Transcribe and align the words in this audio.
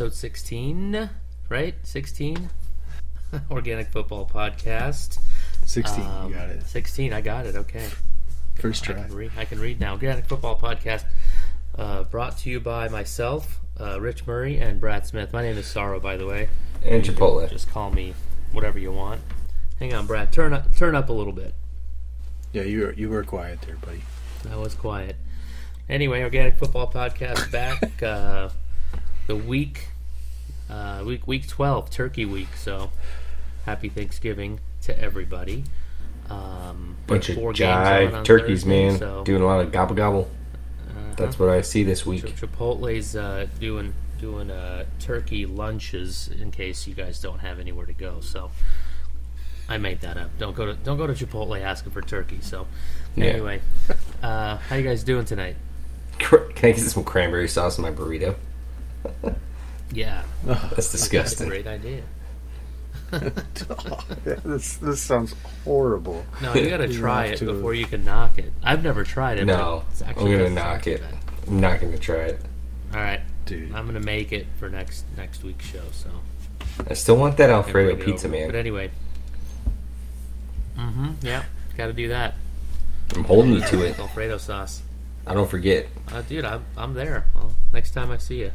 we're. 0.00 0.06
Episode 0.06 0.14
16, 0.14 1.10
right? 1.48 1.74
16? 1.82 2.50
Organic 3.50 3.88
Football 3.88 4.30
Podcast. 4.32 5.18
16, 5.64 6.04
Um, 6.04 6.28
you 6.28 6.34
got 6.36 6.50
it. 6.50 6.66
16, 6.66 7.12
I 7.12 7.20
got 7.22 7.46
it, 7.46 7.56
okay. 7.56 7.88
First 8.56 8.82
I 8.84 8.92
try. 8.92 9.02
can, 9.04 9.14
read, 9.14 9.30
I 9.38 9.44
can 9.46 9.58
read 9.58 9.80
now. 9.80 9.92
Organic 9.92 10.26
Football 10.26 10.58
Podcast 10.58 11.04
uh, 11.76 12.02
brought 12.04 12.36
to 12.38 12.50
you 12.50 12.60
by 12.60 12.88
myself, 12.88 13.60
uh, 13.80 13.98
Rich 14.00 14.26
Murray, 14.26 14.58
and 14.58 14.80
Brad 14.80 15.06
Smith. 15.06 15.32
My 15.32 15.42
name 15.42 15.56
is 15.56 15.66
Sorrow, 15.66 15.98
by 15.98 16.18
the 16.18 16.26
way. 16.26 16.48
And 16.84 17.02
Chipotle. 17.02 17.48
Just 17.48 17.70
call 17.70 17.90
me 17.90 18.14
whatever 18.52 18.78
you 18.78 18.92
want. 18.92 19.22
Hang 19.78 19.94
on, 19.94 20.06
Brad. 20.06 20.32
Turn 20.32 20.52
up, 20.52 20.76
turn 20.76 20.94
up 20.94 21.08
a 21.08 21.12
little 21.14 21.32
bit. 21.32 21.54
Yeah, 22.52 22.62
you 22.62 22.82
were, 22.82 22.92
you 22.92 23.08
were 23.08 23.24
quiet 23.24 23.62
there, 23.62 23.76
buddy. 23.76 24.02
I 24.50 24.56
was 24.56 24.74
quiet. 24.74 25.16
Anyway, 25.88 26.22
Organic 26.22 26.56
Football 26.56 26.92
Podcast 26.92 27.50
back. 27.50 28.02
uh, 28.02 28.50
the 29.26 29.36
week, 29.36 29.88
uh, 30.70 31.02
week 31.06 31.26
week 31.26 31.48
twelve, 31.48 31.90
Turkey 31.90 32.24
Week. 32.24 32.48
So, 32.56 32.90
happy 33.64 33.88
Thanksgiving 33.88 34.60
to 34.82 34.98
everybody. 35.00 35.64
Um, 36.30 36.96
Bunch 37.06 37.28
of 37.28 37.36
four 37.36 37.52
games 37.52 37.70
on 37.70 37.84
jive 38.12 38.24
turkeys, 38.24 38.62
Thursday, 38.64 38.88
man. 38.88 38.98
So, 38.98 39.24
Doing 39.24 39.42
a 39.42 39.46
lot 39.46 39.60
of 39.60 39.70
gobble 39.72 39.94
gobble. 39.94 40.30
uh-huh. 40.88 41.14
That's 41.16 41.38
what 41.38 41.48
I 41.48 41.60
see 41.60 41.84
this 41.84 42.04
week. 42.04 42.24
Chipotle's 42.36 43.14
uh, 43.16 43.46
doing 43.60 43.94
doing 44.18 44.50
uh, 44.50 44.86
turkey 44.98 45.44
lunches 45.46 46.28
in 46.40 46.50
case 46.50 46.86
you 46.86 46.94
guys 46.94 47.20
don't 47.20 47.40
have 47.40 47.60
anywhere 47.60 47.86
to 47.86 47.92
go. 47.92 48.20
So 48.20 48.50
I 49.68 49.78
made 49.78 50.00
that 50.00 50.16
up. 50.16 50.30
Don't 50.38 50.56
go 50.56 50.66
to 50.66 50.74
don't 50.74 50.96
go 50.96 51.06
to 51.06 51.12
Chipotle 51.12 51.60
asking 51.60 51.92
for 51.92 52.00
turkey. 52.02 52.38
So 52.40 52.66
Yeah. 53.14 53.24
anyway, 53.26 53.60
uh, 54.22 54.56
how 54.56 54.76
you 54.76 54.82
guys 54.84 55.04
doing 55.04 55.26
tonight? 55.26 55.56
Can 56.18 56.40
I 56.56 56.72
get 56.72 56.78
some 56.78 57.04
cranberry 57.04 57.46
sauce 57.46 57.76
in 57.78 57.82
my 57.82 57.90
burrito? 57.92 58.36
Yeah, 59.92 60.22
That's 60.44 60.90
disgusting. 60.90 60.90
that's 60.90 60.92
a 60.92 61.44
disgusting. 61.44 61.48
great 61.48 61.66
idea. 61.66 62.02
this 64.44 64.76
this 64.78 65.00
sounds 65.00 65.34
horrible. 65.64 66.24
No, 66.42 66.54
you 66.54 66.68
gotta 66.68 66.88
try 66.92 67.26
have 67.26 67.34
it 67.34 67.38
to- 67.38 67.52
before 67.52 67.72
you 67.74 67.86
can 67.86 68.04
knock 68.04 68.38
it. 68.38 68.52
I've 68.62 68.82
never 68.82 69.04
tried 69.04 69.38
it. 69.38 69.44
No, 69.44 69.84
but 69.86 69.92
it's 69.92 70.02
I'm 70.02 70.14
gonna 70.14 70.50
knock 70.50 70.86
it. 70.86 71.00
bad. 71.02 71.14
I'm 71.46 71.60
not 71.60 71.80
gonna 71.80 71.98
try 71.98 72.16
it. 72.16 72.40
All 72.92 72.98
right, 73.00 73.20
Dude. 73.44 73.72
I'm 73.74 73.86
gonna 73.86 74.00
make 74.00 74.32
it 74.32 74.46
for 74.58 74.68
next 74.68 75.04
next 75.16 75.44
week's 75.44 75.66
show. 75.66 75.82
So 75.92 76.10
I 76.90 76.94
still 76.94 77.16
want 77.16 77.36
that 77.36 77.50
Alfredo 77.50 77.96
pizza, 78.04 78.26
over. 78.26 78.36
man. 78.36 78.48
But 78.48 78.56
anyway, 78.56 78.90
mm-hmm. 80.76 81.10
Yeah, 81.22 81.44
got 81.76 81.86
to 81.86 81.92
do 81.92 82.08
that. 82.08 82.34
I'm 83.14 83.24
holding 83.24 83.52
you 83.52 83.60
to 83.60 83.82
it. 83.84 83.98
Alfredo 83.98 84.38
sauce. 84.38 84.82
I 85.26 85.34
don't 85.34 85.48
forget. 85.50 85.86
Uh, 86.12 86.22
dude, 86.22 86.44
I'm, 86.44 86.64
I'm 86.76 86.94
there. 86.94 87.26
Well, 87.34 87.52
next 87.72 87.92
time 87.92 88.10
I 88.10 88.16
see 88.18 88.40
you. 88.40 88.52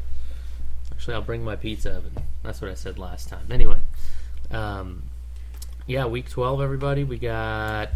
Actually, 1.02 1.16
I'll 1.16 1.22
bring 1.24 1.44
my 1.44 1.56
pizza 1.56 1.94
oven. 1.94 2.14
That's 2.44 2.62
what 2.62 2.70
I 2.70 2.76
said 2.76 3.00
last 3.00 3.28
time. 3.28 3.48
Anyway, 3.50 3.80
um, 4.52 5.02
yeah, 5.88 6.06
week 6.06 6.30
12, 6.30 6.62
everybody. 6.62 7.04
We 7.04 7.18
got 7.18 7.90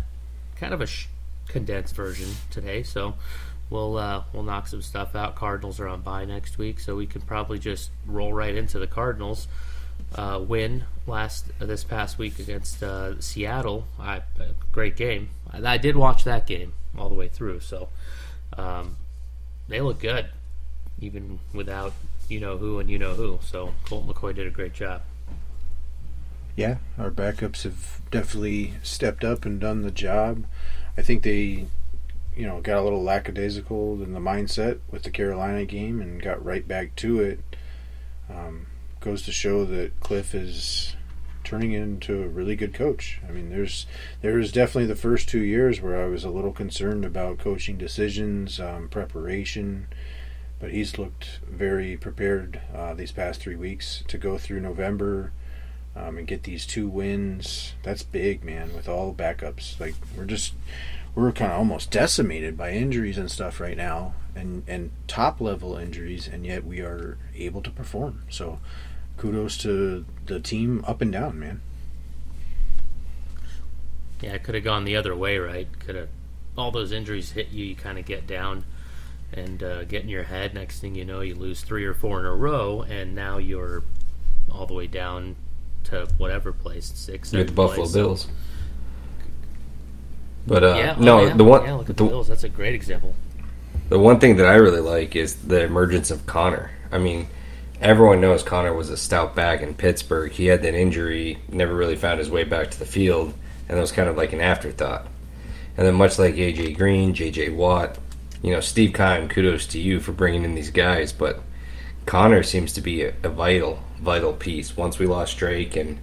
kind 0.56 0.74
of 0.74 0.82
a 0.82 0.88
sh- 0.88 1.06
condensed 1.48 1.96
version 1.96 2.30
today, 2.50 2.82
so 2.82 3.14
we'll 3.70 4.00
uh, 4.00 4.24
we'll 4.34 4.42
knock 4.42 4.66
some 4.66 4.82
stuff 4.82 5.16
out. 5.16 5.36
Cardinals 5.36 5.80
are 5.80 5.88
on 5.88 6.02
bye 6.02 6.26
next 6.26 6.58
week, 6.58 6.80
so 6.80 6.96
we 6.96 7.06
can 7.06 7.22
probably 7.22 7.60
just 7.60 7.92
roll 8.08 8.34
right 8.34 8.56
into 8.56 8.80
the 8.80 8.88
Cardinals. 8.88 9.48
Uh, 10.16 10.44
win 10.44 10.86
last 11.06 11.52
uh, 11.62 11.68
this 11.68 11.84
past 11.84 12.18
week 12.18 12.40
against 12.40 12.82
uh, 12.82 13.22
Seattle. 13.22 13.86
I, 14.00 14.24
great 14.72 14.96
game. 14.96 15.30
I, 15.54 15.74
I 15.74 15.78
did 15.78 15.96
watch 15.96 16.24
that 16.24 16.48
game 16.48 16.74
all 16.98 17.10
the 17.10 17.16
way 17.16 17.28
through, 17.28 17.60
so 17.60 17.88
um, 18.58 18.96
they 19.68 19.80
look 19.80 20.00
good, 20.00 20.26
even 21.00 21.38
without 21.54 21.94
you 22.30 22.40
know 22.40 22.58
who 22.58 22.80
and 22.80 22.90
you 22.90 22.98
know 22.98 23.14
who. 23.14 23.40
So 23.44 23.74
Colt 23.86 24.08
McCoy 24.08 24.36
did 24.36 24.48
a 24.48 24.52
great 24.52 24.74
job. 24.74 25.02
Yeah, 26.56 26.78
our 26.98 27.12
backups 27.12 27.64
have 27.64 28.02
definitely 28.12 28.76
stepped 28.82 29.24
up 29.24 29.46
and 29.46 29.60
done 29.60 29.82
the 29.82 29.92
job. 29.92 30.46
I 30.98 31.02
think 31.02 31.24
they, 31.24 31.66
you 32.36 32.48
know, 32.48 32.62
got 32.62 32.78
a 32.78 32.82
little 32.82 33.04
lackadaisical 33.04 34.02
in 34.02 34.14
the 34.14 34.22
mindset 34.22 34.80
with 34.90 35.04
the 35.04 35.10
Carolina 35.10 35.66
game 35.66 36.00
and 36.00 36.22
got 36.22 36.44
right 36.44 36.66
back 36.66 36.96
to 36.98 37.20
it. 37.20 37.42
Um, 38.30 38.68
goes 39.02 39.22
to 39.24 39.32
show 39.32 39.66
that 39.66 40.00
Kliff 40.00 40.34
is 40.34 40.96
turning 41.44 41.74
into 41.74 42.24
a 42.24 42.28
really 42.28 42.56
good 42.56 42.74
coach. 42.74 43.22
I 43.28 43.32
mean, 43.32 43.50
there's 43.50 43.86
there 44.22 44.34
was 44.34 44.52
definitely 44.52 44.88
the 44.88 44.96
first 44.96 45.30
two 45.30 45.44
years 45.44 45.82
where 45.82 46.04
I 46.04 46.08
was 46.08 46.24
a 46.24 46.30
little 46.30 46.52
concerned 46.52 47.06
about 47.06 47.38
coaching 47.38 47.78
decisions, 47.78 48.60
um, 48.60 48.90
preparation, 48.90 49.88
but 50.66 50.74
he's 50.74 50.98
looked 50.98 51.42
very 51.48 51.96
prepared 51.96 52.60
uh, 52.74 52.92
these 52.96 53.12
past 53.12 53.40
three 53.40 53.56
weeks 53.56 54.04
to 54.08 54.18
go 54.18 54.36
through 54.40 54.60
November 54.60 55.32
um, 55.96 56.18
and 56.18 56.26
get 56.26 56.42
these 56.42 56.66
two 56.66 56.88
wins. 56.88 57.74
That's 57.84 58.02
big, 58.02 58.44
man. 58.44 58.74
With 58.74 58.90
all 58.90 59.14
backups, 59.14 59.80
like 59.80 59.94
we're 60.18 60.26
just 60.26 60.56
we're 61.14 61.32
kind 61.34 61.52
of 61.52 61.60
almost 61.60 61.92
decimated 61.92 62.58
by 62.58 62.72
injuries 62.72 63.20
and 63.20 63.30
stuff 63.30 63.60
right 63.60 63.78
now, 63.78 64.16
and 64.36 64.64
and 64.68 64.90
top 65.08 65.40
level 65.40 65.78
injuries, 65.78 66.28
and 66.28 66.48
yet 66.48 66.66
we 66.66 66.80
are 66.80 67.20
able 67.36 67.62
to 67.62 67.70
perform. 67.70 68.24
So, 68.32 68.60
kudos 69.18 69.60
to 69.60 70.04
the 70.26 70.40
team 70.40 70.84
up 70.88 71.00
and 71.00 71.12
down, 71.12 71.40
man. 71.40 71.62
Yeah, 74.20 74.34
it 74.34 74.42
could 74.42 74.56
have 74.56 74.64
gone 74.64 74.84
the 74.84 74.96
other 74.96 75.16
way, 75.16 75.38
right? 75.38 75.68
Could 75.78 75.94
have 75.94 76.10
all 76.58 76.72
those 76.72 76.92
injuries 76.92 77.34
hit 77.34 77.50
you. 77.50 77.66
You 77.66 77.76
kind 77.76 78.00
of 78.00 78.06
get 78.06 78.26
down 78.26 78.66
and 79.36 79.62
uh, 79.64 79.84
get 79.86 80.04
in 80.04 80.10
your 80.10 80.24
head. 80.24 80.54
Next 80.54 80.80
thing 80.80 80.96
you 80.96 81.06
know, 81.06 81.22
you 81.22 81.36
lose 81.36 81.62
three 81.62 81.86
or 81.86 81.94
four 81.94 82.20
in 82.20 82.26
a 82.26 82.34
row, 82.34 82.82
and 82.82 83.16
now 83.16 83.38
you're 83.38 83.84
all 84.52 84.66
the 84.66 84.74
way 84.74 84.88
down 84.88 85.36
to 85.86 86.08
whatever 86.18 86.52
place, 86.52 86.92
six. 86.96 87.34
You're 87.34 87.44
the 87.44 87.52
Buffalo 87.52 87.84
place. 87.84 87.94
Bills. 87.94 88.28
But 90.48 90.64
uh, 90.64 90.76
Yeah, 90.78 90.96
oh, 90.98 91.02
no, 91.02 91.26
yeah. 91.26 91.34
the 91.34 91.44
one 91.44 91.64
Yeah, 91.64 91.74
look 91.74 91.90
at 91.90 91.98
the, 91.98 92.04
the 92.04 92.10
Bills. 92.10 92.28
That's 92.28 92.44
a 92.44 92.50
great 92.50 92.76
example. 92.76 93.16
the 93.90 94.00
one 94.00 94.20
thing 94.20 94.38
that 94.38 94.46
I 94.46 94.56
really 94.56 94.82
like 94.82 95.16
is 95.16 95.36
the 95.36 95.64
emergence 95.64 96.12
of 96.12 96.26
Conner. 96.26 96.72
I 96.92 96.98
mean, 96.98 97.28
everyone 97.82 98.22
knows 98.22 98.44
Conner 98.44 98.74
was 98.74 98.90
a 98.90 98.98
stout 98.98 99.36
back 99.36 99.62
in 99.62 99.74
Pittsburgh. 99.74 100.32
He 100.32 100.46
had 100.46 100.62
that 100.64 100.76
injury, 100.76 101.40
never 101.52 101.76
really 101.76 101.96
found 101.96 102.20
his 102.20 102.30
way 102.30 102.44
back 102.44 102.72
to 102.72 102.80
the 102.80 102.86
field, 102.86 103.34
and 103.68 103.78
it 103.78 103.82
was 103.82 103.92
kind 103.92 104.08
of 104.08 104.18
like 104.18 104.34
an 104.34 104.42
afterthought. 104.42 105.08
And 105.78 105.86
then, 105.86 105.96
much 105.96 106.18
like 106.18 106.36
AJ 106.36 106.78
Green, 106.78 107.14
JJ 107.14 107.54
Watt, 107.54 107.98
you 108.42 108.52
know, 108.52 108.60
Steve 108.60 108.94
Keim, 108.94 109.28
kudos 109.28 109.68
to 109.68 109.80
you 109.80 110.00
for 110.00 110.12
bringing 110.12 110.44
in 110.44 110.56
these 110.56 110.70
guys, 110.70 111.12
but 111.12 111.42
Conner 112.06 112.44
seems 112.44 112.74
to 112.74 112.82
be 112.82 113.04
a, 113.04 113.14
a 113.24 113.30
vital, 113.30 113.80
vital 114.00 114.34
piece. 114.34 114.78
Once 114.78 115.00
we 115.00 115.08
lost 115.08 115.38
Drake, 115.38 115.76
and 115.76 116.00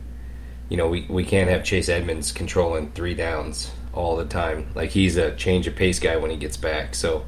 you 0.68 0.76
know, 0.76 0.88
we, 0.88 1.06
we 1.08 1.24
can't 1.24 1.50
have 1.50 1.64
Chase 1.64 1.88
Edmonds 1.88 2.32
controlling 2.32 2.90
three 2.92 3.14
downs 3.14 3.70
all 3.92 4.16
the 4.16 4.24
time. 4.24 4.68
Like 4.74 4.90
he's 4.90 5.16
a 5.16 5.34
change 5.36 5.66
of 5.66 5.76
pace 5.76 5.98
guy 5.98 6.16
when 6.16 6.30
he 6.30 6.36
gets 6.36 6.56
back. 6.56 6.94
So 6.94 7.26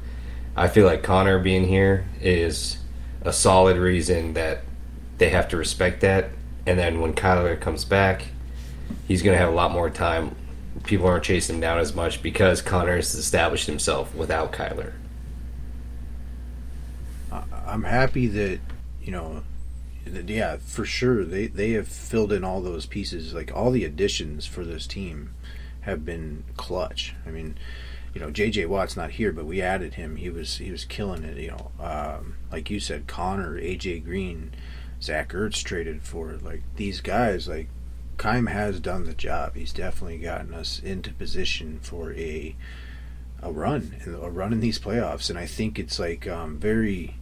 I 0.55 0.67
feel 0.67 0.85
like 0.85 1.03
Conner 1.03 1.39
being 1.39 1.67
here 1.67 2.05
is 2.21 2.77
a 3.21 3.31
solid 3.33 3.77
reason 3.77 4.33
that 4.33 4.61
they 5.17 5.29
have 5.29 5.47
to 5.49 5.57
respect 5.57 6.01
that. 6.01 6.29
And 6.65 6.79
then 6.79 6.99
when 6.99 7.13
Kyler 7.13 7.59
comes 7.59 7.85
back, 7.85 8.25
he's 9.07 9.21
going 9.21 9.35
to 9.35 9.39
have 9.39 9.51
a 9.51 9.55
lot 9.55 9.71
more 9.71 9.89
time. 9.89 10.35
People 10.85 11.07
aren't 11.07 11.23
chasing 11.23 11.55
him 11.55 11.61
down 11.61 11.79
as 11.79 11.95
much 11.95 12.21
because 12.21 12.61
Conner 12.61 12.95
has 12.95 13.15
established 13.15 13.67
himself 13.67 14.13
without 14.15 14.53
Kyler. 14.53 14.93
I'm 17.31 17.83
happy 17.83 18.27
that 18.27 18.59
you 19.05 19.11
know, 19.11 19.43
that, 20.05 20.27
yeah, 20.27 20.57
for 20.57 20.83
sure 20.83 21.23
they 21.23 21.47
they 21.47 21.71
have 21.71 21.87
filled 21.87 22.33
in 22.33 22.43
all 22.43 22.61
those 22.61 22.85
pieces. 22.85 23.33
Like 23.33 23.55
all 23.55 23.71
the 23.71 23.85
additions 23.85 24.45
for 24.45 24.65
this 24.65 24.87
team 24.87 25.33
have 25.81 26.03
been 26.03 26.43
clutch. 26.57 27.13
I 27.25 27.29
mean, 27.29 27.57
you 28.13 28.21
know, 28.21 28.31
J.J. 28.31 28.65
Watt's 28.65 28.97
not 28.97 29.11
here, 29.11 29.31
but 29.31 29.45
we 29.45 29.61
added 29.61 29.93
him. 29.93 30.15
He 30.15 30.29
was 30.29 30.57
he 30.57 30.71
was 30.71 30.85
killing 30.85 31.23
it. 31.23 31.37
You 31.37 31.51
know, 31.51 31.71
um, 31.79 32.35
like 32.51 32.69
you 32.69 32.79
said, 32.79 33.07
Conner, 33.07 33.57
A.J. 33.57 33.99
Green, 33.99 34.51
Zach 35.01 35.29
Ertz 35.33 35.63
traded 35.63 36.01
for 36.01 36.33
like 36.41 36.63
these 36.77 37.01
guys. 37.01 37.47
Like 37.47 37.69
Keim 38.17 38.47
has 38.47 38.79
done 38.79 39.05
the 39.05 39.13
job. 39.13 39.55
He's 39.55 39.73
definitely 39.73 40.17
gotten 40.17 40.53
us 40.53 40.79
into 40.83 41.13
position 41.13 41.79
for 41.81 42.13
a 42.13 42.55
a 43.41 43.51
run, 43.51 43.95
a 44.07 44.29
run 44.29 44.53
in 44.53 44.59
these 44.59 44.79
playoffs. 44.79 45.29
And 45.29 45.37
I 45.37 45.45
think 45.45 45.77
it's 45.77 45.99
like 45.99 46.27
um, 46.27 46.57
very 46.57 47.15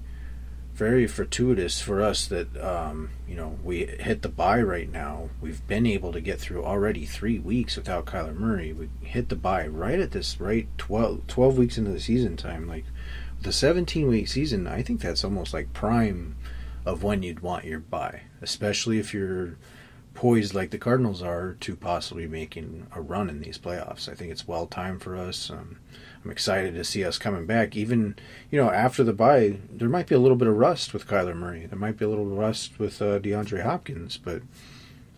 very 0.74 1.06
fortuitous 1.06 1.80
for 1.80 2.02
us 2.02 2.26
that 2.26 2.58
um, 2.58 3.12
you 3.28 3.36
know 3.36 3.60
we 3.64 3.86
hit 3.86 4.22
the 4.24 4.30
bye 4.30 4.62
right 4.62 4.92
now. 4.92 5.30
We've 5.40 5.66
been 5.68 5.86
able 5.86 6.12
to 6.14 6.22
get 6.22 6.40
through 6.40 6.64
already 6.64 7.06
three 7.06 7.40
weeks 7.40 7.76
without 7.76 8.06
Kyler 8.06 8.36
Murray. 8.36 8.74
We 8.74 8.90
hit 9.02 9.30
the 9.30 9.36
bye 9.36 9.68
right 9.68 10.00
at 10.00 10.12
this 10.12 10.40
right 10.40 10.68
12, 10.78 11.28
12 11.28 11.58
weeks 11.58 11.78
into 11.78 11.92
the 11.92 12.00
season 12.00 12.38
time. 12.38 12.68
Like 12.68 12.86
the 13.42 13.52
seventeen 13.52 14.08
week 14.08 14.28
season, 14.28 14.68
I 14.68 14.82
think 14.82 15.02
that's 15.02 15.24
almost 15.24 15.54
like 15.54 15.74
prime 15.74 16.36
of 16.86 17.04
when 17.04 17.24
you'd 17.24 17.42
want 17.42 17.66
your 17.66 17.80
bye, 17.80 18.22
especially 18.42 18.98
if 18.98 19.14
you're 19.14 19.58
poised 20.14 20.54
like 20.54 20.70
the 20.70 20.78
Cardinals 20.78 21.22
are 21.22 21.54
to 21.60 21.76
possibly 21.76 22.28
making 22.28 22.88
a 22.94 23.02
run 23.02 23.30
in 23.30 23.42
these 23.42 23.58
playoffs. 23.58 24.08
I 24.08 24.14
think 24.14 24.32
it's 24.32 24.48
well 24.48 24.68
timed 24.68 25.02
for 25.02 25.16
us. 25.16 25.50
Um, 25.50 25.80
I'm 26.24 26.32
excited 26.32 26.76
to 26.76 26.84
see 26.84 27.04
us 27.04 27.18
coming 27.18 27.46
back. 27.46 27.76
Even 27.76 28.16
you 28.52 28.62
know 28.62 28.70
after 28.70 29.04
the 29.04 29.14
bye, 29.14 29.58
there 29.72 29.90
might 29.90 30.08
be 30.08 30.16
a 30.16 30.20
little 30.20 30.38
bit 30.38 30.48
of 30.48 30.56
rust 30.56 30.94
with 30.94 31.08
Kyler 31.08 31.36
Murray. 31.36 31.66
There 31.66 31.80
might 31.80 31.98
be 31.98 32.06
a 32.06 32.10
little 32.10 32.26
rust 32.26 32.80
with 32.80 33.02
uh, 33.02 33.20
DeAndre 33.20 33.64
Hopkins, 33.64 34.18
but 34.18 34.42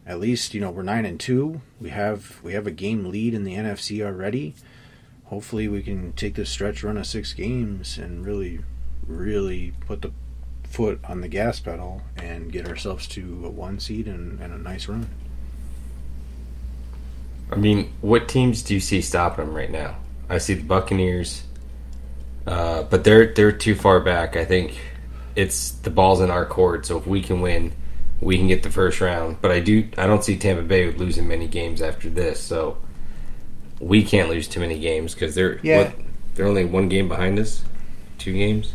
at 0.06 0.20
least 0.20 0.54
you 0.54 0.62
know 0.62 0.72
we're 0.72 0.84
nine 0.84 1.06
and 1.06 1.20
two. 1.20 1.62
We 1.80 1.90
have 1.90 2.40
we 2.42 2.54
have 2.54 2.68
a 2.68 2.72
game 2.72 3.06
lead 3.06 3.34
in 3.34 3.44
the 3.44 3.56
NFC 3.56 4.04
already. 4.04 4.56
Hopefully, 5.26 5.68
we 5.68 5.82
can 5.82 6.14
take 6.14 6.36
this 6.36 6.50
stretch 6.50 6.84
run 6.84 6.98
of 6.98 7.08
six 7.08 7.34
games 7.34 7.98
and 7.98 8.26
really, 8.26 8.60
really 9.08 9.74
put 9.82 10.02
the 10.04 10.12
foot 10.76 11.00
on 11.08 11.22
the 11.22 11.28
gas 11.30 11.60
pedal 11.62 12.02
and 12.18 12.52
get 12.52 12.68
ourselves 12.68 13.08
to 13.08 13.42
a 13.46 13.50
one 13.50 13.80
seed 13.80 14.08
and, 14.08 14.40
and 14.42 14.54
a 14.54 14.58
nice 14.58 14.90
run. 14.90 15.08
I 17.50 17.56
mean, 17.56 17.94
what 18.02 18.28
teams 18.28 18.62
do 18.62 18.74
you 18.74 18.80
see 18.82 19.02
stopping 19.02 19.46
them 19.46 19.56
right 19.56 19.72
now? 19.72 19.96
I 20.30 20.40
see 20.40 20.56
the 20.56 20.64
Buccaneers, 20.64 21.44
uh, 22.46 22.84
but 22.84 23.04
they're 23.04 23.34
they're 23.34 23.52
too 23.52 23.76
far 23.76 24.00
back. 24.02 24.36
I 24.36 24.44
think 24.44 24.78
it's 25.36 25.72
the 25.72 25.90
ball's 25.92 26.20
in 26.22 26.30
our 26.30 26.46
court. 26.46 26.86
So 26.86 26.98
if 26.98 27.08
we 27.08 27.22
can 27.22 27.40
win, 27.42 27.72
we 28.20 28.38
can 28.38 28.48
get 28.48 28.64
the 28.64 28.72
first 28.72 29.00
round. 29.00 29.38
But 29.42 29.52
I 29.52 29.60
do 29.62 29.88
I 29.98 30.08
don't 30.08 30.24
see 30.24 30.38
Tampa 30.38 30.64
Bay 30.64 30.92
losing 30.92 31.28
many 31.28 31.48
games 31.48 31.82
after 31.82 32.10
this. 32.10 32.42
So 32.42 32.78
we 33.80 34.04
can't 34.04 34.30
lose 34.30 34.48
too 34.48 34.60
many 34.60 34.80
games 34.80 35.14
because 35.14 35.36
they're 35.36 35.60
Yeah. 35.62 35.78
what, 35.78 35.94
they're 36.34 36.48
only 36.48 36.66
one 36.66 36.90
game 36.90 37.08
behind 37.08 37.40
us, 37.40 37.64
two 38.18 38.34
games. 38.34 38.74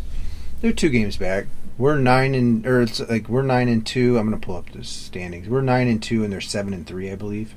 They're 0.60 0.72
two 0.72 0.90
games 0.90 1.16
back. 1.16 1.46
We're 1.80 1.96
nine 1.96 2.34
and 2.34 2.66
or 2.66 2.82
it's 2.82 3.00
like 3.00 3.30
we're 3.30 3.40
nine 3.40 3.66
and 3.70 3.86
two. 3.86 4.18
I'm 4.18 4.26
gonna 4.26 4.36
pull 4.36 4.56
up 4.56 4.70
the 4.70 4.84
standings. 4.84 5.48
We're 5.48 5.62
nine 5.62 5.88
and 5.88 6.02
two, 6.02 6.22
and 6.22 6.30
they're 6.30 6.42
seven 6.42 6.74
and 6.74 6.86
three, 6.86 7.10
I 7.10 7.14
believe. 7.14 7.54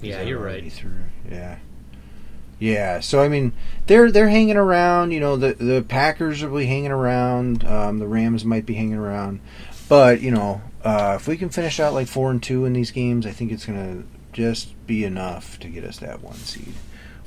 Yeah, 0.00 0.22
you're 0.22 0.38
right. 0.38 0.72
Through? 0.72 0.92
Yeah, 1.28 1.58
yeah. 2.60 3.00
So 3.00 3.20
I 3.20 3.28
mean, 3.28 3.52
they're 3.88 4.12
they're 4.12 4.28
hanging 4.28 4.56
around. 4.56 5.10
You 5.10 5.18
know, 5.18 5.36
the 5.36 5.54
the 5.54 5.82
Packers 5.82 6.44
will 6.44 6.58
be 6.58 6.66
hanging 6.66 6.92
around. 6.92 7.64
Um, 7.64 7.98
the 7.98 8.06
Rams 8.06 8.44
might 8.44 8.66
be 8.66 8.74
hanging 8.74 8.94
around, 8.94 9.40
but 9.88 10.20
you 10.20 10.30
know, 10.30 10.62
uh, 10.84 11.14
if 11.16 11.26
we 11.26 11.36
can 11.36 11.48
finish 11.48 11.80
out 11.80 11.92
like 11.92 12.06
four 12.06 12.30
and 12.30 12.40
two 12.40 12.64
in 12.64 12.72
these 12.72 12.92
games, 12.92 13.26
I 13.26 13.32
think 13.32 13.50
it's 13.50 13.66
gonna 13.66 14.04
just 14.32 14.86
be 14.86 15.02
enough 15.02 15.58
to 15.58 15.68
get 15.68 15.82
us 15.82 15.98
that 15.98 16.22
one 16.22 16.36
seed, 16.36 16.74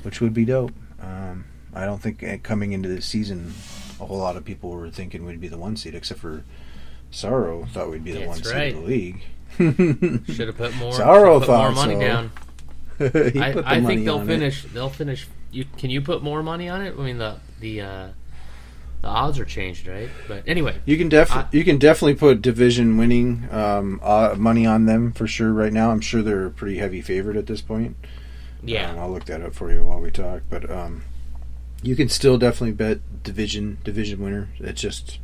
which 0.03 0.21
would 0.21 0.33
be 0.33 0.45
dope. 0.45 0.71
Um, 1.01 1.43
I 1.73 1.83
don't 1.83 2.01
think 2.01 2.23
uh, 2.23 2.37
coming 2.43 2.71
into 2.71 2.87
this 2.87 3.05
season, 3.05 3.53
a 3.99 4.05
whole 4.05 4.17
lot 4.19 4.35
of 4.37 4.45
people 4.45 4.69
were 4.71 4.89
thinking 4.89 5.25
we'd 5.25 5.41
be 5.41 5.47
the 5.47 5.57
one 5.57 5.75
seed, 5.77 5.95
except 5.95 6.19
for 6.19 6.43
Sorrow 7.11 7.65
thought 7.73 7.89
we'd 7.89 8.03
be 8.03 8.11
the 8.11 8.19
That's 8.19 8.27
one 8.29 8.43
seed 8.43 8.55
in 8.75 8.75
the 8.81 8.87
league. 8.87 9.21
Should 10.35 10.47
have 10.47 10.57
put 10.57 10.75
more. 10.75 10.93
Sorrow 10.93 11.39
should've 11.39 11.47
put 11.47 11.57
more 11.57 11.73
thought 11.73 11.75
money 11.75 11.95
so. 11.95 11.99
down. 12.01 12.31
He 12.99 13.39
I, 13.39 13.51
the 13.53 13.63
I 13.67 13.79
money 13.79 13.95
think 13.95 14.05
they'll 14.05 14.17
on 14.17 14.23
it. 14.23 14.27
finish. 14.27 14.63
They'll 14.63 14.89
finish. 14.89 15.27
You 15.51 15.65
can 15.77 15.89
you 15.91 16.01
put 16.01 16.21
more 16.23 16.41
money 16.43 16.67
on 16.67 16.81
it? 16.81 16.95
I 16.97 17.01
mean 17.03 17.17
the 17.19 17.35
the 17.59 17.81
uh, 17.81 18.07
the 19.01 19.07
odds 19.07 19.37
are 19.39 19.45
changed, 19.45 19.87
right? 19.87 20.09
But 20.27 20.43
anyway, 20.47 20.77
You 20.85 20.97
can 20.97 21.07
def 21.07 21.31
I- 21.31 21.45
you 21.51 21.63
can 21.63 21.77
definitely 21.77 22.15
put 22.15 22.41
division 22.41 22.97
winning 22.97 23.47
um, 23.51 23.99
uh, 24.03 24.33
money 24.37 24.65
on 24.65 24.85
them 24.87 25.11
for 25.11 25.27
sure. 25.27 25.53
Right 25.53 25.71
now, 25.71 25.91
I'm 25.91 26.01
sure 26.01 26.21
they're 26.23 26.47
a 26.47 26.51
pretty 26.51 26.77
heavy 26.79 27.01
favorite 27.01 27.37
at 27.37 27.45
this 27.45 27.61
point. 27.61 27.95
yeah, 28.63 28.89
Um, 28.91 28.99
I'll 28.99 29.11
look 29.11 29.25
that 29.25 29.41
up 29.43 29.53
for 29.53 29.71
you 29.71 29.83
while 29.85 29.99
we 30.01 30.09
talk. 30.09 30.41
But 30.49 30.67
um, 30.69 31.03
you 31.81 31.95
can 31.95 32.09
still 32.09 32.37
definitely 32.37 32.73
bet 32.73 33.23
division 33.23 33.77
division 33.83 34.21
winner. 34.21 34.49
It's 34.59 34.81
just 34.81 35.19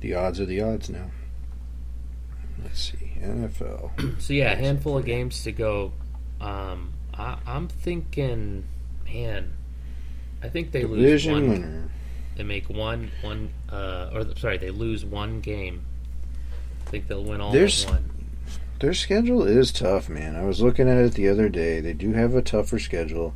the 0.00 0.14
odds 0.14 0.40
are 0.40 0.46
the 0.46 0.60
odds 0.60 0.88
now. 0.88 1.10
Let's 2.62 2.92
see 2.92 3.04
NFL. 3.20 4.20
So 4.20 4.32
yeah, 4.32 4.52
a 4.52 4.56
handful 4.56 4.98
of 4.98 5.04
games 5.04 5.42
to 5.44 5.52
go. 5.52 5.92
Um, 6.40 6.92
I, 7.12 7.38
I'm 7.46 7.68
thinking, 7.68 8.64
man, 9.04 9.52
I 10.42 10.48
think 10.48 10.72
they 10.72 10.84
lose 10.84 11.26
one. 11.26 11.48
winner. 11.48 11.90
They 12.36 12.42
make 12.42 12.68
one 12.68 13.10
one. 13.22 13.50
Uh, 13.70 14.10
or 14.12 14.36
sorry, 14.36 14.58
they 14.58 14.70
lose 14.70 15.04
one 15.04 15.40
game. 15.40 15.84
I 16.86 16.90
think 16.90 17.08
they'll 17.08 17.24
win 17.24 17.40
all 17.40 17.52
but 17.52 17.86
one. 17.88 18.10
Their 18.80 18.94
schedule 18.94 19.44
is 19.44 19.72
tough, 19.72 20.08
man. 20.08 20.36
I 20.36 20.44
was 20.44 20.60
looking 20.60 20.88
at 20.88 20.98
it 20.98 21.14
the 21.14 21.28
other 21.28 21.48
day. 21.48 21.80
They 21.80 21.92
do 21.92 22.12
have 22.12 22.34
a 22.34 22.42
tougher 22.42 22.78
schedule. 22.78 23.34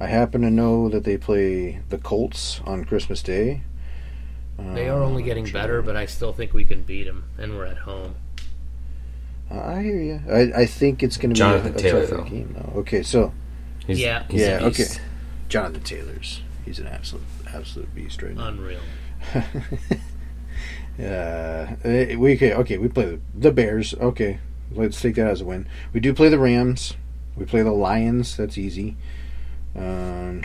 I 0.00 0.06
happen 0.06 0.42
to 0.42 0.50
know 0.50 0.88
that 0.88 1.04
they 1.04 1.16
play 1.16 1.80
the 1.88 1.98
Colts 1.98 2.60
on 2.64 2.84
Christmas 2.84 3.22
Day. 3.22 3.62
They 4.74 4.88
are 4.88 5.02
only 5.02 5.22
Uh, 5.22 5.26
getting 5.26 5.46
I'm 5.46 5.52
better, 5.52 5.82
but 5.82 5.96
I 5.96 6.06
still 6.06 6.32
think 6.32 6.52
we 6.52 6.64
can 6.64 6.82
beat 6.82 7.04
them, 7.04 7.24
and 7.38 7.56
we're 7.56 7.66
at 7.66 7.78
home. 7.78 8.14
Uh, 9.50 9.60
I 9.60 9.82
hear 9.82 10.00
you. 10.00 10.20
I, 10.30 10.62
I 10.62 10.66
think 10.66 11.02
it's 11.02 11.16
going 11.16 11.30
to 11.30 11.34
be 11.34 11.38
Jonathan 11.38 11.72
a, 11.72 11.76
a 11.76 11.78
Taylor, 11.78 12.00
tougher 12.02 12.16
though. 12.18 12.24
game, 12.24 12.54
though. 12.56 12.80
Okay, 12.80 13.02
so 13.02 13.32
He's, 13.86 14.00
Yeah. 14.00 14.24
he's 14.30 14.40
Yeah, 14.42 14.58
a 14.58 14.68
beast. 14.68 14.96
okay. 14.96 15.04
Jonathan 15.48 15.82
Taylor's 15.82 16.42
he's 16.66 16.78
an 16.78 16.86
absolute 16.88 17.24
absolute 17.54 17.94
beast 17.94 18.20
right 18.22 18.34
now. 18.36 18.48
Unreal. 18.48 18.80
uh, 21.00 21.66
eh, 21.84 22.16
we 22.16 22.34
okay, 22.34 22.52
okay. 22.54 22.78
We 22.78 22.88
play 22.88 23.04
the, 23.06 23.20
the 23.34 23.52
Bears. 23.52 23.94
Okay, 23.94 24.40
let's 24.72 25.00
take 25.00 25.14
that 25.14 25.28
as 25.28 25.40
a 25.40 25.44
win. 25.44 25.66
We 25.92 26.00
do 26.00 26.12
play 26.12 26.28
the 26.28 26.38
Rams. 26.38 26.94
We 27.36 27.44
play 27.46 27.62
the 27.62 27.72
Lions. 27.72 28.36
That's 28.36 28.58
easy. 28.58 28.96
Um, 29.76 30.42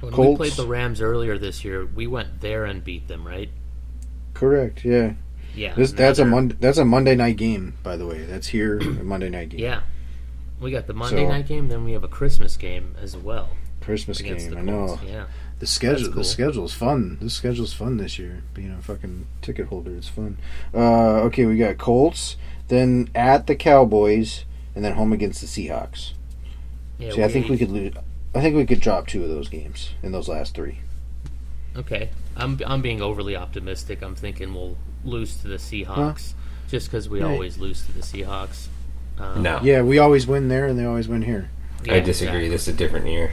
When 0.00 0.16
we 0.30 0.36
played 0.36 0.52
the 0.52 0.66
Rams 0.66 1.00
earlier 1.00 1.38
this 1.38 1.64
year, 1.64 1.84
we 1.86 2.06
went 2.06 2.40
there 2.40 2.64
and 2.64 2.82
beat 2.84 3.08
them, 3.08 3.26
right? 3.26 3.50
correct. 4.34 4.84
Yeah. 4.84 5.12
Yeah. 5.54 5.74
This 5.74 5.92
that's 5.92 6.18
a 6.18 6.24
Monday. 6.24 6.56
That's 6.58 6.78
a 6.78 6.84
Monday 6.84 7.14
night 7.16 7.36
game, 7.36 7.74
by 7.82 7.96
the 7.96 8.06
way. 8.06 8.24
That's 8.24 8.46
here 8.46 8.78
a 8.78 8.84
Monday 9.04 9.28
night 9.28 9.50
game. 9.50 9.60
Yeah. 9.60 9.80
We 10.60 10.70
got 10.70 10.86
the 10.86 10.94
Monday 10.94 11.24
So- 11.24 11.28
night 11.28 11.46
game, 11.46 11.68
then 11.68 11.84
we 11.84 11.92
have 11.92 12.04
a 12.04 12.08
Christmas 12.08 12.56
game 12.56 12.94
as 13.02 13.16
well 13.16 13.50
Christmas 13.80 14.20
game. 14.22 14.56
I 14.56 14.60
know. 14.62 14.98
Yeah. 15.06 15.26
The 15.58 15.66
schedule, 15.66 15.96
That's 15.96 16.08
the 16.08 16.14
cool. 16.14 16.24
schedule's 16.24 16.72
fun. 16.72 17.18
The 17.20 17.28
schedule's 17.28 17.74
fun 17.74 17.98
this 17.98 18.18
year. 18.18 18.42
Being 18.54 18.70
a 18.72 18.80
fucking 18.80 19.26
ticket 19.42 19.66
holder, 19.66 19.94
it's 19.94 20.08
fun. 20.08 20.38
Uh, 20.72 21.20
okay, 21.26 21.44
we 21.44 21.56
got 21.58 21.76
Colts, 21.76 22.36
then 22.68 23.08
at 23.14 23.46
the 23.46 23.54
Cowboys, 23.54 24.44
and 24.74 24.82
then 24.84 24.94
home 24.94 25.12
against 25.12 25.40
the 25.42 25.46
Seahawks. 25.46 26.12
Yeah. 26.98 27.12
See, 27.12 27.24
I 27.24 27.28
think 27.28 27.48
we 27.48 27.58
could 27.58 27.70
lose. 27.70 27.92
I 28.34 28.40
think 28.40 28.54
we 28.56 28.64
could 28.66 28.80
drop 28.80 29.06
two 29.06 29.22
of 29.22 29.28
those 29.28 29.48
games 29.48 29.90
in 30.02 30.12
those 30.12 30.28
last 30.28 30.54
three. 30.54 30.78
Okay. 31.76 32.10
I'm 32.36 32.58
I'm 32.66 32.80
being 32.82 33.02
overly 33.02 33.36
optimistic. 33.36 34.02
I'm 34.02 34.14
thinking 34.14 34.54
we'll 34.54 34.76
lose 35.04 35.36
to 35.38 35.48
the 35.48 35.56
Seahawks 35.56 36.34
just 36.68 36.86
because 36.88 37.08
we 37.08 37.20
Yeah. 37.20 37.26
always 37.26 37.58
lose 37.58 37.84
to 37.86 37.92
the 37.92 38.00
Seahawks. 38.02 38.66
Um, 39.18 39.42
No, 39.42 39.60
Yeah, 39.62 39.82
we 39.82 39.98
always 39.98 40.26
win 40.26 40.48
there, 40.48 40.66
and 40.66 40.78
they 40.78 40.84
always 40.84 41.08
win 41.08 41.22
here. 41.22 41.50
yeah, 41.84 41.94
I 41.94 42.00
disagree. 42.00 42.46
exactly. 42.46 42.48
This 42.48 42.62
is 42.68 42.74
a 42.74 42.76
different 42.76 43.06
year. 43.06 43.32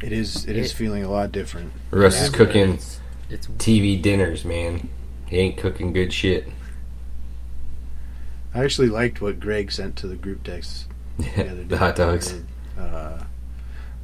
It 0.00 0.12
is. 0.12 0.46
It 0.46 0.56
is 0.56 0.72
feeling 0.72 1.02
a 1.04 1.10
lot 1.10 1.32
different. 1.32 1.72
Russ 1.90 2.16
Yeah, 2.16 2.24
is 2.24 2.30
cooking 2.30 2.74
It's, 2.74 3.00
it's 3.28 3.46
TV 3.48 4.00
dinners, 4.00 4.44
man. 4.44 4.88
He 5.26 5.38
ain't 5.38 5.56
cooking 5.58 5.92
good 5.92 6.12
shit. 6.12 6.48
I 8.54 8.62
actually 8.64 8.88
liked 8.88 9.20
what 9.20 9.40
Greg 9.40 9.70
sent 9.72 9.96
to 9.96 10.06
the 10.06 10.14
group 10.16 10.44
text 10.44 10.86
the 11.18 11.26
other 11.50 11.56
day. 11.56 11.64
the 11.64 11.78
hot 11.78 11.96
dogs. 11.96 12.34
Uh, 12.78 13.22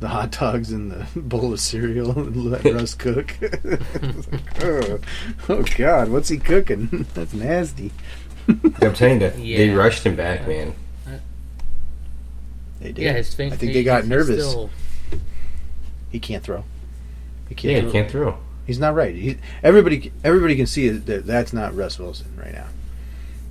the 0.00 0.08
hot 0.08 0.32
dogs 0.32 0.72
and 0.72 0.90
the 0.90 1.06
bowl 1.20 1.52
of 1.52 1.60
cereal 1.60 2.10
and 2.18 2.36
let 2.50 2.64
Russ 2.74 2.94
cook. 2.94 3.36
oh, 4.62 4.98
oh 5.48 5.62
God, 5.76 6.08
what's 6.10 6.28
he 6.28 6.38
cooking? 6.38 7.06
That's 7.14 7.32
nasty. 7.32 7.92
I'm 8.48 8.92
telling 8.92 9.20
you, 9.40 9.56
they 9.56 9.70
rushed 9.70 10.04
him 10.04 10.16
back, 10.16 10.46
man. 10.46 10.74
They 12.80 12.92
did. 12.92 13.02
yeah. 13.02 13.12
His 13.14 13.32
fin- 13.34 13.52
I 13.52 13.56
think 13.56 13.72
they 13.72 13.82
got 13.82 14.04
nervous. 14.04 14.46
Still, 14.46 14.68
He 16.10 16.20
can't 16.20 16.44
throw. 16.44 16.64
He 17.48 17.54
can't. 17.54 17.72
Yeah, 17.72 17.80
throw. 17.80 17.86
he 17.88 17.92
can't 17.92 18.10
throw. 18.10 18.38
He's 18.66 18.78
not 18.78 18.94
right. 18.94 19.14
He, 19.14 19.38
everybody, 19.62 20.12
everybody 20.22 20.56
can 20.56 20.66
see 20.66 20.88
that 20.90 21.26
that's 21.26 21.52
not 21.54 21.74
Russ 21.74 21.98
Wilson 21.98 22.26
right 22.36 22.52
now. 22.52 22.66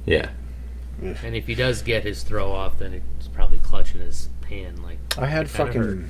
Yeah, 0.05 0.29
and 1.01 1.35
if 1.35 1.47
he 1.47 1.55
does 1.55 1.81
get 1.81 2.03
his 2.03 2.21
throw 2.23 2.51
off, 2.51 2.77
then 2.77 3.01
it's 3.17 3.27
probably 3.27 3.59
clutching 3.59 4.01
his 4.01 4.27
hand. 4.53 4.83
Like 4.83 4.97
I 5.17 5.27
had 5.27 5.49
fucking. 5.49 6.09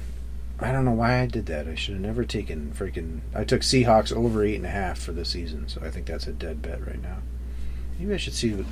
I 0.60 0.72
don't 0.72 0.86
know 0.86 0.92
why 0.92 1.20
I 1.20 1.26
did 1.26 1.48
that. 1.48 1.68
I 1.68 1.76
should 1.76 1.96
have 1.96 2.04
never 2.04 2.24
taken 2.24 2.72
freaking. 2.78 3.22
I 3.36 3.44
took 3.44 3.62
Seahawks 3.62 4.16
over 4.16 4.44
eight 4.44 4.56
and 4.56 4.66
a 4.66 4.70
half 4.70 4.98
for 5.00 5.12
the 5.12 5.26
season, 5.26 5.68
so 5.68 5.82
I 5.84 5.90
think 5.90 6.06
that's 6.06 6.28
a 6.28 6.32
dead 6.32 6.62
bet 6.62 6.86
right 6.86 7.02
now. 7.02 7.18
Maybe 8.00 8.14
I 8.14 8.18
should 8.18 8.34
see. 8.34 8.54
What, 8.54 8.66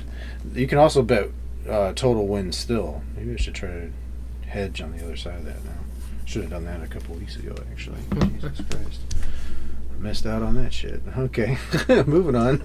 you 0.54 0.66
can 0.66 0.78
also 0.78 1.02
bet 1.02 1.30
uh, 1.68 1.92
total 1.92 2.26
wins 2.26 2.56
still. 2.56 3.02
Maybe 3.16 3.34
I 3.34 3.36
should 3.36 3.54
try 3.54 3.68
to 3.68 3.90
hedge 4.46 4.80
on 4.80 4.96
the 4.96 5.04
other 5.04 5.16
side 5.16 5.38
of 5.38 5.44
that 5.44 5.64
now. 5.64 5.72
Should 6.24 6.42
have 6.42 6.50
done 6.50 6.64
that 6.64 6.82
a 6.82 6.86
couple 6.86 7.14
weeks 7.16 7.36
ago, 7.36 7.54
actually. 7.70 7.98
Jesus 8.40 8.62
Christ. 8.70 9.00
Missed 9.98 10.26
out 10.26 10.42
on 10.42 10.54
that 10.54 10.72
shit. 10.72 11.00
Okay, 11.16 11.58
moving 12.06 12.34
on. 12.34 12.60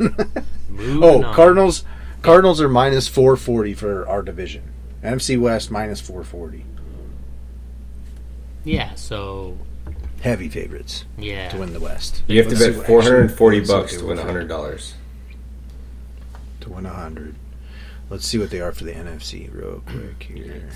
moving 0.69 1.03
oh, 1.03 1.23
on. 1.23 1.35
Cardinals. 1.35 1.83
Cardinals 2.21 2.59
are 2.61 2.69
minus 2.69 3.07
four 3.07 3.35
forty 3.35 3.73
for 3.73 4.07
our 4.07 4.21
division. 4.21 4.63
NFC 5.03 5.39
West 5.39 5.69
minus 5.69 6.01
four 6.01 6.23
forty. 6.23 6.65
Yeah. 8.67 8.93
So 8.95 9.57
Heavy 10.21 10.49
favorites 10.49 11.05
yeah. 11.17 11.49
to 11.49 11.57
win 11.59 11.73
the 11.73 11.79
West. 11.79 12.23
you 12.27 12.41
have 12.41 12.51
to 12.51 12.57
bet 12.57 12.85
440 12.85 13.57
actually, 13.59 13.73
bucks 13.73 13.97
to 13.97 14.05
win 14.05 14.17
what- 14.17 14.25
hundred 14.25 14.47
dollars. 14.47 14.93
To 16.61 16.69
win 16.69 16.85
a 16.85 16.89
hundred. 16.93 17.35
Let's 18.09 18.25
see 18.25 18.37
what 18.37 18.49
they 18.49 18.59
are 18.61 18.71
for 18.71 18.83
the 18.83 18.93
NFC 18.93 19.49
real 19.53 19.81
quick 19.85 20.23
here. 20.23 20.69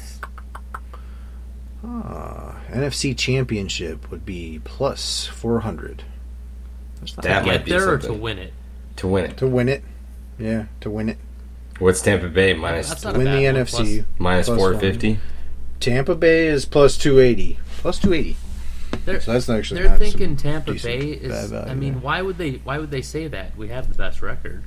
Ah, 1.83 2.57
NFC 2.69 3.17
Championship 3.17 4.11
would 4.11 4.25
be 4.25 4.61
plus 4.63 5.25
400. 5.27 6.03
That's 6.99 7.13
That 7.15 7.23
bad. 7.23 7.45
might 7.45 7.51
Get 7.53 7.65
be 7.65 7.71
there 7.71 7.89
or 7.89 7.97
to 7.97 8.03
something. 8.03 8.21
win 8.21 8.37
it. 8.37 8.53
to 8.97 9.07
win 9.07 9.25
it. 9.25 9.37
to 9.37 9.47
win 9.47 9.69
it. 9.69 9.83
Yeah, 10.37 10.65
to 10.81 10.89
win 10.91 11.09
it. 11.09 11.17
What's 11.79 12.01
Tampa 12.01 12.27
Bay 12.29 12.53
minus 12.53 12.89
That's 12.89 13.03
not 13.03 13.15
a 13.15 13.17
win 13.17 13.25
the 13.25 13.31
one. 13.51 13.55
NFC. 13.65 14.05
minus 14.19 14.45
plus 14.47 14.57
four 14.59 14.77
fifty? 14.79 15.19
Tampa 15.79 16.13
Bay 16.13 16.45
is 16.47 16.65
plus 16.65 16.95
280. 16.97 17.57
Plus 17.81 17.99
280. 17.99 18.37
They're, 19.05 19.19
So 19.21 19.33
that's 19.33 19.47
not 19.47 19.57
actually 19.59 19.81
they're 19.81 19.89
not 19.91 19.99
thinking 19.99 20.35
Tampa 20.35 20.73
Bay 20.73 20.99
is. 20.99 21.49
value 21.51 21.69
I 21.71 21.73
mean, 21.73 21.93
there. 21.93 22.01
why 22.01 22.21
would 22.21 22.37
they? 22.37 22.53
Why 22.63 22.77
would 22.77 22.91
they 22.91 23.01
say 23.01 23.27
that? 23.27 23.55
We 23.57 23.69
have 23.69 23.87
the 23.89 23.95
best 23.95 24.21
record. 24.21 24.63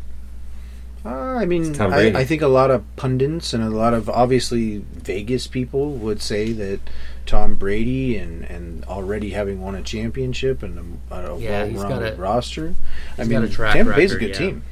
Uh, 1.05 1.11
I 1.11 1.45
mean, 1.45 1.79
I, 1.81 2.21
I 2.21 2.25
think 2.25 2.41
a 2.41 2.49
lot 2.49 2.71
of 2.71 2.83
pundits 2.97 3.53
and 3.53 3.63
a 3.63 3.69
lot 3.69 3.93
of 3.93 4.09
obviously 4.09 4.79
Vegas 4.79 5.47
people 5.47 5.91
would 5.97 6.23
say 6.23 6.53
that 6.53 6.81
Tom 7.27 7.57
Brady 7.57 8.17
and, 8.17 8.43
and 8.45 8.85
already 8.87 9.31
having 9.31 9.61
won 9.61 9.75
a 9.75 9.83
championship 9.83 10.63
and 10.63 10.97
a, 11.11 11.15
a 11.15 11.39
Yeah, 11.39 11.67
he's 11.67 11.77
well-rounded 11.77 12.11
got 12.13 12.19
a- 12.19 12.23
roster. 12.23 12.75
I 13.19 13.25
mean, 13.25 13.33
got 13.41 13.45
a 13.45 13.53
track 13.53 13.75
Tampa 13.75 13.93
Bay's 13.95 14.13
a 14.13 14.15
record, 14.15 14.27
good 14.29 14.41
yeah. 14.41 14.47
team. 14.49 14.63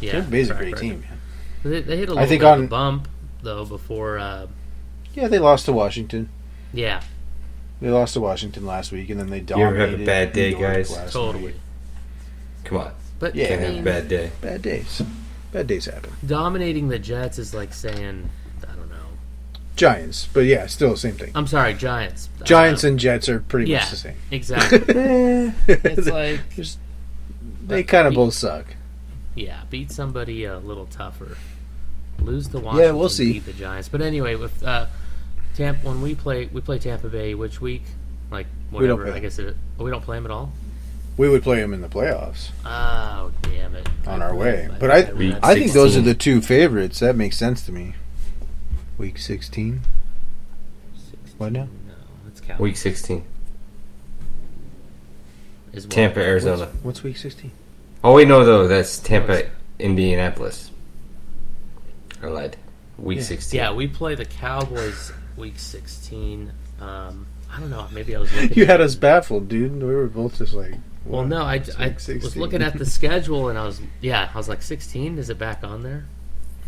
Yeah, 0.00 0.12
Tampa 0.12 0.30
Bay's 0.30 0.48
a 0.50 0.54
great 0.54 0.64
record. 0.72 0.80
team. 0.80 1.00
Man. 1.02 1.20
They, 1.64 1.80
they 1.82 1.96
hit 1.98 2.08
a 2.08 2.12
I 2.12 2.14
little 2.14 2.28
think 2.28 2.40
bit 2.40 2.46
of 2.48 2.58
on- 2.58 2.64
a 2.64 2.68
bump 2.68 3.08
though 3.42 3.64
before. 3.66 4.18
Uh, 4.18 4.46
Yeah, 5.12 5.28
they 5.28 5.38
lost 5.38 5.66
to 5.66 5.72
Washington. 5.74 6.30
yeah, 6.72 7.02
They 7.80 7.90
lost 7.90 8.14
to 8.14 8.20
Washington 8.20 8.66
last 8.66 8.90
week, 8.92 9.08
and 9.10 9.20
then 9.20 9.30
they 9.30 9.40
dominated. 9.40 9.76
You 9.76 9.82
ever 9.82 9.90
have 9.92 10.00
a 10.00 10.04
bad 10.04 10.32
day, 10.32 10.52
guys? 10.54 10.90
last 10.90 11.12
totally. 11.12 11.44
night. 11.46 11.54
Come 12.64 12.78
on, 12.78 12.92
But 13.18 13.34
Yeah. 13.34 13.44
I 13.44 13.48
can't 13.48 13.60
have 13.60 13.70
mean, 13.72 13.80
a 13.80 13.84
bad 13.84 14.08
day. 14.08 14.30
Bad 14.40 14.62
days. 14.62 15.02
Bad 15.52 15.66
days 15.66 15.86
happen. 15.86 16.12
dominating 16.26 16.88
the 16.88 16.98
Jets 16.98 17.38
is 17.38 17.54
like 17.54 17.72
saying, 17.72 18.28
I 18.62 18.74
don't 18.74 18.88
know. 18.90 18.96
Giants, 19.76 20.28
but 20.32 20.40
yeah, 20.40 20.66
still 20.66 20.90
the 20.90 20.96
same 20.96 21.14
thing. 21.14 21.30
I'm 21.34 21.46
sorry, 21.46 21.72
Giants. 21.72 22.28
Giants 22.44 22.84
and 22.84 22.98
Jets 22.98 23.28
are 23.28 23.40
pretty 23.40 23.70
yeah, 23.70 23.78
much 23.78 23.90
the 23.90 23.96
same. 23.96 24.16
exactly. 24.30 24.78
it's 25.68 26.04
they 26.06 26.10
like 26.10 26.40
they 27.66 27.82
kind 27.84 28.08
of 28.08 28.14
both 28.14 28.34
suck. 28.34 28.66
yeah, 29.36 29.60
beat 29.70 29.90
somebody 29.92 30.44
a 30.44 30.58
little 30.58 30.86
tougher. 30.86 31.36
Lose 32.20 32.48
the 32.48 32.58
Washington. 32.58 32.84
Yeah, 32.86 32.92
we'll 32.98 33.08
see. 33.08 33.34
Beat 33.34 33.46
the 33.46 33.52
Giants. 33.52 33.88
But 33.88 34.02
anyway, 34.02 34.34
with 34.34 34.62
uh, 34.64 34.86
Tampa, 35.58 35.88
when 35.88 36.00
we 36.00 36.14
play, 36.14 36.46
we 36.52 36.60
play 36.60 36.78
Tampa 36.78 37.08
Bay. 37.08 37.34
Which 37.34 37.60
week? 37.60 37.82
Like 38.30 38.46
We 38.70 38.86
don't 38.86 38.98
whatever. 39.00 39.16
I 39.16 39.18
guess 39.18 39.40
it. 39.40 39.56
Oh, 39.78 39.84
we 39.84 39.90
don't 39.90 40.02
play 40.04 40.16
them 40.16 40.24
at 40.24 40.30
all. 40.30 40.52
We 41.16 41.28
would 41.28 41.42
play 41.42 41.60
them 41.60 41.74
in 41.74 41.80
the 41.80 41.88
playoffs 41.88 42.50
Oh 42.64 43.32
damn 43.42 43.74
it! 43.74 43.88
on 44.06 44.22
our 44.22 44.36
way, 44.36 44.68
I- 44.72 44.78
but 44.78 44.90
I 44.92 45.12
Week 45.12 45.34
I 45.42 45.54
think 45.54 45.72
those 45.72 45.96
are 45.96 46.00
the 46.00 46.14
two 46.14 46.40
favorites. 46.40 47.00
That 47.00 47.16
makes 47.16 47.36
sense 47.36 47.66
to 47.66 47.72
me. 47.72 47.94
Week 48.98 49.18
sixteen. 49.18 49.80
What 51.38 51.50
now? 51.52 51.64
No, 51.88 51.94
that's 52.24 52.40
Cowboys. 52.40 52.60
Week 52.60 52.76
sixteen, 52.76 53.24
Is 55.72 55.86
what? 55.86 55.92
Tampa, 55.92 56.20
Arizona. 56.20 56.66
What's, 56.66 56.84
what's 56.84 57.02
week 57.02 57.16
sixteen? 57.16 57.50
Oh 58.04 58.14
wait, 58.14 58.28
no, 58.28 58.44
though 58.44 58.68
that's 58.68 58.98
Tampa, 59.00 59.42
Indianapolis. 59.80 60.70
I 62.22 62.26
lied. 62.28 62.56
Week 62.96 63.18
Yeah. 63.18 63.24
sixteen. 63.24 63.58
Yeah, 63.58 63.72
we 63.72 63.88
play 63.88 64.14
the 64.14 64.24
Cowboys 64.24 65.12
week 65.38 65.58
16. 65.58 66.52
Um, 66.80 67.26
I 67.52 67.60
don't 67.60 67.70
know. 67.70 67.86
Maybe 67.92 68.14
I 68.14 68.18
was 68.20 68.32
looking. 68.34 68.52
You 68.56 68.62
at- 68.64 68.68
had 68.68 68.80
us 68.80 68.94
baffled, 68.94 69.48
dude. 69.48 69.72
We 69.80 69.86
were 69.94 70.06
both 70.08 70.38
just 70.38 70.54
like. 70.54 70.74
Well, 71.04 71.24
no, 71.24 71.42
I, 71.42 71.62
I 71.78 71.94
week 72.06 72.22
was 72.22 72.36
looking 72.36 72.60
at 72.62 72.76
the 72.76 72.84
schedule 72.98 73.48
and 73.48 73.58
I 73.58 73.64
was 73.64 73.80
yeah, 74.02 74.28
I 74.34 74.36
was 74.36 74.48
like 74.48 74.60
16. 74.60 75.16
Is 75.18 75.30
it 75.30 75.38
back 75.38 75.64
on 75.64 75.82
there? 75.82 76.04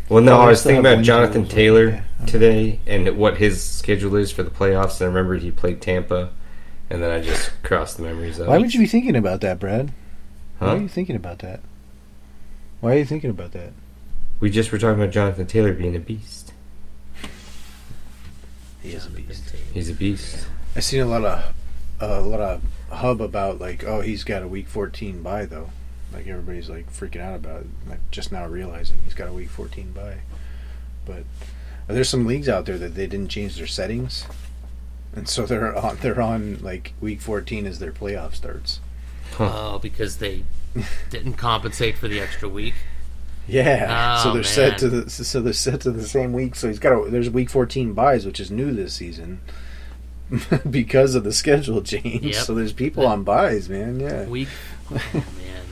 Well, 0.09 0.23
no, 0.23 0.37
Oh, 0.37 0.41
I 0.41 0.47
was 0.47 0.63
thinking 0.63 0.79
about 0.79 1.03
Jonathan 1.03 1.43
totals, 1.43 1.53
Taylor 1.53 1.87
yeah. 2.19 2.25
today 2.25 2.79
and 2.87 3.15
what 3.17 3.37
his 3.37 3.63
schedule 3.63 4.15
is 4.15 4.31
for 4.31 4.41
the 4.43 4.49
playoffs. 4.49 4.99
And 4.99 5.03
I 5.03 5.05
remembered 5.13 5.41
he 5.41 5.51
played 5.51 5.79
Tampa, 5.79 6.31
and 6.89 7.01
then 7.03 7.11
I 7.11 7.21
just 7.21 7.51
crossed 7.63 7.97
the 7.97 8.03
memories 8.03 8.39
up. 8.39 8.47
Why 8.47 8.57
would 8.57 8.73
you 8.73 8.79
be 8.79 8.87
thinking 8.87 9.15
about 9.15 9.41
that, 9.41 9.59
Brad? 9.59 9.93
Why 10.57 10.69
are 10.75 10.77
you 10.77 10.87
thinking 10.89 11.15
about 11.15 11.39
that? 11.39 11.59
Why 12.81 12.95
are 12.95 12.97
you 12.97 13.05
thinking 13.05 13.29
about 13.29 13.51
that? 13.51 13.73
We 14.39 14.49
just 14.49 14.71
were 14.71 14.79
talking 14.79 14.99
about 15.01 15.13
Jonathan 15.13 15.45
Taylor 15.45 15.71
being 15.73 15.95
a 15.95 15.99
beast. 15.99 16.40
He 18.81 18.93
is 18.93 19.05
a 19.05 19.09
beast. 19.09 19.55
He's 19.73 19.89
a 19.89 19.93
beast. 19.93 20.47
I 20.75 20.79
seen 20.79 21.01
a 21.01 21.05
lot 21.05 21.23
of 21.23 21.53
a 21.99 22.21
lot 22.21 22.39
of 22.39 22.61
hub 22.89 23.21
about 23.21 23.59
like, 23.59 23.83
oh, 23.83 24.01
he's 24.01 24.23
got 24.23 24.41
a 24.41 24.47
week 24.47 24.67
14 24.67 25.21
bye 25.21 25.45
though. 25.45 25.69
Like 26.13 26.27
everybody's 26.27 26.69
like 26.69 26.91
freaking 26.91 27.21
out 27.21 27.35
about 27.35 27.61
it. 27.61 27.67
Like 27.87 27.99
just 28.11 28.31
now 28.31 28.45
realizing 28.47 28.99
he's 29.03 29.13
got 29.13 29.29
a 29.29 29.33
week 29.33 29.49
14 29.49 29.91
bye. 29.91 30.17
But 31.05 31.23
there's 31.87 32.09
some 32.09 32.25
leagues 32.25 32.49
out 32.49 32.65
there 32.65 32.77
that 32.77 32.95
they 32.95 33.07
didn't 33.07 33.29
change 33.29 33.55
their 33.55 33.67
settings, 33.67 34.25
and 35.15 35.27
so 35.27 35.45
they're 35.45 35.75
on 35.75 35.97
they're 35.97 36.21
on 36.21 36.59
like 36.61 36.93
week 37.01 37.21
14 37.21 37.65
as 37.65 37.79
their 37.79 37.91
playoff 37.91 38.35
starts. 38.35 38.79
Oh, 39.39 39.79
because 39.79 40.17
they 40.17 40.43
didn't 41.09 41.33
compensate 41.33 41.97
for 41.97 42.07
the 42.07 42.19
extra 42.19 42.49
week. 42.49 42.75
Yeah, 43.47 44.17
so 44.23 44.29
Oh, 44.29 44.33
they're 44.33 44.43
set 44.43 44.77
to 44.79 44.89
the 44.89 45.09
so 45.09 45.41
they're 45.41 45.51
set 45.53 45.81
to 45.81 45.91
the 45.91 46.07
same 46.07 46.31
week. 46.33 46.55
So 46.55 46.67
he's 46.67 46.79
got 46.79 46.93
a, 46.93 47.09
there's 47.09 47.29
week 47.29 47.49
14 47.49 47.93
byes, 47.93 48.25
which 48.25 48.39
is 48.39 48.49
new 48.51 48.71
this 48.71 48.93
season 48.93 49.41
because 50.69 51.15
of 51.15 51.23
the 51.23 51.33
schedule 51.33 51.81
change. 51.83 52.23
Yep. 52.23 52.35
So 52.35 52.53
there's 52.55 52.73
people 52.73 53.05
on 53.05 53.23
byes, 53.23 53.67
man. 53.69 53.99
Yeah. 53.99 54.25
Week. 54.25 54.47
Oh 54.93 54.95
man. 55.13 55.63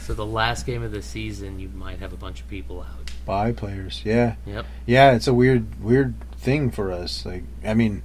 So 0.00 0.14
the 0.14 0.26
last 0.26 0.64
game 0.66 0.82
of 0.82 0.90
the 0.90 1.02
season, 1.02 1.58
you 1.60 1.68
might 1.68 1.98
have 2.00 2.12
a 2.12 2.16
bunch 2.16 2.40
of 2.40 2.48
people 2.48 2.80
out. 2.80 3.10
Bye 3.26 3.52
players, 3.52 4.00
yeah, 4.04 4.36
Yep. 4.46 4.66
yeah. 4.86 5.12
It's 5.12 5.26
a 5.28 5.34
weird, 5.34 5.82
weird 5.82 6.14
thing 6.38 6.70
for 6.70 6.90
us. 6.90 7.26
Like, 7.26 7.42
I 7.64 7.74
mean, 7.74 8.02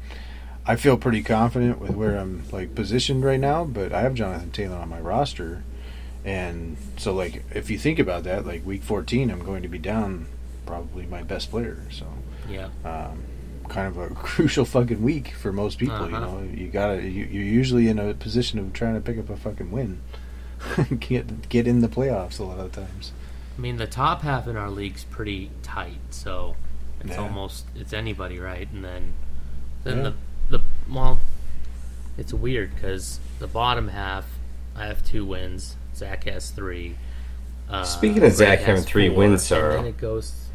I 0.65 0.75
feel 0.75 0.98
pretty 0.98 1.24
confident 1.24 1.80
with 1.80 1.92
where 1.92 2.18
I'm 2.18 2.44
like 2.51 2.75
positioned 2.75 3.24
right 3.24 3.39
now, 3.39 3.63
but 3.63 3.94
I 3.94 4.01
have 4.01 4.13
Jonathan 4.15 4.51
Taylor 4.51 4.75
on 4.77 4.89
my 4.89 5.00
roster, 5.00 5.63
and 6.25 6.77
so 6.98 7.13
like 7.13 7.44
if 7.53 7.70
you 7.70 7.77
think 7.77 8.00
about 8.00 8.24
that, 8.24 8.46
like 8.46 8.65
week 8.65 8.84
14, 8.84 9.30
I'm 9.32 9.44
going 9.44 9.62
to 9.63 9.68
be 9.68 9.77
down 9.80 10.27
probably 10.65 11.06
my 11.06 11.24
best 11.24 11.51
player. 11.51 11.77
So, 11.92 12.06
Yeah. 12.50 12.70
um, 12.86 13.24
kind 13.70 13.88
of 13.88 13.98
a 13.98 14.10
crucial 14.15 14.65
fucking 14.65 15.01
week 15.01 15.30
for 15.34 15.51
most 15.51 15.77
people. 15.77 16.10
You 16.10 16.15
Uh-huh. 16.15 16.25
know, 16.39 16.44
you 16.53 16.68
gotta, 16.70 17.01
you, 17.01 17.25
you're 17.25 17.44
usually 17.44 17.88
in 17.89 18.00
a 18.00 18.13
position 18.13 18.60
of 18.60 18.72
trying 18.74 18.94
to 18.96 19.01
pick 19.01 19.18
up 19.18 19.30
a 19.30 19.36
fucking 19.38 19.72
win, 19.72 20.01
get 21.00 21.50
get 21.50 21.68
in 21.68 21.80
the 21.82 21.88
playoffs 21.89 22.39
a 22.39 22.44
lot 22.44 22.60
of 22.60 22.72
times. 22.72 23.12
I 23.58 23.62
mean, 23.62 23.77
the 23.77 23.86
top 23.88 24.22
half 24.22 24.48
in 24.48 24.56
our 24.58 24.70
league's 24.70 25.03
pretty 25.03 25.51
tight, 25.62 26.00
so 26.12 26.56
it's 27.01 27.12
Yeah. 27.12 27.18
almost 27.22 27.65
it's 27.75 27.94
anybody, 27.94 28.39
right? 28.39 28.68
And 28.72 28.84
then 28.86 29.13
then 29.84 29.98
Yeah. 29.98 30.03
the 30.50 30.58
the 30.58 30.63
well, 30.89 31.20
it's 32.18 32.34
weird 32.34 32.74
because 32.75 33.20
the 33.39 33.48
bottom 33.48 33.89
half, 33.89 34.25
I 34.75 34.86
have 34.86 35.03
two 35.03 35.25
wins. 35.25 35.75
Zach 35.96 36.24
has 36.26 36.50
three. 36.50 36.96
Uh, 37.70 37.84
Speaking 37.84 38.24
of 38.24 38.34
Zach 38.34 38.60
having 38.60 38.84
three 38.84 39.10
four, 39.10 39.18
wins, 39.18 39.44
Sorrow. 39.46 39.92
goes. 39.94 40.48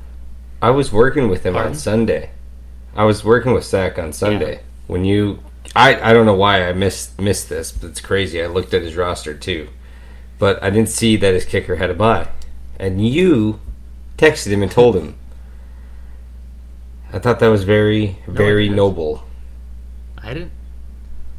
I 0.61 0.71
was 0.71 0.93
working 0.93 1.29
with 1.29 1.45
him 1.47 1.55
Pardon? 1.55 1.73
on 1.73 1.79
Sunday. 1.79 2.31
I 2.95 3.05
was 3.05 3.25
working 3.25 3.53
with 3.53 3.65
Zach 3.65 3.99
on 3.99 4.13
Sunday. 4.13 4.61
When 4.87 5.05
you, 5.05 5.41
I, 5.77 6.11
I 6.11 6.13
don't 6.13 6.27
know 6.27 6.35
why 6.35 6.69
I 6.69 6.73
missed 6.73 7.21
missed 7.21 7.49
this, 7.49 7.71
but 7.73 7.91
it's 7.91 8.01
crazy. 8.01 8.43
I 8.43 8.47
looked 8.47 8.75
at 8.75 8.83
his 8.83 8.97
roster 8.97 9.35
too, 9.35 9.69
but 10.39 10.63
I 10.63 10.71
didn't 10.71 10.89
see 10.89 11.17
that 11.17 11.35
his 11.35 11.45
kicker 11.45 11.77
had 11.77 11.91
a 11.91 11.95
bye, 11.95 12.29
and 12.79 13.07
you 13.07 13.61
texted 14.17 14.49
him 14.49 14.63
and 14.63 14.71
told 14.71 14.97
him. 14.97 15.17
I 17.13 17.19
thought 17.19 17.39
that 17.41 17.49
was 17.49 17.65
very 17.65 18.19
No, 18.27 18.35
I 18.35 18.37
very 18.37 18.65
didn't. 18.65 18.77
noble. 18.77 19.25
I 20.19 20.35
didn't. 20.35 20.53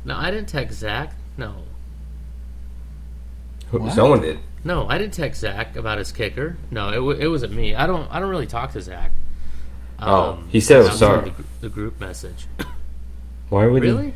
No, 0.05 0.15
I 0.15 0.31
didn't 0.31 0.47
text 0.49 0.79
Zach. 0.79 1.13
No, 1.37 1.55
What? 3.71 3.93
Someone 3.93 4.21
did. 4.21 4.39
no, 4.63 4.87
I 4.89 4.97
didn't 4.97 5.13
text 5.13 5.41
Zach 5.41 5.75
about 5.75 5.97
his 5.99 6.11
kicker. 6.11 6.57
No, 6.71 6.89
it, 6.89 6.95
w- 6.95 7.17
it 7.19 7.27
wasn't 7.27 7.53
me. 7.53 7.75
I 7.75 7.85
don't. 7.87 8.07
I 8.11 8.19
don't 8.19 8.29
really 8.29 8.47
talk 8.47 8.71
to 8.73 8.81
Zach. 8.81 9.11
Um, 9.99 10.09
Oh, 10.09 10.43
he 10.49 10.59
said 10.59 10.77
it 10.77 10.79
was 10.79 10.89
outside 10.89 10.99
Sorrow. 10.99 11.21
The, 11.25 11.29
gr- 11.31 11.41
the 11.61 11.69
group 11.69 11.99
message. 11.99 12.47
Why 13.49 13.65
would 13.67 13.81
Really? 13.83 14.13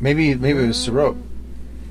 Maybe 0.00 0.34
maybe 0.34 0.62
it 0.62 0.66
was 0.66 0.76
Sirop. 0.76 1.16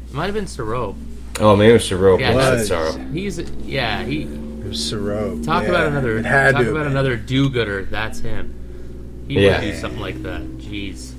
It 0.08 0.14
might 0.14 0.26
have 0.26 0.34
been 0.36 0.46
Sarope. 0.46 0.96
he? 1.38 1.44
Oh, 1.44 1.56
maybe 1.56 1.72
it 1.72 1.74
was 1.74 1.90
Sorope. 1.90 2.20
Yeah, 2.20 2.32
Yeah, 2.32 2.38
that's- 2.38 2.68
Sorrow. 2.68 2.92
He's 3.12 3.40
yeah. 3.40 4.04
He 4.04 4.22
It 4.24 4.66
was 4.68 4.80
Sirop. 4.80 5.44
talk 5.46 5.64
yeah. 5.64 5.70
about 5.70 5.88
another. 5.88 6.18
It 6.18 6.26
had 6.26 6.52
Talk 6.54 6.62
to 6.64 6.70
about 6.70 6.78
have 6.78 6.86
been. 6.86 6.92
another 6.92 7.18
do-gooder. 7.18 7.86
That's 7.86 8.20
him. 8.20 9.26
He 9.28 9.44
Yeah. 9.46 9.60
would 9.60 9.72
do 9.72 9.76
something 9.78 10.00
like 10.02 10.22
that. 10.24 10.42
Jeez. 10.60 11.14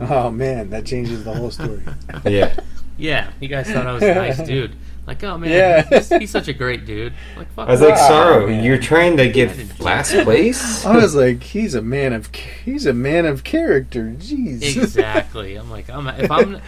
Oh 0.00 0.30
man, 0.30 0.70
that 0.70 0.86
changes 0.86 1.24
the 1.24 1.34
whole 1.34 1.50
story. 1.50 1.82
Yeah, 2.24 2.54
Yeah, 3.00 3.32
you 3.40 3.48
guys 3.48 3.66
thought 3.68 3.86
I 3.86 3.92
was 3.92 4.02
a 4.02 4.14
nice 4.26 4.38
dude. 4.40 4.76
Like, 5.06 5.24
oh 5.24 5.38
man, 5.38 5.50
Yeah. 5.50 5.82
he's, 5.98 6.08
he's 6.10 6.30
such 6.30 6.48
a 6.48 6.52
great 6.52 6.84
dude. 6.84 7.14
Like, 7.36 7.50
fuck. 7.54 7.68
I 7.68 7.72
was 7.72 7.80
like, 7.80 7.94
Wow, 7.96 8.08
Sorrow, 8.08 8.44
oh, 8.44 8.46
man. 8.46 8.62
you're 8.62 8.78
trying 8.78 9.16
to 9.16 9.28
get 9.28 9.80
last 9.80 10.12
place. 10.24 10.84
I 10.86 10.96
was 10.96 11.14
like, 11.14 11.42
he's 11.42 11.74
a 11.74 11.82
man 11.82 12.12
of 12.12 12.32
he's 12.34 12.86
a 12.86 12.92
man 12.92 13.26
of 13.26 13.42
character. 13.42 14.14
Jeez. 14.18 14.76
exactly. 14.76 15.54
I'm 15.58 15.70
like, 15.70 15.88
I'm 15.90 16.06
if 16.08 16.30
I'm 16.30 16.60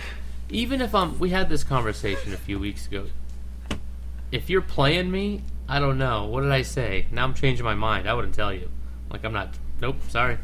even 0.48 0.80
if 0.80 0.94
I'm. 0.94 1.18
We 1.18 1.30
had 1.30 1.48
this 1.48 1.64
conversation 1.64 2.32
a 2.32 2.36
few 2.36 2.58
weeks 2.58 2.86
ago. 2.86 3.06
If 4.30 4.48
you're 4.50 4.62
playing 4.62 5.10
me, 5.10 5.42
I 5.68 5.78
don't 5.78 5.98
know. 5.98 6.26
What 6.26 6.40
did 6.42 6.52
I 6.52 6.62
say? 6.62 7.06
Now 7.10 7.24
I'm 7.24 7.34
changing 7.34 7.64
my 7.64 7.74
mind. 7.74 8.08
I 8.08 8.14
wouldn't 8.14 8.34
tell 8.34 8.52
you. 8.52 8.68
Like, 9.10 9.24
I'm 9.24 9.32
not. 9.32 9.54
Nope. 9.80 9.96
Sorry. 10.08 10.38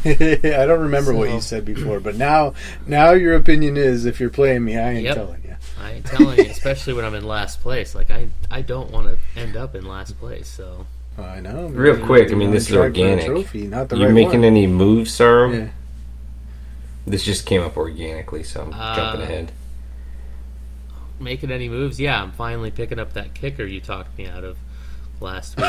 I 0.04 0.64
don't 0.66 0.80
remember 0.80 1.12
what 1.12 1.30
you 1.30 1.40
said 1.40 1.64
before, 1.64 2.00
but 2.00 2.16
now, 2.16 2.54
now 2.86 3.12
your 3.12 3.34
opinion 3.34 3.76
is 3.76 4.04
if 4.04 4.20
you're 4.20 4.30
playing 4.30 4.64
me, 4.64 4.76
I 4.78 4.90
ain't 4.92 5.02
Yep. 5.04 5.14
telling 5.16 5.42
you. 5.42 5.56
I 5.80 5.92
ain't 5.92 6.06
telling 6.06 6.38
you, 6.38 6.44
especially 6.50 6.94
when 6.94 7.04
I'm 7.04 7.14
in 7.14 7.24
last 7.26 7.60
place. 7.60 7.94
Like 7.94 8.10
I, 8.10 8.28
I 8.50 8.62
don't 8.62 8.90
want 8.90 9.08
to 9.08 9.40
end 9.40 9.56
up 9.56 9.74
in 9.74 9.86
last 9.86 10.18
place. 10.18 10.48
So 10.48 10.86
I 11.18 11.40
know. 11.40 11.66
Real 11.68 11.98
quick, 12.04 12.30
I 12.30 12.34
mean, 12.34 12.50
this 12.52 12.64
is 12.64 12.68
track 12.68 12.78
for 12.78 12.82
a 12.82 12.86
organic. 12.86 13.26
Trophy, 13.26 13.66
not 13.66 13.88
the 13.88 13.96
you 13.96 14.04
right 14.06 14.14
making 14.14 14.40
one. 14.40 14.44
any 14.44 14.66
moves, 14.66 15.12
sir? 15.12 15.52
Yeah. 15.52 15.68
This 17.06 17.24
just 17.24 17.46
came 17.46 17.62
up 17.62 17.76
organically, 17.76 18.42
so 18.44 18.62
I'm 18.62 18.72
Uh, 18.72 18.94
jumping 18.96 19.22
ahead. 19.22 19.52
making 21.18 21.50
any 21.50 21.68
moves? 21.68 21.98
Yeah, 22.00 22.22
I'm 22.22 22.32
finally 22.32 22.70
picking 22.70 22.98
up 22.98 23.14
that 23.14 23.34
kicker 23.34 23.64
you 23.64 23.80
talked 23.80 24.16
me 24.18 24.26
out 24.26 24.44
of 24.44 24.56
last 25.20 25.56
week. 25.60 25.66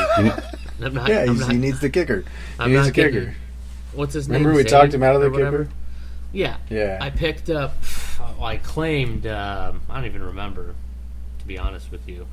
I'm 0.80 0.94
not. 0.94 1.08
Yeah, 1.08 1.22
I'm 1.22 1.28
he's, 1.30 1.40
not, 1.40 1.50
he 1.52 1.58
needs 1.58 1.80
the 1.80 1.90
kicker. 1.90 2.20
He 2.20 2.26
I'm 2.60 2.70
needs 2.70 2.82
not 2.82 2.88
a 2.88 2.92
kicker. 2.92 3.10
getting- 3.10 3.34
What's 3.92 4.14
his 4.14 4.28
name? 4.28 4.38
Remember 4.42 4.56
we 4.56 4.62
Zane 4.62 4.80
talked 4.80 4.94
him 4.94 5.02
out 5.02 5.16
of 5.16 5.20
the 5.22 5.28
or 5.28 5.30
kicker? 5.32 5.68
Yeah, 6.32 6.56
Yeah. 6.68 6.98
I 7.00 7.10
picked 7.10 7.50
up. 7.50 7.74
Well, 8.18 8.44
I 8.44 8.56
claimed. 8.58 9.26
Um, 9.26 9.82
I 9.88 9.96
don't 9.96 10.06
even 10.06 10.22
remember, 10.22 10.74
to 11.40 11.46
be 11.46 11.58
honest 11.58 11.90
with 11.90 12.08
you. 12.08 12.26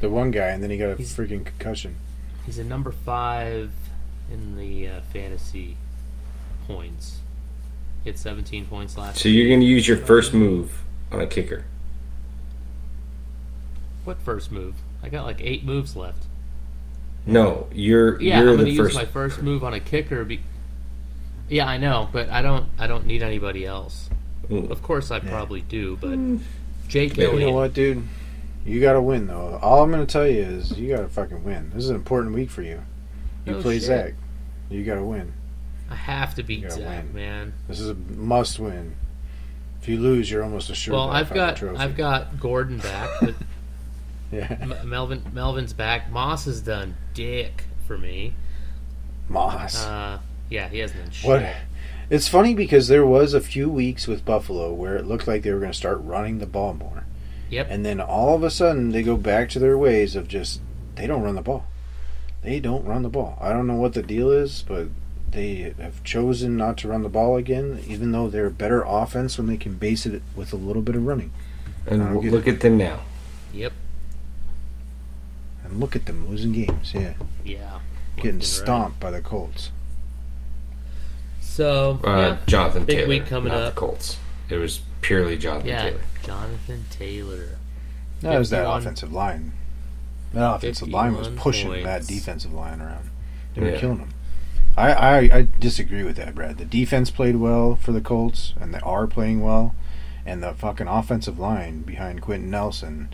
the 0.00 0.08
one 0.10 0.30
guy, 0.30 0.48
and 0.48 0.62
then 0.62 0.70
he 0.70 0.78
got 0.78 0.90
a 0.90 0.96
He's- 0.96 1.14
freaking 1.14 1.44
concussion. 1.44 1.96
He's 2.44 2.58
a 2.58 2.64
number 2.64 2.92
five 2.92 3.72
in 4.30 4.56
the 4.56 4.86
uh, 4.88 5.00
fantasy 5.12 5.76
points. 6.68 7.18
Hit 8.04 8.16
17 8.18 8.66
points 8.66 8.96
last. 8.96 9.18
So 9.18 9.28
you're 9.28 9.48
going 9.48 9.58
to 9.58 9.66
use 9.66 9.88
your 9.88 9.96
first 9.96 10.32
move 10.32 10.84
on 11.10 11.20
a 11.20 11.26
kicker. 11.26 11.64
What 14.04 14.18
first 14.20 14.52
move? 14.52 14.76
I 15.02 15.08
got 15.08 15.24
like 15.26 15.40
eight 15.40 15.64
moves 15.64 15.96
left. 15.96 16.22
No, 17.26 17.66
you're 17.72 18.20
Yeah, 18.22 18.40
you're 18.40 18.50
I'm 18.50 18.56
gonna 18.58 18.64
the 18.66 18.70
use 18.70 18.78
first. 18.78 18.94
my 18.94 19.04
first 19.04 19.42
move 19.42 19.64
on 19.64 19.74
a 19.74 19.80
kicker. 19.80 20.24
Be- 20.24 20.40
yeah, 21.48 21.66
I 21.66 21.78
know, 21.78 22.08
but 22.12 22.28
I 22.30 22.42
don't. 22.42 22.66
I 22.78 22.86
don't 22.86 23.06
need 23.06 23.22
anybody 23.22 23.64
else. 23.66 24.08
Ooh. 24.50 24.66
Of 24.70 24.82
course, 24.82 25.10
I 25.10 25.16
Yeah. 25.16 25.28
probably 25.30 25.60
do, 25.62 25.96
but 26.00 26.18
Jake 26.88 27.16
Maybe. 27.16 27.32
You 27.40 27.46
know 27.46 27.52
what, 27.52 27.72
dude? 27.74 28.02
You 28.64 28.80
got 28.80 28.94
to 28.94 29.02
win, 29.02 29.26
though. 29.28 29.58
All 29.62 29.82
I'm 29.82 29.90
going 29.92 30.04
to 30.04 30.12
tell 30.12 30.26
you 30.26 30.42
is 30.42 30.76
you 30.78 30.88
got 30.94 31.02
to 31.02 31.08
fucking 31.08 31.44
win. 31.44 31.70
This 31.74 31.84
is 31.84 31.90
an 31.90 31.96
important 31.96 32.34
week 32.34 32.50
for 32.50 32.62
you. 32.62 32.80
You 33.44 33.52
No 33.54 33.62
play 33.62 33.74
shit. 33.74 33.82
Zach. 33.84 34.14
You 34.70 34.84
got 34.84 34.96
to 34.96 35.04
win. 35.04 35.32
I 35.90 35.94
have 35.94 36.34
to 36.34 36.42
beat 36.42 36.68
Zach, 36.70 37.04
win. 37.04 37.14
man. 37.14 37.52
This 37.68 37.78
is 37.78 37.90
a 37.90 37.94
must 37.94 38.58
win. 38.58 38.96
If 39.80 39.88
you 39.88 39.98
lose, 40.00 40.28
you're 40.30 40.42
almost 40.42 40.68
assured. 40.68 40.94
well, 40.94 41.04
of 41.10 41.14
a 41.14 41.18
I've 41.18 41.32
got 41.32 41.56
trophy. 41.56 41.76
I've 41.78 41.96
got 41.96 42.40
Gordon 42.40 42.78
back, 42.78 43.08
but 43.20 43.34
yeah. 44.32 44.56
M- 44.60 44.74
Melvin 44.88 45.22
Melvin's 45.32 45.72
back. 45.72 46.10
Moss 46.10 46.46
has 46.46 46.60
done 46.60 46.96
dick 47.14 47.64
for 47.86 47.96
me. 47.96 48.34
Moss. 49.28 49.84
Uh, 49.84 50.18
yeah, 50.50 50.68
he 50.68 50.78
hasn't 50.78 51.00
done 51.02 51.10
shit. 51.10 51.28
What? 51.28 51.46
It's 52.08 52.28
funny 52.28 52.54
because 52.54 52.86
there 52.88 53.04
was 53.04 53.34
a 53.34 53.40
few 53.40 53.68
weeks 53.68 54.06
with 54.06 54.24
Buffalo 54.24 54.72
where 54.72 54.96
it 54.96 55.06
looked 55.06 55.26
like 55.26 55.42
they 55.42 55.52
were 55.52 55.58
going 55.58 55.72
to 55.72 55.76
start 55.78 55.98
running 56.02 56.38
the 56.38 56.46
ball 56.46 56.72
more. 56.74 57.04
Yep. 57.50 57.66
And 57.70 57.84
then 57.84 58.00
all 58.00 58.34
of 58.36 58.42
a 58.44 58.50
sudden 58.50 58.90
they 58.92 59.02
go 59.02 59.16
back 59.16 59.48
to 59.50 59.58
their 59.58 59.76
ways 59.76 60.14
of 60.14 60.28
just 60.28 60.60
they 60.94 61.06
don't 61.06 61.22
run 61.22 61.34
the 61.34 61.42
ball. 61.42 61.66
They 62.42 62.60
don't 62.60 62.84
run 62.84 63.02
the 63.02 63.08
ball. 63.08 63.36
I 63.40 63.48
don't 63.52 63.66
know 63.66 63.74
what 63.74 63.94
the 63.94 64.02
deal 64.02 64.30
is, 64.30 64.62
but 64.66 64.86
they 65.32 65.74
have 65.80 66.02
chosen 66.04 66.56
not 66.56 66.76
to 66.78 66.88
run 66.88 67.02
the 67.02 67.08
ball 67.08 67.36
again, 67.36 67.82
even 67.88 68.12
though 68.12 68.28
they're 68.28 68.46
a 68.46 68.50
better 68.52 68.82
offense 68.86 69.36
when 69.36 69.48
they 69.48 69.56
can 69.56 69.74
base 69.74 70.06
it 70.06 70.22
with 70.36 70.52
a 70.52 70.56
little 70.56 70.82
bit 70.82 70.94
of 70.94 71.04
running. 71.04 71.32
and 71.86 72.02
I 72.02 72.12
don't 72.12 72.24
look 72.30 72.46
at 72.46 72.60
them 72.60 72.76
now. 72.78 73.00
Yep. 73.52 73.72
And 75.64 75.80
look 75.80 75.96
at 75.96 76.06
them 76.06 76.28
losing 76.28 76.52
games. 76.52 76.92
Yeah, 76.94 77.14
Yeah. 77.44 77.80
getting 78.16 78.16
Left 78.16 78.24
and 78.24 78.34
right. 78.36 78.44
stomped 78.44 79.00
by 79.00 79.10
the 79.10 79.20
Colts. 79.20 79.70
So 81.56 81.98
Uh, 82.04 82.10
yeah, 82.10 82.36
Jonathan 82.46 82.84
Big 82.84 82.96
Taylor, 82.98 83.08
week 83.08 83.26
coming 83.26 83.50
not 83.50 83.62
up. 83.62 83.74
the 83.74 83.80
Colts. 83.80 84.18
It 84.50 84.56
was 84.56 84.82
purely 85.00 85.38
Jonathan 85.38 85.68
yeah, 85.68 85.82
Taylor. 85.84 86.00
Jonathan 86.22 86.84
Taylor. 86.90 87.48
That 88.20 88.38
was 88.38 88.50
that 88.50 88.70
offensive 88.70 89.10
line. 89.10 89.52
That 90.34 90.56
offensive 90.56 90.88
line 90.88 91.16
was 91.16 91.28
51 91.28 91.42
pushing 91.42 91.84
that 91.84 92.06
defensive 92.06 92.52
line 92.52 92.82
around. 92.82 93.08
They 93.54 93.62
were 93.62 93.70
Yeah. 93.70 93.78
killing 93.80 93.98
them. 93.98 94.10
I, 94.76 94.92
I, 94.92 95.18
I 95.38 95.48
disagree 95.58 96.02
with 96.02 96.16
that, 96.16 96.34
Brad. 96.34 96.58
The 96.58 96.66
defense 96.66 97.10
played 97.10 97.36
well 97.36 97.76
for 97.76 97.92
the 97.92 98.02
Colts, 98.02 98.52
and 98.60 98.74
they 98.74 98.80
are 98.80 99.06
playing 99.06 99.40
well. 99.40 99.74
And 100.26 100.42
the 100.42 100.52
fucking 100.52 100.88
offensive 100.88 101.38
line 101.38 101.80
behind 101.82 102.20
Quenton 102.20 102.50
Nelson 102.50 103.08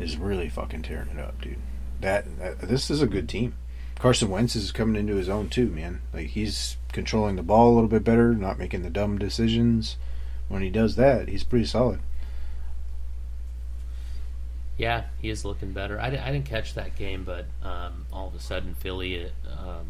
is 0.00 0.16
really 0.16 0.48
fucking 0.48 0.82
tearing 0.82 1.10
it 1.10 1.20
up, 1.20 1.40
dude. 1.40 1.58
That, 2.00 2.36
that 2.40 2.60
this 2.62 2.90
is 2.90 3.00
a 3.00 3.06
good 3.06 3.28
team. 3.28 3.54
Carson 4.00 4.28
Wentz 4.28 4.56
is 4.56 4.72
coming 4.72 4.96
into 4.96 5.14
his 5.14 5.28
own 5.28 5.48
too, 5.48 5.68
man. 5.68 6.00
Like 6.12 6.26
he's 6.28 6.76
controlling 6.96 7.36
the 7.36 7.42
ball 7.42 7.72
a 7.72 7.74
little 7.74 7.90
bit 7.90 8.02
better, 8.02 8.34
not 8.34 8.58
making 8.58 8.82
the 8.82 8.88
dumb 8.88 9.18
decisions. 9.18 9.98
When 10.48 10.62
he 10.62 10.70
does 10.70 10.96
that, 10.96 11.28
he's 11.28 11.44
pretty 11.44 11.66
solid. 11.66 12.00
Yeah, 14.78 15.04
he 15.20 15.28
is 15.28 15.44
looking 15.44 15.72
better. 15.72 16.00
I, 16.00 16.06
I 16.06 16.32
didn't 16.32 16.46
catch 16.46 16.72
that 16.74 16.96
game, 16.96 17.22
but 17.24 17.44
um, 17.62 18.06
all 18.10 18.28
of 18.28 18.34
a 18.34 18.40
sudden 18.40 18.74
Philly 18.74 19.30
um, 19.46 19.86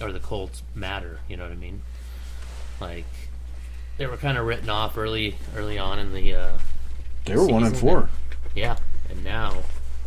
or 0.00 0.10
the 0.10 0.20
Colts 0.20 0.62
matter. 0.74 1.20
You 1.28 1.36
know 1.36 1.42
what 1.42 1.52
I 1.52 1.56
mean? 1.56 1.82
Like 2.80 3.04
they 3.98 4.06
were 4.06 4.16
kind 4.16 4.38
of 4.38 4.46
written 4.46 4.70
off 4.70 4.96
early 4.96 5.36
early 5.54 5.78
on 5.78 5.98
in 5.98 6.14
the 6.14 6.34
uh, 6.34 6.58
They 7.26 7.36
were 7.36 7.46
one 7.46 7.64
and 7.64 7.76
four. 7.76 8.08
yeah, 8.54 8.76
and 9.10 9.22
now 9.22 9.62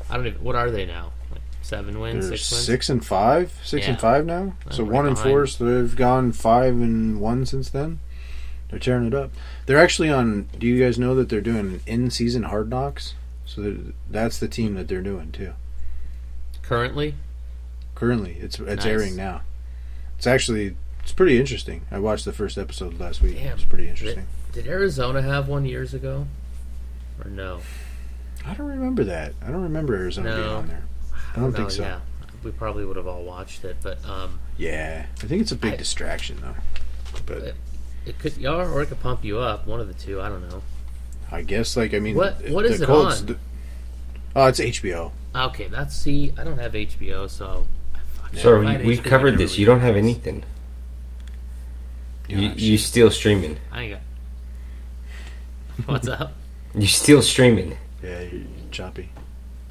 I 0.09 0.17
don't 0.17 0.25
even. 0.25 0.43
What 0.43 0.55
are 0.55 0.71
they 0.71 0.87
now? 0.87 1.11
Seven 1.71 2.01
wins, 2.01 2.27
They're 2.27 2.35
six 2.37 2.51
wins. 2.51 2.65
six 2.65 2.89
and 2.89 3.05
five, 3.05 3.57
six 3.63 3.87
and 3.87 3.97
five 3.97 4.25
now. 4.25 4.53
I'm 4.65 4.71
So 4.73 4.83
right 4.83 4.91
one 4.91 5.07
and 5.07 5.17
four. 5.17 5.47
So 5.47 5.63
they've 5.63 5.95
gone 5.95 6.33
five 6.33 6.73
and 6.73 7.21
one 7.21 7.45
since 7.45 7.69
then. 7.69 8.01
They're 8.69 8.77
tearing 8.77 9.07
it 9.07 9.13
up. 9.13 9.31
They're 9.67 9.79
actually 9.79 10.09
on. 10.09 10.49
Do 10.59 10.67
you 10.67 10.83
guys 10.83 10.99
know 10.99 11.15
that 11.15 11.29
they're 11.29 11.39
doing 11.39 11.79
in-season 11.87 12.43
hard 12.43 12.69
knocks? 12.69 13.13
So 13.45 13.77
that's 14.09 14.37
the 14.37 14.49
team 14.49 14.75
that 14.75 14.89
they're 14.89 15.01
doing 15.01 15.31
too. 15.31 15.53
Currently, 16.61 17.15
Currently, 17.95 18.35
it's 18.41 18.59
it's 18.59 18.67
Nice. 18.83 18.85
airing 18.85 19.15
now. 19.15 19.41
It's 20.17 20.27
actually 20.27 20.75
it's 21.03 21.13
pretty 21.13 21.39
interesting. 21.39 21.83
I 21.89 21.99
watched 21.99 22.25
the 22.25 22.33
first 22.33 22.57
episode 22.57 22.99
last 22.99 23.21
week. 23.21 23.35
Damn. 23.37 23.53
It's 23.55 23.63
pretty 23.63 23.87
interesting. 23.87 24.27
did 24.51 24.67
Arizona 24.67 25.21
have 25.21 25.47
one 25.47 25.63
years 25.65 25.93
ago, 25.93 26.27
or 27.23 27.31
no? 27.31 27.61
I 28.45 28.55
don't 28.55 28.67
remember 28.67 29.05
that. 29.05 29.35
I 29.41 29.47
don't 29.51 29.63
remember 29.63 29.95
Arizona 29.95 30.35
being 30.35 30.47
on 30.49 30.67
there. 30.67 30.83
I 31.35 31.39
don't 31.39 31.53
think 31.53 31.71
so. 31.71 31.83
Yeah, 31.83 31.99
we 32.43 32.51
probably 32.51 32.85
would 32.85 32.97
have 32.97 33.07
all 33.07 33.23
watched 33.23 33.63
it, 33.65 33.77
but 33.81 34.03
um, 34.05 34.39
Yeah, 34.57 35.05
I 35.21 35.25
think 35.27 35.41
it's 35.41 35.51
a 35.51 35.55
big 35.55 35.73
I- 35.73 35.77
distraction 35.77 36.37
though. 36.41 36.55
But 37.25 37.55
it 38.05 38.17
could, 38.19 38.37
yeah, 38.37 38.51
or 38.55 38.81
it 38.81 38.87
could 38.87 38.99
pump 39.01 39.23
you 39.23 39.39
up. 39.39 39.67
One 39.67 39.79
of 39.79 39.87
the 39.87 39.93
two. 39.93 40.21
I 40.21 40.29
don't 40.29 40.47
know. 40.49 40.61
I 41.31 41.41
guess 41.43 41.77
like 41.77 41.93
I 41.93 41.99
mean, 41.99 42.15
What- 42.15 42.41
what 42.49 42.65
the 42.65 42.73
is 42.73 42.81
it 42.81 42.85
Colts, 42.85 43.19
on? 43.21 43.25
d- 43.27 43.35
Oh, 44.35 44.47
it's 44.47 44.59
HBO. 44.59 45.11
Okay, 45.35 45.67
that's 45.67 45.95
see. 45.95 46.33
I 46.37 46.43
don't 46.43 46.57
have 46.57 46.73
HBO, 46.73 47.27
so. 47.29 47.67
I 47.93 47.99
fucking- 48.21 48.39
So 48.39 48.59
we, 48.59 48.65
had 48.65 48.85
we 48.85 48.97
HBO, 48.97 49.03
covered 49.03 49.37
this. 49.37 49.57
You 49.57 49.65
don't 49.65 49.79
have 49.81 49.93
the 49.95 50.01
house. 50.01 50.05
anything. 50.09 50.43
You, 52.29 52.37
Yeah, 52.39 52.53
you 52.55 52.77
still 52.77 53.11
streaming. 53.11 53.57
I 53.71 53.81
ain't 53.83 53.93
got. 53.93 54.01
What's 55.87 56.07
up? 56.07 56.33
You 56.73 56.87
still 56.87 57.21
streaming. 57.21 57.77
Yeah, 58.01 58.21
you're 58.21 58.43
choppy. 58.71 59.09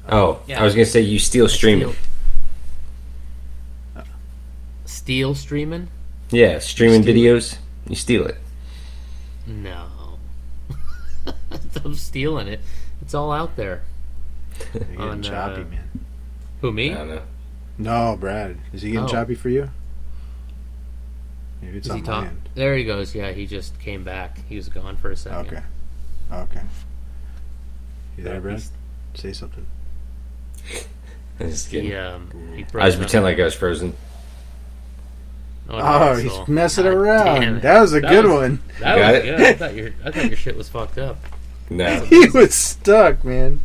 Oh, 0.09 0.41
Yeah. 0.47 0.59
I 0.61 0.63
was 0.63 0.73
gonna 0.73 0.85
say 0.85 1.01
you 1.01 1.19
steal 1.19 1.47
streaming. 1.47 1.95
Steal, 3.93 4.03
Steel 4.85 5.35
streaming? 5.35 5.87
Yeah, 6.31 6.59
streaming 6.59 7.01
Steal 7.03 7.15
it. 7.15 7.19
videos. 7.19 7.57
You 7.87 7.95
steal 7.95 8.25
it. 8.27 8.37
No. 9.47 9.87
I'm 11.85 11.95
stealing 11.95 12.47
it. 12.47 12.59
It's 13.01 13.13
all 13.13 13.31
out 13.31 13.55
there. 13.55 13.83
You're 14.73 14.83
getting 14.83 15.01
On, 15.01 15.21
choppy, 15.23 15.61
uh, 15.61 15.65
man. 15.65 15.89
Who 16.61 16.69
I 16.69 16.71
me? 16.71 16.89
don't 16.89 17.07
know. 17.09 17.21
No, 17.77 18.17
Brad. 18.19 18.57
Is 18.73 18.81
he 18.83 18.91
getting 18.91 19.05
Oh. 19.05 19.09
choppy 19.09 19.33
for 19.35 19.49
you? 19.49 19.69
Maybe 21.61 21.77
it's 21.77 21.87
Is 21.87 21.91
on 21.91 21.97
he 21.97 22.01
my 22.03 22.07
talk- 22.07 22.25
end. 22.27 22.49
There 22.55 22.75
he 22.75 22.83
goes. 22.83 23.15
Yeah, 23.15 23.31
he 23.31 23.45
just 23.47 23.79
came 23.79 24.03
back. 24.03 24.39
He 24.47 24.55
was 24.55 24.69
gone 24.69 24.97
for 24.97 25.09
a 25.11 25.15
second. 25.15 25.47
Okay. 25.47 25.63
Okay. 26.31 26.61
You 28.17 28.23
there, 28.23 28.41
Brad? 28.41 28.61
Say 29.15 29.33
something. 29.33 29.65
I'm 31.39 31.49
just 31.49 31.69
kidding. 31.69 31.89
He, 31.91 31.95
um, 31.95 32.29
he 32.55 32.61
I 32.61 32.63
was 32.63 32.71
froze 32.71 32.93
up. 32.95 32.99
pretending 33.01 33.23
like 33.23 33.39
I 33.39 33.43
was 33.45 33.53
frozen. 33.55 33.93
What 35.67 35.75
an 35.79 35.81
Oh, 35.81 35.85
asshole. 35.85 36.39
he's 36.39 36.47
messing 36.47 36.83
God 36.83 36.93
around. 36.93 37.61
That 37.61 37.79
was 37.81 37.93
a 37.93 38.01
That 38.01 38.09
good 38.09 38.25
was- 38.25 38.33
one. 38.33 38.59
That 38.79 38.95
Got 38.97 39.11
was 39.13 39.19
it? 39.19 39.23
good. 39.23 39.41
I 39.41 39.53
thought 39.53 39.75
your 39.75 39.89
I 40.05 40.11
thought 40.11 40.25
your 40.27 40.35
shit 40.37 40.57
was 40.57 40.69
fucked 40.69 40.97
up. 40.97 41.17
No, 41.69 42.01
he 42.05 42.29
was 42.29 42.53
stuck, 42.53 43.23
man. 43.23 43.61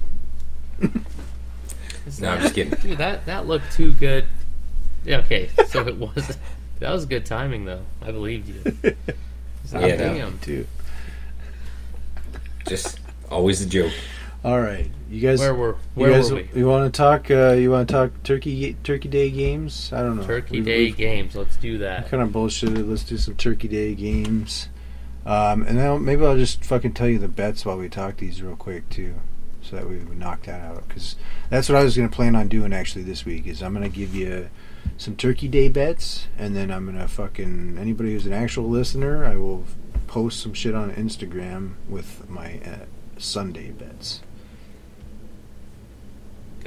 No, 0.81 2.31
I'm 2.31 2.41
just 2.43 2.55
kidding. 2.55 2.79
Dude, 2.81 2.99
that 2.99 3.27
that 3.27 3.47
looked 3.47 3.73
too 3.73 3.93
good. 3.93 4.25
Yeah, 5.05 5.19
okay, 5.19 5.51
so 5.69 5.87
it 5.87 5.97
was. 5.97 6.37
That 6.79 6.93
was 6.93 7.07
good 7.07 7.25
timing, 7.25 7.65
though. 7.65 7.81
I 8.03 8.11
believed 8.13 8.49
you. 8.51 8.61
It's 8.83 9.73
like, 9.73 9.87
Yeah, 9.87 9.97
no. 9.97 10.15
damn. 10.15 10.39
Too. 10.41 10.67
Just 12.69 13.01
always 13.31 13.63
a 13.63 13.67
joke. 13.67 13.95
All 14.47 14.61
right, 14.61 14.89
you 15.11 15.21
guys. 15.21 15.41
Where 15.41 15.53
were 15.57 15.77
you 15.97 16.07
guys, 16.09 16.31
were 16.31 16.37
we? 16.37 16.49
You 16.55 16.69
want 16.69 16.95
to 16.95 16.97
talk? 16.97 17.33
Uh, 17.33 17.55
you 17.55 17.73
want 17.73 17.89
to 17.89 17.93
talk 17.93 18.23
Turkey 18.23 18.77
Turkey 18.85 19.09
Day 19.09 19.29
games? 19.29 19.93
I 19.93 20.03
don't 20.03 20.19
know. 20.19 20.23
Turkey 20.25 20.61
We- 20.61 20.65
Day 20.65 20.85
we've 20.85 20.97
games. 20.97 21.35
Let's 21.35 21.57
do 21.57 21.79
that. 21.79 22.09
Kind 22.09 22.23
of 22.23 22.29
bullshitted. 22.29 22.89
Let's 22.89 23.03
do 23.03 23.19
some 23.19 23.35
Turkey 23.35 23.67
Day 23.67 23.97
games. 23.97 24.69
Um, 25.27 25.63
and 25.65 25.77
then 25.77 26.05
maybe 26.05 26.25
I'll 26.25 26.37
just 26.37 26.65
fucking 26.65 26.93
tell 26.93 27.09
you 27.09 27.19
the 27.19 27.27
bets 27.27 27.67
while 27.67 27.77
we 27.77 27.89
talk 27.89 28.19
these 28.19 28.41
real 28.41 28.55
quick 28.55 28.89
too, 28.89 29.17
so 29.63 29.75
that 29.75 29.89
we 29.91 29.97
knock 30.15 30.45
that 30.45 30.61
out. 30.61 30.87
Because 30.87 31.17
that's 31.51 31.69
what 31.69 31.77
I 31.77 31.83
was 31.83 31.97
gonna 31.97 32.09
plan 32.09 32.37
on 32.37 32.47
doing 32.47 32.73
actually 32.73 33.03
this 33.03 33.25
week. 33.25 33.49
Is 33.49 33.65
I'm 33.65 33.73
gonna 33.75 33.89
give 33.89 34.15
you 34.15 34.49
some 34.97 35.17
Turkey 35.17 35.49
Day 35.49 35.67
bets, 35.69 36.29
and 36.39 36.55
then 36.55 36.71
I'm 36.71 36.87
gonna 36.87 37.09
fucking 37.09 37.79
anybody 37.81 38.13
who's 38.13 38.27
an 38.27 38.33
actual 38.33 38.69
listener, 38.69 39.25
I 39.25 39.35
will 39.35 39.65
post 40.07 40.39
some 40.39 40.55
shit 40.55 40.77
on 40.77 40.93
Instagram 40.93 41.73
with 41.89 42.31
my 42.31 42.61
uh, 42.65 42.85
Sunday 43.19 43.73
bets. 43.73 44.21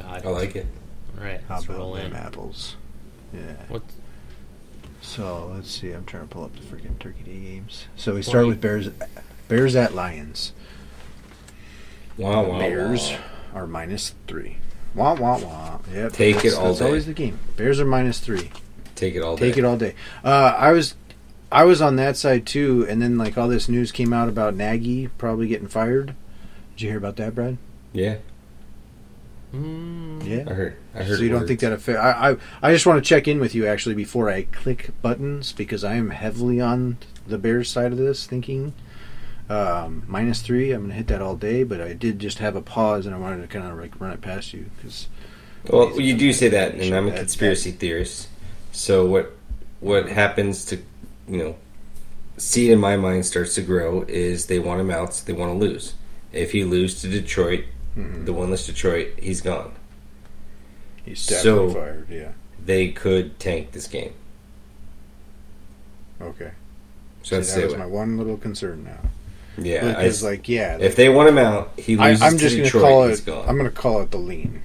God. 0.02 0.26
I 0.26 0.30
like 0.30 0.56
it. 0.56 0.68
All 1.18 1.24
right, 1.24 1.42
How 1.48 1.56
let's 1.56 1.66
about 1.66 1.78
roll 1.78 1.94
them 1.94 2.08
in. 2.08 2.14
apples? 2.16 2.76
Yeah. 3.34 3.40
What? 3.68 3.82
So 5.02 5.52
let's 5.54 5.70
see. 5.72 5.92
I'm 5.92 6.06
trying 6.06 6.24
to 6.24 6.30
pull 6.30 6.44
up 6.44 6.56
the 6.56 6.62
freaking 6.62 6.98
Turkey 7.00 7.24
Day 7.24 7.40
games. 7.40 7.86
So 7.96 8.16
we 8.16 8.22
start 8.22 8.44
Twenty. 8.44 8.50
with 8.50 8.62
Bears. 8.62 8.90
Bears 9.48 9.76
at 9.76 9.94
Lions. 9.96 10.54
Wow, 12.18 12.44
wow, 12.44 12.60
Bears 12.60 13.12
wow. 13.12 13.62
are 13.62 13.68
minus 13.68 14.14
three. 14.28 14.58
Wah 14.96 15.14
wah 15.16 15.38
wah. 15.40 15.80
Yep. 15.94 16.14
Take 16.14 16.36
that's, 16.36 16.48
it 16.48 16.54
all 16.56 16.66
That's 16.68 16.80
day. 16.80 16.86
always 16.86 17.06
the 17.06 17.14
game. 17.14 17.40
Bears 17.56 17.80
are 17.80 17.86
minus 17.86 18.20
three. 18.20 18.52
Take 18.96 19.16
it 19.16 19.22
all 19.22 19.38
day. 19.38 19.50
Take 19.50 19.58
it 19.58 19.66
all 19.66 19.78
day. 19.78 19.96
Uh, 20.24 20.54
I 20.58 20.72
was, 20.72 20.96
I 21.52 21.64
was 21.64 21.82
on 21.82 21.96
that 21.96 22.18
side 22.18 22.46
too, 22.46 22.86
and 22.90 23.02
then 23.02 23.18
like 23.18 23.38
all 23.38 23.48
this 23.48 23.70
news 23.70 23.92
came 23.92 24.12
out 24.12 24.28
about 24.28 24.56
Nagy 24.56 25.08
probably 25.08 25.48
getting 25.48 25.68
fired. 25.68 26.16
Did 26.76 26.82
you 26.82 26.90
hear 26.90 26.98
about 26.98 27.16
that, 27.18 27.34
Brad? 27.36 27.58
Yeah, 27.94 28.18
Mm, 29.54 30.26
Yeah. 30.28 30.44
I 30.48 30.54
heard. 30.54 30.76
I 30.94 31.04
heard. 31.04 31.18
So 31.18 31.24
you 31.24 31.30
don't 31.30 31.48
think 31.48 31.60
that 31.62 31.72
affect? 31.74 31.98
I, 32.00 32.32
I 32.32 32.38
I 32.62 32.72
just 32.74 32.86
want 32.86 33.04
to 33.04 33.08
check 33.08 33.28
in 33.28 33.40
with 33.40 33.56
you 33.56 33.66
actually 33.66 33.96
before 33.96 34.30
I 34.30 34.44
click 34.44 34.92
buttons 35.02 35.52
because 35.54 35.84
I 35.84 35.96
am 35.96 36.12
heavily 36.12 36.62
on 36.62 36.98
the 37.28 37.38
Bears 37.38 37.70
side 37.70 37.92
of 37.92 37.98
this, 37.98 38.26
thinking 38.28 38.74
um, 39.50 40.04
minus 40.08 40.42
three. 40.42 40.72
I'm 40.72 40.82
gonna 40.84 40.94
hit 40.94 41.08
that 41.08 41.22
all 41.22 41.36
day, 41.36 41.64
but 41.64 41.82
I 41.82 41.94
did 41.94 42.20
just 42.20 42.38
have 42.40 42.56
a 42.56 42.62
pause 42.62 43.06
and 43.08 43.16
I 43.16 43.18
wanted 43.18 43.42
to 43.42 43.48
kind 43.48 43.70
of 43.72 43.78
like 43.80 44.00
run 44.00 44.12
it 44.12 44.22
past 44.22 44.54
you 44.54 44.70
because 44.78 45.08
Well, 45.70 46.00
you 46.00 46.16
do 46.16 46.32
say 46.34 46.50
that, 46.50 46.76
and 46.76 46.94
I'm 46.94 47.08
a 47.08 47.12
That- 47.12 47.20
conspiracy 47.20 47.72
theorist. 47.72 48.28
So 48.72 49.06
what 49.08 49.36
what 49.80 50.10
happens 50.10 50.66
to 50.66 50.78
you 51.28 51.38
know 51.38 51.56
seed 52.38 52.70
in 52.72 52.80
my 52.80 52.96
mind 52.98 53.26
starts 53.26 53.56
to 53.56 53.62
grow 53.62 54.06
is 54.08 54.46
they 54.46 54.60
want 54.60 54.80
him 54.80 54.92
out, 54.92 55.16
so 55.16 55.26
they 55.26 55.34
want 55.34 55.52
to 55.54 55.58
lose. 55.58 55.96
If 56.32 56.52
he 56.52 56.64
loses 56.64 57.02
to 57.02 57.08
Detroit, 57.10 57.64
Mhm. 57.97 58.25
the 58.25 58.34
winless 58.34 58.65
Detroit, 58.65 59.10
he's 59.19 59.41
gone. 59.41 59.71
he's 61.06 61.19
So- 61.19 61.71
fired. 61.73 62.08
Yeah. 62.10 62.30
They 62.63 62.89
could 62.89 63.39
tank 63.39 63.71
this 63.71 63.88
game. 63.88 64.13
Okay. 66.21 66.52
So 67.23 67.30
See, 67.30 67.36
that's 67.38 67.54
that 67.56 67.63
was 67.65 67.73
away. 67.73 67.80
my 67.82 67.86
one 67.88 68.17
little 68.17 68.38
concern 68.38 68.84
now. 68.84 69.10
Yeah, 69.63 69.86
I, 69.88 69.88
because 70.04 70.23
like 70.23 70.47
yeah, 70.47 70.78
if 70.80 70.95
they 70.95 71.10
want 71.10 71.30
him 71.30 71.38
out, 71.38 71.71
he 71.78 71.97
loses 71.97 72.21
I'm 72.21 72.34
to 72.34 72.38
just 72.38 72.56
gonna 72.56 72.63
Detroit. 72.65 72.82
call 72.84 73.08
he's 73.08 73.19
it. 73.19 73.25
gone. 73.25 73.45
I'm 73.47 73.58
gonna 73.58 73.69
call 73.71 74.02
it 74.02 74.12
the 74.12 74.17
lean. 74.17 74.62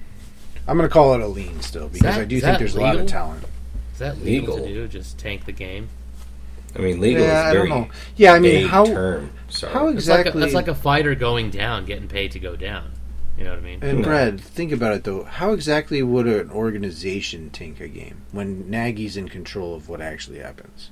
I'm 0.67 0.77
gonna 0.77 0.89
call 0.89 1.13
it 1.15 1.21
a 1.21 1.27
lean 1.27 1.61
still 1.61 1.87
because 1.89 2.01
that- 2.01 2.21
I 2.21 2.25
do 2.25 2.35
think 2.35 2.43
that 2.43 2.59
there's 2.59 2.75
a 2.75 2.81
lot 2.81 2.95
of 2.95 3.07
talent. 3.07 3.43
Is 3.93 3.99
that 3.99 4.23
legal, 4.23 4.55
Legal. 4.55 4.67
to 4.67 4.73
do? 4.73 4.87
Just 4.87 5.17
tank 5.17 5.45
the 5.45 5.51
game? 5.51 5.89
I 6.75 6.79
mean, 6.79 6.99
legal 6.99 7.23
yeah, 7.23 7.39
is 7.41 7.45
I 7.45 7.53
very 7.53 7.69
don't 7.69 7.79
know. 7.81 7.87
Yeah, 8.17 8.33
I 8.33 8.39
mean 8.39 8.67
how 8.67 8.85
term. 8.85 9.31
Sorry. 9.49 9.71
how 9.73 9.87
It's 9.87 10.07
like, 10.07 10.17
a, 10.17 10.19
exactly? 10.21 10.41
that's 10.41 10.53
like 10.53 10.67
a 10.67 10.75
fighter 10.75 11.15
going 11.15 11.49
down, 11.49 11.85
getting 11.85 12.07
paid 12.09 12.31
to 12.33 12.39
go 12.39 12.55
down. 12.57 12.91
You 13.37 13.43
know 13.43 13.49
what 13.51 13.59
I 13.59 13.63
mean? 13.63 13.79
And 13.83 13.99
No. 13.99 14.03
Brad, 14.05 14.39
think 14.39 14.71
about 14.71 14.93
it 14.93 15.03
though. 15.03 15.23
How 15.23 15.51
exactly 15.51 16.01
would 16.01 16.25
an 16.27 16.49
organization 16.49 17.49
tank 17.49 17.79
a 17.81 17.87
game 17.87 18.21
when 18.31 18.69
Nagy's 18.69 19.17
in 19.17 19.27
control 19.29 19.75
of 19.75 19.89
what 19.89 20.01
actually 20.01 20.39
happens? 20.39 20.89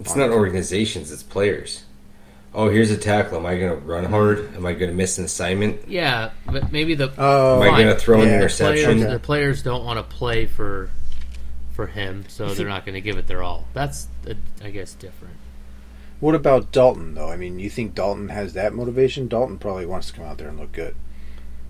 It's 0.00 0.16
not 0.16 0.30
organizations, 0.30 1.12
it's 1.12 1.22
players. 1.22 1.84
Oh, 2.52 2.68
here's 2.68 2.90
a 2.90 2.96
tackle. 2.96 3.38
Am 3.38 3.46
I 3.46 3.58
going 3.58 3.70
to 3.80 3.86
run 3.86 4.04
hard? 4.04 4.54
Am 4.54 4.64
I 4.64 4.74
going 4.74 4.90
to 4.90 4.96
miss 4.96 5.18
an 5.18 5.24
assignment? 5.24 5.88
Yeah, 5.88 6.30
but 6.46 6.70
maybe 6.70 6.94
the 6.94 7.12
Oh, 7.18 7.62
Am 7.62 7.74
I 7.74 7.82
going 7.82 7.94
to 7.94 8.00
throw 8.00 8.20
an 8.22 8.28
interception? 8.28 8.98
players, 8.98 9.12
the 9.12 9.18
players 9.18 9.62
don't 9.62 9.84
want 9.84 9.98
to 9.98 10.16
play 10.16 10.46
for 10.46 10.90
for 11.72 11.88
him, 11.88 12.24
so 12.28 12.54
they're 12.54 12.68
not 12.68 12.84
going 12.86 12.94
to 12.94 13.00
give 13.00 13.16
it 13.18 13.26
their 13.26 13.42
all. 13.42 13.66
That's, 13.72 14.06
uh, 14.28 14.34
I 14.62 14.70
guess, 14.70 14.94
different. 14.94 15.34
what 16.20 16.36
about 16.36 16.70
Dalton 16.70 17.14
though? 17.14 17.28
I 17.28 17.36
mean, 17.36 17.58
you 17.58 17.68
think 17.68 17.96
Dalton 17.96 18.28
has 18.28 18.52
that 18.52 18.72
motivation? 18.74 19.26
Dalton 19.26 19.58
probably 19.58 19.86
wants 19.86 20.06
to 20.08 20.12
come 20.12 20.24
out 20.24 20.38
there 20.38 20.48
and 20.48 20.58
look 20.58 20.70
good. 20.72 20.94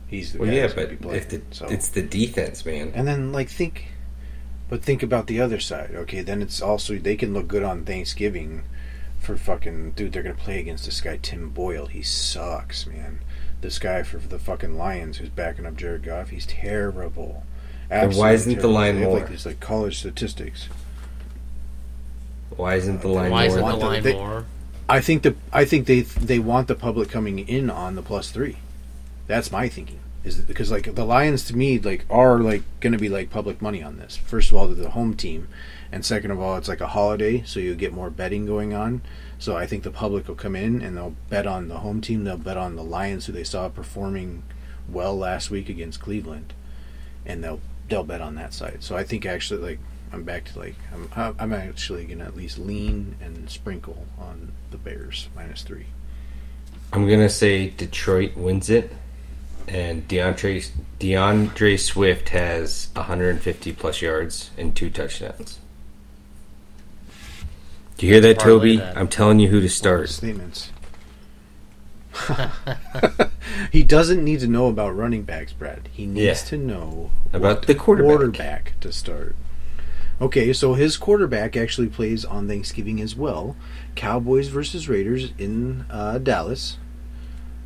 He's 0.07 0.33
the 0.33 0.39
Well, 0.39 0.49
guy 0.49 0.55
yeah, 0.55 0.61
that's 0.63 0.75
but 0.75 0.91
be 0.91 0.97
playing, 0.97 1.17
if 1.21 1.29
the, 1.29 1.43
so. 1.51 1.67
it's 1.67 1.89
the 1.89 2.03
defense, 2.03 2.65
man. 2.65 2.93
and 2.95 3.07
then 3.09 3.33
like 3.33 3.49
think, 3.49 3.89
but 4.69 4.83
think 4.83 5.03
about 5.03 5.27
the 5.27 5.41
other 5.41 5.59
side. 5.61 5.91
Okay, 5.95 6.21
then 6.23 6.41
it's 6.43 6.61
also 6.63 6.97
they 6.99 7.17
can 7.17 7.33
look 7.35 7.49
good 7.49 7.63
on 7.63 7.85
Thanksgiving 7.85 8.63
for 9.19 9.37
fucking 9.37 9.93
dude. 9.93 10.13
They're 10.13 10.23
gonna 10.23 10.35
play 10.35 10.61
against 10.61 10.85
this 10.85 11.01
guy 11.01 11.19
Tim 11.21 11.51
Boyle. 11.51 11.87
He 11.87 12.03
sucks, 12.03 12.87
man. 12.87 13.21
This 13.61 13.79
guy 13.79 14.03
for 14.03 14.19
the 14.19 14.39
fucking 14.39 14.77
Lions 14.77 15.17
who's 15.17 15.31
backing 15.31 15.65
up 15.67 15.77
Jared 15.77 16.03
Goff. 16.03 16.29
He's 16.29 16.47
terrible. 16.47 17.45
And 17.91 18.15
why 18.15 18.33
isn't 18.33 18.59
the 18.61 18.69
line 18.69 18.99
They 19.01 19.05
more? 19.07 19.19
Like 19.21 19.31
these 19.31 19.47
like 19.47 19.61
college 19.61 19.99
statistics. 19.99 20.69
Why 22.57 22.77
isn't 22.77 23.01
the 23.03 23.09
Uh, 23.09 23.13
line 23.13 23.31
Why 23.31 23.45
isn't 23.47 23.59
the 23.59 23.65
want 23.65 23.81
line 23.81 24.03
they- 24.03 24.13
more? 24.13 24.45
I 24.89 25.01
think 25.01 25.23
the 25.23 25.35
I 25.53 25.65
think 25.65 25.87
they 25.87 26.03
they 26.03 26.39
want 26.39 26.69
the 26.69 26.75
public 26.75 27.09
coming 27.09 27.39
in 27.39 27.71
on 27.71 27.95
the 27.95 28.03
plus 28.03 28.31
three. 28.31 28.57
That's 29.27 29.51
my 29.51 29.69
thinking. 29.69 30.01
Is 30.23 30.39
because 30.39 30.71
like 30.71 30.95
the 30.95 31.05
Lions 31.05 31.45
to 31.47 31.57
me 31.57 31.79
like 31.79 32.07
are 32.09 32.39
like 32.39 32.63
going 32.81 32.95
to 32.95 32.99
be 32.99 33.11
like 33.11 33.29
public 33.29 33.61
money 33.61 33.83
on 33.83 33.99
this. 33.99 34.17
First 34.17 34.51
of 34.51 34.57
all, 34.57 34.67
they're 34.67 34.83
the 34.83 34.91
home 34.91 35.15
team, 35.15 35.49
and 35.93 36.05
second 36.05 36.31
of 36.31 36.41
all, 36.41 36.57
it's 36.57 36.69
like 36.69 36.81
a 36.81 36.89
holiday, 36.89 37.43
so 37.45 37.61
you 37.61 37.75
get 37.75 37.93
more 37.93 38.09
betting 38.09 38.47
going 38.47 38.73
on. 38.73 39.03
So 39.39 39.57
I 39.57 39.67
think 39.67 39.83
the 39.83 39.91
public 39.91 40.27
will 40.27 40.35
come 40.35 40.57
in 40.57 40.81
and 40.81 40.97
they'll 40.97 41.15
bet 41.29 41.47
on 41.47 41.69
the 41.69 41.81
home 41.81 42.01
team. 42.01 42.25
They'll 42.25 42.39
bet 42.39 42.57
on 42.57 42.77
the 42.77 42.83
Lions, 42.83 43.27
who 43.27 43.33
they 43.33 43.45
saw 43.45 43.69
performing 43.69 44.45
well 44.89 45.17
last 45.17 45.51
week 45.51 45.69
against 45.69 46.01
Cleveland, 46.01 46.55
and 47.27 47.45
they'll 47.45 47.61
they'll 47.89 48.05
bet 48.05 48.23
on 48.23 48.35
that 48.37 48.55
side. 48.55 48.79
So 48.81 48.97
I 48.97 49.05
think 49.05 49.27
actually 49.27 49.61
like 49.61 49.79
I'm 50.13 50.23
back 50.23 50.45
to 50.47 50.59
like 50.59 50.77
I'm 50.93 51.35
I'm 51.39 51.53
actually 51.53 52.05
gonna 52.05 52.25
at 52.25 52.37
least 52.37 52.59
lean 52.59 53.17
and 53.21 53.51
sprinkle 53.51 54.07
on 54.19 54.53
the 54.71 54.79
Bears 54.79 55.29
minus 55.35 55.63
three. 55.63 55.87
I'm 56.93 57.07
to 57.09 57.29
say 57.29 57.71
Detroit 57.71 58.37
wins 58.37 58.71
it, 58.71 58.93
and 59.69 60.07
DeAndre, 60.09 60.69
D'Andre 60.99 61.77
Swift 61.77 62.31
has 62.31 62.89
150 62.95 63.73
plus 63.73 64.03
yards 64.03 64.51
and 64.59 64.75
two 64.75 64.91
touchdowns. 64.91 65.59
Do 67.97 68.07
you 68.07 68.13
hear 68.13 68.21
that, 68.23 68.39
Toby? 68.41 68.77
that. 68.79 68.97
I'm 68.97 69.09
telling 69.09 69.39
you 69.39 69.49
who 69.49 69.61
to 69.61 69.69
start. 69.69 70.09
statements. 70.11 70.71
he 73.73 73.83
doesn't 73.83 74.23
need 74.23 74.41
to 74.41 74.47
know 74.47 74.67
about 74.69 74.97
running 74.97 75.23
backs, 75.23 75.53
Brad. 75.53 75.89
He 75.93 76.07
needs 76.07 76.25
Yeah. 76.43 76.49
to 76.51 76.57
know 76.59 77.11
About 77.33 77.59
what 77.59 77.67
the 77.67 77.75
quarterback. 77.75 78.09
quarterback 78.17 78.73
to 78.81 78.93
start. 78.93 79.35
Okay, 80.21 80.53
so 80.53 80.75
his 80.75 80.97
quarterback 80.97 81.57
actually 81.57 81.89
plays 81.89 82.25
on 82.25 82.47
Thanksgiving 82.47 83.01
as 83.01 83.17
well. 83.17 83.57
Cowboys 83.97 84.49
versus 84.49 84.89
Raiders 84.89 85.33
in 85.39 85.85
uh, 85.91 86.19
Dallas. 86.19 86.79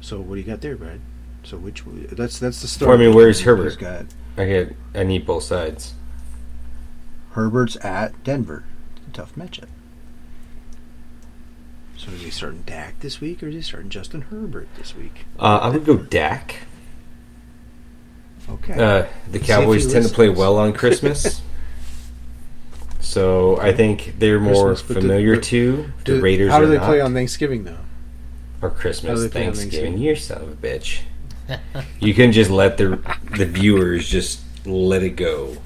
So 0.00 0.20
what 0.20 0.36
do 0.36 0.40
you 0.40 0.46
got 0.46 0.62
there, 0.62 0.76
Brad? 0.76 1.00
So 1.48 1.56
which 1.56 1.82
that's 2.12 2.38
that's 2.38 2.76
the. 2.76 2.84
Well, 2.84 2.94
I 2.94 2.98
mean, 2.98 3.14
where's 3.14 3.40
Herbert? 3.40 3.78
got 3.78 4.04
I 4.36 4.44
get. 4.44 4.76
I 4.94 5.02
need 5.02 5.24
both 5.24 5.44
sides. 5.44 5.94
Herbert's 7.30 7.76
at 7.82 8.22
Denver. 8.22 8.64
Tough 9.14 9.34
matchup. 9.34 9.68
So 11.96 12.10
is 12.12 12.20
he 12.20 12.28
starting 12.28 12.64
Dak 12.66 13.00
this 13.00 13.22
week, 13.22 13.42
or 13.42 13.48
is 13.48 13.54
he 13.54 13.62
starting 13.62 13.88
Justin 13.88 14.20
Herbert 14.20 14.68
this 14.76 14.94
week? 14.94 15.24
Uh, 15.38 15.60
I'm 15.62 15.72
gonna 15.72 15.84
go 15.86 15.96
Dak. 15.96 16.56
Okay. 18.50 18.74
Uh, 18.74 19.06
the 19.30 19.38
if 19.38 19.46
Cowboys 19.46 19.90
tend 19.90 20.04
to 20.04 20.12
play 20.12 20.28
well 20.28 20.58
on 20.58 20.74
Christmas, 20.74 21.40
so 23.00 23.58
I 23.58 23.72
think 23.72 24.16
they're 24.18 24.38
more 24.38 24.74
Christmas, 24.74 24.98
familiar 24.98 25.38
to 25.38 25.90
the 26.04 26.16
Do- 26.16 26.20
Raiders. 26.20 26.50
How 26.52 26.58
do 26.58 26.66
are 26.66 26.68
they 26.68 26.76
not. 26.76 26.84
play 26.84 27.00
on 27.00 27.14
Thanksgiving 27.14 27.64
though? 27.64 27.78
or 28.60 28.68
Christmas, 28.68 29.22
they 29.22 29.30
play 29.30 29.46
on 29.46 29.54
Thanksgiving? 29.54 29.92
Thanksgiving? 29.94 29.98
You 29.98 30.14
son 30.14 30.42
of 30.42 30.52
a 30.52 30.54
bitch! 30.54 31.00
You 32.00 32.14
can 32.14 32.32
just 32.32 32.50
let 32.50 32.76
the 32.76 33.00
the 33.36 33.46
viewers 33.46 34.08
just 34.08 34.40
let 34.66 35.02
it 35.02 35.16
go. 35.16 35.56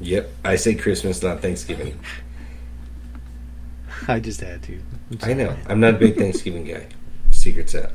Yep, 0.00 0.30
I 0.44 0.56
say 0.56 0.74
Christmas, 0.74 1.22
not 1.22 1.40
Thanksgiving. 1.40 1.98
I 4.08 4.20
just 4.20 4.40
had 4.40 4.62
to. 4.64 4.80
I'm 5.22 5.38
know. 5.38 5.56
I'm 5.68 5.80
not 5.80 5.94
a 5.94 5.98
big 5.98 6.16
Thanksgiving 6.16 6.64
guy. 6.64 6.86
Secret's 7.30 7.74
out. 7.74 7.92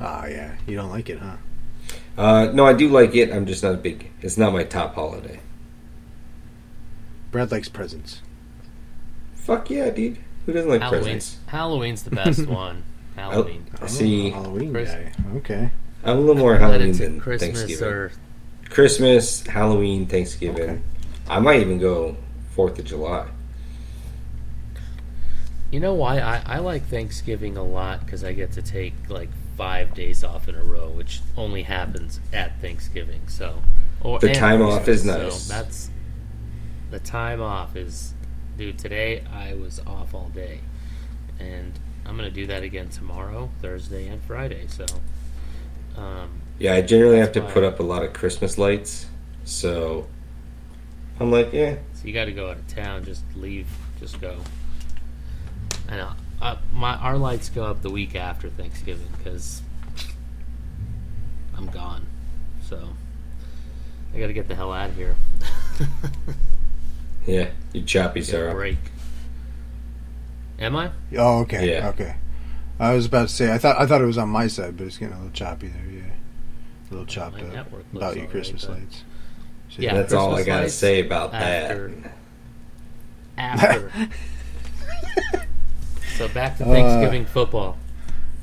Ah, 0.00 0.26
yeah. 0.26 0.56
You 0.66 0.76
don't 0.76 0.90
like 0.90 1.08
it, 1.08 1.18
huh? 1.18 1.36
Uh, 2.16 2.50
no, 2.52 2.66
I 2.66 2.72
do 2.72 2.88
like 2.88 3.14
it. 3.14 3.32
I'm 3.32 3.46
just 3.46 3.62
not 3.62 3.74
a 3.74 3.78
big. 3.78 4.10
It's 4.20 4.36
not 4.36 4.52
my 4.52 4.64
top 4.64 4.94
holiday. 4.94 5.40
Brad 7.30 7.50
likes 7.50 7.68
presents. 7.68 8.20
Fuck 9.34 9.70
yeah, 9.70 9.90
dude. 9.90 10.18
Who 10.46 10.52
doesn't 10.52 10.68
like 10.68 10.80
Halloween's 10.80 11.04
presents? 11.04 11.38
Halloween's 11.46 12.02
the 12.02 12.10
best 12.10 12.46
one. 12.46 12.84
Halloween. 13.16 13.66
Oh, 13.74 13.78
oh, 13.80 13.84
I 13.84 13.88
see. 13.88 14.32
Oh, 14.32 14.42
Halloween 14.42 14.72
Chris- 14.72 14.90
guy. 14.90 15.12
Okay. 15.36 15.70
I'm 16.04 16.16
a 16.16 16.20
little 16.20 16.34
more 16.34 16.56
Halloween 16.56 16.92
than 16.92 17.20
Christmas 17.20 17.58
Thanksgiving. 17.60 17.88
or 17.88 18.12
Christmas, 18.70 19.46
Halloween, 19.46 20.06
Thanksgiving. 20.06 20.62
Okay. 20.70 20.80
I 21.28 21.38
might 21.38 21.60
even 21.60 21.78
go 21.78 22.16
Fourth 22.50 22.78
of 22.78 22.84
July. 22.84 23.28
You 25.70 25.80
know 25.80 25.94
why 25.94 26.18
I, 26.18 26.42
I 26.44 26.58
like 26.58 26.86
Thanksgiving 26.86 27.56
a 27.56 27.62
lot 27.62 28.00
because 28.04 28.24
I 28.24 28.32
get 28.32 28.52
to 28.52 28.62
take 28.62 28.94
like 29.08 29.30
five 29.56 29.94
days 29.94 30.22
off 30.22 30.48
in 30.48 30.54
a 30.54 30.62
row, 30.62 30.90
which 30.90 31.20
only 31.36 31.62
happens 31.62 32.20
at 32.32 32.60
Thanksgiving. 32.60 33.22
So, 33.28 33.62
or 34.02 34.18
The 34.18 34.28
and 34.28 34.36
time 34.36 34.60
off 34.62 34.88
is 34.88 35.04
nice. 35.04 35.44
So 35.44 35.54
that's 35.54 35.90
the 36.90 36.98
time 36.98 37.40
off 37.40 37.74
is, 37.74 38.12
dude. 38.58 38.78
Today 38.78 39.24
I 39.32 39.54
was 39.54 39.80
off 39.86 40.14
all 40.14 40.30
day, 40.34 40.60
and 41.38 41.72
I'm 42.06 42.16
gonna 42.16 42.30
do 42.30 42.46
that 42.48 42.62
again 42.62 42.88
tomorrow, 42.88 43.48
Thursday, 43.60 44.08
and 44.08 44.20
Friday. 44.22 44.66
So, 44.68 44.84
um, 45.96 46.40
Yeah, 46.58 46.74
I 46.74 46.82
generally 46.82 47.18
have 47.18 47.32
to 47.32 47.40
That's 47.40 47.52
put 47.52 47.64
up 47.64 47.80
a 47.80 47.82
lot 47.82 48.02
of 48.04 48.12
Christmas 48.12 48.58
lights, 48.58 49.06
so 49.44 50.06
I'm 51.20 51.30
like, 51.30 51.52
yeah, 51.52 51.76
so 51.94 52.06
you 52.06 52.12
got 52.12 52.24
to 52.26 52.32
go 52.32 52.50
out 52.50 52.56
of 52.56 52.66
town. 52.68 53.04
Just 53.04 53.22
leave. 53.36 53.68
Just 54.00 54.20
go. 54.20 54.38
I 55.88 55.96
know. 55.96 56.12
Uh, 56.40 56.56
my 56.72 56.94
our 56.96 57.16
lights 57.16 57.48
go 57.48 57.64
up 57.64 57.82
the 57.82 57.90
week 57.90 58.16
after 58.16 58.48
Thanksgiving 58.50 59.06
because 59.18 59.62
I'm 61.56 61.66
gone. 61.66 62.06
So 62.64 62.88
I 64.14 64.18
got 64.18 64.26
to 64.26 64.32
get 64.32 64.48
the 64.48 64.54
hell 64.56 64.72
out 64.72 64.90
of 64.90 64.96
here. 64.96 65.14
yeah, 67.26 67.50
you 67.72 67.82
choppy, 67.82 68.20
Get 68.20 68.28
a 68.28 68.32
Sarah. 68.32 68.54
break. 68.54 68.78
Am 70.62 70.76
I? 70.76 70.90
Oh, 71.16 71.40
okay, 71.40 71.70
Yeah. 71.72 71.88
okay. 71.88 72.14
I 72.78 72.94
was 72.94 73.06
about 73.06 73.28
to 73.28 73.34
say 73.34 73.52
I 73.52 73.58
thought 73.58 73.78
I 73.80 73.86
thought 73.86 74.00
it 74.00 74.06
was 74.06 74.18
on 74.18 74.28
my 74.28 74.46
side, 74.46 74.76
but 74.76 74.86
it's 74.86 74.96
getting 74.96 75.14
a 75.14 75.18
little 75.18 75.32
choppy 75.32 75.68
there. 75.68 75.84
Yeah, 75.92 76.00
a 76.10 76.90
little 76.90 77.06
chopped 77.06 77.36
My 77.42 77.56
up 77.58 77.68
about 77.94 78.16
your 78.16 78.26
Christmas 78.26 78.64
but- 78.64 78.78
lights. 78.78 79.02
So, 79.70 79.82
Yeah. 79.82 79.94
That's 79.94 80.12
all 80.12 80.34
I 80.34 80.42
gotta 80.44 80.68
say 80.68 81.00
about 81.00 81.32
after- 81.34 81.92
that. 82.02 82.12
After. 83.38 83.90
so 86.18 86.28
back 86.28 86.58
to 86.58 86.64
Uh, 86.64 86.68
Thanksgiving 86.72 87.24
football. 87.24 87.76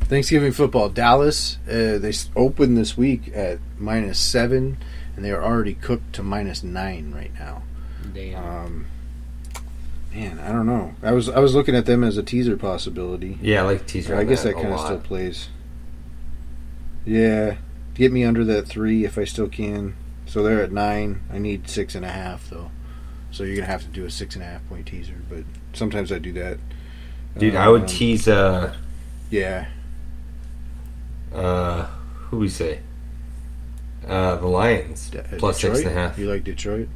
Thanksgiving 0.02 0.52
football, 0.52 0.90
Dallas. 0.90 1.58
Uh, 1.68 2.00
they 2.00 2.12
opened 2.36 2.78
this 2.78 2.98
week 2.98 3.32
at 3.36 3.60
minus 3.78 4.18
seven, 4.20 4.78
and 5.16 5.24
they 5.24 5.30
are 5.32 5.44
already 5.44 5.76
cooked 5.76 6.14
to 6.14 6.24
minus 6.24 6.64
nine 6.64 7.12
right 7.16 7.32
now. 7.38 7.62
Damn. 8.14 8.44
Um, 8.44 8.86
man, 10.14 10.40
I 10.40 10.52
don't 10.52 10.66
know. 10.66 10.94
I 11.04 11.12
was 11.12 11.30
I 11.30 11.40
was 11.40 11.54
looking 11.56 11.76
at 11.76 11.86
them 11.86 12.04
as 12.04 12.18
a 12.18 12.24
teaser 12.24 12.58
possibility. 12.58 13.38
Yeah, 13.42 13.62
I 13.62 13.66
like 13.66 13.86
teaser. 13.88 14.16
I 14.16 14.24
guess 14.24 14.44
that 14.44 14.56
that 14.56 14.62
kind 14.62 14.74
of 14.74 14.80
still 14.80 15.00
plays. 15.00 15.50
Yeah, 17.06 17.58
get 17.96 18.12
me 18.12 18.24
under 18.24 18.44
that 18.46 18.68
three 18.68 19.06
if 19.06 19.18
I 19.18 19.24
still 19.24 19.48
can. 19.48 19.96
So 20.26 20.44
they're 20.44 20.62
at 20.62 20.72
nine. 20.72 21.22
I 21.32 21.38
need 21.40 21.68
six 21.70 21.96
and 21.96 22.06
a 22.06 22.10
half 22.12 22.50
though. 22.50 22.72
So 23.32 23.44
you're 23.44 23.56
gonna 23.56 23.68
have 23.68 23.82
to 23.82 23.88
do 23.88 24.06
a 24.06 24.12
six 24.12 24.36
and 24.36 24.44
a 24.44 24.48
half 24.48 24.68
point 24.70 24.88
teaser, 24.88 25.16
but 25.30 25.44
sometimes 25.74 26.12
I 26.12 26.20
do 26.20 26.32
that. 26.34 26.58
Dude, 27.38 27.56
I 27.56 27.70
would 27.70 27.82
Um, 27.82 27.88
tease. 27.88 28.28
Uh, 28.28 28.76
Yeah, 29.30 29.68
uh, 31.34 31.86
who 32.30 32.38
we 32.40 32.50
say? 32.50 32.80
Uh, 34.08 34.36
the 34.38 34.48
Lions 34.48 35.12
uh, 35.16 35.24
plus 35.38 35.60
six 35.60 35.78
Detroit? 35.78 35.92
and 35.92 35.98
a 36.00 36.02
half. 36.08 36.18
You 36.18 36.30
like 36.32 36.44
Detroit? 36.44 36.88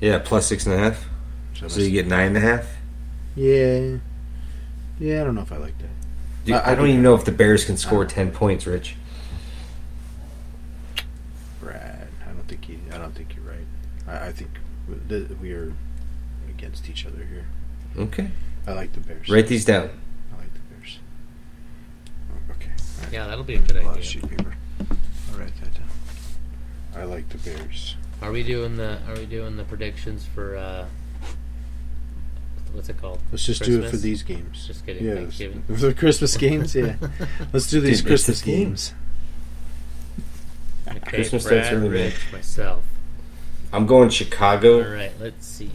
Yeah, 0.00 0.18
plus 0.18 0.46
six 0.46 0.66
and 0.66 0.74
a 0.74 0.78
half. 0.78 1.08
So 1.68 1.80
you 1.80 1.90
get 1.90 2.06
nine 2.06 2.28
and 2.28 2.36
a 2.36 2.40
half. 2.40 2.66
Yeah, 3.36 3.98
yeah. 4.98 5.20
I 5.20 5.24
don't 5.24 5.34
know 5.34 5.42
if 5.42 5.52
I 5.52 5.56
like 5.58 5.76
that. 5.78 5.88
Dude, 6.44 6.54
I- 6.56 6.60
I, 6.60 6.72
I 6.72 6.74
don't 6.74 6.88
even 6.88 7.02
know 7.02 7.14
if 7.14 7.24
the 7.24 7.32
Bears 7.32 7.64
can 7.64 7.76
score 7.76 8.04
Uh, 8.04 8.08
ten 8.08 8.30
points, 8.30 8.66
Rich. 8.66 8.96
Brad, 11.60 12.08
I 12.26 12.32
don't 12.32 12.46
think 12.48 12.68
you. 12.68 12.78
I 12.92 12.98
don't 12.98 13.14
think 13.14 13.34
you're 13.36 13.44
right. 13.44 13.66
I, 14.08 14.28
I 14.28 14.32
think 14.32 14.50
we 15.40 15.52
are 15.52 15.72
against 16.48 16.88
each 16.88 17.06
other 17.06 17.24
here. 17.24 17.44
Okay, 17.98 18.30
I 18.66 18.72
like 18.72 18.92
the 18.92 19.00
Bears. 19.00 19.28
write 19.28 19.46
these 19.48 19.64
down. 19.64 19.90
I 20.32 20.38
like 20.40 20.52
the 20.54 20.60
Bears. 20.74 20.98
Oh, 22.32 22.52
Okay. 22.54 22.70
All 22.70 23.04
right. 23.04 23.12
yeah, 23.12 23.26
that'll 23.26 23.44
be 23.44 23.56
a 23.56 23.58
good 23.58 23.76
A 23.76 23.82
lot 23.82 23.90
of 23.90 23.96
idea. 23.98 24.02
sheet 24.04 24.28
paper. 24.28 24.54
I'll 25.32 25.38
write 25.38 25.54
that 25.60 25.74
down. 25.74 25.88
I 26.96 27.04
like 27.04 27.28
the 27.28 27.38
Bears. 27.38 27.96
Are 28.22 28.32
we 28.32 28.42
doing 28.42 28.76
the 28.76 28.98
Are 29.08 29.14
we 29.14 29.26
doing 29.26 29.56
the 29.56 29.64
predictions 29.64 30.24
for 30.34 30.56
uh, 30.56 30.86
what's 32.72 32.88
it 32.88 33.00
called? 33.00 33.20
Let's 33.30 33.44
just 33.44 33.62
do 33.62 33.82
it 33.82 33.90
for 33.90 33.96
these 33.96 34.22
games. 34.22 34.66
Just 34.66 34.84
kidding. 34.86 35.04
Yeah, 35.04 35.14
Thanksgiving. 35.14 35.62
for 35.66 35.72
the 35.72 35.94
Christmas 35.94 36.36
games. 36.36 36.74
Yeah, 36.74 36.96
let's 37.52 37.68
do 37.70 37.80
these 37.80 38.00
Dude, 38.00 38.08
Christmas 38.08 38.40
the 38.40 38.46
games. 38.46 38.94
Okay, 40.88 41.00
Christmas 41.00 41.44
Brad, 41.44 41.64
starts 41.66 41.82
early. 41.82 41.88
Rich, 41.88 42.32
myself. 42.32 42.84
I'm 43.72 43.86
going 43.86 44.08
Chicago 44.10 44.82
All 44.84 44.90
right, 44.94 45.12
let's 45.20 45.46
see. 45.46 45.70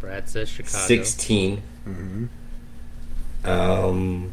Brad 0.00 0.28
says 0.28 0.48
Chicago. 0.48 0.78
sixteen. 0.78 1.62
hmm 1.84 2.26
Um, 3.44 4.32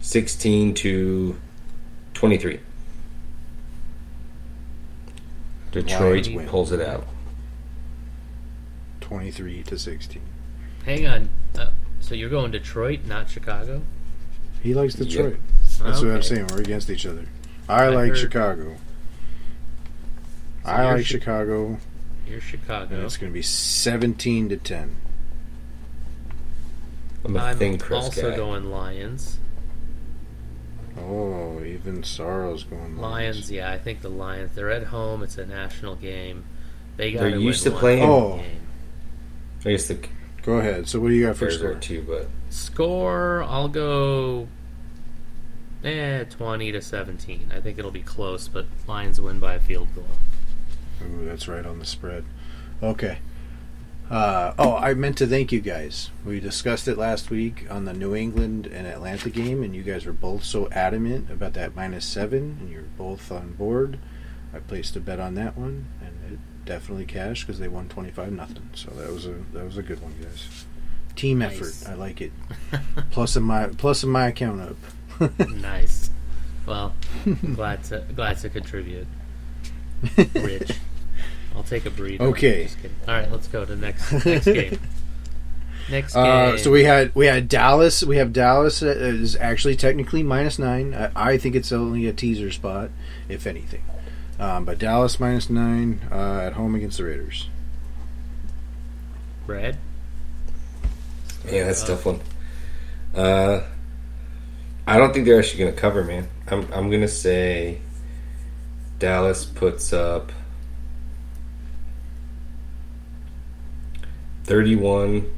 sixteen 0.00 0.74
to 0.74 1.36
twenty-three. 2.14 2.60
Detroit 5.70 6.28
pulls 6.46 6.72
it 6.72 6.80
out. 6.80 7.06
Twenty-three 9.08 9.62
to 9.64 9.78
sixteen. 9.78 10.22
Hang 10.84 11.06
on. 11.06 11.28
Uh, 11.58 11.70
so 12.00 12.14
you're 12.14 12.28
going 12.30 12.50
Detroit, 12.50 13.00
not 13.06 13.28
Chicago? 13.30 13.82
He 14.62 14.74
likes 14.74 14.98
Yep. 14.98 15.08
Detroit. 15.08 15.36
That's 15.82 16.00
what 16.02 16.10
I'm 16.10 16.22
saying. 16.22 16.48
We're 16.52 16.60
against 16.60 16.90
each 16.90 17.06
other. 17.06 17.24
I, 17.68 17.84
I 17.84 17.88
like 17.88 18.08
heard- 18.10 18.18
Chicago. 18.18 18.76
So 20.64 20.70
I 20.70 20.84
like 20.84 20.96
Chi- 20.98 21.02
Chicago. 21.04 21.78
You're 22.26 22.34
And 22.34 22.42
Chicago. 22.42 23.04
it's 23.06 23.16
going 23.16 23.32
to 23.32 23.34
be 23.34 23.42
seventeen 23.42 24.48
to 24.50 24.56
ten. 24.58 24.96
I'm 27.24 27.36
a 27.36 27.38
I'm 27.40 27.56
thin 27.58 27.78
Chris 27.78 28.04
also 28.04 28.30
guy. 28.30 28.36
going 28.36 28.70
Lions. 28.70 29.38
Oh, 30.98 31.62
even 31.64 32.02
Sorrow's 32.02 32.64
going 32.64 32.98
Lions, 32.98 33.50
yeah, 33.50 33.70
I 33.70 33.78
think 33.78 34.00
the 34.02 34.08
Lions. 34.08 34.54
They're 34.54 34.70
at 34.70 34.84
home. 34.84 35.22
It's 35.22 35.38
a 35.38 35.46
national 35.46 35.94
game. 35.96 36.44
They 36.96 37.12
got 37.12 37.20
They're 37.20 37.36
used 37.38 37.62
to 37.64 37.70
playing- 37.70 38.02
Oh. 38.04 38.38
game. 38.38 38.60
I 39.64 39.70
guess 39.70 39.88
the 39.88 39.98
Go 40.42 40.58
ahead. 40.58 40.88
So 40.88 41.00
what 41.00 41.08
do 41.08 41.14
you 41.14 41.26
got 41.26 41.36
for 41.36 41.46
Bears 41.46 41.58
score? 41.58 41.70
are 41.72 41.74
too, 41.74 42.04
but 42.08 42.28
Score, 42.48 43.42
I'll 43.42 43.68
go. 43.68 44.48
Eh, 45.84 46.24
twenty 46.24 46.72
to 46.72 46.80
seventeen. 46.80 47.52
I 47.54 47.60
think 47.60 47.78
it'll 47.78 47.90
be 47.90 48.02
close, 48.02 48.48
but 48.48 48.66
Lions 48.86 49.20
win 49.20 49.38
by 49.38 49.54
a 49.54 49.60
field 49.60 49.88
goal. 49.94 50.06
Ooh, 51.02 51.24
that's 51.26 51.48
right 51.48 51.66
on 51.66 51.78
the 51.78 51.84
spread. 51.84 52.24
Okay. 52.82 53.18
Uh, 54.10 54.54
oh, 54.58 54.74
I 54.76 54.94
meant 54.94 55.18
to 55.18 55.26
thank 55.26 55.52
you 55.52 55.60
guys. 55.60 56.10
We 56.24 56.40
discussed 56.40 56.88
it 56.88 56.96
last 56.96 57.28
week 57.28 57.66
on 57.68 57.84
the 57.84 57.92
New 57.92 58.14
England 58.14 58.66
and 58.66 58.86
Atlanta 58.86 59.28
game, 59.28 59.62
and 59.62 59.76
you 59.76 59.82
guys 59.82 60.06
were 60.06 60.14
both 60.14 60.44
so 60.44 60.68
adamant 60.70 61.30
about 61.30 61.52
that 61.54 61.76
minus 61.76 62.06
seven, 62.06 62.56
and 62.60 62.70
you're 62.70 62.84
both 62.96 63.30
on 63.30 63.52
board. 63.52 63.98
I 64.54 64.60
placed 64.60 64.96
a 64.96 65.00
bet 65.00 65.20
on 65.20 65.34
that 65.34 65.58
one, 65.58 65.88
and 65.97 65.97
it 65.97 65.97
definitely 66.68 67.06
cash 67.06 67.44
because 67.44 67.58
they 67.58 67.66
won 67.68 67.88
twenty 67.88 68.10
five 68.10 68.30
nothing. 68.30 68.68
So 68.74 68.90
that 68.90 69.10
was 69.10 69.26
a 69.26 69.34
that 69.54 69.64
was 69.64 69.78
a 69.78 69.82
good 69.82 70.00
one, 70.02 70.14
guys. 70.22 70.64
Team 71.16 71.38
Nice. 71.38 71.82
effort. 71.82 71.90
I 71.90 71.94
like 71.94 72.20
it. 72.20 72.30
Plus 73.10 73.34
of 73.34 73.42
my 73.42 73.66
plus 73.68 74.02
of 74.04 74.08
my 74.10 74.28
account 74.28 74.60
up. 74.60 75.38
nice. 75.48 76.10
Well, 76.66 76.94
glad 77.54 77.82
to 77.84 78.04
glad 78.14 78.38
to 78.38 78.50
contribute. 78.50 79.06
Rich. 80.34 80.72
I'll 81.56 81.62
take 81.64 81.86
a 81.86 81.90
breather. 81.90 82.22
Okay. 82.26 82.68
All 83.08 83.14
right, 83.14 83.32
let's 83.32 83.48
go 83.48 83.64
to 83.64 83.74
next 83.74 84.12
next 84.24 84.44
game. 84.44 84.78
Next 85.90 86.12
game. 86.14 86.22
Uh, 86.24 86.56
so 86.58 86.70
we 86.70 86.84
had 86.84 87.12
we 87.16 87.26
had 87.26 87.48
Dallas. 87.48 88.04
We 88.04 88.18
have 88.18 88.32
Dallas 88.32 88.82
uh, 88.82 88.86
is 88.86 89.34
actually 89.36 89.74
technically 89.74 90.22
minus 90.22 90.58
nine. 90.58 90.94
I, 90.94 91.10
I 91.32 91.38
think 91.38 91.56
it's 91.56 91.72
only 91.72 92.06
a 92.06 92.12
teaser 92.12 92.52
spot, 92.52 92.90
if 93.28 93.46
anything. 93.46 93.82
Um, 94.38 94.64
but 94.64 94.78
Dallas 94.78 95.18
minus 95.18 95.50
nine 95.50 96.00
uh, 96.12 96.40
at 96.44 96.52
home 96.52 96.74
against 96.74 96.98
the 96.98 97.04
Raiders. 97.04 97.48
Red. 99.46 99.78
yeah, 101.50 101.64
that's 101.64 101.80
a 101.82 101.84
Uh, 101.84 101.88
tough 101.88 102.06
one. 102.06 102.20
Uh, 103.14 103.62
I 104.86 104.96
don't 104.98 105.12
think 105.12 105.26
they're 105.26 105.38
actually 105.38 105.60
going 105.64 105.74
to 105.74 105.80
cover, 105.80 106.04
man. 106.04 106.28
I'm 106.46 106.60
I'm 106.72 106.88
going 106.88 107.00
to 107.02 107.08
say 107.08 107.80
Dallas 108.98 109.44
puts 109.44 109.92
up 109.92 110.30
31. 114.44 115.30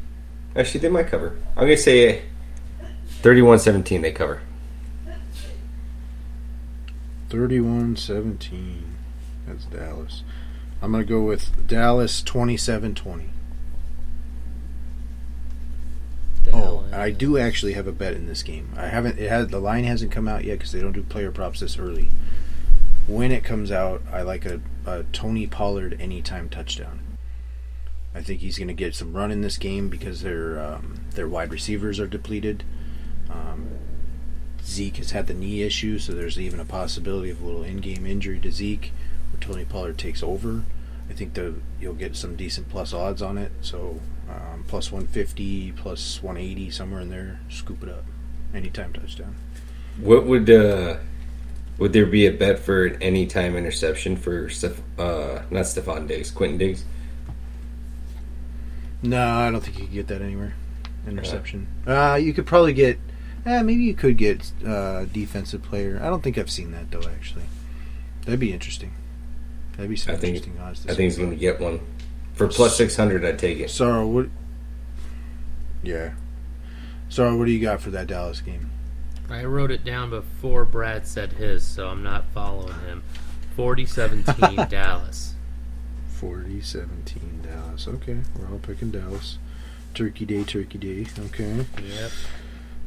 Actually, 0.57 0.81
they 0.81 0.89
might 0.89 1.07
cover. 1.09 1.37
I'm 1.57 1.65
going 1.67 1.77
to 1.77 1.83
say 1.83 2.23
31-17 3.23 4.03
they 4.03 4.13
cover. 4.13 4.41
31-17. 7.31 8.83
That's 9.51 9.65
Dallas. 9.65 10.23
I'm 10.81 10.93
going 10.93 11.05
to 11.05 11.09
go 11.09 11.23
with 11.23 11.67
Dallas 11.67 12.23
27-20. 12.23 13.29
Dallas. 16.45 16.93
I 16.93 17.11
do 17.11 17.37
actually 17.37 17.73
have 17.75 17.87
a 17.87 17.93
bet 17.93 18.15
in 18.15 18.27
this 18.27 18.43
game. 18.43 18.71
I 18.77 18.87
haven't. 18.87 19.19
It 19.19 19.29
had 19.29 19.51
the 19.51 19.59
line 19.59 19.85
hasn't 19.85 20.13
come 20.13 20.29
out 20.29 20.45
yet 20.45 20.59
because 20.59 20.73
they 20.73 20.81
don't 20.81 20.93
do 20.93 21.03
player 21.03 21.31
props 21.31 21.61
this 21.61 21.79
early. 21.79 22.09
When 23.07 23.33
it 23.33 23.45
comes 23.45 23.71
out, 23.71 24.03
I 24.13 24.23
like 24.23 24.47
a, 24.47 24.61
a 24.87 25.05
Tony 25.13 25.47
Pollard 25.47 26.01
anytime 26.01 26.49
touchdown. 26.49 27.01
I 28.15 28.23
think 28.23 28.41
he's 28.41 28.59
going 28.59 28.69
to 28.69 28.75
get 28.75 28.95
some 28.95 29.13
run 29.13 29.31
in 29.31 29.43
this 29.43 29.59
game 29.59 29.89
because 29.89 30.23
their 30.23 30.61
um, 30.61 31.01
their 31.15 31.29
wide 31.29 31.53
receivers 31.53 32.01
are 32.01 32.07
depleted. 32.07 32.65
Um, 33.29 33.69
Zeke 34.65 34.97
has 34.97 35.11
had 35.11 35.27
the 35.27 35.35
knee 35.35 35.63
issue, 35.63 35.99
so 35.99 36.13
there's 36.13 36.39
even 36.39 36.61
a 36.61 36.65
possibility 36.65 37.31
of 37.31 37.43
a 37.43 37.45
little 37.45 37.63
in-game 37.63 38.07
injury 38.07 38.39
to 38.41 38.51
Zeke, 38.51 38.93
where 39.33 39.41
Tony 39.41 39.65
Pollard 39.65 39.99
takes 39.99 40.23
over. 40.23 40.65
I 41.09 41.13
think 41.13 41.35
the 41.35 41.55
you'll 41.81 41.95
get 41.95 42.17
some 42.17 42.37
decent 42.37 42.69
plus 42.69 42.93
odds 42.93 43.21
on 43.23 43.37
it. 43.37 43.53
So 43.61 44.01
um, 44.29 44.65
plus 44.69 44.93
150, 44.93 45.73
plus 45.73 46.23
180, 46.23 46.71
somewhere 46.71 47.01
in 47.01 47.11
there. 47.11 47.41
Scoop 47.49 47.83
it 47.83 47.89
up. 47.89 48.05
Anytime 48.55 48.93
touchdown. 48.93 49.35
What 50.01 50.25
would 50.27 50.49
uh, 50.49 50.99
would 51.79 51.93
there 51.93 52.07
be 52.07 52.27
a 52.27 52.33
bet 52.33 52.59
for 52.59 52.87
an 52.87 53.03
anytime 53.03 53.57
interception 53.57 54.17
for 54.17 54.49
Steph, 54.49 54.81
uh, 54.99 55.43
not 55.51 55.65
Stefon 55.65 56.07
Diggs, 56.07 56.31
Quentin 56.31 56.59
Diggs? 56.59 56.85
No, 59.03 59.27
I 59.27 59.51
don't 59.51 59.63
think 59.63 59.79
you 59.79 59.85
could 59.87 59.95
get 59.95 60.07
that 60.09 60.23
anywhere. 60.23 60.55
Interception. 61.09 61.67
Uh, 61.87 62.19
you 62.21 62.33
could 62.33 62.47
probably 62.47 62.75
get. 62.75 62.99
Eh, 63.47 63.63
maybe 63.63 63.83
you 63.83 63.95
could 63.95 64.19
get 64.19 64.53
uh, 64.67 65.07
defensive 65.07 65.63
player. 65.63 65.99
I 66.03 66.11
don't 66.11 66.23
think 66.23 66.37
I've 66.37 66.51
seen 66.51 66.73
that 66.73 66.91
though. 66.91 67.09
Actually, 67.09 67.45
that'd 68.25 68.39
be 68.39 68.53
interesting. 68.53 68.93
That'd 69.81 69.89
be 69.91 69.97
some 69.97 70.15
I 70.15 70.19
think- 70.19 70.37
interesting 70.37 70.61
odds. 70.63 70.85
To 70.85 70.93
I 70.93 70.95
think 70.95 71.05
he's 71.05 71.17
going 71.17 71.31
to 71.31 71.37
get 71.37 71.59
one 71.59 71.81
for 72.35 72.47
plus 72.49 72.77
six 72.77 72.95
hundred. 72.97 73.25
I'd 73.25 73.39
take 73.39 73.59
it. 73.61 73.71
So 73.71 74.07
what? 74.07 74.27
Yeah. 75.83 76.13
So 77.09 77.35
what 77.37 77.47
do 77.47 77.51
you 77.51 77.61
got 77.61 77.81
for 77.81 77.91
that 77.91 78.07
Dallas 78.07 78.43
game? 78.43 78.71
I 79.31 79.45
wrote 79.45 79.71
it 79.71 79.85
down 79.85 80.11
before 80.11 80.65
Brad 80.67 81.07
said 81.07 81.33
his, 81.33 81.65
so 81.65 81.89
I'm 81.89 82.03
not 82.03 82.27
following 82.35 82.79
him. 82.81 83.03
40-17 83.57 84.69
Dallas. 84.69 85.35
40 86.09 86.61
17 86.61 87.43
Dallas. 87.43 87.89
Okay, 87.89 88.19
we're 88.39 88.49
all 88.53 88.59
picking 88.59 88.91
Dallas. 88.91 89.39
Turkey 89.95 90.27
Day, 90.27 90.45
Turkey 90.45 90.77
Day. 90.79 91.07
Okay. 91.19 91.65
Yep. 91.83 92.11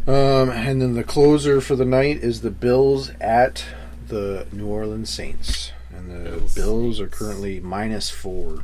Um, 0.05 0.49
and 0.51 0.81
then 0.81 0.93
the 0.93 1.03
closer 1.03 1.59
for 1.59 1.75
the 1.75 1.85
night 1.85 2.17
is 2.17 2.41
the 2.41 2.51
Bills 2.51 3.09
at 3.19 3.65
the 4.07 4.45
New 4.51 4.67
Orleans 4.67 5.09
Saints. 5.09 5.71
And 5.95 6.09
the 6.09 6.29
Bills 6.31 6.55
Bills, 6.55 6.99
are 6.99 7.07
currently 7.07 7.59
minus 7.59 8.09
four. 8.09 8.63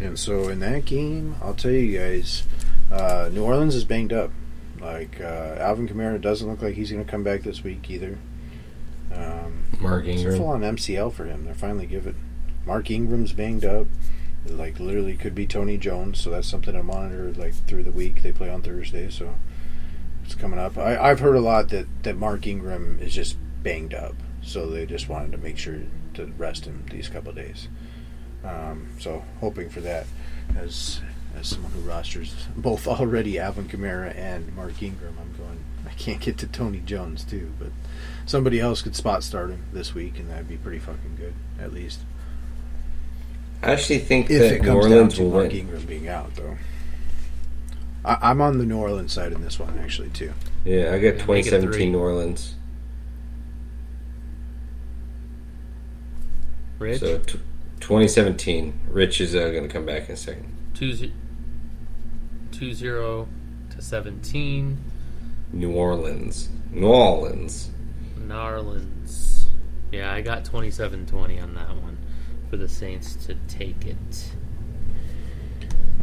And 0.00 0.18
so 0.18 0.48
in 0.48 0.60
that 0.60 0.84
game, 0.84 1.36
I'll 1.42 1.54
tell 1.54 1.72
you 1.72 1.98
guys, 1.98 2.44
uh, 2.90 3.30
New 3.32 3.44
Orleans 3.44 3.74
is 3.74 3.84
banged 3.84 4.12
up. 4.12 4.30
Like 4.80 5.20
uh, 5.20 5.56
Alvin 5.58 5.88
Kamara 5.88 6.20
doesn't 6.20 6.48
look 6.48 6.62
like 6.62 6.74
he's 6.74 6.92
going 6.92 7.04
to 7.04 7.10
come 7.10 7.24
back 7.24 7.42
this 7.42 7.64
week 7.64 7.90
either. 7.90 8.18
Um, 9.12 9.64
Mark 9.80 10.06
a 10.06 10.36
full 10.36 10.46
on 10.46 10.60
MCL 10.60 11.12
for 11.12 11.24
him. 11.24 11.44
They're 11.44 11.54
finally 11.54 11.86
giving. 11.86 12.14
Mark 12.66 12.90
Ingram's 12.90 13.32
banged 13.32 13.64
up. 13.64 13.86
Like 14.46 14.78
literally 14.78 15.14
could 15.14 15.34
be 15.34 15.46
Tony 15.46 15.76
Jones, 15.76 16.20
so 16.20 16.30
that's 16.30 16.46
something 16.46 16.74
to 16.74 16.82
monitor. 16.82 17.32
Like 17.32 17.54
through 17.54 17.82
the 17.82 17.92
week, 17.92 18.22
they 18.22 18.32
play 18.32 18.48
on 18.50 18.62
Thursday, 18.62 19.10
so 19.10 19.34
coming 20.34 20.58
up. 20.58 20.76
I, 20.78 20.96
I've 20.96 21.20
heard 21.20 21.36
a 21.36 21.40
lot 21.40 21.68
that 21.70 21.86
that 22.04 22.16
Mark 22.16 22.46
Ingram 22.46 22.98
is 23.00 23.14
just 23.14 23.36
banged 23.62 23.94
up, 23.94 24.14
so 24.42 24.66
they 24.66 24.86
just 24.86 25.08
wanted 25.08 25.32
to 25.32 25.38
make 25.38 25.58
sure 25.58 25.80
to 26.14 26.26
rest 26.38 26.64
him 26.64 26.84
these 26.90 27.08
couple 27.08 27.30
of 27.30 27.36
days. 27.36 27.68
Um, 28.44 28.88
so 28.98 29.24
hoping 29.40 29.68
for 29.68 29.80
that 29.80 30.06
as 30.56 31.00
as 31.38 31.48
someone 31.48 31.72
who 31.72 31.80
rosters 31.80 32.34
both 32.56 32.86
already 32.88 33.38
Alvin 33.38 33.68
Kamara 33.68 34.16
and 34.16 34.54
Mark 34.56 34.82
Ingram, 34.82 35.16
I'm 35.20 35.36
going. 35.36 35.58
I 35.86 35.90
can't 35.94 36.20
get 36.20 36.38
to 36.38 36.46
Tony 36.46 36.80
Jones 36.80 37.24
too, 37.24 37.52
but 37.58 37.68
somebody 38.26 38.60
else 38.60 38.82
could 38.82 38.94
spot 38.96 39.22
start 39.24 39.50
him 39.50 39.64
this 39.72 39.94
week, 39.94 40.18
and 40.18 40.30
that'd 40.30 40.48
be 40.48 40.56
pretty 40.56 40.78
fucking 40.78 41.16
good 41.16 41.34
at 41.60 41.72
least. 41.72 42.00
I 43.62 43.72
actually 43.72 43.98
think 44.00 44.30
If 44.30 44.38
that 44.40 44.54
it 44.56 44.62
New 44.62 44.68
comes 44.68 44.84
Orleans 44.84 45.14
down 45.14 45.16
to 45.18 45.22
will 45.24 45.30
Mark 45.30 45.48
win. 45.48 45.56
Ingram 45.56 45.86
being 45.86 46.08
out, 46.08 46.34
though. 46.36 46.56
I, 48.08 48.30
I'm 48.30 48.40
on 48.40 48.58
the 48.58 48.64
New 48.64 48.78
Orleans 48.78 49.12
side 49.12 49.32
in 49.32 49.42
this 49.42 49.58
one 49.60 49.78
actually 49.78 50.08
too. 50.10 50.32
Yeah, 50.64 50.92
I 50.94 50.98
got 50.98 51.18
Yeah, 51.18 51.26
make 51.26 51.46
it 51.46 51.50
2017. 51.50 51.92
New 51.92 51.98
Orleans. 51.98 52.54
Rich? 56.78 57.00
So 57.00 57.18
t- 57.18 57.40
2017. 57.80 58.80
Rich 58.88 59.20
is 59.20 59.34
uh, 59.34 59.50
going 59.50 59.64
to 59.64 59.68
come 59.68 59.84
back 59.84 60.08
in 60.08 60.14
a 60.14 60.16
second. 60.16 60.52
Two 60.74 60.92
ze- 60.94 61.12
two 62.52 62.72
zero 62.72 63.28
to 63.70 63.82
17. 63.82 64.78
New 65.52 65.72
Orleans. 65.72 66.48
New 66.70 66.86
Orleans. 66.86 67.70
Narlands. 68.18 69.46
Yeah, 69.90 70.12
I 70.12 70.20
got 70.20 70.44
27-20 70.44 71.42
on 71.42 71.54
that 71.54 71.70
one 71.76 71.96
for 72.50 72.58
the 72.58 72.68
Saints 72.68 73.14
to 73.26 73.34
take 73.48 73.86
it. 73.86 74.32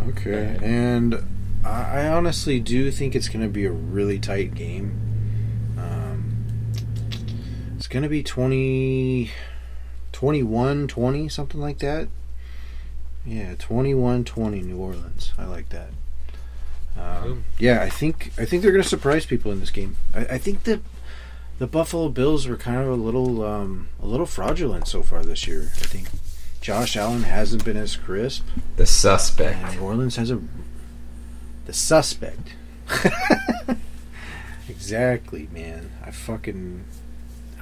Okay, 0.10 0.58
and 0.62 1.24
I, 1.66 2.02
I 2.02 2.08
honestly 2.08 2.60
do 2.60 2.92
think 2.92 3.16
it's 3.16 3.28
going 3.28 3.42
to 3.42 3.50
be 3.50 3.66
a 3.66 3.72
really 3.72 4.20
tight 4.20 4.54
game. 4.54 5.76
Um, 5.78 6.72
it's 7.76 7.88
going 7.88 8.04
to 8.04 8.10
be 8.10 8.24
20, 8.24 9.32
21 10.12 10.88
20, 10.88 11.30
something 11.30 11.60
like 11.60 11.80
that. 11.80 12.08
Yeah, 13.26 13.56
21 13.58 14.24
20 14.24 14.62
New 14.62 14.78
Orleans. 14.78 15.34
I 15.38 15.46
like 15.46 15.70
that. 15.70 15.90
Um, 16.98 17.44
yeah, 17.60 17.82
I 17.82 17.90
think 17.90 18.32
I 18.38 18.46
think 18.46 18.62
they're 18.62 18.72
going 18.72 18.84
to 18.84 18.88
surprise 18.88 19.26
people 19.26 19.52
in 19.52 19.60
this 19.60 19.72
game. 19.72 19.98
I, 20.14 20.20
I 20.26 20.38
think 20.38 20.64
that 20.64 20.80
the 21.58 21.68
Buffalo 21.68 22.10
Bills 22.10 22.48
were 22.48 22.56
kind 22.56 22.78
of 22.78 22.88
a 22.88 22.96
little 22.96 23.44
um, 23.44 23.90
a 24.02 24.06
little 24.06 24.26
fraudulent 24.26 24.88
so 24.88 25.02
far 25.02 25.24
this 25.24 25.48
year. 25.48 25.72
I 25.76 25.86
think 25.86 26.08
Josh 26.62 26.96
Allen 26.96 27.24
hasn't 27.24 27.66
been 27.66 27.78
as 27.78 27.96
crisp. 27.96 28.46
The 28.76 28.84
And 28.84 28.90
suspect. 28.90 29.76
New 29.76 29.82
Orleans 29.82 30.16
has 30.16 30.32
a 30.32 30.40
the 31.66 31.74
suspect. 31.74 32.54
exactly, 34.70 35.50
man. 35.52 35.92
I 36.06 36.12
fucking 36.12 36.86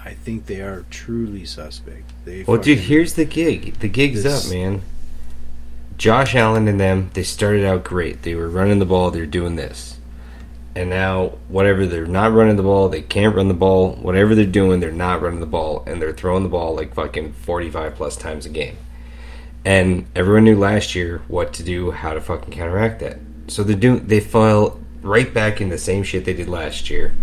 I 0.06 0.14
think 0.14 0.48
they 0.48 0.60
are 0.62 0.86
truly 0.90 1.46
suspect. 1.46 2.12
They 2.26 2.44
Well, 2.44 2.62
dude, 2.62 2.80
here's 2.80 3.14
the 3.14 3.26
gig. 3.26 3.80
The 3.80 3.88
gig's 3.88 4.24
This- 4.24 4.46
up, 4.46 4.52
man. 4.52 4.82
Josh 5.98 6.36
Allen 6.36 6.68
and 6.68 6.80
them, 6.80 7.12
they 7.14 7.24
started 7.24 7.64
out 7.64 7.84
great. 7.84 8.24
They 8.24 8.36
were 8.36 8.50
running 8.50 8.80
the 8.80 8.86
ball, 8.86 9.12
they're 9.12 9.26
doing 9.26 9.56
this. 9.56 9.98
And 10.76 10.90
now, 10.90 11.34
whatever, 11.48 11.86
they're 11.86 12.08
not 12.08 12.34
running 12.34 12.56
the 12.56 12.64
ball, 12.64 12.90
they 12.90 13.04
can't 13.04 13.36
run 13.36 13.48
the 13.48 13.54
ball. 13.54 13.94
Whatever 14.02 14.34
they're 14.34 14.46
doing, 14.46 14.80
they're 14.80 14.92
not 14.92 15.22
running 15.22 15.40
the 15.40 15.46
ball, 15.46 15.84
and 15.86 16.02
they're 16.02 16.12
throwing 16.12 16.42
the 16.44 16.50
ball 16.50 16.76
like 16.76 16.96
fucking 16.96 17.34
45 17.34 17.96
plus 17.96 18.18
times 18.18 18.46
a 18.48 18.50
game. 18.50 18.76
And 19.64 20.08
everyone 20.16 20.44
knew 20.44 20.58
last 20.58 20.96
year 20.96 21.22
what 21.28 21.54
to 21.54 21.64
do, 21.64 21.92
how 21.92 22.14
to 22.14 22.20
fucking 22.20 22.52
counteract 22.52 23.00
that. 23.02 23.20
So 23.48 23.64
they're 23.64 23.76
doing, 23.76 24.08
they 24.08 24.20
fell 24.20 24.80
right 25.02 25.34
back 25.34 25.60
in 25.60 25.70
the 25.70 25.78
same 25.78 26.04
shit 26.04 26.26
they 26.26 26.34
did 26.34 26.48
last 26.48 26.90
year. 26.90 27.16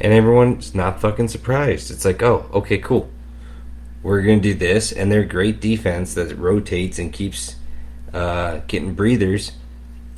And 0.00 0.12
everyone's 0.12 0.74
not 0.74 1.00
fucking 1.00 1.28
surprised. 1.28 1.90
It's 1.90 2.04
like, 2.04 2.22
oh, 2.22 2.48
okay, 2.52 2.78
cool 2.78 3.10
we're 4.02 4.22
to 4.22 4.40
do 4.40 4.54
this, 4.54 4.92
and 4.92 5.10
they're 5.10 5.24
great 5.24 5.60
defense 5.60 6.14
that 6.14 6.36
rotates 6.38 6.98
and 6.98 7.12
keeps 7.12 7.56
uh, 8.12 8.60
getting 8.66 8.94
breathers. 8.94 9.52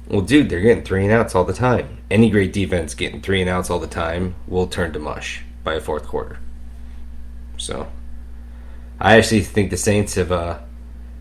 Well, 0.08 0.20
dude, 0.20 0.50
they're 0.50 0.60
getting 0.60 0.84
three 0.84 1.04
and 1.04 1.12
outs 1.12 1.34
all 1.34 1.44
the 1.44 1.52
time. 1.52 1.98
Any 2.10 2.30
great 2.30 2.52
defense 2.52 2.94
getting 2.94 3.20
three 3.20 3.40
and 3.40 3.48
outs 3.48 3.70
all 3.70 3.78
the 3.78 3.86
time 3.86 4.34
will 4.46 4.66
turn 4.66 4.92
to 4.92 4.98
mush 4.98 5.42
by 5.64 5.74
a 5.74 5.80
fourth 5.80 6.06
quarter. 6.06 6.38
So, 7.56 7.88
I 9.00 9.16
actually 9.16 9.42
think 9.42 9.70
the 9.70 9.76
Saints 9.76 10.14
have 10.14 10.32
uh, 10.32 10.58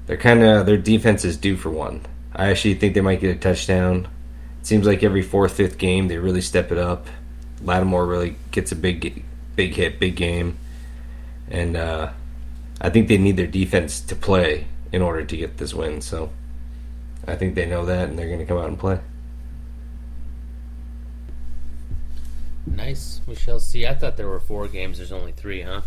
they're 0.08 0.18
kind 0.18 0.44
of 0.44 0.66
their 0.66 0.78
defense 0.78 1.24
is 1.24 1.38
due 1.38 1.56
for 1.56 1.70
one. 1.70 2.02
I 2.36 2.50
actually 2.50 2.76
think 2.76 2.94
they 2.94 3.02
might 3.02 3.22
get 3.22 3.36
a 3.36 3.40
touchdown. 3.40 4.08
It 4.70 4.78
seems 4.78 4.86
like 4.86 5.02
every 5.02 5.24
fourth, 5.24 5.54
fifth 5.54 5.80
game 5.80 6.10
they 6.10 6.20
really 6.20 6.42
step 6.42 6.72
it 6.72 6.78
up. 6.78 7.08
Lattimore 7.64 8.06
really 8.06 8.36
gets 8.52 8.72
a 8.72 8.76
big, 8.76 9.24
big 9.56 9.74
hit, 9.74 10.00
big 10.00 10.16
game, 10.16 10.60
and 11.50 11.76
uh, 11.76 12.12
I 12.80 12.92
think 12.92 13.08
they 13.08 13.18
need 13.18 13.36
their 13.36 13.48
defense 13.48 14.00
to 14.02 14.16
play 14.16 14.68
in 14.92 15.02
order 15.02 15.26
to 15.26 15.36
get 15.36 15.58
this 15.58 15.74
win. 15.74 16.02
So 16.02 16.30
I 17.26 17.36
think 17.36 17.56
they 17.56 17.66
know 17.66 17.84
that, 17.88 18.10
and 18.10 18.20
they're 18.20 18.28
going 18.28 18.38
to 18.38 18.46
come 18.46 18.60
out 18.60 18.68
and 18.68 18.78
play. 18.78 19.00
Nice. 22.68 23.22
We 23.26 23.34
shall 23.34 23.60
see. 23.60 23.88
I 23.88 23.96
thought 23.96 24.18
there 24.18 24.30
were 24.30 24.40
four 24.40 24.68
games. 24.68 25.00
There's 25.00 25.12
only 25.12 25.32
three, 25.32 25.64
huh? 25.64 25.82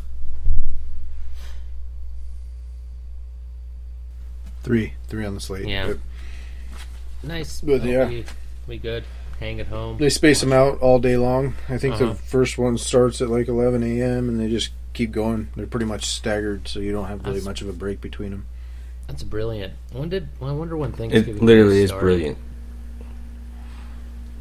three, 4.65 4.95
three 5.07 5.25
on 5.25 5.37
the 5.37 5.41
slate. 5.41 5.69
Yeah. 5.69 5.87
Yep. 5.87 5.99
Nice. 7.23 7.61
But, 7.61 7.85
yeah. 7.85 8.09
We, 8.09 8.25
we 8.67 8.79
good. 8.79 9.05
Hang 9.41 9.59
at 9.61 9.67
home. 9.67 9.99
They 9.99 10.09
space 10.09 10.41
them 10.41 10.53
out 10.53 10.79
all 10.81 10.99
day 11.01 11.17
long. 11.17 11.55
I 11.69 11.77
think 11.79 11.95
Uh-huh. 11.97 12.07
the 12.11 12.15
first 12.15 12.59
one 12.59 12.79
starts 12.79 13.21
at 13.21 13.29
like 13.29 13.49
11 13.49 13.83
a.m. 13.83 14.29
and 14.29 14.39
they 14.39 14.49
just 14.49 14.71
keep 14.93 15.11
going. 15.11 15.49
They're 15.57 15.67
pretty 15.67 15.87
much 15.87 16.05
staggered, 16.07 16.69
so 16.69 16.79
you 16.81 16.93
don't 16.93 17.07
have 17.09 17.21
really 17.21 17.41
That's- 17.41 17.45
much 17.47 17.63
of 17.63 17.69
a 17.69 17.73
break 17.73 18.01
between 18.01 18.31
them. 18.31 18.47
That's 19.09 19.25
brilliant. 19.25 19.73
When 19.93 20.09
did? 20.11 20.29
I 20.41 20.53
wonder 20.53 20.77
when 20.77 20.93
things? 20.93 21.13
It 21.13 21.43
literally 21.43 21.83
is 21.83 21.91
started. 21.91 22.05
brilliant. 22.05 22.39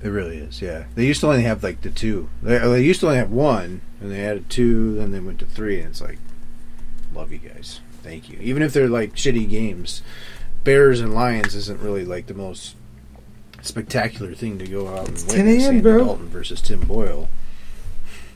It 0.03 0.09
really 0.09 0.37
is. 0.37 0.61
Yeah, 0.61 0.85
they 0.95 1.05
used 1.05 1.21
to 1.21 1.27
only 1.27 1.43
have 1.43 1.63
like 1.63 1.81
the 1.81 1.89
two. 1.91 2.29
They, 2.41 2.57
they 2.57 2.81
used 2.83 3.01
to 3.01 3.07
only 3.07 3.17
have 3.19 3.31
one, 3.31 3.81
and 3.99 4.11
they 4.11 4.23
added 4.25 4.49
two. 4.49 4.95
Then 4.95 5.11
they 5.11 5.19
went 5.19 5.39
to 5.39 5.45
three, 5.45 5.79
and 5.79 5.89
it's 5.89 6.01
like, 6.01 6.17
love 7.13 7.31
you 7.31 7.37
guys, 7.37 7.81
thank 8.01 8.29
you. 8.29 8.37
Even 8.41 8.63
if 8.63 8.73
they're 8.73 8.87
like 8.89 9.13
shitty 9.15 9.47
games, 9.49 10.01
Bears 10.63 10.99
and 11.01 11.13
Lions 11.13 11.53
isn't 11.55 11.81
really 11.81 12.05
like 12.05 12.25
the 12.27 12.33
most 12.33 12.75
spectacular 13.61 14.33
thing 14.33 14.57
to 14.59 14.67
go 14.67 14.87
out 14.87 15.07
and 15.07 15.09
It's 15.09 15.25
win. 15.25 15.45
10 15.45 15.47
a.m., 15.75 15.81
bro. 15.81 16.05
Dalton 16.05 16.27
versus 16.29 16.61
Tim 16.61 16.81
Boyle. 16.81 17.29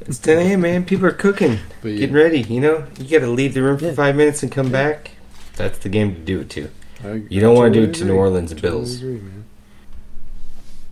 It's 0.01 0.19
10 0.19 0.38
a.m., 0.39 0.61
man. 0.61 0.86
People 0.86 1.05
are 1.07 1.11
cooking, 1.11 1.59
But 1.82 1.89
yeah. 1.89 1.99
getting 1.99 2.15
ready. 2.15 2.41
You 2.41 2.61
know, 2.61 2.88
you 2.99 3.09
got 3.19 3.26
to 3.26 3.32
leave 3.32 3.53
the 3.53 3.61
room 3.63 3.78
for 3.78 3.86
Yeah. 3.86 3.93
five 3.93 4.15
minutes 4.15 4.43
and 4.43 4.51
come 4.51 4.71
back. 4.71 5.11
That's 5.55 5.78
the 5.80 5.89
game 5.89 6.13
to 6.15 6.21
do 6.21 6.41
it 6.41 6.49
to. 6.51 6.69
I, 7.03 7.23
You 7.30 7.39
don't 7.41 7.55
wanna 7.55 7.73
do 7.73 7.84
it 7.84 7.93
to 7.95 8.01
agree. 8.01 8.07
New 8.13 8.17
Orleans 8.17 8.51
Totally 8.51 8.61
Bills. 8.71 8.95
agree, 8.97 9.13
man. 9.19 9.45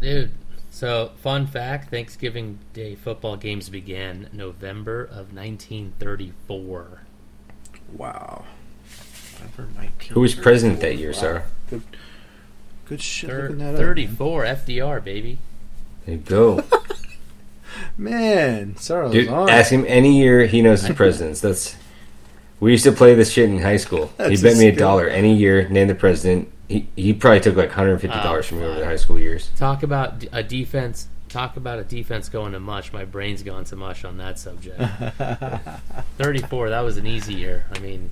Dude, 0.02 0.32
so 0.70 1.12
fun 1.18 1.48
fact 1.48 1.90
Thanksgiving 1.90 2.60
Day 2.74 2.96
football 2.96 3.36
games 3.38 3.70
began 3.70 4.30
November 4.34 5.04
of 5.04 5.34
1934. 5.34 7.02
Wow. 7.96 8.46
November 9.42 9.72
19. 9.80 10.14
Who 10.14 10.22
was 10.22 10.36
president 10.36 10.80
that 10.82 10.98
year, 10.98 11.14
Sarah? 11.14 11.44
Good, 11.70 11.82
good 12.86 13.02
shit. 13.02 13.30
Thir- 13.30 13.42
looking 13.44 13.58
that 13.60 13.76
up, 13.76 13.80
34 13.80 14.44
FDR, 14.44 15.04
baby. 15.04 15.38
There 16.06 16.16
you 16.16 16.22
go. 16.22 16.64
Man, 17.98 18.76
sorry. 18.78 19.12
Dude, 19.12 19.30
ask 19.30 19.72
him 19.72 19.86
any 19.88 20.18
year 20.20 20.46
he 20.46 20.62
knows 20.62 20.84
his 20.84 20.96
presidents. 20.96 21.42
That's 21.42 21.76
we 22.60 22.72
used 22.72 22.84
to 22.86 22.92
play 22.92 23.14
this 23.14 23.32
shit 23.32 23.50
in 23.50 23.60
high 23.60 23.78
school. 23.78 24.12
he 24.18 24.38
bet 24.38 24.56
a 24.56 24.58
me 24.58 24.68
a 24.68 24.76
dollar 24.76 25.08
any 25.08 25.36
year, 25.36 25.68
name 25.70 25.88
the 25.88 25.96
president. 25.96 26.50
He 26.70 26.88
he 26.96 27.14
probably 27.14 27.40
took 27.42 27.56
like 27.56 27.72
hundred 27.72 27.94
and 27.94 28.02
fifty 28.02 28.18
oh, 28.18 28.24
dollars 28.24 28.46
Oh, 28.46 28.50
from 28.50 28.60
me 28.60 28.66
over 28.66 28.80
the 28.80 28.86
high 28.86 28.96
school 28.96 29.20
years. 29.20 29.50
Talk 29.58 29.84
about 29.84 30.24
a 30.32 30.44
defense. 30.44 31.08
Talk 31.30 31.58
about 31.58 31.80
a 31.80 31.84
defense 31.84 32.30
going 32.30 32.52
to 32.54 32.60
mush. 32.60 32.94
My 32.94 33.06
brain's 33.06 33.42
gone 33.44 33.64
to 33.66 33.76
mush 33.76 34.06
on 34.06 34.18
that 34.18 34.38
subject. 34.38 34.80
34, 36.18 36.70
that 36.70 36.82
was 36.82 36.98
an 36.98 37.08
easy 37.08 37.34
year. 37.34 37.66
I 37.76 37.80
mean, 37.80 38.12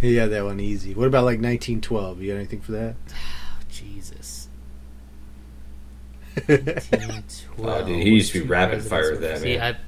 He 0.00 0.16
had 0.16 0.30
that 0.32 0.44
one 0.44 0.58
easy. 0.58 0.92
What 0.92 1.06
about 1.06 1.24
like 1.24 1.38
1912? 1.40 2.22
You 2.22 2.32
got 2.32 2.38
anything 2.38 2.60
for 2.60 2.72
that? 2.72 2.96
Jesus. 3.78 4.48
Oh, 7.58 7.82
dude, 7.86 8.02
he 8.02 8.10
used 8.10 8.32
to 8.32 8.42
be 8.42 8.46
rapid 8.46 8.82
fire 8.82 9.16
then. 9.16 9.38
See, 9.38 9.56
man. 9.56 9.78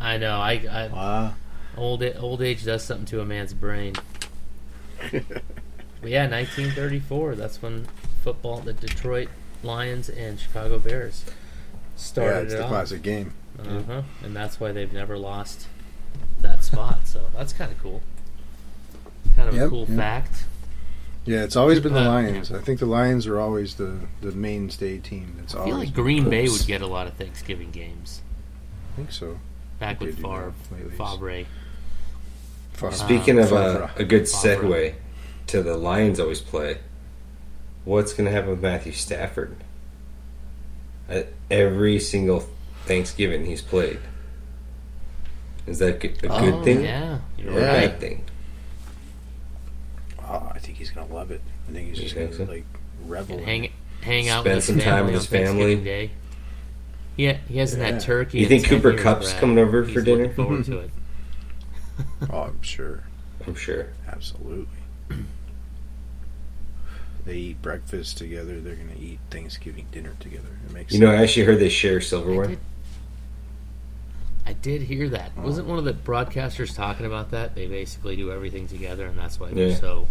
I, 0.00 0.14
I 0.14 0.16
know. 0.16 0.40
I, 0.40 0.52
I 0.70 0.88
wow. 0.88 1.34
old 1.76 2.02
old 2.18 2.40
age 2.40 2.64
does 2.64 2.82
something 2.82 3.04
to 3.06 3.20
a 3.20 3.26
man's 3.26 3.52
brain. 3.52 3.94
But 6.00 6.10
yeah, 6.10 6.28
1934. 6.28 7.34
That's 7.34 7.60
when 7.62 7.88
football, 8.22 8.60
the 8.60 8.72
Detroit 8.72 9.28
Lions 9.62 10.08
and 10.08 10.38
Chicago 10.38 10.78
Bears 10.78 11.24
started. 11.96 12.32
Yeah, 12.32 12.40
it's 12.42 12.52
it 12.52 12.56
the 12.58 12.62
off. 12.64 12.68
classic 12.68 13.02
game. 13.02 13.34
Uh-huh. 13.58 14.02
And 14.22 14.36
that's 14.36 14.60
why 14.60 14.72
they've 14.72 14.92
never 14.92 15.18
lost 15.18 15.66
that 16.42 16.62
spot. 16.62 17.06
So 17.08 17.26
that's 17.34 17.52
kind 17.52 17.72
of 17.72 17.82
cool. 17.82 18.02
Kind 19.34 19.48
of 19.48 19.60
a 19.60 19.68
cool 19.68 19.86
yep. 19.88 19.96
fact. 19.96 20.44
Yeah, 21.26 21.42
it's 21.42 21.56
always 21.56 21.80
been 21.80 21.92
the 21.92 22.00
Uh, 22.00 22.08
Lions. 22.08 22.52
I 22.52 22.60
think 22.60 22.78
the 22.78 22.86
Lions 22.86 23.26
are 23.26 23.38
always 23.38 23.74
the, 23.74 23.98
the 24.22 24.30
mainstay 24.32 24.98
team. 24.98 25.36
It's 25.42 25.54
I 25.54 25.58
always 25.58 25.70
feel 25.72 25.78
like 25.80 25.94
been 25.94 26.02
Green 26.04 26.30
Bay 26.30 26.48
would 26.48 26.66
get 26.66 26.80
a 26.82 26.86
lot 26.86 27.06
of 27.08 27.14
Thanksgiving 27.14 27.70
games. 27.72 28.22
I 28.92 28.96
think 28.96 29.10
so. 29.12 29.38
Back 29.80 29.98
They 29.98 30.06
with 30.06 30.16
do 30.16 30.22
Favre, 30.22 30.54
now 30.70 30.76
lately. 30.76 30.96
Fabre. 30.96 31.44
Favre. 32.74 32.92
Speaking 32.92 33.38
of 33.40 33.52
uh, 33.52 33.72
Favre. 33.72 33.90
a 33.96 34.04
good 34.04 34.28
Favre. 34.28 34.62
segue 34.62 34.94
to 35.48 35.62
the 35.62 35.76
Lions 35.76 36.20
always 36.20 36.40
play, 36.40 36.78
what's 37.84 38.12
going 38.12 38.24
to 38.26 38.30
happen 38.30 38.50
with 38.50 38.62
Matthew 38.62 38.92
Stafford? 38.92 39.56
At 41.08 41.28
every 41.50 41.98
single 41.98 42.44
Thanksgiving 42.84 43.46
he's 43.46 43.62
played. 43.62 43.98
Is 45.66 45.80
that 45.80 45.88
a 46.04 46.08
good 46.08 46.18
Oh, 46.30 46.62
thing 46.62 46.82
Yeah, 46.82 47.18
you're 47.36 47.52
or 47.52 47.58
a 47.58 47.60
Yeah. 47.62 47.66
right. 47.66 47.90
bad 47.90 48.00
thing? 48.00 48.24
Oh, 50.28 50.50
I 50.54 50.58
think 50.58 50.78
he's 50.78 50.90
gonna 50.90 51.12
love 51.12 51.30
it. 51.30 51.40
I 51.68 51.72
think 51.72 51.88
he's 51.88 51.98
You 51.98 52.04
just 52.04 52.14
think 52.16 52.32
gonna 52.32 52.46
so? 52.46 52.52
like 52.52 52.64
revel. 53.06 53.36
And 53.36 53.42
in 53.42 53.46
hang 53.48 53.64
it. 53.64 53.70
hang 54.02 54.28
out 54.28 54.42
Spend 54.42 54.56
with 54.56 54.64
some 54.64 54.78
time 54.78 54.84
family 54.84 55.02
with 55.12 55.14
on 55.14 55.14
his 55.20 55.26
family. 55.26 55.46
Thanksgiving 55.76 55.84
Day. 55.84 56.10
Yeah, 57.16 57.36
he 57.48 57.58
hasn't 57.58 57.82
Yeah. 57.82 57.92
had 57.92 58.00
turkey. 58.00 58.38
You 58.38 58.42
in 58.44 58.48
think 58.50 58.66
10 58.66 58.70
Cooper 58.78 58.90
years, 58.90 59.02
Kupp's 59.02 59.28
Brad. 59.30 59.40
coming 59.40 59.58
over 59.58 59.84
He's 59.84 59.94
for 59.94 60.00
looking 60.00 60.16
dinner? 60.18 60.34
Forward 60.34 60.64
to 60.66 60.78
it. 60.80 60.90
Oh, 62.30 62.40
I'm 62.42 62.60
sure. 62.62 63.04
I'm 63.46 63.54
sure. 63.54 63.86
Absolutely. 64.06 64.66
They 67.24 67.36
eat 67.36 67.62
breakfast 67.62 68.18
together. 68.18 68.60
They're 68.60 68.76
gonna 68.76 69.00
eat 69.00 69.18
Thanksgiving 69.30 69.86
dinner 69.90 70.12
together. 70.20 70.58
It 70.66 70.72
makes 70.72 70.92
You 70.92 71.00
know, 71.00 71.08
I 71.10 71.16
sense. 71.18 71.30
actually 71.30 71.44
heard 71.46 71.58
they 71.58 71.68
share 71.68 71.96
I 71.96 72.00
silverware. 72.00 72.46
did, 72.48 72.58
I 74.46 74.52
did 74.52 74.82
hear 74.82 75.08
that. 75.08 75.32
Oh. 75.36 75.42
Wasn't 75.42 75.66
one 75.66 75.78
of 75.78 75.84
the 75.84 75.92
broadcasters 75.92 76.74
talking 76.74 77.04
about 77.04 77.32
that? 77.32 77.54
They 77.56 77.66
basically 77.66 78.14
do 78.16 78.30
everything 78.30 78.68
together, 78.68 79.06
and 79.06 79.18
that's 79.18 79.40
why 79.40 79.50
they're 79.50 79.68
Yeah. 79.70 79.76
so 79.76 80.06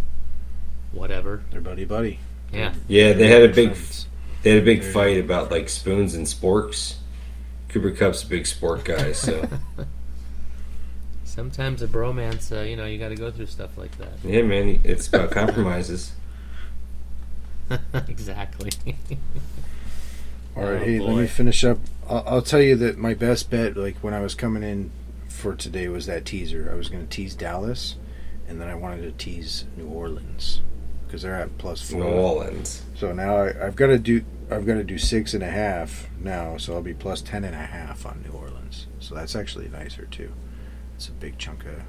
whatever. 0.92 1.42
they're 1.52 1.62
buddy 1.62 1.86
buddy. 1.86 2.20
Yeah. 2.54 2.74
Yeah, 2.88 3.14
they 3.14 3.28
had 3.28 3.44
a 3.44 3.54
big 3.54 3.76
they 4.44 4.52
had 4.52 4.62
a 4.62 4.66
big 4.66 4.84
fight 4.84 5.18
about 5.18 5.52
like 5.52 5.70
spoons 5.70 6.14
and 6.16 6.26
sporks. 6.28 6.96
Cooper 7.70 7.92
Kupp's 7.92 8.24
a 8.24 8.28
big 8.28 8.46
sport 8.46 8.84
guy, 8.86 9.12
so 9.14 9.48
Sometimes 11.24 11.82
a 11.82 11.88
bromance, 11.88 12.56
uh, 12.56 12.62
you 12.62 12.78
know, 12.78 12.86
you 12.86 12.98
got 12.98 13.10
to 13.10 13.16
go 13.16 13.30
through 13.32 13.48
stuff 13.48 13.78
like 13.78 13.98
that. 13.98 14.14
yeah, 14.24 14.42
man, 14.42 14.80
it's 14.86 15.08
about 15.08 15.32
compromises. 15.32 16.14
exactly. 18.08 18.72
All 20.56 20.64
right, 20.64 20.82
Oh, 20.82 20.86
hey, 20.86 21.00
let 21.00 21.16
me 21.18 21.28
finish 21.28 21.64
up. 21.66 21.80
I'll, 22.10 22.24
I'll 22.26 22.42
tell 22.42 22.62
you 22.62 22.76
that 22.78 22.98
my 22.98 23.14
best 23.14 23.50
bet, 23.50 23.76
like 23.78 23.98
when 23.98 24.14
I 24.14 24.22
was 24.22 24.36
coming 24.36 24.64
in 24.64 24.92
for 25.28 25.56
today, 25.56 25.88
was 25.88 26.06
that 26.06 26.26
teaser. 26.26 26.70
I 26.72 26.76
was 26.76 26.90
going 26.90 27.06
to 27.06 27.10
tease 27.10 27.36
Dallas, 27.36 27.96
and 28.48 28.60
then 28.60 28.68
I 28.68 28.76
wanted 28.76 29.02
to 29.04 29.12
tease 29.12 29.66
New 29.78 29.88
Orleans 29.88 30.62
because 31.06 31.22
they're 31.22 31.36
at 31.36 31.50
four. 31.60 31.76
New. 32.00 32.04
Orleans. 32.04 32.84
So 32.96 33.14
now 33.14 33.38
I, 33.38 33.68
I've 33.68 33.76
got 33.76 33.88
to 33.88 34.00
do 34.00 34.24
I've 34.50 34.66
got 34.66 34.76
to 34.76 34.84
do 34.84 34.98
six 34.98 35.34
and 35.34 35.44
a 35.44 35.50
half 35.50 36.08
now, 36.20 36.58
so 36.58 36.76
I'll 36.76 36.82
be 36.82 36.94
plus 36.94 37.22
ten 37.22 37.44
and 37.44 37.56
a 37.56 37.66
half 37.66 38.06
on 38.06 38.24
New 38.24 38.38
Orleans. 38.38 38.88
So 39.00 39.16
that's 39.16 39.36
actually 39.36 39.68
nicer 39.70 40.06
too. 40.06 40.32
It's 40.96 41.08
a 41.08 41.14
big 41.14 41.38
chunk 41.38 41.66
of 41.66 41.82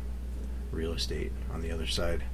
real 0.70 0.92
estate 0.92 1.32
on 1.52 1.60
the 1.60 1.70
other 1.70 1.86
side. 1.86 2.24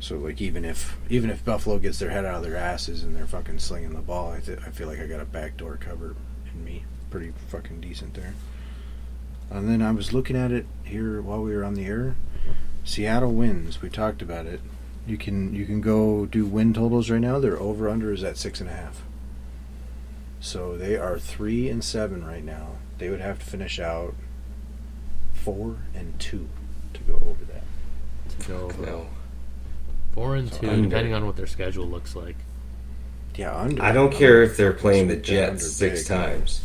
So 0.00 0.16
like 0.16 0.40
even 0.40 0.64
if 0.64 0.96
even 1.08 1.30
if 1.30 1.44
Buffalo 1.44 1.78
gets 1.78 1.98
their 1.98 2.10
head 2.10 2.24
out 2.24 2.34
of 2.34 2.42
their 2.42 2.56
asses 2.56 3.02
and 3.02 3.14
they're 3.14 3.26
fucking 3.26 3.60
slinging 3.60 3.94
the 3.94 4.00
ball, 4.00 4.32
I, 4.32 4.40
th- 4.40 4.58
I 4.66 4.70
feel 4.70 4.88
like 4.88 5.00
I 5.00 5.06
got 5.06 5.20
a 5.20 5.24
backdoor 5.24 5.76
cover 5.76 6.16
in 6.52 6.64
me, 6.64 6.84
pretty 7.10 7.32
fucking 7.48 7.80
decent 7.80 8.14
there. 8.14 8.34
And 9.50 9.68
then 9.68 9.80
I 9.82 9.92
was 9.92 10.12
looking 10.12 10.36
at 10.36 10.50
it 10.50 10.66
here 10.84 11.20
while 11.22 11.42
we 11.42 11.54
were 11.54 11.64
on 11.64 11.74
the 11.74 11.86
air. 11.86 12.16
Seattle 12.84 13.32
wins. 13.32 13.80
We 13.82 13.88
talked 13.90 14.22
about 14.22 14.46
it. 14.46 14.60
You 15.06 15.16
can 15.16 15.54
you 15.54 15.64
can 15.66 15.80
go 15.80 16.26
do 16.26 16.44
win 16.46 16.72
totals 16.74 17.08
right 17.10 17.20
now. 17.20 17.38
Their 17.38 17.58
over 17.60 17.88
under 17.88 18.12
is 18.12 18.24
at 18.24 18.36
six 18.36 18.60
and 18.60 18.68
a 18.68 18.72
half. 18.72 19.02
So 20.40 20.76
they 20.76 20.96
are 20.96 21.18
three 21.18 21.68
and 21.68 21.82
seven 21.82 22.24
right 22.26 22.44
now. 22.44 22.70
They 22.98 23.08
would 23.10 23.20
have 23.20 23.38
to 23.38 23.44
finish 23.44 23.78
out 23.78 24.14
four 25.32 25.76
and 25.94 26.18
two 26.18 26.48
to 26.94 27.00
go 27.02 27.14
over 27.14 27.44
that. 27.52 27.62
to 28.40 28.48
go 28.48 28.56
over. 28.64 28.82
No, 28.86 29.06
Four 30.14 30.36
and 30.36 30.52
So 30.52 30.60
two, 30.60 30.70
under. 30.70 30.88
depending 30.88 31.14
on 31.14 31.26
what 31.26 31.36
their 31.36 31.46
schedule 31.46 31.86
looks 31.86 32.16
like. 32.16 32.36
Yeah, 33.36 33.54
under. 33.56 33.82
I 33.82 33.92
don't 33.92 34.12
care 34.12 34.42
if 34.42 34.56
they're 34.56 34.72
playing 34.72 35.08
the 35.08 35.16
Jets 35.16 35.70
six 35.70 36.00
big. 36.00 36.08
times. 36.08 36.62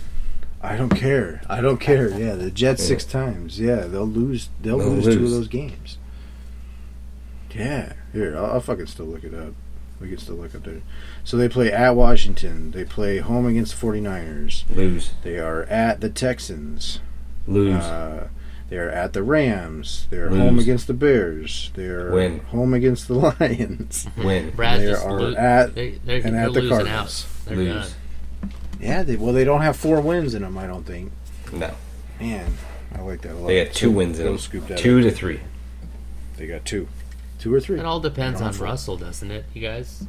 I 0.64 0.78
don't 0.78 0.90
care. 0.90 1.42
I 1.50 1.60
don't 1.62 1.80
care. 1.80 2.10
Yeah, 2.10 2.36
the 2.36 2.52
Jets 2.52 2.82
Yeah. 2.84 2.88
six 2.90 3.04
times. 3.06 3.60
Yeah, 3.60 3.88
they'll 3.88 4.06
lose. 4.06 4.50
They'll, 4.62 4.78
They'll 4.78 4.90
lose, 4.90 5.06
two 5.16 5.24
of 5.26 5.32
those 5.32 5.48
games. 5.48 5.98
Yeah, 7.54 7.94
here 8.14 8.36
I'll, 8.38 8.46
I'll 8.46 8.62
fucking 8.62 8.86
still 8.88 9.06
look 9.08 9.24
it 9.24 9.34
up. 9.34 9.54
We 10.00 10.10
can 10.10 10.18
still 10.18 10.36
look 10.36 10.56
up 10.56 10.64
there. 10.64 10.82
So 11.24 11.38
they 11.38 11.48
play 11.50 11.72
at 11.72 11.96
Washington. 11.96 12.72
They 12.72 12.84
play 12.86 13.18
home 13.20 13.46
against 13.46 13.80
the 13.80 13.86
49ers. 13.88 14.64
Lose, 14.76 15.12
They 15.24 15.38
are 15.38 15.64
at 15.64 16.02
the 16.02 16.10
Texans. 16.10 17.00
lose. 17.46 17.76
Uh, 17.76 18.30
they 18.70 18.78
are 18.78 18.90
at 18.90 19.14
the 19.14 19.22
Rams. 19.22 20.08
They 20.10 20.18
are 20.18 20.30
Lose. 20.32 20.40
home 20.40 20.60
against 20.60 20.88
the 20.88 20.94
Bears. 20.94 21.72
They 21.76 21.86
are 21.86 22.12
Win. 22.12 22.40
home 22.40 22.74
against 22.74 23.08
the 23.10 23.14
Lions. 23.40 24.08
Win. 24.18 24.52
Brad 24.52 24.80
they 24.80 24.94
are 24.94 25.20
lo- 25.20 25.36
at 25.36 25.76
they, 25.76 26.00
they're, 26.06 26.22
and 26.26 26.36
they're 26.36 26.46
at 26.46 26.54
the 26.54 26.70
Cardinals. 26.70 27.26
out. 27.26 27.46
They're 27.48 27.58
Lose. 27.58 27.90
done. 27.90 27.98
Yeah, 28.82 29.04
they 29.04 29.16
well 29.16 29.34
they 29.34 29.44
don't 29.44 29.62
have 29.62 29.76
four 29.78 30.02
wins 30.02 30.34
in 30.34 30.42
them. 30.42 30.58
I 30.58 30.68
don't 30.68 30.86
think. 30.86 31.12
No, 31.54 31.72
Man, 32.20 32.54
I 32.96 33.02
like 33.02 33.22
that 33.22 33.34
a 33.34 33.36
lot. 33.36 33.48
they 33.48 33.64
got 33.66 33.74
two 33.74 33.88
So 33.88 33.92
wins 33.92 34.20
in 34.20 34.26
them. 34.26 34.38
scoop 34.38 34.68
that 34.68 34.78
Two 34.80 34.98
up. 35.00 35.04
to 35.04 35.12
three. 35.12 35.40
They 36.38 36.48
got 36.48 36.66
two, 36.66 36.88
two 37.40 37.54
or 37.54 37.60
three. 37.60 37.78
It 37.80 37.86
all 37.86 38.00
depends 38.00 38.42
on 38.42 38.48
on 38.48 38.54
four. 38.54 38.66
Russell, 38.68 38.98
doesn't 38.98 39.30
it, 39.30 39.46
you 39.54 39.62
guys? 39.62 40.04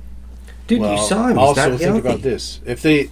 Dude, 0.66 0.80
well, 0.80 0.92
you 0.96 1.06
saw 1.06 1.24
him. 1.26 1.36
He's 1.36 1.38
also, 1.38 1.60
not 1.70 1.78
think 1.78 1.82
healthy. 1.82 1.98
about 2.08 2.22
this: 2.22 2.60
if 2.64 2.80
they 2.82 3.10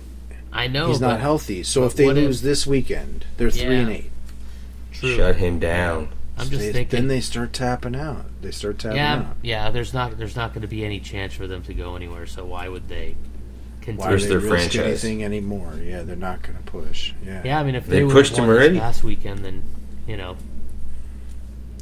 I 0.53 0.67
know, 0.69 0.89
he's 0.89 0.99
but 1.01 1.09
not 1.09 1.21
healthy, 1.21 1.63
so 1.63 1.85
if 1.85 1.95
they 1.95 2.07
what 2.07 2.17
if- 2.17 2.25
lose 2.25 2.43
this 2.43 2.67
weekend, 2.67 3.27
they're 3.37 3.51
three 3.51 3.77
and 3.77 3.91
eight. 3.91 4.11
True. 4.93 5.17
Shut 5.17 5.37
him 5.37 5.59
down. 5.59 6.09
I'm 6.39 6.49
just 6.49 6.61
They- 6.63 6.73
thinking. 6.73 6.97
Then 7.01 7.09
they 7.09 7.21
start 7.21 7.53
tapping 7.53 7.95
out. 7.97 8.25
They 8.41 8.51
start 8.51 8.79
tapping 8.79 8.97
yeah, 8.97 9.15
out. 9.17 9.27
yeah. 9.43 9.71
There's 9.71 9.93
not 9.93 10.17
there's 10.19 10.37
not 10.37 10.53
going 10.55 10.63
to 10.63 10.69
be 10.69 10.85
any 10.85 11.01
chance 11.01 11.35
for 11.35 11.47
them 11.47 11.63
to 11.65 11.75
go 11.75 11.97
anywhere. 11.97 12.27
So 12.27 12.45
why 12.47 12.69
would 12.69 12.89
they 12.89 13.15
Why 13.15 13.30
continue? 13.81 14.03
do 14.03 14.09
Where's 14.09 14.23
they 14.25 14.29
their 14.31 14.39
risk 14.39 14.49
franchise? 14.73 15.05
anything 15.05 15.25
anymore? 15.25 15.75
Yeah, 15.83 16.03
they're 16.03 16.17
not 16.17 16.43
going 16.43 16.57
to 16.57 16.63
push. 16.65 17.13
Yeah. 17.25 17.43
Yeah, 17.45 17.61
I 17.61 17.65
mean, 17.65 17.75
if 17.75 17.87
They 17.87 18.03
they, 18.03 18.11
pushed 18.13 18.37
have 18.37 18.45
him 18.45 18.51
already? 18.51 18.79
last 18.79 19.03
weekend, 19.03 19.45
then 19.45 19.63
you 20.07 20.17
know, 20.17 20.37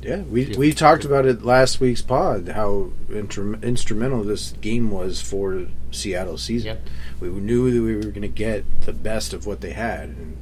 Yeah, 0.02 0.18
we 0.22 0.54
we 0.56 0.72
talked 0.72 1.04
about 1.04 1.26
it 1.26 1.44
last 1.44 1.80
week's 1.80 2.02
pod 2.02 2.48
how 2.48 2.90
intrum- 3.10 3.62
instrumental 3.62 4.22
this 4.22 4.52
game 4.60 4.90
was 4.90 5.20
for 5.20 5.66
Seattle's 5.90 6.42
season. 6.42 6.66
Yep. 6.68 6.86
We 7.20 7.28
knew 7.30 7.70
that 7.70 7.82
we 7.82 7.94
were 7.96 8.12
going 8.12 8.22
to 8.22 8.28
get 8.28 8.64
the 8.82 8.92
best 8.92 9.32
of 9.32 9.44
what 9.46 9.60
they 9.60 9.70
had, 9.72 10.10
and 10.10 10.36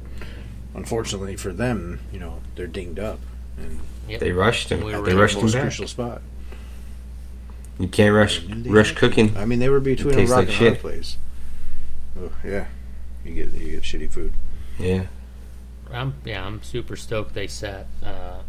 unfortunately 0.75 1.35
for 1.37 1.51
them, 1.53 1.99
you 2.11 2.19
know, 2.19 2.41
they're 2.55 2.67
dinged 2.67 2.99
up 2.99 3.19
and 3.57 3.79
yep. 4.07 4.19
They 4.19 4.31
rushed 4.31 4.69
him. 4.71 4.83
We 4.83 4.91
They 4.91 4.97
were 4.99 5.05
they're 5.05 5.13
in 5.15 5.19
rushed 5.19 5.33
the 5.35 5.39
him 5.39 5.45
most 5.45 5.53
back. 5.53 5.61
crucial 5.63 5.87
spot. 5.87 6.21
You 7.79 7.87
can't 7.87 8.13
rush 8.15 8.43
rush 8.65 8.93
cooking. 8.95 9.35
I 9.37 9.45
mean, 9.45 9.59
they 9.59 9.69
were 9.69 9.79
between 9.79 10.17
a 10.19 10.21
rock 10.25 10.29
like 10.29 10.47
and 10.49 10.55
a 10.55 10.69
hard 10.69 10.79
place. 10.79 11.17
Oh, 12.19 12.31
yeah, 12.43 12.65
you 13.23 13.33
get 13.33 13.53
you 13.53 13.71
get 13.71 13.83
shitty 13.83 14.09
food. 14.11 14.33
Yeah. 14.79 15.07
I'm 15.91 16.15
yeah, 16.25 16.45
I'm 16.45 16.61
super 16.63 16.95
stoked 16.95 17.33
they 17.33 17.47
sat 17.47 17.87
uh, 18.03 18.39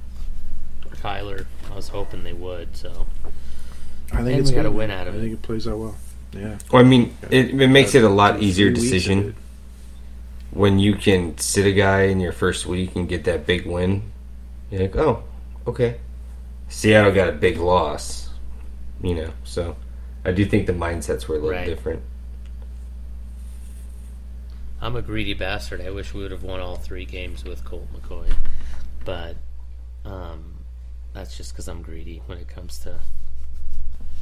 Kyler. 0.97 1.47
I 1.71 1.75
was 1.77 1.89
hoping 1.89 2.25
they 2.25 2.33
would. 2.33 2.77
So 2.77 3.07
I 4.13 4.17
think 4.17 4.29
And 4.29 4.41
it's 4.41 4.51
we 4.51 4.57
got 4.57 4.67
a 4.67 4.71
win 4.71 4.91
out 4.91 5.07
of 5.07 5.15
it. 5.15 5.19
I 5.19 5.21
it. 5.21 5.23
think 5.25 5.35
it 5.35 5.43
plays 5.43 5.69
out 5.69 5.79
well. 5.79 5.97
Yeah, 6.33 6.59
Well, 6.73 6.85
I 6.85 6.87
mean, 6.87 7.17
it, 7.31 7.59
it 7.61 7.69
makes 7.69 7.95
it 7.95 8.05
a 8.05 8.09
lot 8.09 8.43
easier 8.43 8.71
decision 8.71 9.35
when 10.51 10.79
you 10.79 10.95
can 10.95 11.39
sit 11.39 11.65
a 11.67 11.73
guy 11.73 12.03
in 12.03 12.21
your 12.21 12.33
first 12.33 12.67
week 12.67 12.95
and 12.97 13.09
get 13.09 13.25
that 13.25 13.47
big 13.47 13.65
win. 13.67 14.03
You're 14.71 14.83
like, 14.83 14.97
oh, 14.97 15.23
okay. 15.67 15.97
Seattle 16.69 17.13
got 17.13 17.29
a 17.31 17.33
big 17.33 17.57
loss, 17.57 18.29
you 19.03 19.15
know. 19.15 19.31
So 19.45 19.77
I 20.25 20.33
do 20.33 20.45
think 20.45 20.67
the 20.67 20.75
mindsets 20.75 21.27
were 21.29 21.37
a 21.37 21.39
little 21.39 21.51
Right. 21.51 21.67
different. 21.67 22.03
I'm 24.81 24.95
a 24.97 25.03
greedy 25.03 25.35
bastard. 25.35 25.81
I 25.81 25.91
wish 25.91 26.15
we 26.15 26.23
would 26.23 26.31
have 26.31 26.43
won 26.43 26.61
all 26.61 26.77
three 26.77 27.05
games 27.05 27.45
with 27.45 27.65
Colt 27.65 27.89
McCoy, 27.93 28.33
but 29.05 29.37
um, 30.05 30.55
that's 31.13 31.37
just 31.37 31.53
because 31.53 31.69
I'm 31.69 31.83
greedy 31.83 32.23
when 32.27 32.39
it 32.39 32.49
comes 32.49 32.79
to. 32.81 33.01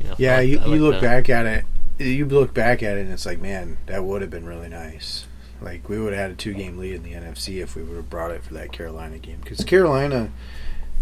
You 0.00 0.08
know, 0.08 0.14
Yeah, 0.18 0.38
I- 0.38 0.40
you, 0.42 0.58
I 0.60 0.66
you 0.66 0.76
look 0.76 0.96
the- 0.96 1.00
back 1.00 1.28
at 1.30 1.46
it. 1.46 1.64
You 1.98 2.26
look 2.26 2.52
back 2.52 2.82
at 2.82 2.98
it, 2.98 3.02
and 3.02 3.12
it's 3.12 3.24
like, 3.24 3.40
man, 3.40 3.78
that 3.86 4.04
would 4.04 4.20
have 4.20 4.30
been 4.30 4.44
really 4.44 4.68
nice. 4.68 5.26
Like 5.62 5.88
we 5.88 5.98
would 5.98 6.12
have 6.12 6.20
had 6.20 6.30
a 6.32 6.34
two-game 6.34 6.76
lead 6.76 6.94
in 6.96 7.02
the 7.02 7.12
NFC 7.14 7.62
if 7.62 7.74
we 7.74 7.82
would 7.82 7.96
have 7.96 8.10
brought 8.10 8.30
it 8.30 8.44
for 8.44 8.52
that 8.54 8.70
Carolina 8.72 9.16
game. 9.18 9.38
Because 9.42 9.64
Carolina, 9.64 10.30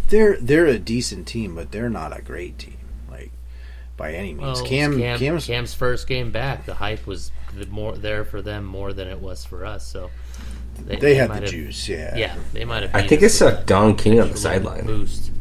they're 0.08 0.36
they're 0.40 0.66
a 0.66 0.78
decent 0.78 1.26
team, 1.26 1.56
but 1.56 1.72
they're 1.72 1.90
not 1.90 2.16
a 2.16 2.22
great 2.22 2.56
team, 2.58 2.76
by 3.96 4.12
any 4.12 4.34
means. 4.34 4.58
Well, 4.60 4.66
Cam, 4.66 4.98
Cam, 4.98 5.18
Cam's 5.18 5.46
Cam's 5.46 5.74
first 5.74 6.06
game 6.06 6.30
back, 6.30 6.66
the 6.66 6.74
hype 6.74 7.06
was 7.06 7.30
more 7.70 7.96
there 7.96 8.24
for 8.24 8.42
them 8.42 8.64
more 8.64 8.92
than 8.92 9.06
it 9.08 9.20
was 9.20 9.44
for 9.44 9.64
us. 9.64 9.86
So 9.86 10.10
they 10.84 11.14
had 11.14 11.30
the 11.30 11.34
have- 11.34 11.44
juice. 11.50 11.88
Yeah, 11.88 12.16
Yeah, 12.16 12.34
they 12.52 12.64
might 12.64 12.82
have. 12.82 12.94
I 12.94 13.06
think 13.06 13.22
it's 13.22 13.34
us 13.34 13.38
saw 13.38 13.46
with 13.46 13.54
that 13.58 13.66
Don 13.66 13.96
King 13.96 14.20
on 14.20 14.30
the 14.30 14.36
sideline. 14.36 14.86
Boost. 14.86 15.30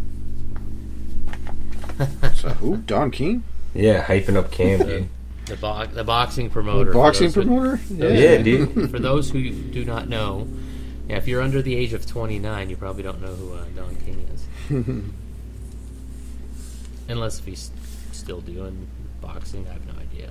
So 2.35 2.49
who? 2.49 2.77
Don 2.77 3.11
King, 3.11 3.43
Yeah, 3.75 4.03
hyping 4.03 4.35
up 4.35 4.51
Cam, 4.51 4.79
dude. 4.79 5.09
The, 5.45 5.55
bo- 5.57 5.85
the 5.85 6.03
boxing 6.03 6.49
promoter. 6.49 6.91
for 6.91 6.97
boxing 6.97 7.27
those 7.27 7.35
who- 7.35 7.41
promoter. 7.43 7.79
Yeah, 7.89 8.37
dude. 8.41 8.91
For 8.91 8.99
those 8.99 9.29
who 9.29 9.51
do 9.51 9.85
not 9.85 10.09
know, 10.09 10.47
yeah, 11.07 11.17
if 11.17 11.27
you're 11.27 11.41
under 11.41 11.61
the 11.61 11.75
age 11.75 11.93
of 11.93 12.05
29, 12.07 12.69
you 12.69 12.77
probably 12.77 13.03
don't 13.03 13.21
know 13.21 13.33
who 13.35 13.53
uh, 13.53 13.63
Don 13.75 13.95
King 13.97 14.27
is. 14.33 15.03
Unless 17.09 17.39
if 17.39 17.45
he's 17.45 17.69
still 18.23 18.41
doing 18.41 18.87
boxing, 19.21 19.67
I 19.69 19.73
have 19.73 19.85
no 19.85 19.93
idea. 20.01 20.29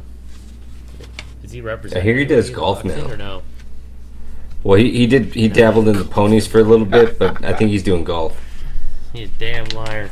Is 1.42 1.52
he 1.52 1.60
representing? 1.60 2.00
I 2.02 2.04
hear 2.04 2.16
he 2.16 2.24
does 2.24 2.48
in 2.48 2.54
golf 2.54 2.82
boxing 2.82 3.04
now. 3.04 3.12
Or 3.12 3.16
no? 3.16 3.42
Well, 4.64 4.78
he, 4.78 4.90
he 4.92 5.06
did. 5.06 5.34
He 5.34 5.48
dabbled 5.48 5.88
in 5.88 5.98
the 5.98 6.04
ponies 6.04 6.46
for 6.46 6.60
a 6.60 6.62
little 6.64 6.86
bit, 6.86 7.18
but 7.18 7.44
I 7.44 7.52
think 7.52 7.70
he's 7.70 7.82
doing 7.82 8.04
golf. 8.04 8.38
You 9.12 9.28
damn 9.38 9.66
liar. 9.66 10.08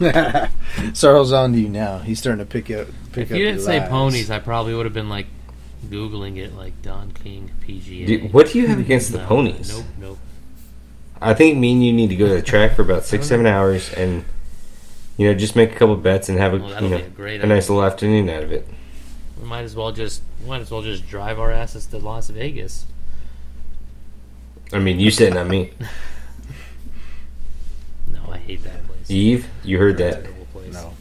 Sarle's 0.92 1.32
on 1.32 1.52
to 1.52 1.58
you 1.60 1.68
now. 1.68 1.98
He's 1.98 2.18
starting 2.18 2.44
to 2.44 2.50
pick 2.50 2.70
up. 2.70 2.88
Pick 3.12 3.24
If 3.24 3.32
up 3.32 3.38
you 3.38 3.44
didn't 3.46 3.62
say 3.62 3.80
lies. 3.80 3.88
ponies, 3.88 4.30
I 4.30 4.38
probably 4.38 4.74
would 4.74 4.84
have 4.86 4.92
been 4.92 5.08
like 5.08 5.26
googling 5.86 6.36
it, 6.36 6.54
like 6.54 6.80
Don 6.82 7.12
King 7.12 7.50
PGA. 7.66 8.06
Dude, 8.06 8.32
what 8.32 8.48
do 8.52 8.58
you 8.58 8.66
have 8.66 8.78
against 8.78 9.12
the 9.12 9.18
No, 9.18 9.26
ponies? 9.26 9.74
Nope, 9.76 9.86
nope. 9.98 10.18
I 11.20 11.34
think 11.34 11.58
me 11.58 11.72
and 11.72 11.84
you 11.84 11.92
need 11.92 12.08
to 12.10 12.16
go 12.16 12.28
to 12.28 12.34
the 12.34 12.42
track 12.42 12.74
for 12.76 12.82
about 12.82 13.04
six, 13.04 13.26
seven 13.26 13.46
hours, 13.46 13.92
and 13.94 14.24
you 15.18 15.28
know, 15.28 15.34
just 15.34 15.54
make 15.54 15.72
a 15.72 15.74
couple 15.74 15.96
bets 15.96 16.30
and 16.30 16.38
have 16.38 16.54
a 16.54 16.58
Well, 16.58 16.82
you 16.82 16.88
know 16.88 16.96
a 16.96 17.02
great 17.02 17.42
a 17.42 17.46
nice 17.46 17.68
little 17.68 17.84
afternoon 17.84 18.30
out 18.30 18.42
of 18.44 18.52
it. 18.52 18.66
We 19.38 19.46
might 19.46 19.64
as 19.64 19.76
well 19.76 19.92
just 19.92 20.22
might 20.46 20.62
as 20.62 20.70
well 20.70 20.80
just 20.82 21.06
drive 21.06 21.38
our 21.38 21.52
asses 21.52 21.84
to 21.88 21.98
Las 21.98 22.30
Vegas. 22.30 22.86
I 24.72 24.78
mean, 24.78 24.98
you 24.98 25.10
sitting 25.10 25.36
on 25.36 25.48
me, 25.48 25.72
No, 28.06 28.20
I 28.30 28.38
hate 28.38 28.62
that 28.64 28.86
place. 28.86 29.10
Eve. 29.10 29.46
You 29.64 29.78
heard 29.78 29.98
that? 29.98 30.22
Terrible 30.24 30.46
place. 30.52 30.72
No. 30.74 30.94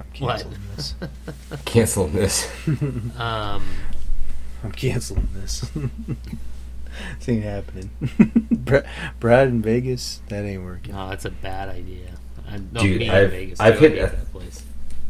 I'm 0.00 0.20
What? 0.22 0.42
canceling 0.44 0.60
this. 0.76 0.94
Canceling 1.64 2.12
this. 2.12 2.50
Um, 3.18 3.62
I'm 4.64 4.72
canceling 4.72 5.28
this. 5.34 5.60
this 7.18 7.28
ain't 7.28 7.44
happening. 7.44 7.90
Brad, 8.50 8.86
Brad 9.20 9.48
in 9.48 9.60
Vegas, 9.62 10.20
that 10.28 10.44
ain't 10.44 10.64
working. 10.64 10.94
no, 10.94 11.10
that's 11.10 11.24
a 11.26 11.30
bad 11.30 11.68
idea. 11.68 12.12
I, 12.48 12.58
no, 12.72 12.80
Dude, 12.80 12.98
me 13.00 13.06
in 13.08 13.14
I've- 13.14 13.30
Vegas. 13.30 13.60
I've 13.60 13.78
too. 13.78 13.86
I 13.86 13.88
hit 13.88 13.92
hate 13.98 14.02
a- 14.02 14.16
that 14.16 14.32
place. 14.32 14.62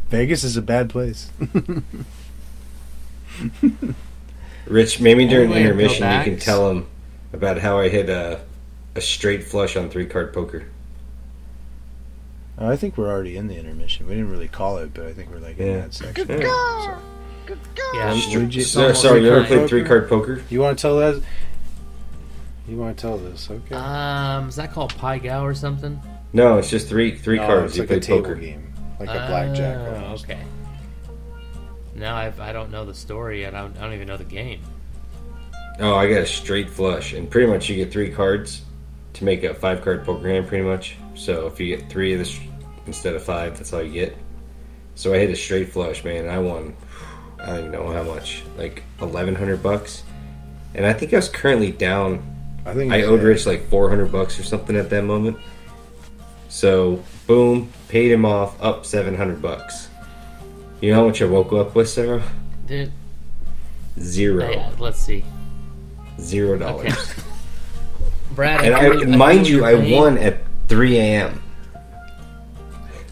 Vegas 0.09 0.43
is 0.43 0.57
a 0.57 0.61
bad 0.61 0.89
place. 0.89 1.29
Rich, 4.65 4.99
maybe 4.99 5.27
during 5.27 5.49
Only 5.49 5.61
intermission 5.61 6.11
you 6.11 6.23
can 6.23 6.37
tell 6.39 6.69
him 6.69 6.87
about 7.33 7.59
how 7.59 7.77
I 7.79 7.89
hit 7.89 8.09
a 8.09 8.41
a 8.95 9.01
straight 9.01 9.43
flush 9.43 9.75
on 9.77 9.89
three 9.89 10.07
card 10.07 10.33
poker. 10.33 10.65
Oh, 12.57 12.67
I 12.67 12.75
think 12.75 12.97
we're 12.97 13.09
already 13.09 13.37
in 13.37 13.47
the 13.47 13.55
intermission. 13.55 14.07
We 14.07 14.15
didn't 14.15 14.31
really 14.31 14.47
call 14.47 14.77
it, 14.79 14.93
but 14.95 15.05
I 15.05 15.13
think 15.13 15.29
we're 15.31 15.37
like 15.39 15.59
in 15.59 15.67
Yeah. 15.67 15.77
that 15.81 15.93
section. 15.93 16.25
Good 16.25 16.41
So, 16.41 16.97
Yeah, 17.93 18.11
Um, 18.11 18.19
sure. 18.19 18.39
would 18.41 18.55
you- 18.55 18.63
So, 18.63 18.91
sorry, 18.93 19.21
you 19.23 19.31
ever 19.31 19.45
played 19.45 19.69
three 19.69 19.83
card 19.83 20.09
poker? 20.09 20.41
you 20.49 20.59
want 20.61 20.77
to 20.77 20.81
tell 20.81 20.97
that? 20.97 21.21
You 22.67 22.75
want 22.77 22.97
to 22.97 23.01
tell 23.01 23.17
this? 23.19 23.47
Okay. 23.49 23.75
Um, 23.75 24.49
is 24.49 24.55
that 24.55 24.73
called 24.73 24.93
Pai 24.97 25.19
Gow 25.19 25.45
or 25.45 25.53
something? 25.53 26.01
No, 26.37 26.59
it's 26.59 26.69
just 26.69 26.87
three 26.87 27.17
three 27.17 27.37
No, 27.39 27.47
cards. 27.47 27.65
It's 27.71 27.75
You 27.77 27.81
like 27.81 27.87
play 27.87 27.97
a 27.97 27.99
table 27.99 28.21
poker. 28.21 28.35
game, 28.35 28.71
like 28.99 29.09
a 29.09 29.13
blackjack. 29.27 29.77
Oh, 29.79 30.03
almost. 30.03 30.25
okay. 30.25 30.39
No, 31.95 32.13
I've, 32.13 32.39
I 32.39 32.51
don't 32.53 32.69
know 32.69 32.85
the 32.85 32.93
story. 32.93 33.47
I 33.47 33.49
don't. 33.49 33.75
I 33.77 33.81
don't 33.81 33.93
even 33.93 34.07
know 34.07 34.17
the 34.17 34.23
game. 34.23 34.61
Oh, 35.79 35.95
I 35.95 36.07
got 36.07 36.21
a 36.21 36.25
straight 36.27 36.69
flush, 36.69 37.13
and 37.13 37.27
pretty 37.29 37.47
much 37.51 37.69
you 37.69 37.75
get 37.75 37.91
three 37.91 38.11
cards 38.11 38.61
to 39.13 39.23
make 39.23 39.43
a 39.43 39.53
five 39.55 39.81
card 39.81 40.05
poker 40.05 40.29
hand, 40.29 40.47
pretty 40.47 40.63
much. 40.63 40.95
So 41.15 41.47
if 41.47 41.59
you 41.59 41.75
get 41.75 41.89
three 41.89 42.13
of 42.13 42.19
this 42.19 42.39
instead 42.85 43.15
of 43.15 43.23
five, 43.23 43.57
that's 43.57 43.73
all 43.73 43.81
you 43.81 43.91
get. 43.91 44.15
So 44.93 45.15
I 45.15 45.17
hit 45.17 45.31
a 45.31 45.35
straight 45.35 45.69
flush, 45.69 46.03
man. 46.03 46.29
I 46.29 46.37
won. 46.37 46.75
I 47.39 47.47
don't 47.47 47.59
even 47.59 47.71
know 47.71 47.91
how 47.91 48.03
much, 48.03 48.43
like 48.59 48.83
eleven 49.01 49.33
hundred 49.33 49.63
bucks, 49.63 50.03
and 50.75 50.85
I 50.85 50.93
think 50.93 51.13
I 51.13 51.17
was 51.17 51.29
currently 51.29 51.71
down. 51.71 52.21
I 52.63 52.75
think 52.75 52.93
I 52.93 53.01
owed 53.03 53.23
Rich 53.23 53.47
like 53.47 53.67
four 53.69 53.89
hundred 53.89 54.11
bucks 54.11 54.39
or 54.39 54.43
something 54.43 54.75
at 54.75 54.91
that 54.91 55.03
moment. 55.03 55.37
So 56.49 57.03
boom, 57.27 57.71
paid 57.89 58.11
him 58.11 58.25
off, 58.25 58.61
up 58.61 58.85
seven 58.85 59.15
hundred 59.15 59.41
bucks. 59.41 59.89
You 60.81 60.91
know 60.91 61.01
how 61.01 61.07
much 61.07 61.21
I 61.21 61.25
woke 61.25 61.51
up 61.53 61.75
with, 61.75 61.89
Sarah? 61.89 62.23
Dude, 62.67 62.91
Zero, 63.99 64.53
uh, 64.53 64.71
let's 64.79 64.99
see. 64.99 65.23
zero 66.19 66.57
dollars. 66.57 66.93
Okay. 66.93 67.21
Brad, 68.35 68.63
And 68.65 68.75
I, 68.75 68.89
feel- 68.89 69.17
mind 69.17 69.47
you, 69.47 69.65
I 69.65 69.73
won 69.91 70.17
at 70.19 70.37
3 70.67 70.97
a.m. 70.97 71.41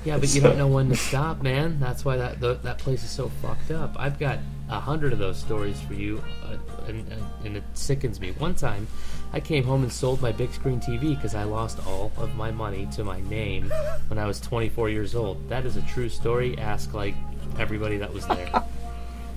Yeah, 0.03 0.19
but 0.19 0.35
you 0.35 0.41
don't 0.41 0.57
know 0.57 0.67
when 0.67 0.89
to 0.89 0.95
stop, 0.95 1.41
man. 1.41 1.79
That's 1.79 2.05
why 2.05 2.17
that 2.17 2.39
th- 2.39 2.59
that 2.61 2.77
place 2.77 3.03
is 3.03 3.09
so 3.09 3.29
fucked 3.41 3.71
up. 3.71 3.95
I've 3.97 4.19
got 4.19 4.37
a 4.69 4.79
hundred 4.79 5.13
of 5.13 5.17
those 5.19 5.39
stories 5.39 5.81
for 5.81 5.95
you, 5.95 6.21
uh, 6.43 6.57
and, 6.87 7.11
and, 7.11 7.23
and 7.43 7.57
it 7.57 7.63
sickens 7.73 8.19
me. 8.19 8.33
One 8.33 8.53
time, 8.53 8.87
I 9.33 9.39
came 9.39 9.63
home 9.65 9.83
and 9.83 9.91
sold 9.91 10.21
my 10.21 10.31
big 10.31 10.51
screen 10.53 10.79
TV 10.79 11.15
because 11.15 11.35
I 11.35 11.43
lost 11.43 11.85
all 11.85 12.11
of 12.17 12.35
my 12.35 12.51
money 12.51 12.87
to 12.93 13.03
my 13.03 13.19
name 13.21 13.69
when 14.07 14.17
I 14.17 14.25
was 14.25 14.39
24 14.39 14.89
years 14.89 15.13
old. 15.15 15.49
That 15.49 15.65
is 15.65 15.75
a 15.75 15.81
true 15.81 16.07
story. 16.09 16.57
Ask 16.57 16.93
like 16.93 17.15
everybody 17.59 17.97
that 17.97 18.13
was 18.13 18.25
there. 18.27 18.49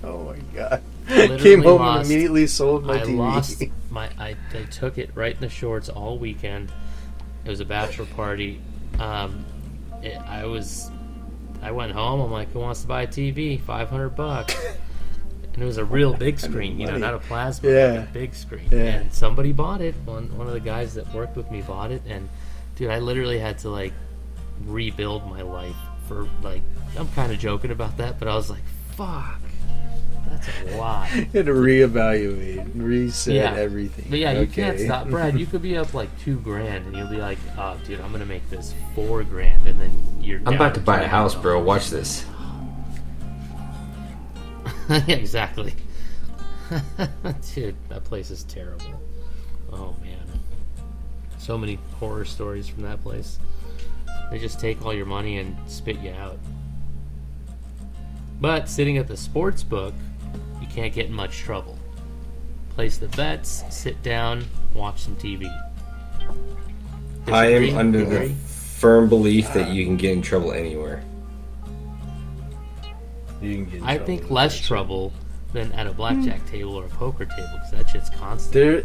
Oh 0.01 0.23
my 0.23 0.37
god! 0.55 0.81
Literally 1.09 1.43
Came 1.43 1.61
home 1.61 1.81
lost- 1.81 2.05
and 2.05 2.09
immediately 2.13 2.47
sold 2.47 2.85
my 2.85 3.01
I 3.01 3.05
TV. 3.05 3.17
lost 3.17 3.63
my. 3.91 4.09
I, 4.17 4.37
I 4.53 4.63
took 4.71 4.97
it 4.97 5.09
right 5.13 5.35
in 5.35 5.41
the 5.41 5.49
shorts 5.49 5.89
all 5.89 6.17
weekend. 6.17 6.71
It 7.43 7.49
was 7.49 7.59
a 7.59 7.65
bachelor 7.65 8.05
party. 8.05 8.61
Um, 8.97 9.43
it, 10.01 10.15
I 10.15 10.45
was. 10.45 10.89
I 11.61 11.71
went 11.71 11.91
home. 11.91 12.21
I'm 12.21 12.31
like, 12.31 12.49
who 12.53 12.59
wants 12.59 12.79
to 12.83 12.87
buy 12.87 13.01
a 13.01 13.07
TV? 13.07 13.59
Five 13.59 13.89
hundred 13.89 14.11
bucks. 14.15 14.55
And 15.53 15.63
it 15.63 15.65
was 15.65 15.77
a 15.77 15.85
real 15.85 16.13
big 16.13 16.39
screen, 16.39 16.79
you 16.79 16.87
know, 16.87 16.97
not 16.97 17.13
a 17.15 17.19
plasma, 17.19 17.69
Yeah. 17.69 17.85
like 17.99 18.09
a 18.09 18.13
big 18.13 18.33
screen. 18.35 18.69
Yeah. 18.71 18.77
And 19.01 19.13
somebody 19.13 19.51
bought 19.51 19.81
it. 19.81 19.95
One 20.05 20.35
one 20.37 20.47
of 20.47 20.53
the 20.53 20.59
guys 20.59 20.93
that 20.93 21.13
worked 21.13 21.35
with 21.35 21.49
me 21.51 21.61
bought 21.61 21.91
it, 21.91 22.01
and 22.07 22.29
dude, 22.75 22.89
I 22.91 22.99
literally 22.99 23.39
had 23.39 23.57
to 23.59 23.69
like 23.69 23.93
rebuild 24.65 25.29
my 25.29 25.41
life 25.41 25.75
for 26.07 26.27
like. 26.43 26.61
I'm 26.97 27.07
kind 27.09 27.31
of 27.31 27.39
joking 27.39 27.71
about 27.71 27.97
that, 27.97 28.17
but 28.19 28.27
I 28.27 28.35
was 28.35 28.49
like, 28.49 28.63
fuck, 28.95 29.39
that's 30.27 30.47
a 30.67 30.77
lot. 30.77 31.07
You 31.15 31.25
had 31.33 31.45
to 31.45 31.51
reevaluate, 31.51 32.71
reset 32.75 33.35
Yeah. 33.35 33.53
everything. 33.55 34.05
But 34.09 34.19
yeah, 34.19 34.31
you 34.31 34.39
Okay. 34.41 34.53
can't 34.63 34.79
stop, 34.79 35.07
Brad. 35.09 35.39
You 35.39 35.45
could 35.45 35.61
be 35.61 35.77
up 35.77 35.93
like 35.93 36.09
two 36.23 36.37
grand, 36.39 36.85
and 36.87 36.95
you'll 36.95 37.07
be 37.09 37.17
like, 37.17 37.37
"Oh, 37.57 37.75
dude, 37.85 37.99
I'm 38.01 38.11
gonna 38.11 38.25
make 38.25 38.49
this 38.49 38.73
four 38.95 39.23
grand," 39.23 39.67
and 39.67 39.79
then 39.79 39.91
you're. 40.21 40.39
I'm 40.45 40.53
about 40.55 40.73
to 40.75 40.79
buy 40.81 41.01
a 41.01 41.07
house, 41.07 41.35
bro. 41.35 41.59
Watch 41.61 41.89
this. 41.89 42.25
yeah, 45.07 45.15
exactly. 45.15 45.73
dude, 47.53 47.75
that 47.89 48.03
place 48.03 48.31
is 48.31 48.43
terrible. 48.45 48.99
Oh 49.71 49.95
man, 50.01 50.25
so 51.37 51.59
many 51.59 51.77
horror 51.99 52.25
stories 52.25 52.67
from 52.67 52.81
that 52.83 53.01
place. 53.03 53.37
They 54.31 54.39
just 54.39 54.59
take 54.59 54.83
all 54.83 54.93
your 54.93 55.05
money 55.05 55.37
and 55.37 55.55
spit 55.67 55.99
you 55.99 56.11
out. 56.11 56.39
But 58.41 58.67
sitting 58.67 58.97
at 58.97 59.07
the 59.07 59.17
sports 59.17 59.63
book, 59.63 59.93
you 60.59 60.67
can't 60.67 60.93
get 60.93 61.05
in 61.05 61.13
much 61.13 61.37
trouble. 61.37 61.77
Place 62.71 62.97
the 62.97 63.09
bets, 63.09 63.63
sit 63.69 64.01
down, 64.01 64.43
watch 64.73 65.01
some 65.01 65.15
TV. 65.17 65.55
I 67.27 67.45
am 67.45 67.77
under 67.77 68.05
the 68.05 68.29
firm 68.29 69.07
belief 69.07 69.53
that 69.53 69.67
uh, 69.67 69.71
you 69.71 69.85
can 69.85 69.97
get 69.97 70.13
in 70.13 70.23
trouble 70.23 70.51
anywhere. 70.51 71.03
You 73.41 73.55
can 73.55 73.65
get 73.65 73.73
in 73.75 73.83
I 73.83 73.97
think 73.97 74.29
less 74.29 74.59
that. 74.59 74.67
trouble 74.67 75.13
than 75.53 75.71
at 75.73 75.87
a 75.87 75.93
blackjack 75.93 76.45
table 76.45 76.75
or 76.75 76.85
a 76.85 76.89
poker 76.89 77.25
table 77.25 77.49
because 77.53 77.71
that 77.71 77.89
shit's 77.89 78.09
constant. 78.09 78.53
There, 78.53 78.83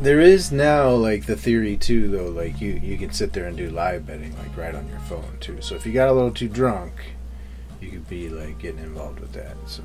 there 0.00 0.20
is 0.20 0.52
now 0.52 0.90
like 0.90 1.26
the 1.26 1.36
theory 1.36 1.76
too, 1.76 2.08
though. 2.08 2.28
Like 2.28 2.60
you, 2.60 2.80
you 2.82 2.96
can 2.96 3.12
sit 3.12 3.32
there 3.32 3.46
and 3.46 3.56
do 3.56 3.70
live 3.70 4.06
betting 4.06 4.36
like 4.38 4.56
right 4.56 4.74
on 4.74 4.88
your 4.88 5.00
phone 5.00 5.36
too. 5.40 5.60
So 5.60 5.74
if 5.74 5.84
you 5.86 5.92
got 5.92 6.08
a 6.08 6.12
little 6.12 6.30
too 6.30 6.48
drunk, 6.48 6.92
you 7.80 7.90
could 7.90 8.08
be 8.08 8.28
like 8.28 8.58
getting 8.58 8.82
involved 8.82 9.20
with 9.20 9.32
that. 9.32 9.56
So 9.66 9.82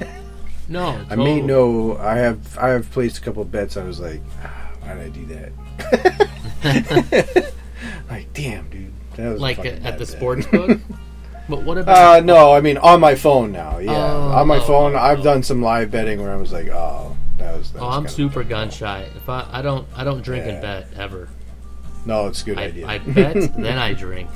no, 0.68 0.88
I 1.10 1.16
may 1.16 1.40
totally. 1.40 1.42
know. 1.42 1.96
I 1.98 2.16
have, 2.16 2.58
I 2.58 2.68
have 2.68 2.90
placed 2.90 3.18
a 3.18 3.20
couple 3.20 3.44
bets. 3.44 3.76
I 3.76 3.84
was 3.84 4.00
like, 4.00 4.20
ah, 4.44 4.70
why 4.82 4.94
did 4.94 5.04
I 5.04 5.08
do 5.08 5.26
that? 5.26 7.52
like, 8.10 8.32
damn, 8.32 8.68
dude. 8.70 8.92
That 9.16 9.32
was 9.32 9.40
like 9.40 9.56
fucking 9.56 9.72
at, 9.72 9.84
at 9.94 9.98
the 9.98 10.06
bet. 10.06 10.16
sports 10.16 10.46
book. 10.46 10.78
But 11.48 11.62
what 11.62 11.78
about? 11.78 12.18
Uh, 12.18 12.20
no, 12.24 12.52
I 12.52 12.60
mean 12.60 12.76
on 12.78 13.00
my 13.00 13.14
phone 13.14 13.52
now. 13.52 13.78
Yeah, 13.78 13.92
Oh, 13.92 14.32
on 14.32 14.46
my 14.46 14.58
oh, 14.58 14.60
phone. 14.66 14.94
oh, 14.94 14.98
I've 14.98 15.22
done 15.22 15.42
some 15.42 15.62
live 15.62 15.90
betting 15.90 16.20
where 16.20 16.30
I 16.30 16.36
was 16.36 16.52
like, 16.52 16.68
oh, 16.68 17.16
that 17.38 17.56
was. 17.56 17.72
That 17.72 17.80
oh, 17.80 17.86
was 17.86 17.96
I'm 17.96 18.08
super 18.08 18.44
gun 18.44 18.70
shy. 18.70 19.08
If 19.16 19.28
I, 19.28 19.46
I 19.50 19.62
don't, 19.62 19.86
I 19.96 20.04
don't 20.04 20.22
drink 20.22 20.44
and 20.46 20.60
bet 20.60 20.88
ever. 20.96 21.28
No, 22.04 22.26
it's 22.26 22.42
a 22.42 22.44
good 22.44 22.58
I, 22.58 22.64
idea. 22.64 22.86
I 22.86 22.98
bet, 22.98 23.34
then 23.56 23.78
I 23.78 23.92
drink, 23.92 24.30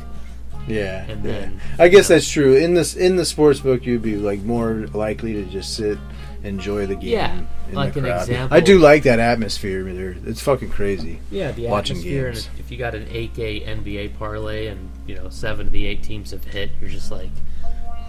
yeah, 0.66 1.04
and 1.08 1.24
yeah. 1.24 1.32
then 1.32 1.60
I 1.78 1.88
guess 1.88 2.08
that's 2.08 2.28
true. 2.28 2.54
In 2.56 2.74
this 2.74 2.94
in 2.96 3.16
the 3.16 3.24
sports 3.24 3.60
book, 3.60 3.84
you'd 3.86 4.02
be 4.02 4.16
like 4.16 4.40
more 4.40 4.86
likely 4.94 5.34
to 5.34 5.44
just 5.44 5.74
sit, 5.76 5.98
enjoy 6.44 6.86
the 6.86 6.94
game. 6.96 7.10
Yeah, 7.10 7.40
in 7.68 7.74
like 7.74 7.94
the 7.94 8.00
an 8.00 8.06
example- 8.06 8.56
I 8.56 8.60
do 8.60 8.78
like 8.78 9.02
that 9.04 9.18
atmosphere. 9.20 9.84
There, 9.84 10.16
it's 10.26 10.40
fucking 10.42 10.70
crazy. 10.70 11.20
yeah, 11.30 11.52
the 11.52 11.66
watching 11.68 11.96
atmosphere. 11.98 12.32
games. 12.32 12.48
And 12.50 12.60
if 12.60 12.70
you 12.70 12.78
got 12.78 12.94
an 12.94 13.06
8K 13.06 13.66
NBA 13.66 14.18
parlay 14.18 14.66
and 14.68 14.90
you 15.06 15.14
know 15.14 15.28
seven 15.28 15.66
of 15.66 15.72
the 15.72 15.86
eight 15.86 16.02
teams 16.02 16.30
have 16.30 16.44
hit, 16.44 16.70
you're 16.80 16.90
just 16.90 17.10
like 17.10 17.30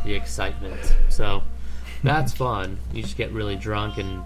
the 0.06 0.14
excitement. 0.14 0.96
So 1.10 1.44
that's 2.04 2.34
fun. 2.38 2.78
You 2.94 3.02
just 3.04 3.18
get 3.18 3.32
really 3.32 3.56
drunk 3.56 3.98
and 3.98 4.24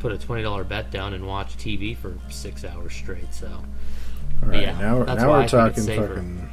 put 0.00 0.12
a 0.12 0.18
twenty 0.18 0.42
dollar 0.42 0.64
bet 0.64 0.90
down 0.90 1.14
and 1.14 1.26
watch 1.26 1.56
TV 1.56 1.96
for 1.96 2.14
six 2.30 2.64
hours 2.64 2.92
straight. 2.92 3.32
So 3.32 3.48
All 4.42 4.48
right, 4.48 4.62
Yeah, 4.62 4.78
now 4.78 5.02
now 5.04 5.30
we're 5.30 5.42
it's 5.42 5.52
talking 5.52 5.84
fucking. 5.84 6.50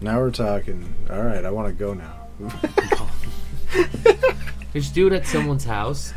Now 0.00 0.20
we're 0.20 0.30
talking. 0.30 0.94
All 1.10 1.22
right, 1.22 1.44
I 1.44 1.50
want 1.50 1.68
to 1.68 1.74
go 1.74 1.94
now. 1.94 2.14
Just 4.72 4.94
do 4.94 5.06
it 5.08 5.12
at 5.12 5.26
someone's 5.26 5.64
house. 5.64 6.12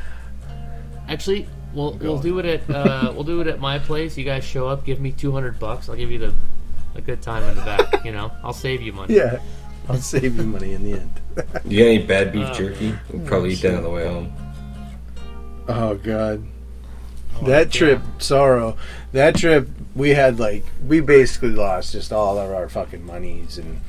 Actually, 1.08 1.48
we'll 1.74 1.94
we'll 1.94 2.20
do 2.20 2.38
it 2.40 2.46
at 2.46 2.70
uh, 2.70 3.12
we'll 3.14 3.24
do 3.24 3.42
it 3.42 3.48
at 3.48 3.60
my 3.60 3.80
place. 3.80 4.18
You 4.18 4.24
guys 4.24 4.44
show 4.44 4.68
up, 4.68 4.86
give 4.86 5.00
me 5.00 5.12
two 5.12 5.32
hundred 5.32 5.58
bucks. 5.60 5.90
I'll 5.90 5.96
give 5.96 6.12
you 6.12 6.20
the 6.20 6.34
a 6.96 7.02
good 7.02 7.22
time 7.22 7.44
in 7.44 7.56
the 7.56 7.62
back. 7.64 8.04
You 8.06 8.12
know, 8.12 8.32
I'll 8.44 8.54
save 8.54 8.82
you 8.82 8.94
money. 8.94 9.16
yeah, 9.16 9.40
I'll 9.88 9.98
save 9.98 10.36
you 10.38 10.44
money 10.44 10.74
in 10.74 10.84
the 10.84 10.94
end. 10.94 11.22
You 11.66 11.78
got 11.80 11.86
any 11.86 12.04
bad 12.06 12.32
beef 12.34 12.48
Oh, 12.50 12.54
jerky? 12.54 12.96
We'll 13.12 13.26
probably 13.28 13.54
eat 13.54 13.62
that 13.62 13.76
on 13.76 13.84
the 13.84 13.90
way 13.90 14.08
home. 14.08 14.34
Oh 15.68 15.96
God. 15.96 16.44
Oh, 17.40 17.46
that 17.46 17.68
yeah. 17.74 17.80
trip, 17.80 18.02
sorrow. 18.20 18.76
That 19.14 19.36
trip, 19.36 19.70
we 19.96 20.10
had 20.10 20.40
like 20.40 20.66
we 20.88 21.00
basically 21.00 21.52
lost 21.52 21.92
just 21.94 22.12
all 22.12 22.38
of 22.38 22.52
our 22.52 22.68
fucking 22.70 23.06
monies 23.06 23.58
and 23.58 23.80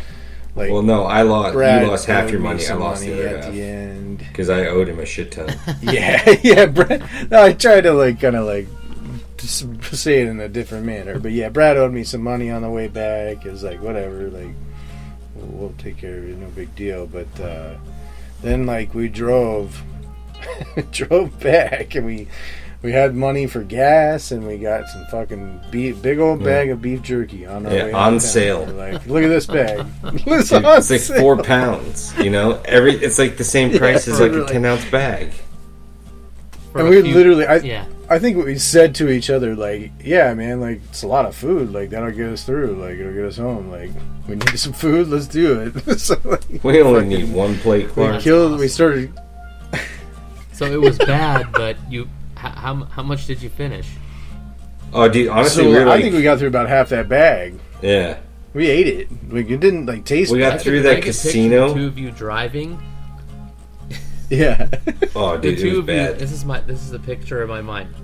like. 0.55 0.71
Well, 0.71 0.83
no, 0.83 1.05
I 1.05 1.23
lost. 1.23 1.55
Brad 1.55 1.83
you 1.83 1.89
lost 1.89 2.07
half 2.07 2.31
your 2.31 2.41
money. 2.41 2.65
I 2.67 2.75
lost 2.75 3.03
money 3.03 3.15
the 3.15 3.27
other 3.29 3.37
at 3.39 3.45
half 3.45 3.53
the 3.55 3.63
end. 3.63 4.19
because 4.19 4.51
I 4.51 4.67
owed 4.67 4.89
him 4.89 4.99
a 5.01 5.07
shit 5.07 5.33
ton. 5.33 5.49
yeah, 5.83 6.29
yeah. 6.43 6.67
Brad, 6.67 7.03
no, 7.31 7.43
I 7.43 7.53
tried 7.55 7.83
to 7.83 7.93
like 7.93 8.21
kind 8.21 8.37
of 8.37 8.45
like 8.47 8.67
just 8.69 8.82
say 9.97 10.23
it 10.23 10.29
in 10.29 10.41
a 10.41 10.49
different 10.49 10.87
manner, 10.87 11.19
but 11.19 11.33
yeah, 11.33 11.49
Brad 11.49 11.77
owed 11.77 11.93
me 11.93 12.05
some 12.05 12.23
money 12.23 12.51
on 12.51 12.63
the 12.63 12.71
way 12.71 12.89
back. 12.89 13.45
It 13.45 13.51
was 13.51 13.63
like 13.63 13.81
whatever, 13.83 14.29
like 14.31 14.55
we'll, 15.35 15.47
we'll 15.47 15.75
take 15.79 15.99
care 15.99 16.19
of 16.19 16.25
it, 16.29 16.37
no 16.39 16.47
big 16.49 16.75
deal. 16.77 17.07
But 17.07 17.41
uh, 17.41 17.75
then 18.43 18.67
like 18.67 18.95
we 18.95 19.09
drove, 19.09 19.83
drove 20.93 21.39
back, 21.41 21.95
and 21.95 22.07
we. 22.07 22.29
We 22.83 22.91
had 22.91 23.15
money 23.15 23.47
for 23.47 23.63
gas, 23.63 24.33
and 24.33 24.45
we 24.45 24.59
got 24.59 24.89
some 24.89 25.07
fucking 25.07 25.61
beef, 25.71 26.03
big 26.03 26.19
old 26.19 26.41
Yeah. 26.41 26.47
bag 26.47 26.71
of 26.71 26.83
beef 26.83 27.01
jerky 27.01 27.47
on 27.47 27.65
our 27.65 27.73
Yeah, 27.73 27.85
way 27.85 27.93
on 27.93 27.95
out 27.95 28.07
of 28.09 28.13
town. 28.15 28.21
sale. 28.21 28.65
Like, 28.67 29.07
look 29.07 29.23
at 29.23 29.29
this 29.29 29.47
bag. 29.47 29.87
it's 30.03 30.49
Dude, 30.51 30.65
on 30.65 30.79
it's 30.79 30.91
like 30.91 30.99
sale. 31.01 31.21
four 31.21 31.41
pounds. 31.45 32.13
You 32.19 32.31
know, 32.31 32.61
every 32.65 32.95
it's 32.97 33.21
like 33.21 33.37
the 33.37 33.45
same 33.45 33.71
Yeah, 33.71 33.79
price 33.79 34.09
as 34.09 34.19
like 34.19 34.33
a 34.33 34.47
ten 34.47 34.65
ounce 34.65 34.85
bag. 34.91 35.31
And 36.75 36.89
we 36.89 37.01
few- 37.03 37.15
literally, 37.15 37.47
I, 37.47 37.57
yeah. 37.59 37.85
I 38.13 38.19
think 38.19 38.37
what 38.37 38.47
we 38.47 38.59
said 38.59 38.95
to 38.97 39.09
each 39.09 39.31
other, 39.31 39.57
like, 39.57 39.91
yeah, 40.05 40.35
man, 40.35 40.61
like, 40.61 40.81
it's 40.91 41.03
a 41.03 41.07
lot 41.07 41.25
of 41.25 41.35
food. 41.35 41.73
Like, 41.73 41.91
that'll 41.91 42.11
get 42.11 42.29
us 42.29 42.45
through. 42.45 42.75
Like, 42.77 42.99
it'll 42.99 43.13
get 43.15 43.25
us 43.25 43.37
home. 43.39 43.71
Like, 43.71 43.91
we 44.29 44.37
need 44.37 44.59
some 44.59 44.73
food. 44.73 45.09
Let's 45.09 45.27
do 45.27 45.61
it. 45.87 45.99
so, 46.01 46.17
like, 46.25 46.45
We 46.63 46.83
only 46.83 47.01
fucking- 47.01 47.09
need 47.09 47.33
one 47.33 47.57
plate, 47.59 47.87
We 47.87 47.93
Clark. 47.93 48.13
That's 48.13 48.25
killed, 48.25 48.59
we 48.59 48.69
started, 48.69 49.13
So 50.53 50.67
it 50.67 50.81
was 50.81 50.99
bad, 50.99 51.51
but 51.53 51.77
you 51.91 52.09
how 52.37 52.51
how, 52.51 52.85
how 52.85 53.03
much 53.03 53.27
did 53.27 53.41
you 53.43 53.49
finish? 53.49 53.89
Uh, 54.93 55.05
oh, 55.05 55.09
dude, 55.09 55.29
honestly, 55.29 55.65
so 55.65 55.71
we 55.71 55.77
were 55.85 55.89
I 55.91 56.03
think 56.03 56.15
we 56.15 56.23
got 56.23 56.39
through 56.39 56.49
about 56.49 56.69
half 56.69 56.91
that 56.91 57.09
bag. 57.09 57.55
yeah, 57.81 58.19
We 58.53 58.69
ate 58.69 58.87
it. 58.89 59.33
Like, 59.33 59.49
it 59.49 59.59
didn't, 59.61 59.87
like, 59.87 60.05
taste 60.05 60.31
We 60.31 60.39
got 60.41 60.53
bad. 60.55 60.61
through 60.61 60.83
that 60.83 60.91
I 60.93 60.95
could 60.97 61.05
picture 61.05 61.29
casino. 61.29 61.73
Two 61.75 61.87
of 61.87 61.99
you 61.99 62.11
driving. 62.11 62.79
Yeah. 64.31 64.67
oh, 65.15 65.37
The 65.37 65.43
dude, 65.43 65.59
it 65.59 65.61
two 65.61 65.69
was 65.69 65.79
of 65.81 65.89
you. 65.89 65.95
bad. 65.95 66.19
This 66.19 66.33
is 66.33 66.43
my. 66.47 66.61
This 66.63 66.81
is 66.81 66.91
the 66.91 66.99
picture 66.99 67.43
of 67.43 67.51
my 67.51 67.61
mind. 67.61 67.95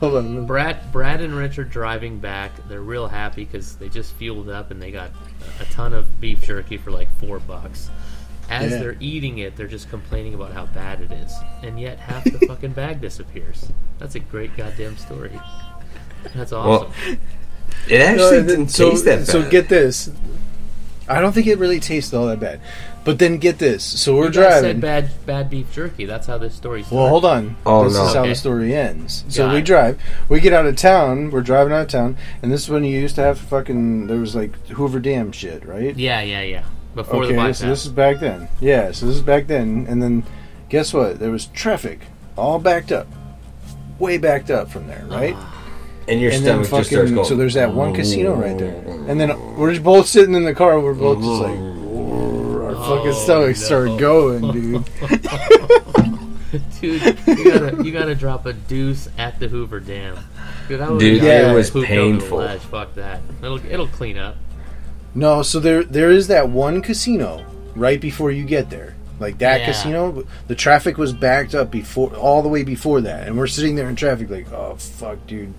Hold 0.00 0.16
on. 0.16 0.46
Brad, 0.46 0.90
Brad 0.92 1.20
and 1.20 1.34
Rich 1.34 1.58
are 1.58 1.64
driving 1.64 2.18
back. 2.18 2.52
They're 2.68 2.80
real 2.80 3.06
happy 3.08 3.44
because 3.44 3.76
they 3.76 3.88
just 3.88 4.14
fueled 4.14 4.48
up 4.48 4.70
and 4.70 4.80
they 4.80 4.90
got 4.90 5.10
a 5.60 5.64
ton 5.66 5.92
of 5.92 6.20
beef 6.20 6.42
jerky 6.42 6.78
for 6.78 6.90
like 6.90 7.08
four 7.18 7.38
bucks. 7.38 7.90
As 8.48 8.72
Yeah. 8.72 8.78
they're 8.78 8.96
eating 8.98 9.38
it, 9.38 9.56
they're 9.56 9.68
just 9.68 9.90
complaining 9.90 10.34
about 10.34 10.52
how 10.52 10.66
bad 10.66 11.00
it 11.02 11.12
is, 11.12 11.32
and 11.62 11.78
yet 11.78 11.98
half 12.00 12.24
the 12.24 12.44
fucking 12.46 12.72
bag 12.72 13.00
disappears. 13.02 13.70
That's 13.98 14.14
a 14.16 14.20
great 14.20 14.56
goddamn 14.56 14.96
story. 14.96 15.38
That's 16.34 16.50
awesome. 16.52 16.90
Well, 17.06 17.16
it 17.88 18.00
actually 18.00 18.40
No, 18.40 18.46
didn't 18.46 18.68
so, 18.70 18.90
taste 18.90 19.04
that 19.04 19.18
bad. 19.18 19.26
So 19.28 19.48
get 19.48 19.68
this. 19.68 20.10
I 21.08 21.20
don't 21.20 21.32
think 21.32 21.46
it 21.46 21.58
really 21.58 21.78
tasted 21.80 22.16
all 22.16 22.26
that 22.26 22.40
bad. 22.40 22.60
But 23.02 23.18
then 23.18 23.38
get 23.38 23.58
this. 23.58 23.82
So 23.82 24.14
we're 24.14 24.26
you 24.26 24.32
guys 24.32 24.60
driving. 24.60 24.62
said 24.72 24.80
bad, 24.80 25.10
bad 25.26 25.48
beef 25.50 25.72
jerky. 25.72 26.04
That's 26.04 26.26
how 26.26 26.36
this 26.36 26.54
story 26.54 26.82
started. 26.82 26.96
Well, 26.96 27.08
hold 27.08 27.24
on. 27.24 27.56
Oh, 27.64 27.84
this 27.84 27.94
no. 27.96 28.06
is 28.06 28.12
how 28.14 28.20
Okay. 28.20 28.28
the 28.28 28.34
story 28.34 28.74
ends. 28.74 29.24
So 29.28 29.46
Got 29.46 29.52
we 29.54 29.58
it. 29.60 29.64
drive. 29.64 30.00
We 30.28 30.38
get 30.40 30.52
out 30.52 30.66
of 30.66 30.76
town. 30.76 31.30
We're 31.30 31.40
driving 31.40 31.72
out 31.72 31.80
of 31.82 31.88
town, 31.88 32.18
and 32.42 32.52
this 32.52 32.64
is 32.64 32.68
when 32.68 32.84
you 32.84 32.98
used 33.00 33.14
to 33.14 33.22
have 33.22 33.38
fucking. 33.38 34.06
There 34.06 34.18
was 34.18 34.36
like 34.36 34.54
Hoover 34.68 35.00
Dam 35.00 35.32
shit, 35.32 35.64
right? 35.66 35.96
Yeah, 35.96 36.20
yeah, 36.20 36.42
yeah. 36.42 36.64
Before 36.94 37.20
the 37.24 37.28
okay, 37.32 37.36
bypass. 37.36 37.58
so 37.60 37.66
this 37.68 37.86
is 37.86 37.92
back 37.92 38.20
then. 38.20 38.48
Yeah, 38.60 38.92
so 38.92 39.06
this 39.06 39.16
is 39.16 39.22
back 39.22 39.46
then, 39.46 39.86
and 39.88 40.02
then 40.02 40.24
guess 40.68 40.92
what? 40.92 41.18
There 41.20 41.30
was 41.30 41.46
traffic, 41.46 42.00
all 42.36 42.58
backed 42.58 42.92
up, 42.92 43.06
way 43.98 44.18
backed 44.18 44.50
up 44.50 44.70
from 44.70 44.88
there, 44.88 45.04
right? 45.08 45.34
Ah. 45.36 45.56
and 46.06 46.20
your 46.20 46.32
and 46.32 46.44
then 46.44 46.64
stomach 46.64 46.82
just 46.82 46.90
starts 46.90 47.10
going. 47.12 47.24
So 47.24 47.34
there's 47.36 47.54
that 47.54 47.72
one 47.72 47.94
casino 47.94 48.34
right 48.34 48.58
there, 48.58 48.74
and 49.08 49.18
then 49.18 49.56
we're 49.56 49.70
just 49.70 49.82
both 49.84 50.06
sitting 50.06 50.34
in 50.34 50.44
the 50.44 50.54
car. 50.54 50.78
We're 50.80 50.92
both 50.92 51.18
just 51.18 51.40
like. 51.40 51.80
Our 52.90 52.96
fucking 52.98 53.12
Oh, 53.12 53.24
stomachs 53.24 53.60
no. 53.60 53.66
start 53.66 53.98
going, 54.00 54.52
dude. 54.52 54.84
Dude, 56.80 57.02
you 57.28 57.44
gotta 57.52 57.84
you 57.84 57.92
gotta 57.92 58.14
drop 58.16 58.44
a 58.46 58.52
deuce 58.52 59.08
at 59.16 59.38
the 59.38 59.46
Hoover 59.46 59.78
Dam. 59.78 60.18
Dude, 60.68 60.80
I 60.80 60.86
would've 60.86 60.98
Dude, 60.98 61.22
Yeah. 61.22 61.52
it 61.52 61.54
was 61.54 61.70
pooped 61.70 61.88
over 61.90 61.94
the 61.94 62.18
painful. 62.18 62.38
ledge. 62.38 62.60
Fuck 62.62 62.94
that. 62.96 63.20
It'll 63.40 63.64
it'll 63.66 63.86
clean 63.86 64.18
up. 64.18 64.36
No, 65.14 65.42
so 65.42 65.60
there 65.60 65.84
there 65.84 66.10
is 66.10 66.26
that 66.26 66.48
one 66.48 66.82
casino 66.82 67.44
right 67.76 68.00
before 68.00 68.32
you 68.32 68.42
get 68.44 68.68
there. 68.70 68.96
Like 69.20 69.38
that 69.38 69.60
Yeah. 69.60 69.66
casino, 69.66 70.24
the 70.48 70.54
traffic 70.56 70.96
was 70.98 71.12
backed 71.12 71.54
up 71.54 71.70
before 71.70 72.10
all 72.16 72.42
the 72.42 72.48
way 72.48 72.62
before 72.64 73.02
that, 73.02 73.26
and 73.28 73.36
we're 73.36 73.46
sitting 73.46 73.76
there 73.76 73.88
in 73.88 73.94
traffic 73.94 74.30
like, 74.30 74.50
oh 74.52 74.74
fuck, 74.78 75.24
dude. 75.26 75.52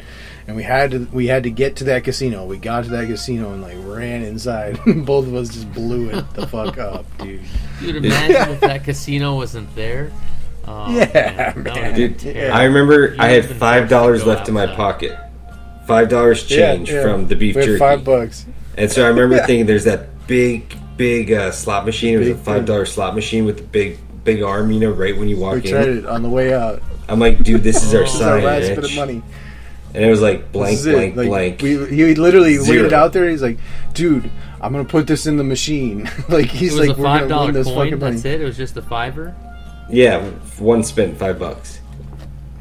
And 0.47 0.55
we 0.57 0.64
had 0.64 0.91
to 0.91 1.07
we 1.14 1.28
had 1.28 1.43
to 1.43 1.51
get 1.51 1.76
to 1.78 1.84
that 1.86 2.03
casino. 2.03 2.45
We 2.45 2.57
got 2.57 2.86
to 2.86 2.89
that 2.89 3.05
casino 3.07 3.53
and 3.53 3.62
like 3.62 3.78
ran 3.86 4.24
inside. 4.24 4.80
Both 5.05 5.28
of 5.28 5.36
us 5.36 5.49
just 5.49 5.72
blew 5.72 6.09
it 6.09 6.26
the 6.34 6.47
fuck 6.47 6.78
up, 6.80 7.05
dude. 7.20 7.41
Dude, 7.80 8.03
imagine 8.03 8.53
if 8.55 8.59
that 8.62 8.84
casino 8.84 9.36
wasn't 9.36 9.74
there. 9.76 10.12
Oh, 10.68 10.91
Yeah, 10.95 11.05
that 11.53 11.57
man. 11.57 11.95
Dude, 11.95 12.22
Yeah. 12.24 12.57
I 12.57 12.64
remember 12.64 13.09
You 13.14 13.16
I 13.20 13.28
had 13.30 13.45
five 13.45 13.88
dollars 13.89 14.24
go 14.24 14.30
left 14.32 14.47
in 14.47 14.55
my 14.55 14.64
outside. 14.64 14.76
pocket. 14.76 15.18
Five 15.88 16.09
dollars 16.09 16.43
change 16.45 16.89
Yeah, 16.89 16.95
yeah. 16.95 17.01
from 17.03 17.28
the 17.28 17.36
beef 17.36 17.55
We 17.55 17.62
had 17.62 17.68
jerky. 17.68 17.80
Five 17.80 18.03
bucks. 18.03 18.45
And 18.78 18.91
so 18.91 19.03
I 19.05 19.09
remember 19.09 19.38
thinking, 19.45 19.68
there's 19.68 19.84
that 19.86 20.09
big, 20.28 20.76
big 21.01 21.31
uh, 21.31 21.51
slot 21.51 21.83
machine. 21.85 22.13
It 22.13 22.17
was 22.19 22.27
a 22.29 22.35
five 22.35 22.65
dollar 22.65 22.85
slot 22.85 23.15
machine 23.15 23.43
with 23.45 23.57
the 23.57 23.63
big, 23.63 23.97
big 24.23 24.43
arm. 24.43 24.71
You 24.71 24.79
know, 24.81 24.91
right 24.91 25.17
when 25.17 25.27
you 25.27 25.37
walk 25.37 25.55
in. 25.55 25.61
We 25.63 25.69
tried 25.71 25.87
in. 25.89 25.97
it 25.99 26.05
on 26.05 26.21
the 26.21 26.29
way 26.29 26.53
out. 26.53 26.81
I'm 27.09 27.19
like, 27.19 27.43
dude, 27.43 27.63
this 27.63 27.83
is 27.83 27.93
our 27.95 28.01
This 28.03 28.11
This 28.13 28.21
is 28.21 28.27
our 28.27 28.41
last 28.41 28.63
bitch. 28.65 28.75
bit 28.75 28.83
of 28.85 28.95
money. 28.95 29.23
And 29.93 30.05
it 30.05 30.09
was 30.09 30.21
like 30.21 30.51
blank, 30.51 30.79
blank. 30.83 31.15
Like, 31.17 31.27
blank. 31.27 31.61
We, 31.61 31.71
he 31.87 32.15
literally 32.15 32.57
laid 32.59 32.65
Zero. 32.65 32.85
it 32.85 32.93
out 32.93 33.11
there. 33.13 33.27
He's 33.29 33.41
like, 33.41 33.57
dude, 33.93 34.29
I'm 34.61 34.71
gonna 34.71 34.85
put 34.85 35.07
this 35.07 35.25
in 35.25 35.35
the 35.37 35.43
machine. 35.43 36.03
like 36.29 36.45
It 36.45 36.51
he's 36.51 36.73
was 36.77 36.87
like, 36.87 36.97
a 36.97 36.99
we're 37.01 37.05
five 37.07 37.27
gonna 37.27 37.45
win 37.45 37.53
this 37.55 37.67
coin. 37.67 37.75
fucking 37.87 37.99
money. 37.99 38.15
That's 38.17 38.25
it. 38.25 38.41
It 38.41 38.45
was 38.45 38.55
just 38.57 38.77
a 38.77 38.81
fiver. 38.83 39.35
yeah, 39.89 40.23
one 40.59 40.83
spin, 40.83 41.15
five 41.15 41.39
bucks. 41.39 41.79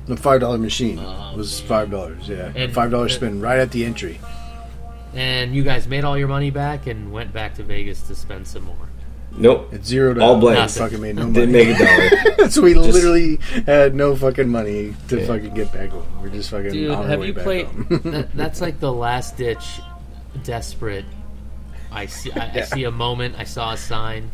The 0.06 0.16
five 0.16 0.40
dollar 0.40 0.58
machine 0.58 0.98
Oh, 0.98 1.34
was 1.36 1.60
five 1.60 1.90
dollars. 1.90 2.26
Yeah, 2.28 2.50
And- 2.56 2.72
five 2.72 2.90
dollars 2.90 3.14
spin 3.14 3.40
right 3.40 3.58
at 3.60 3.70
the 3.70 3.84
entry. 3.84 4.18
And 5.14 5.54
you 5.54 5.62
guys 5.64 5.88
made 5.88 6.04
all 6.04 6.16
your 6.16 6.28
money 6.28 6.50
back 6.50 6.86
and 6.86 7.12
went 7.12 7.32
back 7.32 7.54
to 7.56 7.62
Vegas 7.62 8.02
to 8.02 8.14
spend 8.14 8.46
some 8.46 8.64
more. 8.64 8.76
Nope, 9.32 9.72
It 9.72 9.84
zeroed 9.86 10.18
All 10.18 10.38
blank. 10.40 10.56
blanks. 10.56 10.74
We 10.76 10.80
Fucking 10.80 11.00
made 11.00 11.14
no 11.16 11.22
money. 11.22 11.34
didn't 11.34 11.52
make 11.52 11.68
a 11.68 12.34
dollar. 12.36 12.48
so 12.50 12.62
we 12.62 12.74
Just- 12.74 12.90
literally 12.92 13.36
had 13.66 13.94
no 13.94 14.16
fucking 14.16 14.48
money 14.48 14.94
to 15.08 15.20
Yeah. 15.20 15.26
fucking 15.26 15.54
get 15.54 15.72
back 15.72 15.90
home. 15.90 16.04
We're 16.20 16.30
just 16.30 16.50
fucking 16.50 16.72
Dude, 16.72 16.90
on 16.90 17.02
our 17.04 17.06
have 17.08 17.20
way 17.20 17.26
you 17.28 17.34
back 17.34 17.44
played? 17.44 17.68
that, 17.88 18.28
that's 18.34 18.60
like 18.66 18.80
the 18.80 18.92
last 18.92 19.36
ditch, 19.36 19.80
desperate. 20.44 21.04
I 21.92 22.06
see. 22.06 22.30
I, 22.32 22.58
I 22.58 22.60
see 22.62 22.84
a 22.84 22.90
moment. 22.90 23.34
I 23.38 23.44
saw 23.44 23.72
a 23.72 23.76
sign. 23.76 24.30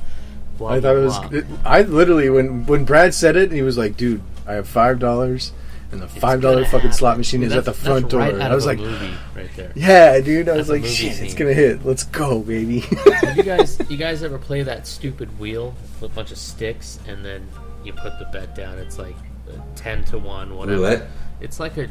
Blah, 0.58 0.68
I 0.70 0.80
blah, 0.80 0.90
thought 0.90 0.96
it 0.98 1.04
was. 1.04 1.18
blah. 1.18 1.28
It, 1.38 1.46
I 1.64 1.82
literally 1.82 2.28
when 2.30 2.66
when 2.66 2.84
Brad 2.84 3.14
said 3.14 3.36
it, 3.36 3.52
he 3.52 3.62
was 3.62 3.76
like, 3.78 3.96
"Dude, 3.96 4.22
I 4.46 4.54
have 4.54 4.68
five 4.68 4.98
dollars, 4.98 5.52
and 5.92 6.00
the 6.02 6.08
five 6.08 6.40
dollar 6.40 6.64
fucking 6.64 6.80
happen. 6.80 6.92
slot 6.92 7.16
machine 7.18 7.40
Dude, 7.40 7.52
is 7.52 7.56
at 7.56 7.64
the 7.64 7.72
front 7.72 8.02
that's 8.04 8.12
door." 8.12 8.20
right 8.20 8.34
and 8.34 8.42
out 8.42 8.50
I 8.50 8.54
was 8.54 8.64
a 8.64 8.68
like, 8.68 8.78
movie 8.78 9.14
right 9.34 9.50
there. 9.56 9.72
"Yeah, 9.74 10.20
dude." 10.20 10.48
I 10.48 10.56
was 10.56 10.66
That's 10.66 10.68
a 10.68 10.72
like, 10.72 10.82
movie 10.82 10.94
"Shit, 10.94 11.20
it's 11.22 11.34
gonna 11.34 11.52
hit. 11.54 11.84
Let's 11.86 12.04
go, 12.04 12.40
baby." 12.40 12.80
Have 12.80 13.36
you 13.36 13.42
guys, 13.42 13.78
you 13.88 13.96
guys 13.96 14.22
ever 14.22 14.38
play 14.38 14.62
that 14.62 14.86
stupid 14.86 15.38
wheel 15.38 15.74
with 16.00 16.10
a 16.10 16.14
bunch 16.14 16.32
of 16.32 16.38
sticks 16.38 16.98
and 17.06 17.24
then 17.24 17.46
you 17.84 17.92
put 17.92 18.18
the 18.18 18.24
bet 18.32 18.54
down? 18.54 18.78
It's 18.78 18.98
like 18.98 19.16
ten 19.76 20.04
to 20.06 20.18
one, 20.18 20.56
whatever. 20.56 20.78
Roulette. 20.78 21.08
It's 21.40 21.60
like 21.60 21.76
a, 21.76 21.88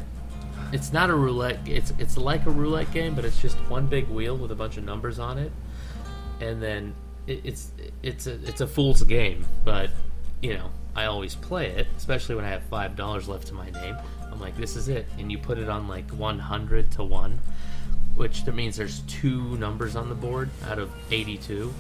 it's 0.74 0.92
not 0.92 1.10
a 1.10 1.16
roulette. 1.16 1.60
It's 1.66 1.94
it's 1.98 2.18
like 2.18 2.46
a 2.46 2.52
roulette 2.52 2.92
game, 2.92 3.16
but 3.16 3.24
it's 3.26 3.42
just 3.42 3.56
one 3.70 3.88
big 3.88 4.08
wheel 4.10 4.36
with 4.38 4.52
a 4.52 4.56
bunch 4.56 4.78
of 4.78 4.84
numbers 4.84 5.20
on 5.20 5.38
it, 5.38 5.52
and 6.42 6.62
then 6.62 6.94
it, 7.28 7.42
it's 7.46 7.72
it's 8.04 8.28
a 8.28 8.34
it's 8.46 8.60
a 8.62 8.68
fool's 8.68 9.04
game. 9.04 9.46
But 9.64 9.90
you 10.42 10.54
know, 10.56 10.70
I 10.96 11.06
always 11.06 11.36
play 11.36 11.68
it, 11.68 11.88
especially 11.98 12.36
when 12.36 12.46
I 12.46 12.50
have 12.50 12.64
five 12.64 12.96
dollars 12.96 13.28
left 13.28 13.48
to 13.48 13.54
my 13.54 13.70
name. 13.70 13.98
I'm 14.32 14.40
like, 14.40 14.56
this 14.58 14.76
is 14.76 14.88
it, 14.88 15.06
and 15.18 15.32
you 15.32 15.38
put 15.38 15.58
it 15.58 15.70
on 15.70 15.88
like 15.88 16.10
one 16.12 16.40
hundred 16.40 16.92
to 16.94 17.04
one, 17.04 17.40
which 18.16 18.44
that 18.46 18.56
means 18.56 18.76
there's 18.78 19.00
two 19.02 19.58
numbers 19.58 19.96
on 19.96 20.10
the 20.10 20.16
board 20.16 20.50
out 20.70 20.80
of 20.80 20.92
eighty-two, 21.12 21.74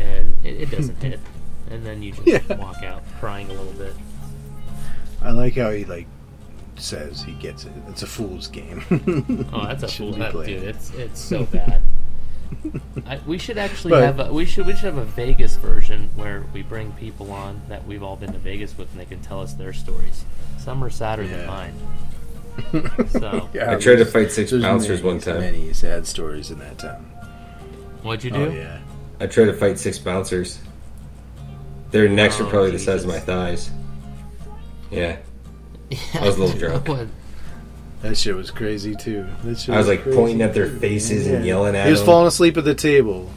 and 0.00 0.34
it, 0.44 0.62
it 0.62 0.70
doesn't 0.70 0.96
hit, 1.02 1.20
and 1.70 1.84
then 1.86 2.02
you 2.02 2.12
just 2.12 2.26
Yeah. 2.26 2.56
walk 2.56 2.82
out 2.82 3.02
crying 3.20 3.48
a 3.48 3.52
little 3.52 3.72
bit. 3.72 3.94
I 5.22 5.30
like 5.32 5.54
how 5.54 5.70
he 5.70 5.84
like 5.84 6.06
says 6.76 7.22
he 7.22 7.32
gets 7.32 7.64
it. 7.64 7.72
It's 7.88 8.02
a 8.02 8.06
fool's 8.06 8.46
game. 8.48 8.84
Oh, 9.52 9.66
that's 9.66 9.82
a 9.82 9.88
fool, 9.88 10.12
Shouldn't 10.12 10.18
that, 10.32 10.46
dude. 10.46 10.62
It's 10.62 10.90
it's 10.94 11.20
so 11.20 11.44
bad. 11.52 11.82
I, 13.06 13.20
we 13.26 13.38
should 13.38 13.58
actually 13.58 13.90
But- 13.90 14.02
have 14.04 14.20
a, 14.20 14.32
we 14.32 14.44
should 14.44 14.66
we 14.66 14.74
should 14.74 14.84
have 14.84 14.98
a 14.98 15.04
Vegas 15.04 15.56
version 15.56 16.10
where 16.16 16.44
we 16.52 16.62
bring 16.62 16.92
people 16.92 17.32
on 17.32 17.60
that 17.68 17.86
we've 17.86 18.02
all 18.02 18.16
been 18.16 18.32
to 18.32 18.38
Vegas 18.38 18.76
with 18.76 18.90
and 18.92 19.00
they 19.00 19.04
can 19.04 19.20
tell 19.20 19.40
us 19.40 19.54
their 19.54 19.72
stories. 19.72 20.24
Some 20.58 20.82
are 20.84 20.90
sadder 20.90 21.26
than 21.26 21.46
mine. 21.46 21.74
So 23.10 23.48
Yeah, 23.54 23.70
I 23.70 23.76
tried 23.76 23.96
to 23.96 24.04
fight 24.04 24.32
six 24.32 24.50
bouncers 24.50 25.00
many, 25.00 25.02
one 25.02 25.20
time. 25.20 25.40
Many 25.40 25.72
sad 25.72 26.06
stories 26.06 26.50
in 26.50 26.58
that 26.58 26.78
town. 26.78 27.04
what'd 28.02 28.24
you 28.24 28.32
oh, 28.34 28.46
do? 28.46 28.50
Oh 28.50 28.54
yeah. 28.54 28.80
I 29.20 29.26
tried 29.28 29.46
to 29.46 29.52
fight 29.52 29.78
six 29.78 29.98
bouncers. 29.98 30.58
Their 31.92 32.08
necks 32.08 32.40
Oh, 32.40 32.44
were 32.44 32.50
probably 32.50 32.72
the 32.72 32.78
size 32.78 33.04
of 33.04 33.08
my 33.08 33.20
thighs. 33.20 33.70
Yeah, 34.90 35.16
I 36.14 36.26
was 36.26 36.36
a 36.36 36.44
little 36.44 36.58
drunk. 36.58 37.08
What? 38.00 38.08
That 38.10 38.16
shit 38.16 38.34
was 38.36 38.50
crazy 38.50 38.94
too. 38.94 39.26
That 39.44 39.58
shit 39.58 39.74
I 39.74 39.78
was 39.78 39.88
like 39.88 40.02
crazy, 40.02 40.16
pointing 40.16 40.42
at 40.42 40.54
their 40.54 40.68
too. 40.68 40.78
faces 40.78 41.26
and 41.26 41.44
yelling 41.44 41.70
at 41.70 41.72
them. 41.80 41.86
He 41.86 41.90
was 41.90 42.00
them. 42.00 42.06
falling 42.06 42.28
asleep 42.28 42.56
at 42.56 42.64
the 42.64 42.74
table. 42.74 43.28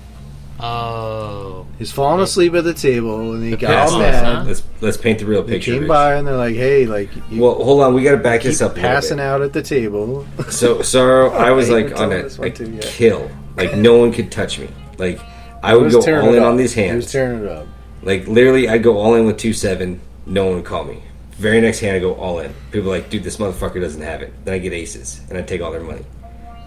Oh, 0.59 1.65
He's 1.79 1.91
falling 1.91 2.21
asleep 2.21 2.53
at 2.53 2.63
the 2.63 2.75
table, 2.75 3.33
and 3.33 3.43
he 3.43 3.49
The 3.51 3.57
got 3.57 3.69
pit 3.69 3.93
all 3.93 3.99
mad. 3.99 4.23
huh? 4.23 4.43
Let's 4.45 4.63
let's 4.81 4.97
paint 4.97 5.17
the 5.17 5.25
real 5.25 5.41
They 5.41 5.53
picture. 5.53 5.71
came 5.71 5.81
Rich. 5.81 5.89
by 5.89 6.13
and 6.13 6.27
they're 6.27 6.37
like, 6.37 6.55
"Hey, 6.55 6.85
like, 6.85 7.09
you 7.31 7.41
Well, 7.41 7.55
hold 7.55 7.81
on. 7.81 7.95
We 7.95 8.03
got 8.03 8.11
to 8.11 8.17
back 8.17 8.43
this 8.43 8.61
up. 8.61 8.75
passing 8.75 9.19
out 9.19 9.41
at 9.41 9.53
the 9.53 9.63
table." 9.63 10.27
So 10.49 10.83
sorrow, 10.83 11.29
I 11.33 11.49
was 11.51 11.71
I 11.71 11.73
like 11.73 11.85
on 11.85 11.91
telling 11.97 12.19
a, 12.19 12.23
this 12.23 12.37
a 12.37 12.49
too, 12.51 12.69
yeah. 12.71 12.81
kill. 12.83 13.31
Like 13.57 13.75
no 13.75 13.97
one 13.97 14.11
could 14.11 14.31
touch 14.31 14.59
me. 14.59 14.69
Like 14.99 15.19
I 15.63 15.75
would 15.75 15.91
go 15.91 16.01
tearing 16.01 16.27
all 16.27 16.33
in 16.35 16.43
up. 16.43 16.49
on 16.49 16.57
these 16.57 16.73
He 16.73 16.81
was 16.81 16.89
hands. 16.91 17.11
tearing 17.11 17.43
it 17.43 17.47
up. 17.49 17.65
Like 18.03 18.27
literally, 18.27 18.69
I'd 18.69 18.83
go 18.83 18.97
all 18.99 19.15
in 19.15 19.25
with 19.25 19.37
two 19.37 19.53
seven. 19.53 19.99
No 20.27 20.45
one 20.45 20.55
would 20.57 20.65
call 20.65 20.83
me. 20.83 21.01
Very 21.41 21.59
next 21.59 21.79
hand, 21.79 21.95
I 21.95 21.99
go 21.99 22.13
all 22.13 22.37
in. 22.37 22.53
People 22.69 22.89
are 22.89 22.97
like, 22.97 23.09
dude, 23.09 23.23
this 23.23 23.37
motherfucker 23.37 23.81
doesn't 23.81 24.03
have 24.03 24.21
it. 24.21 24.31
Then 24.45 24.53
I 24.53 24.59
get 24.59 24.73
aces, 24.73 25.21
and 25.27 25.39
I 25.39 25.41
take 25.41 25.59
all 25.59 25.71
their 25.71 25.81
money. 25.81 26.05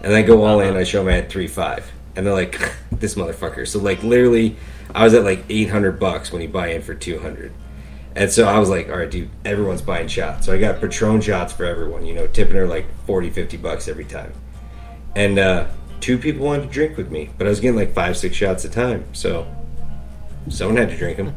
And 0.01 0.11
then 0.11 0.15
I 0.15 0.21
go 0.21 0.43
all 0.43 0.59
in. 0.59 0.75
I 0.75 0.83
show 0.83 0.99
them 0.99 1.07
I 1.07 1.15
had 1.15 1.29
three 1.29 1.47
five, 1.47 1.89
and 2.17 2.25
they're 2.25 2.33
like, 2.33 2.59
this 2.91 3.15
motherfucker. 3.15 3.65
So 3.65 3.79
like 3.79 4.03
literally, 4.03 4.57
I 4.93 5.05
was 5.05 5.13
at 5.13 5.23
like 5.23 5.45
eight 5.47 5.69
hundred 5.69 5.97
bucks 5.97 6.33
when 6.33 6.41
you 6.41 6.49
buy 6.49 6.73
in 6.73 6.81
for 6.81 6.93
two 6.93 7.19
hundred. 7.19 7.53
And 8.17 8.29
so 8.29 8.49
I 8.49 8.59
was 8.59 8.69
like, 8.69 8.89
all 8.89 8.97
right, 8.97 9.09
dude, 9.09 9.29
everyone's 9.45 9.81
buying 9.81 10.09
shots. 10.09 10.45
So 10.45 10.51
I 10.51 10.57
got 10.57 10.81
Patron 10.81 11.21
shots 11.21 11.53
for 11.53 11.63
everyone, 11.63 12.05
you 12.05 12.13
know, 12.13 12.27
tipping 12.27 12.55
her 12.55 12.67
like 12.67 12.85
40, 13.05 13.29
50 13.29 13.57
bucks 13.57 13.87
every 13.87 14.05
time. 14.05 14.33
And 15.15 15.39
uh, 15.39 15.67
two 16.01 16.17
people 16.17 16.45
wanted 16.45 16.63
to 16.63 16.69
drink 16.69 16.97
with 16.97 17.11
me, 17.11 17.29
but 17.37 17.47
I 17.47 17.49
was 17.49 17.61
getting 17.61 17.77
like 17.77 17.93
five, 17.93 18.17
six 18.17 18.35
shots 18.35 18.65
a 18.65 18.69
time. 18.69 19.05
So 19.13 19.47
someone 20.49 20.77
had 20.77 20.89
to 20.89 20.97
drink 20.97 21.17
them. 21.17 21.35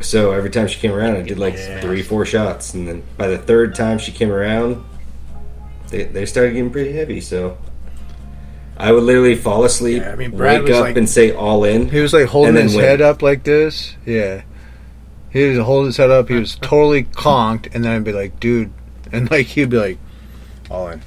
So 0.00 0.32
every 0.32 0.50
time 0.50 0.66
she 0.68 0.78
came 0.80 0.92
around, 0.92 1.16
I 1.16 1.22
did 1.22 1.38
like 1.38 1.54
Yeah. 1.54 1.80
three, 1.80 2.02
four 2.02 2.24
shots. 2.24 2.74
And 2.74 2.86
then 2.88 3.02
by 3.16 3.28
the 3.28 3.38
third 3.38 3.74
time 3.74 3.98
she 3.98 4.12
came 4.12 4.30
around, 4.30 4.84
they, 5.90 6.04
they 6.04 6.26
started 6.26 6.52
getting 6.52 6.70
pretty 6.70 6.92
heavy. 6.92 7.20
So 7.20 7.58
I 8.76 8.92
would 8.92 9.02
literally 9.02 9.34
fall 9.34 9.64
asleep, 9.64 10.02
Yeah, 10.02 10.12
I 10.12 10.16
mean, 10.16 10.36
Brad 10.36 10.62
wake 10.64 10.72
up 10.72 10.80
like- 10.82 10.96
and 10.96 11.08
say 11.08 11.32
all 11.32 11.64
in. 11.64 11.88
He 11.90 12.00
was 12.00 12.12
like 12.12 12.26
holding 12.26 12.54
his 12.56 12.76
win. 12.76 12.84
head 12.84 13.00
up 13.00 13.22
like 13.22 13.42
this. 13.44 13.96
Yeah. 14.06 14.42
He 15.30 15.44
was 15.48 15.58
holding 15.58 15.86
his 15.86 15.96
head 15.96 16.10
up. 16.10 16.28
He 16.28 16.36
was 16.36 16.54
totally 16.62 17.04
conked, 17.04 17.74
and 17.74 17.84
then 17.84 17.92
I'd 17.92 18.04
be 18.04 18.12
like, 18.12 18.40
"Dude," 18.40 18.70
and 19.12 19.30
like 19.30 19.46
he'd 19.46 19.68
be 19.68 19.76
like, 19.76 19.98
"All 20.70 20.88
in," 20.88 21.02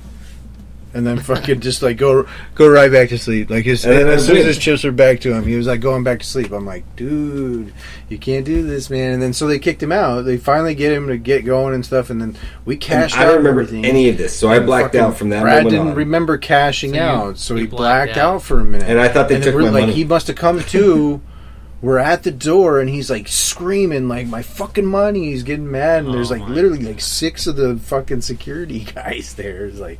and 0.93 1.07
then 1.07 1.19
fucking 1.19 1.61
just 1.61 1.81
like 1.81 1.97
go 1.97 2.27
go 2.55 2.67
right 2.69 2.91
back 2.91 3.09
to 3.09 3.17
sleep. 3.17 3.49
Like 3.49 3.65
his 3.65 3.85
And 3.85 3.93
then 3.97 4.07
as 4.07 4.25
soon 4.25 4.37
as 4.37 4.45
his 4.45 4.57
chips 4.57 4.83
were 4.83 4.91
back 4.91 5.21
to 5.21 5.33
him, 5.33 5.45
he 5.45 5.55
was 5.55 5.67
like 5.67 5.79
going 5.81 6.03
back 6.03 6.19
to 6.19 6.25
sleep. 6.25 6.51
I'm 6.51 6.65
like, 6.65 6.83
"Dude, 6.95 7.73
you 8.09 8.17
can't 8.17 8.45
do 8.45 8.63
this, 8.65 8.89
man." 8.89 9.13
And 9.13 9.21
then 9.21 9.33
so 9.33 9.47
they 9.47 9.59
kicked 9.59 9.81
him 9.81 9.91
out. 9.91 10.21
They 10.25 10.37
finally 10.37 10.75
get 10.75 10.91
him 10.91 11.07
to 11.07 11.17
get 11.17 11.45
going 11.45 11.73
and 11.73 11.85
stuff, 11.85 12.09
and 12.09 12.19
then 12.21 12.35
we 12.65 12.75
And 12.75 12.81
cashed 12.81 13.17
I 13.17 13.23
out 13.23 13.27
don't 13.27 13.37
remember 13.37 13.61
everything. 13.61 13.85
any 13.85 14.09
of 14.09 14.17
this, 14.17 14.35
so 14.37 14.49
I 14.49 14.59
blacked 14.59 14.95
out 14.95 15.17
from 15.17 15.29
that 15.29 15.41
Brad 15.43 15.63
didn't 15.65 15.79
on. 15.89 15.95
remember 15.95 16.37
cashing 16.37 16.91
So 16.91 16.95
you- 16.97 17.01
out, 17.01 17.37
so 17.37 17.55
he 17.55 17.67
blacked 17.67 17.77
blacked 18.13 18.17
out. 18.17 18.35
out. 18.35 18.43
for 18.43 18.59
a 18.59 18.63
minute. 18.65 18.89
and 18.89 18.99
I 18.99 19.07
thought 19.07 19.29
they 19.29 19.35
And 19.35 19.43
took 19.43 19.55
my 19.55 19.61
like, 19.69 19.81
money. 19.81 19.93
he 19.93 20.03
must 20.03 20.27
have 20.27 20.35
come 20.35 20.59
to. 20.61 21.21
We're 21.81 21.97
at 21.97 22.21
the 22.21 22.29
door, 22.31 22.79
and 22.79 22.87
he's 22.87 23.09
like 23.09 23.27
screaming, 23.27 24.07
like 24.07 24.27
my 24.27 24.43
fucking 24.43 24.85
money. 24.85 25.31
He's 25.31 25.41
getting 25.41 25.71
mad, 25.71 26.05
and 26.05 26.13
there's 26.13 26.29
Oh 26.29 26.35
like 26.35 26.43
my 26.43 26.49
literally 26.49 26.77
like 26.83 27.01
six 27.01 27.47
of 27.47 27.55
the 27.55 27.75
fucking 27.77 28.21
security 28.21 28.81
guys 28.95 29.33
there. 29.33 29.65
It's 29.65 29.79
like, 29.79 29.99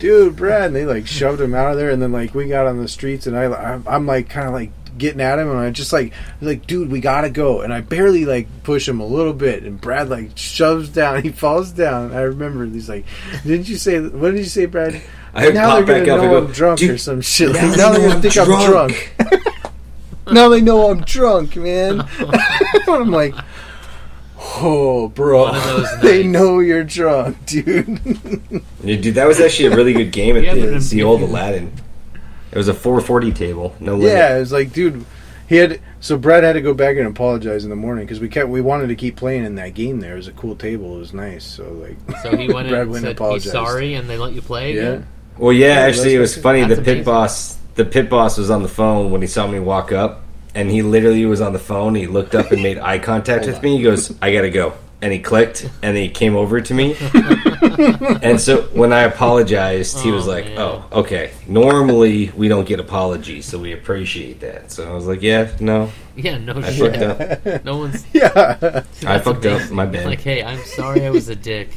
dude, 0.00 0.34
Brad, 0.34 0.64
and 0.64 0.74
they 0.74 0.84
like 0.84 1.06
shoved 1.06 1.40
him 1.40 1.54
out 1.54 1.70
of 1.70 1.76
there, 1.78 1.90
and 1.90 2.02
then 2.02 2.10
like 2.10 2.34
we 2.34 2.48
got 2.48 2.66
on 2.66 2.78
the 2.78 2.88
streets, 2.88 3.28
and 3.28 3.36
I, 3.36 3.44
I'm, 3.44 3.84
I'm 3.86 4.06
like 4.06 4.28
kind 4.28 4.48
of 4.48 4.54
like 4.54 4.72
getting 4.98 5.20
at 5.20 5.38
him, 5.38 5.48
and 5.48 5.58
I 5.60 5.70
just 5.70 5.92
like, 5.92 6.12
like, 6.40 6.66
dude, 6.66 6.90
we 6.90 7.00
gotta 7.00 7.30
go, 7.30 7.60
and 7.60 7.72
I 7.72 7.80
barely 7.82 8.24
like 8.24 8.48
push 8.64 8.88
him 8.88 8.98
a 8.98 9.06
little 9.06 9.32
bit, 9.32 9.62
and 9.62 9.80
Brad 9.80 10.08
like 10.08 10.36
shoves 10.36 10.88
down, 10.88 11.22
he 11.22 11.30
falls 11.30 11.70
down. 11.70 12.12
I 12.12 12.22
remember 12.22 12.66
he's 12.66 12.88
like, 12.88 13.04
didn't 13.44 13.68
you 13.68 13.76
say? 13.76 14.00
What 14.00 14.32
did 14.32 14.38
you 14.38 14.44
say, 14.44 14.66
Brad? 14.66 15.00
I 15.32 15.42
heard 15.44 15.54
now 15.54 15.68
pop 15.68 15.86
they're 15.86 15.98
back 15.98 16.06
gonna 16.06 16.22
up 16.22 16.24
and 16.24 16.32
know 16.32 16.40
go, 16.40 16.46
I'm 16.46 16.52
drunk 16.52 16.78
"Dude, 16.80 16.90
or 16.90 16.98
some 16.98 17.20
shit. 17.20 17.52
now 17.52 17.62
Like, 17.62 17.70
they 17.70 17.76
now 17.76 17.92
they're 17.92 18.00
gonna 18.00 18.14
I'm 18.14 18.22
think 18.22 18.36
I'm 18.36 18.66
drunk." 18.66 19.14
drunk. 19.16 20.32
now 20.32 20.48
they 20.48 20.60
know 20.60 20.90
I'm 20.90 21.02
drunk, 21.02 21.56
man. 21.56 22.02
I'm 22.88 23.10
like, 23.10 23.34
oh, 24.56 25.08
bro, 25.08 25.44
One 25.44 25.54
of 25.56 25.64
those 25.64 26.00
they 26.02 26.22
know 26.24 26.60
you're 26.60 26.84
drunk, 26.84 27.36
dude. 27.46 28.00
Yeah, 28.82 28.96
Dude, 28.96 29.14
that 29.16 29.26
was 29.28 29.40
actually 29.40 29.66
a 29.72 29.76
really 29.76 29.92
good 29.92 30.10
game 30.10 30.36
at 30.38 30.42
Yeah, 30.44 30.54
the, 30.54 30.78
the 30.78 31.02
old 31.02 31.20
Aladdin. 31.22 31.70
It 32.50 32.56
was 32.56 32.68
a 32.68 32.74
440 32.74 33.32
table, 33.32 33.76
no 33.78 33.92
limit. 33.94 34.12
yeah, 34.14 34.36
it 34.36 34.40
was 34.40 34.52
like, 34.52 34.72
dude. 34.72 35.04
He 35.48 35.56
had 35.56 35.80
so 35.98 36.16
Brad 36.16 36.44
had 36.44 36.52
to 36.52 36.60
go 36.60 36.72
back 36.74 36.96
and 36.96 37.06
apologize 37.08 37.64
in 37.64 37.70
the 37.70 37.76
morning 37.76 38.04
because 38.06 38.20
we 38.20 38.28
kept 38.28 38.48
we 38.48 38.60
wanted 38.60 38.86
to 38.86 38.94
keep 38.94 39.16
playing 39.16 39.44
in 39.44 39.56
that 39.56 39.74
game. 39.74 39.98
There 40.00 40.12
it 40.12 40.16
was 40.16 40.28
a 40.28 40.32
cool 40.32 40.54
table. 40.56 40.94
It 40.96 41.00
was 41.00 41.12
nice. 41.12 41.44
So 41.44 41.64
like, 41.72 41.96
So 42.22 42.36
he 42.36 42.46
went 42.52 42.68
in 42.68 42.72
Brad 42.72 42.82
and 42.82 42.90
went 42.92 43.02
said 43.02 43.10
and 43.10 43.18
apologized. 43.18 43.44
he's 43.46 43.52
sorry, 43.52 43.94
and 43.94 44.08
they 44.08 44.16
let 44.16 44.32
you 44.32 44.42
play 44.42 44.74
Yeah. 44.76 44.80
again. 44.82 45.06
Well, 45.38 45.52
yeah, 45.52 45.66
Yeah, 45.80 45.80
actually, 45.88 46.14
it 46.14 46.20
was 46.20 46.36
funny. 46.36 46.60
The 46.62 46.68
that's 46.68 46.78
pit 46.80 46.88
amazing. 46.88 47.04
boss, 47.04 47.58
the 47.74 47.84
pit 47.84 48.08
boss 48.08 48.38
was 48.38 48.48
on 48.48 48.62
the 48.62 48.68
phone 48.68 49.10
when 49.10 49.20
he 49.22 49.26
saw 49.26 49.46
me 49.48 49.58
walk 49.58 49.90
up, 49.90 50.22
and 50.54 50.70
he 50.70 50.82
literally 50.82 51.24
was 51.26 51.40
on 51.40 51.52
the 51.52 51.58
phone. 51.58 51.94
He 51.94 52.06
looked 52.06 52.34
up 52.34 52.50
and 52.52 52.62
made 52.62 52.78
eye 52.78 52.98
contact 52.98 53.46
with 53.46 53.62
me. 53.62 53.76
He 53.76 53.82
goes, 53.82 54.12
"I 54.20 54.32
gotta 54.32 54.50
go," 54.50 54.74
and 55.02 55.12
he 55.12 55.18
clicked, 55.18 55.68
and 55.82 55.96
he 55.96 56.08
came 56.08 56.36
over 56.36 56.60
to 56.60 56.74
me. 56.74 56.96
and 58.22 58.40
so 58.40 58.62
when 58.72 58.92
I 58.92 59.02
apologized, 59.02 60.00
he 60.00 60.10
was 60.10 60.26
Oh, 60.26 60.30
like, 60.30 60.44
man. 60.46 60.58
"Oh, 60.58 60.84
okay. 60.92 61.30
Normally 61.46 62.30
we 62.36 62.48
don't 62.48 62.66
get 62.66 62.80
apologies, 62.80 63.46
so 63.46 63.58
we 63.58 63.72
appreciate 63.72 64.40
that." 64.40 64.70
So 64.70 64.90
I 64.90 64.94
was 64.94 65.06
like, 65.06 65.22
"Yeah, 65.22 65.50
no, 65.60 65.90
Yeah, 66.16 66.38
no 66.38 66.54
I 66.56 66.70
shit. 66.72 66.96
fucked 66.96 67.46
up. 67.46 67.64
No 67.64 67.78
one's. 67.78 68.04
yeah, 68.12 68.30
I 68.34 68.60
that's 68.60 69.24
fucked 69.24 69.46
up. 69.46 69.56
amazing. 69.58 69.76
My 69.76 69.86
bad." 69.86 70.06
Like, 70.06 70.20
hey, 70.20 70.42
I'm 70.42 70.62
sorry 70.64 71.06
I 71.06 71.10
was 71.10 71.28
a 71.28 71.36
dick. 71.36 71.70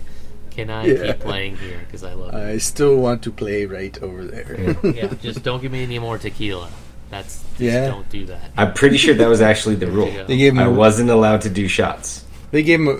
Can 0.51 0.69
I 0.69 0.85
Yeah. 0.85 1.07
keep 1.07 1.19
playing 1.21 1.57
here? 1.57 1.79
Because 1.85 2.03
I 2.03 2.13
love 2.13 2.33
it. 2.33 2.37
I 2.37 2.57
still 2.59 2.95
want 2.97 3.23
to 3.23 3.31
play 3.31 3.65
right 3.65 3.97
over 4.03 4.23
there. 4.23 4.77
yeah, 4.83 5.07
just 5.21 5.41
don't 5.43 5.61
give 5.61 5.71
me 5.71 5.81
any 5.83 5.97
more 5.97 6.17
tequila. 6.19 6.69
That's 7.13 7.39
just 7.41 7.59
Yeah. 7.61 7.87
don't 7.87 8.09
do 8.09 8.25
that. 8.25 8.51
I'm 8.57 8.73
pretty 8.73 8.97
sure 8.97 9.13
that 9.13 9.29
was 9.29 9.41
actually 9.41 9.75
the 9.75 9.87
rule. 9.87 10.07
you 10.07 10.13
go. 10.19 10.25
They 10.25 10.37
gave 10.37 10.53
him. 10.53 10.59
I 10.59 10.63
a- 10.63 10.71
wasn't 10.71 11.09
allowed 11.11 11.41
to 11.41 11.49
do 11.49 11.67
shots. 11.67 12.25
They 12.51 12.63
gave 12.63 12.79
him. 12.79 12.87
A, 12.87 12.99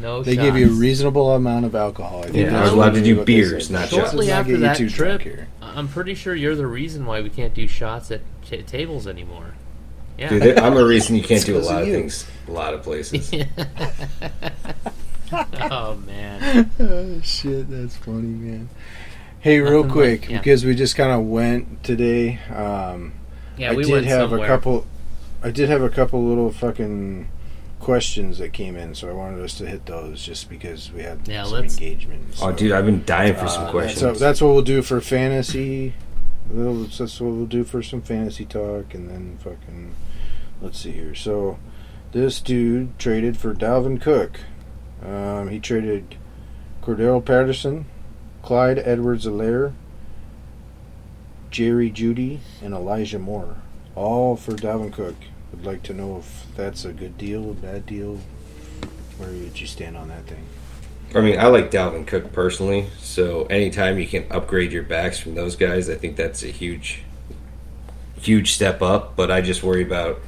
No 0.00 0.22
they 0.22 0.34
shots. 0.34 0.44
gave 0.46 0.56
you 0.56 0.66
a 0.68 0.70
reasonable 0.70 1.32
amount 1.32 1.66
of 1.66 1.74
alcohol. 1.74 2.20
I 2.20 2.30
think 2.30 2.50
Yeah, 2.50 2.58
I 2.58 2.62
was 2.64 2.72
allowed 2.72 2.94
to 2.94 3.02
do 3.02 3.22
beers, 3.24 3.70
not 3.70 3.80
Let's 3.80 3.90
shots. 3.92 4.10
Shortly 4.12 4.28
not 4.28 4.40
after 4.40 4.56
that 4.58 4.88
trip. 4.88 5.22
I'm 5.62 5.88
pretty 5.88 6.14
sure 6.14 6.34
you're 6.34 6.56
the 6.56 6.66
reason 6.66 7.04
why 7.06 7.20
we 7.20 7.28
can't 7.30 7.54
do 7.54 7.66
shots 7.68 8.10
at 8.10 8.20
t- 8.48 8.62
tables 8.62 9.06
anymore. 9.06 9.54
Yeah. 10.18 10.28
Dude, 10.30 10.58
I'm 10.58 10.76
a 10.76 10.84
reason 10.84 11.16
you 11.16 11.22
can't 11.22 11.44
do 11.44 11.56
a 11.56 11.60
lot 11.60 11.82
of 11.82 11.88
you. 11.88 11.94
things, 11.94 12.26
a 12.48 12.52
lot 12.52 12.74
of 12.74 12.82
places. 12.82 13.30
oh 15.32 15.96
man. 16.06 16.70
oh 16.80 17.20
shit, 17.22 17.70
that's 17.70 17.96
funny, 17.96 18.22
man. 18.28 18.68
Hey, 19.42 19.58
real 19.58 19.82
Nothing 19.82 19.82
like- 19.82 19.92
quick, 19.92 20.30
yeah. 20.30 20.38
because 20.38 20.64
we 20.64 20.74
just 20.74 20.94
kind 20.96 21.10
of 21.10 21.22
went 21.26 21.82
today. 21.82 22.38
Um, 22.54 23.12
Yeah, 23.58 23.72
I 23.72 23.74
we 23.74 23.82
did 23.82 23.92
went 23.92 24.06
have 24.06 24.30
somewhere. 24.30 24.44
a 24.44 24.46
couple. 24.46 24.86
I 25.42 25.50
did 25.50 25.68
have 25.68 25.82
a 25.82 25.88
couple 25.90 26.24
little 26.24 26.50
fucking 26.52 27.26
questions 27.80 28.38
that 28.38 28.52
came 28.52 28.76
in, 28.76 28.94
so 28.94 29.08
I 29.10 29.12
wanted 29.12 29.42
us 29.44 29.54
to 29.58 29.66
hit 29.66 29.86
those 29.86 30.24
just 30.24 30.48
because 30.48 30.92
we 30.92 31.02
had 31.02 31.26
Yeah, 31.26 31.42
some 31.42 31.54
let's- 31.54 31.74
engagement. 31.74 32.22
Oh, 32.40 32.50
so, 32.50 32.52
dude, 32.52 32.70
I've 32.72 32.86
been 32.86 33.02
dying 33.04 33.34
for 33.34 33.48
some 33.48 33.64
uh, 33.64 33.70
questions. 33.72 33.98
So 34.00 34.12
that's 34.12 34.40
what 34.40 34.54
we'll 34.54 34.62
do 34.62 34.80
for 34.80 35.00
fantasy. 35.00 35.94
We'll- 36.48 36.84
That's 36.84 37.20
what 37.20 37.32
we'll 37.32 37.46
do 37.46 37.64
for 37.64 37.82
some 37.82 38.00
fantasy 38.02 38.44
talk, 38.44 38.94
and 38.94 39.08
then 39.10 39.38
fucking. 39.42 39.90
Let's 40.60 40.78
see 40.78 40.92
here. 40.92 41.14
So, 41.16 41.58
this 42.12 42.40
dude 42.40 42.96
traded 42.98 43.36
for 43.36 43.52
Dalvin 43.54 44.00
Cook. 44.00 44.38
Um, 45.04 45.48
he 45.48 45.58
traded 45.58 46.14
Cordarrelle 46.84 47.24
Patterson, 47.24 47.86
Clyde 48.42 48.80
Edwards-Helaire, 48.80 49.72
Jerry 51.50 51.90
Jeudy, 51.90 52.40
and 52.62 52.74
Elijah 52.74 53.18
Moore, 53.18 53.56
all 53.94 54.36
for 54.36 54.52
Dalvin 54.52 54.92
Cook. 54.92 55.14
Would 55.52 55.64
like 55.64 55.82
to 55.84 55.94
know 55.94 56.18
if 56.18 56.46
that's 56.56 56.84
a 56.84 56.92
good 56.92 57.16
deal, 57.16 57.50
a 57.50 57.54
bad 57.54 57.86
deal. 57.86 58.18
Where 59.18 59.30
would 59.30 59.60
you 59.60 59.66
stand 59.66 59.96
on 59.96 60.08
that 60.08 60.24
thing? 60.26 60.44
I 61.14 61.20
mean, 61.20 61.38
I 61.38 61.46
like 61.46 61.70
Dalvin 61.70 62.06
Cook 62.06 62.32
personally, 62.32 62.86
so 62.98 63.44
anytime 63.44 63.98
you 63.98 64.06
can 64.06 64.24
upgrade 64.30 64.72
your 64.72 64.82
backs 64.82 65.20
from 65.20 65.34
those 65.34 65.56
guys, 65.56 65.90
I 65.90 65.94
think 65.94 66.16
that's 66.16 66.42
a 66.42 66.48
huge, 66.48 67.02
huge 68.18 68.52
step 68.52 68.80
up. 68.80 69.14
But 69.14 69.30
I 69.30 69.42
just 69.42 69.62
worry 69.62 69.82
about 69.82 70.20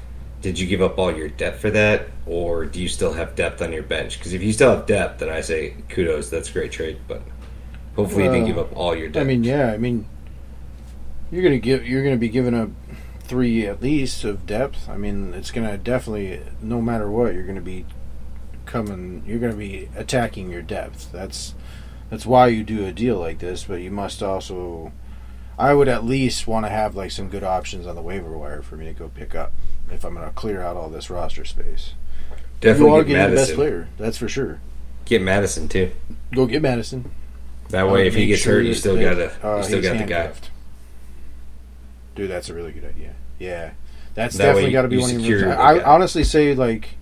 did 0.42 0.58
you 0.58 0.66
give 0.66 0.82
up 0.82 0.98
all 0.98 1.10
your 1.10 1.30
depth 1.30 1.60
for 1.60 1.70
that, 1.70 2.08
or 2.26 2.66
do 2.66 2.82
you 2.82 2.88
still 2.88 3.14
have 3.14 3.34
depth 3.34 3.62
on 3.62 3.72
your 3.72 3.82
bench? 3.82 4.18
Because 4.18 4.34
if 4.34 4.42
you 4.42 4.52
still 4.52 4.76
have 4.76 4.84
depth, 4.84 5.20
then 5.20 5.30
I 5.30 5.40
say 5.40 5.74
kudos, 5.88 6.28
that's 6.28 6.50
a 6.50 6.52
great 6.52 6.70
trade. 6.70 6.98
But 7.08 7.22
hopefully, 7.96 8.24
you 8.24 8.30
didn't 8.30 8.46
give 8.46 8.58
up 8.58 8.76
all 8.76 8.94
your 8.94 9.08
depth. 9.08 9.22
I 9.22 9.26
mean, 9.26 9.44
yeah. 9.44 9.72
I 9.72 9.78
mean, 9.78 10.06
you're 11.30 11.42
gonna 11.42 11.58
give. 11.58 11.86
You're 11.86 12.04
gonna 12.04 12.16
be 12.16 12.28
giving 12.28 12.54
up 12.54 12.70
three 13.20 13.66
at 13.66 13.82
least 13.82 14.24
of 14.24 14.46
depth. 14.46 14.88
I 14.88 14.96
mean, 14.96 15.34
it's 15.34 15.50
gonna 15.50 15.78
definitely, 15.78 16.40
no 16.60 16.80
matter 16.80 17.10
what, 17.10 17.34
you're 17.34 17.46
gonna 17.46 17.60
be 17.60 17.86
coming. 18.66 19.22
You're 19.26 19.38
gonna 19.38 19.54
be 19.54 19.88
attacking 19.96 20.50
your 20.50 20.62
depth. 20.62 21.10
That's 21.12 21.54
that's 22.10 22.26
why 22.26 22.48
you 22.48 22.64
do 22.64 22.84
a 22.84 22.92
deal 22.92 23.18
like 23.18 23.38
this. 23.38 23.64
But 23.64 23.80
you 23.80 23.90
must 23.90 24.22
also. 24.22 24.92
I 25.56 25.72
would 25.72 25.86
at 25.86 26.04
least 26.04 26.48
want 26.48 26.66
to 26.66 26.70
have 26.70 26.96
like 26.96 27.12
some 27.12 27.28
good 27.28 27.44
options 27.44 27.86
on 27.86 27.94
the 27.94 28.02
waiver 28.02 28.36
wire 28.36 28.60
for 28.60 28.76
me 28.76 28.86
to 28.86 28.92
go 28.92 29.08
pick 29.08 29.36
up 29.36 29.52
if 29.88 30.04
I'm 30.04 30.14
gonna 30.14 30.32
clear 30.32 30.60
out 30.60 30.76
all 30.76 30.88
this 30.88 31.08
roster 31.10 31.44
space. 31.44 31.92
Definitely 32.60 32.90
you 32.90 32.94
are 32.96 33.04
get 33.04 33.12
getting 33.12 33.30
the 33.30 33.36
best 33.36 33.50
Mattison. 33.50 33.56
player. 33.56 33.88
That's 33.96 34.18
for 34.18 34.28
sure. 34.28 34.60
Get 35.04 35.22
Mattison 35.22 35.68
too. 35.68 35.92
Go 36.34 36.46
get 36.46 36.62
Mattison. 36.62 37.12
That 37.70 37.88
way, 37.88 38.02
Uh, 38.02 38.06
if 38.06 38.14
he 38.14 38.26
gets 38.26 38.42
sure 38.42 38.54
hurt, 38.54 38.66
you 38.66 38.74
still 38.74 38.96
got 38.96 39.18
a, 39.18 39.46
uh, 39.46 39.56
you 39.58 39.62
still 39.64 39.82
got 39.82 39.98
the 39.98 40.04
guy. 40.04 40.32
Dude, 42.14 42.30
that's 42.30 42.48
a 42.48 42.54
really 42.54 42.72
good 42.72 42.84
idea. 42.84 43.14
Yeah, 43.38 43.72
that's 44.14 44.36
That 44.36 44.46
definitely 44.46 44.72
got 44.72 44.82
to 44.82 44.88
be 44.88 44.98
one 44.98 45.10
of 45.10 45.20
your. 45.20 45.58
I, 45.58 45.78
I 45.78 45.84
honestly 45.84 46.22
say 46.22 46.54
like, 46.54 46.96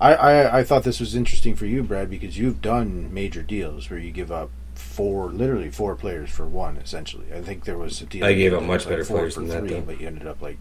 I, 0.00 0.14
I 0.14 0.58
I 0.58 0.64
thought 0.64 0.84
this 0.84 1.00
was 1.00 1.14
interesting 1.14 1.56
for 1.56 1.66
you, 1.66 1.82
Brad, 1.82 2.10
because 2.10 2.36
you've 2.38 2.60
done 2.60 3.12
major 3.12 3.42
deals 3.42 3.88
where 3.88 3.98
you 3.98 4.10
give 4.10 4.30
up 4.30 4.50
four, 4.74 5.30
literally 5.30 5.70
four 5.70 5.94
players 5.94 6.30
for 6.30 6.46
one. 6.46 6.76
Essentially, 6.76 7.26
I 7.34 7.40
think 7.40 7.64
there 7.64 7.78
was 7.78 8.02
a 8.02 8.06
deal. 8.06 8.24
I 8.24 8.34
gave 8.34 8.52
up 8.52 8.62
much 8.62 8.84
like, 8.84 8.92
better 8.92 9.04
players 9.04 9.36
than 9.36 9.48
that, 9.48 9.60
three, 9.60 9.70
though. 9.70 9.80
but 9.80 10.00
you 10.00 10.06
ended 10.06 10.26
up 10.26 10.42
like. 10.42 10.58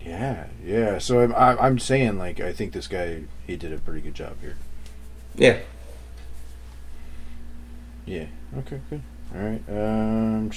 Yeah, 0.00 0.46
yeah. 0.64 0.98
So 0.98 1.32
I'm, 1.32 1.58
I'm 1.60 1.78
saying 1.78 2.18
like 2.18 2.40
I 2.40 2.52
think 2.52 2.72
this 2.72 2.88
guy 2.88 3.22
he 3.46 3.56
did 3.56 3.72
a 3.72 3.78
pretty 3.78 4.00
good 4.00 4.14
job 4.14 4.34
here. 4.40 4.56
Yeah, 5.36 5.58
Yeah. 8.06 8.26
Okay. 8.58 8.80
Good. 8.90 9.02
All 9.34 9.40
right. 9.40 9.62
Um. 9.68 10.50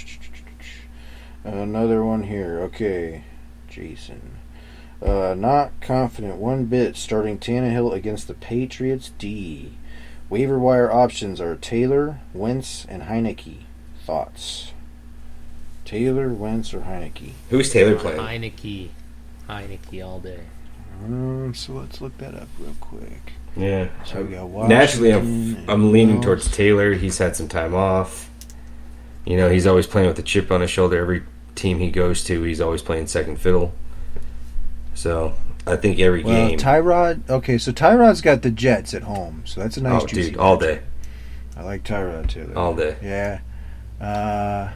Another 1.43 2.04
one 2.04 2.24
here. 2.24 2.60
Okay. 2.62 3.24
Jason. 3.68 4.38
Uh, 5.02 5.36
not 5.38 5.72
confident 5.82 6.38
one 6.38 6.66
bit 6.66 6.96
starting 6.96 7.38
Tannehill 7.38 7.93
against 7.93 8.28
the 8.28 8.34
Patriots. 8.34 9.12
D. 9.18 9.78
Waiver 10.30 10.58
wire 10.58 10.91
options 10.91 11.39
are 11.39 11.56
Taylor, 11.56 12.20
Wentz, 12.34 12.86
and 12.89 13.04
Heinicke. 13.04 13.64
Thoughts? 14.06 14.72
Taylor, 15.84 16.30
Wentz, 16.30 16.74
or 16.74 16.80
Heinicke? 16.82 17.34
who's 17.50 17.72
Taylor 17.72 17.96
playing? 17.96 18.20
Heinicke. 18.20 18.89
Heinicke 19.48 20.04
all 20.04 20.20
day. 20.20 20.41
Um. 21.04 21.54
So 21.54 21.74
let's 21.74 22.02
look 22.02 22.18
that 22.18 22.34
up 22.34 22.48
real 22.58 22.76
quick. 22.80 23.34
Yeah, 23.58 23.88
So 24.03 24.22
we 24.24 24.36
got 24.36 24.68
naturally, 24.68 25.12
I'm 25.14 25.70
I'm 25.70 25.91
leaning 25.93 26.22
towards 26.22 26.51
Taylor. 26.51 26.93
He's 26.93 27.18
had 27.18 27.36
some 27.36 27.47
time 27.47 27.74
off. 27.74 28.30
You 29.26 29.38
know, 29.38 29.49
he's 29.49 29.66
always 29.66 29.88
playing 29.88 30.08
with 30.10 30.20
a 30.20 30.24
chip 30.24 30.51
on 30.51 30.62
his 30.62 30.70
shoulder. 30.70 30.97
Every 30.99 31.24
team 31.56 31.80
he 31.80 31.89
goes 31.89 32.24
to, 32.26 32.43
he's 32.43 32.60
always 32.62 32.82
playing 32.82 33.08
second 33.08 33.38
fiddle. 33.39 33.74
So 34.93 35.34
I 35.66 35.76
think 35.78 35.99
every 35.99 36.24
Well, 36.24 36.49
game. 36.49 36.60
Tyrod. 36.60 37.30
Okay, 37.30 37.58
so 37.58 37.72
Tyrod's 37.72 38.22
got 38.22 38.41
the 38.41 38.51
Jets 38.51 38.93
at 38.93 39.03
home, 39.03 39.43
so 39.45 39.62
that's 39.62 39.78
a 39.78 39.82
nice. 39.82 40.03
oh, 40.03 40.08
dude, 40.08 40.38
all 40.38 40.58
day, 40.58 40.82
I 41.56 41.64
like 41.64 41.84
Tyrod 41.84 42.30
too. 42.30 42.45
though. 42.53 42.60
all 42.60 42.76
day. 42.76 42.97
Yeah. 43.01 43.39
Uh, 44.01 44.72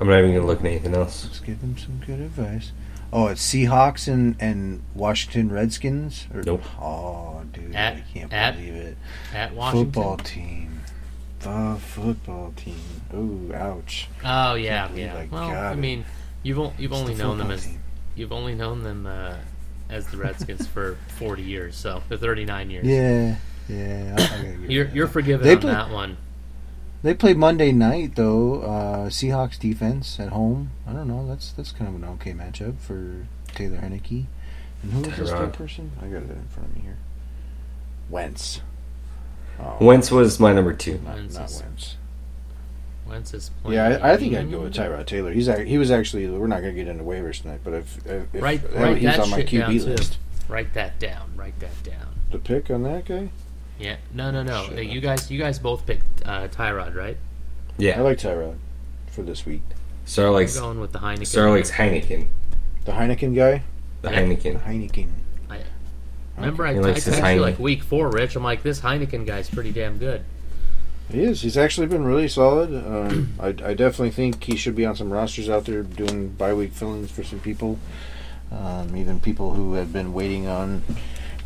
I'm 0.00 0.06
not 0.08 0.18
even 0.20 0.32
gonna 0.34 0.46
look 0.46 0.60
at 0.60 0.66
anything 0.66 0.94
else. 0.94 1.24
let's 1.24 1.40
give 1.40 1.60
him 1.60 1.76
some 1.76 2.00
good 2.06 2.20
advice. 2.20 2.70
Oh, 3.12 3.28
it's 3.28 3.42
Seahawks 3.46 4.06
and, 4.12 4.36
and 4.38 4.82
Washington 4.94 5.50
Redskins? 5.50 6.26
Or, 6.34 6.42
Nope. 6.42 6.62
Oh, 6.80 7.42
dude, 7.52 7.74
At- 7.74 7.96
I 7.96 8.04
can't 8.12 8.32
at 8.32 8.56
believe 8.56 8.74
it. 8.74 8.96
At 9.34 9.54
Washington. 9.54 9.92
Football 9.92 10.16
team. 10.18 10.80
The 11.40 11.76
football 11.80 12.52
team. 12.56 12.76
Ooh, 13.14 13.52
ouch. 13.54 14.08
Oh 14.24 14.54
yeah, 14.54 14.90
yeah. 14.92 15.16
I 15.16 15.28
Well, 15.30 15.50
I 15.50 15.74
mean, 15.76 16.04
you've 16.42 16.58
o- 16.58 16.72
you've 16.78 16.90
It's 16.92 17.00
only 17.00 17.14
the 17.14 17.22
known 17.22 17.38
them 17.38 17.50
as 17.52 17.64
team. 17.64 17.78
you've 18.16 18.32
only 18.32 18.54
known 18.54 18.82
them 18.82 19.06
uh, 19.06 19.36
as 19.88 20.06
the 20.08 20.16
Redskins 20.16 20.66
for 20.66 20.98
40 21.18 21.42
years, 21.42 21.76
so 21.76 22.02
for 22.08 22.16
39 22.16 22.70
years. 22.70 22.86
Yeah, 22.86 23.36
yeah. 23.68 24.16
I, 24.18 24.22
I 24.48 24.56
You're 24.68 24.88
you're 24.88 25.06
forgiven 25.06 25.46
They 25.46 25.54
on 25.54 25.60
play- 25.60 25.72
that 25.72 25.90
one. 25.90 26.16
They 27.02 27.14
play 27.14 27.32
Monday 27.34 27.70
night 27.72 28.16
though. 28.16 28.60
Uh, 28.62 29.08
Seahawks 29.08 29.58
defense 29.58 30.18
at 30.18 30.30
home. 30.30 30.70
I 30.86 30.92
don't 30.92 31.06
know. 31.08 31.26
That's 31.26 31.52
that's 31.52 31.70
kind 31.72 31.88
of 31.88 31.94
an 32.02 32.04
okay 32.16 32.32
matchup 32.32 32.78
for 32.80 33.26
Taylor 33.54 33.78
Heinicke. 33.78 34.26
And 34.82 34.92
who 34.92 35.04
is 35.10 35.16
this 35.16 35.30
third 35.30 35.52
person? 35.52 35.92
I 36.00 36.06
got 36.06 36.22
it 36.22 36.30
in 36.30 36.48
front 36.48 36.70
of 36.70 36.76
me 36.76 36.82
here. 36.82 36.98
Wentz. 38.10 38.60
Oh, 39.60 39.76
Wentz 39.80 40.10
was 40.10 40.38
my 40.40 40.52
number 40.52 40.72
two. 40.72 41.00
not, 41.04 41.14
Wentz 41.16 41.34
not 41.34 41.50
is- 41.50 41.62
Wentz. 41.62 41.96
Wentz 43.08 43.32
is 43.34 43.50
playing. 43.62 43.76
Yeah, 43.76 43.98
I, 44.02 44.12
I 44.12 44.16
think 44.18 44.34
I'd 44.34 44.50
go 44.50 44.60
with 44.60 44.74
Tyrod 44.74 45.06
Taylor. 45.06 45.32
He's 45.32 45.46
he 45.46 45.78
was 45.78 45.90
actually. 45.90 46.28
We're 46.28 46.46
not 46.46 46.60
going 46.62 46.74
to 46.74 46.84
get 46.84 46.88
into 46.90 47.04
waivers 47.04 47.40
tonight, 47.40 47.60
but 47.64 47.72
if, 47.74 47.96
if, 48.06 48.34
if 48.34 48.42
Write- 48.42 48.64
if 48.64 48.74
write 48.74 48.98
he's 48.98 49.18
on 49.18 49.30
my 49.30 49.38
shit 49.38 49.50
down, 49.50 49.70
QB 49.72 49.80
too. 49.80 49.86
list, 49.86 50.18
Write 50.48 50.74
that 50.74 50.98
down. 50.98 51.32
Write 51.36 51.58
that 51.60 51.82
down. 51.84 52.08
the 52.30 52.38
pick 52.38 52.70
on 52.70 52.82
that 52.82 53.04
guy. 53.06 53.30
Yeah. 53.78 53.96
No, 54.12 54.30
no, 54.30 54.42
no. 54.42 54.66
Shit. 54.66 54.86
You 54.86 55.00
guys, 55.00 55.30
you 55.30 55.38
guys 55.38 55.58
both 55.58 55.86
picked 55.86 56.26
uh, 56.26 56.48
Tyrod, 56.48 56.94
right? 56.94 57.16
Yeah. 57.76 57.94
I 57.94 57.96
Yeah, 57.98 58.02
like 58.02 58.18
Tyrod 58.18 58.56
for 59.10 59.22
this 59.22 59.46
week. 59.46 59.62
Star 60.04 60.26
I'm 60.28 60.46
going 60.54 60.80
with 60.80 60.92
the 60.92 60.98
Heineken. 61.00 61.26
Star 61.26 61.50
likes 61.50 61.70
Heineken. 61.70 62.26
The 62.84 62.92
Heineken 62.92 63.34
guy. 63.34 63.62
The 64.02 64.10
Yeah. 64.10 64.22
Heineken. 64.22 64.62
Heineken. 64.62 65.08
Remember, 66.36 66.64
I, 66.66 66.72
He 66.74 66.78
I 66.78 66.82
likes 66.82 67.00
texted 67.08 67.16
you 67.16 67.22
Heine. 67.22 67.40
like 67.40 67.58
week 67.58 67.82
four, 67.82 68.10
Rich. 68.10 68.36
I'm 68.36 68.44
like, 68.44 68.62
this 68.62 68.80
Heineken 68.80 69.26
guy's 69.26 69.50
pretty 69.50 69.72
damn 69.72 69.98
good. 69.98 70.24
He 71.10 71.22
is. 71.22 71.40
He's 71.42 71.56
actually 71.56 71.88
been 71.88 72.04
really 72.04 72.28
solid. 72.28 72.72
Um, 72.72 73.34
I, 73.40 73.48
I 73.48 73.74
definitely 73.74 74.10
think 74.10 74.44
he 74.44 74.56
should 74.56 74.76
be 74.76 74.86
on 74.86 74.94
some 74.94 75.12
rosters 75.12 75.48
out 75.48 75.64
there 75.64 75.82
doing 75.82 76.28
bye 76.28 76.54
week 76.54 76.72
fillings 76.72 77.10
for 77.10 77.24
some 77.24 77.40
people. 77.40 77.78
Um, 78.52 78.96
even 78.96 79.18
people 79.20 79.54
who 79.54 79.74
have 79.74 79.92
been 79.92 80.12
waiting 80.12 80.46
on 80.46 80.82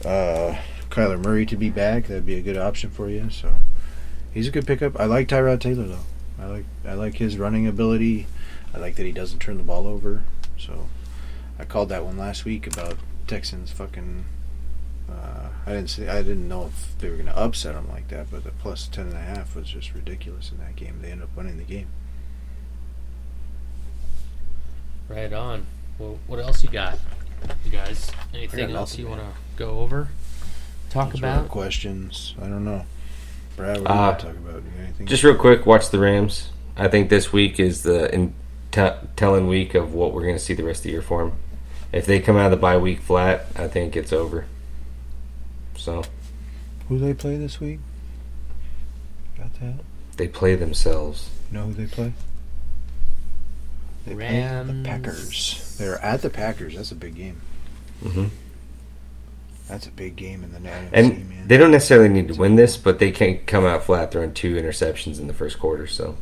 uh, 0.05 0.57
Kyler 0.93 1.18
Murray 1.18 1.47
to 1.47 1.57
be 1.57 1.70
back. 1.70 2.07
That'd 2.07 2.26
be 2.26 2.36
a 2.36 2.43
good 2.43 2.57
option 2.57 2.90
for 2.90 3.09
you. 3.09 3.30
So 3.30 3.55
he's 4.32 4.47
a 4.47 4.51
good 4.51 4.66
pickup. 4.66 5.01
I 5.01 5.07
like 5.07 5.26
Tyrod 5.26 5.61
Taylor 5.61 5.84
though. 5.88 6.07
I 6.38 6.47
like 6.47 6.64
I 6.86 6.95
like 6.95 7.14
his 7.14 7.38
running 7.38 7.66
ability. 7.66 8.26
I 8.74 8.78
like 8.78 8.97
that 8.97 9.05
he 9.05 9.12
doesn't 9.12 9.40
turn 9.40 9.57
the 9.57 9.62
ball 9.64 9.86
over. 9.86 10.24
So 10.59 10.88
I 11.59 11.64
called 11.64 11.88
that 11.88 12.05
one 12.05 12.18
last 12.18 12.45
week 12.45 12.66
about 12.66 12.97
Texans 13.26 13.72
fucking. 13.72 14.26
Uh, 15.11 15.49
I 15.66 15.70
didn't 15.70 15.90
say 15.90 16.09
I 16.09 16.22
didn't 16.22 16.49
know 16.49 16.66
if 16.66 16.99
they 16.99 17.09
were 17.09 17.16
going 17.16 17.26
to 17.26 17.36
upset 17.38 17.74
them 17.74 17.88
like 17.88 18.09
that, 18.09 18.30
but 18.30 18.45
the 18.45 18.51
plus 18.51 18.86
ten 18.86 19.09
and 19.09 19.16
a 19.16 19.20
half 19.20 19.57
was 19.57 19.68
just 19.68 19.95
ridiculous 19.95 20.53
in 20.53 20.59
that 20.59 20.76
game. 20.76 21.01
They 21.03 21.11
ended 21.11 21.24
up 21.24 21.36
winning 21.36 21.59
the 21.59 21.64
game. 21.64 21.88
Right 25.09 25.32
on. 25.32 25.66
Well, 25.99 26.18
what 26.26 26.38
else 26.38 26.62
you 26.64 26.70
got, 26.70 26.99
you 27.64 27.70
guys? 27.70 28.11
Anything 28.32 28.70
else 28.70 28.97
you 28.97 29.07
want 29.09 29.20
to 29.20 29.28
go 29.57 29.80
over, 29.80 30.09
talk 30.93 31.11
Those 31.11 31.20
about? 31.20 31.49
questions. 31.49 32.34
I 32.40 32.47
don't 32.47 32.64
know. 32.64 32.84
Brad, 33.57 33.80
what 33.80 33.86
do 33.88 33.93
you 33.95 33.99
Uh, 33.99 34.07
want 34.07 34.18
to 34.20 34.26
talk 34.26 34.36
about? 34.36 34.62
Anything? 34.80 35.07
Just 35.07 35.22
real 35.22 35.34
quick, 35.36 35.66
watch 35.66 35.90
the 35.90 35.99
Rams. 35.99 36.51
I 36.76 36.88
think 36.88 37.11
this 37.11 37.32
week 37.32 37.61
is 37.61 37.82
the 37.82 38.12
in 38.14 38.34
t- 38.70 38.88
telling 39.16 39.47
week 39.47 39.74
of 39.74 39.93
what 39.95 40.12
we're 40.14 40.22
going 40.22 40.34
to 40.36 40.38
see 40.38 40.55
the 40.55 40.64
rest 40.64 40.80
of 40.80 40.84
the 40.84 40.90
year 40.90 41.03
for 41.03 41.24
them. 41.24 41.32
If 41.93 42.07
they 42.07 42.20
come 42.20 42.36
out 42.36 42.47
of 42.47 42.51
the 42.53 42.57
bye 42.57 42.78
week 42.78 43.01
flat, 43.01 43.47
I 43.57 43.68
think 43.68 43.95
it's 43.97 44.12
over. 44.12 44.47
So 45.76 46.05
who 46.88 46.99
they 46.99 47.12
play 47.14 47.36
this 47.36 47.61
week? 47.61 47.80
Got 49.36 49.53
that? 49.61 49.74
they 50.16 50.28
play 50.28 50.55
themselves. 50.55 51.28
You 51.51 51.59
know 51.59 51.66
who 51.66 51.72
they 51.74 51.86
play? 51.86 52.12
They 54.07 54.14
play 54.14 54.62
the 54.66 54.82
Packers. 54.84 55.76
They're 55.78 55.99
at 56.05 56.22
the 56.22 56.30
Packers. 56.30 56.74
That's 56.76 56.93
a 56.93 56.95
big 56.97 57.14
game. 57.14 57.40
hmm 58.03 58.26
That's 59.69 59.87
a 59.87 59.91
big 59.91 60.17
game 60.17 60.45
in 60.45 60.53
the 60.53 60.59
NFC, 60.59 60.89
And 60.93 61.29
man. 61.29 61.49
they 61.49 61.57
don't 61.57 61.71
necessarily 61.71 62.09
need 62.09 62.29
to 62.29 62.35
win 62.35 62.57
this, 62.57 62.77
but 62.77 62.99
they 62.99 63.11
can't 63.11 63.47
come 63.47 63.65
out 63.65 63.85
flat 63.85 64.13
throwing 64.13 64.35
two 64.35 64.55
interceptions 64.57 65.19
in 65.19 65.29
the 65.29 65.33
first 65.35 65.59
quarter. 65.59 65.87
So 65.87 66.17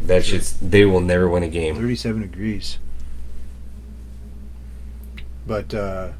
that 0.00 0.24
should 0.24 0.42
they 0.62 0.84
will 0.84 1.00
never 1.00 1.28
win 1.28 1.42
a 1.42 1.48
game. 1.48 1.74
37 1.74 2.22
degrees. 2.22 2.78
But 5.46 5.74
uh 5.74 6.10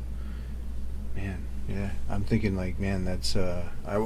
man, 1.16 1.38
yeah, 1.68 1.90
I'm 2.10 2.24
thinking 2.24 2.56
like, 2.56 2.78
man, 2.78 3.04
that's 3.04 3.36
uh 3.36 3.64
I 3.86 3.96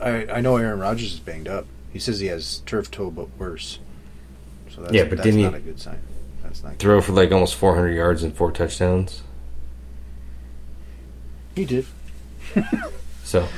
I 0.00 0.26
I 0.36 0.40
know 0.40 0.56
Aaron 0.56 0.78
Rodgers 0.80 1.12
is 1.14 1.20
banged 1.20 1.48
up. 1.48 1.66
He 1.92 1.98
says 1.98 2.20
he 2.20 2.28
has 2.28 2.62
turf 2.64 2.90
toe 2.90 3.10
but 3.10 3.28
worse. 3.38 3.78
So 4.74 4.80
that's, 4.80 4.94
Yeah, 4.94 5.02
but 5.04 5.18
that's 5.18 5.22
didn't 5.24 5.40
he- 5.40 5.44
a 5.46 5.60
good 5.60 5.78
sign. 5.80 5.98
That's 6.42 6.62
not 6.62 6.70
good. 6.72 6.78
Throw 6.78 7.00
for 7.02 7.12
like 7.12 7.30
almost 7.32 7.54
400 7.56 7.90
yards 7.90 8.22
and 8.22 8.34
four 8.34 8.50
touchdowns. 8.50 9.22
He 11.54 11.64
did. 11.64 11.86
So 13.24 13.48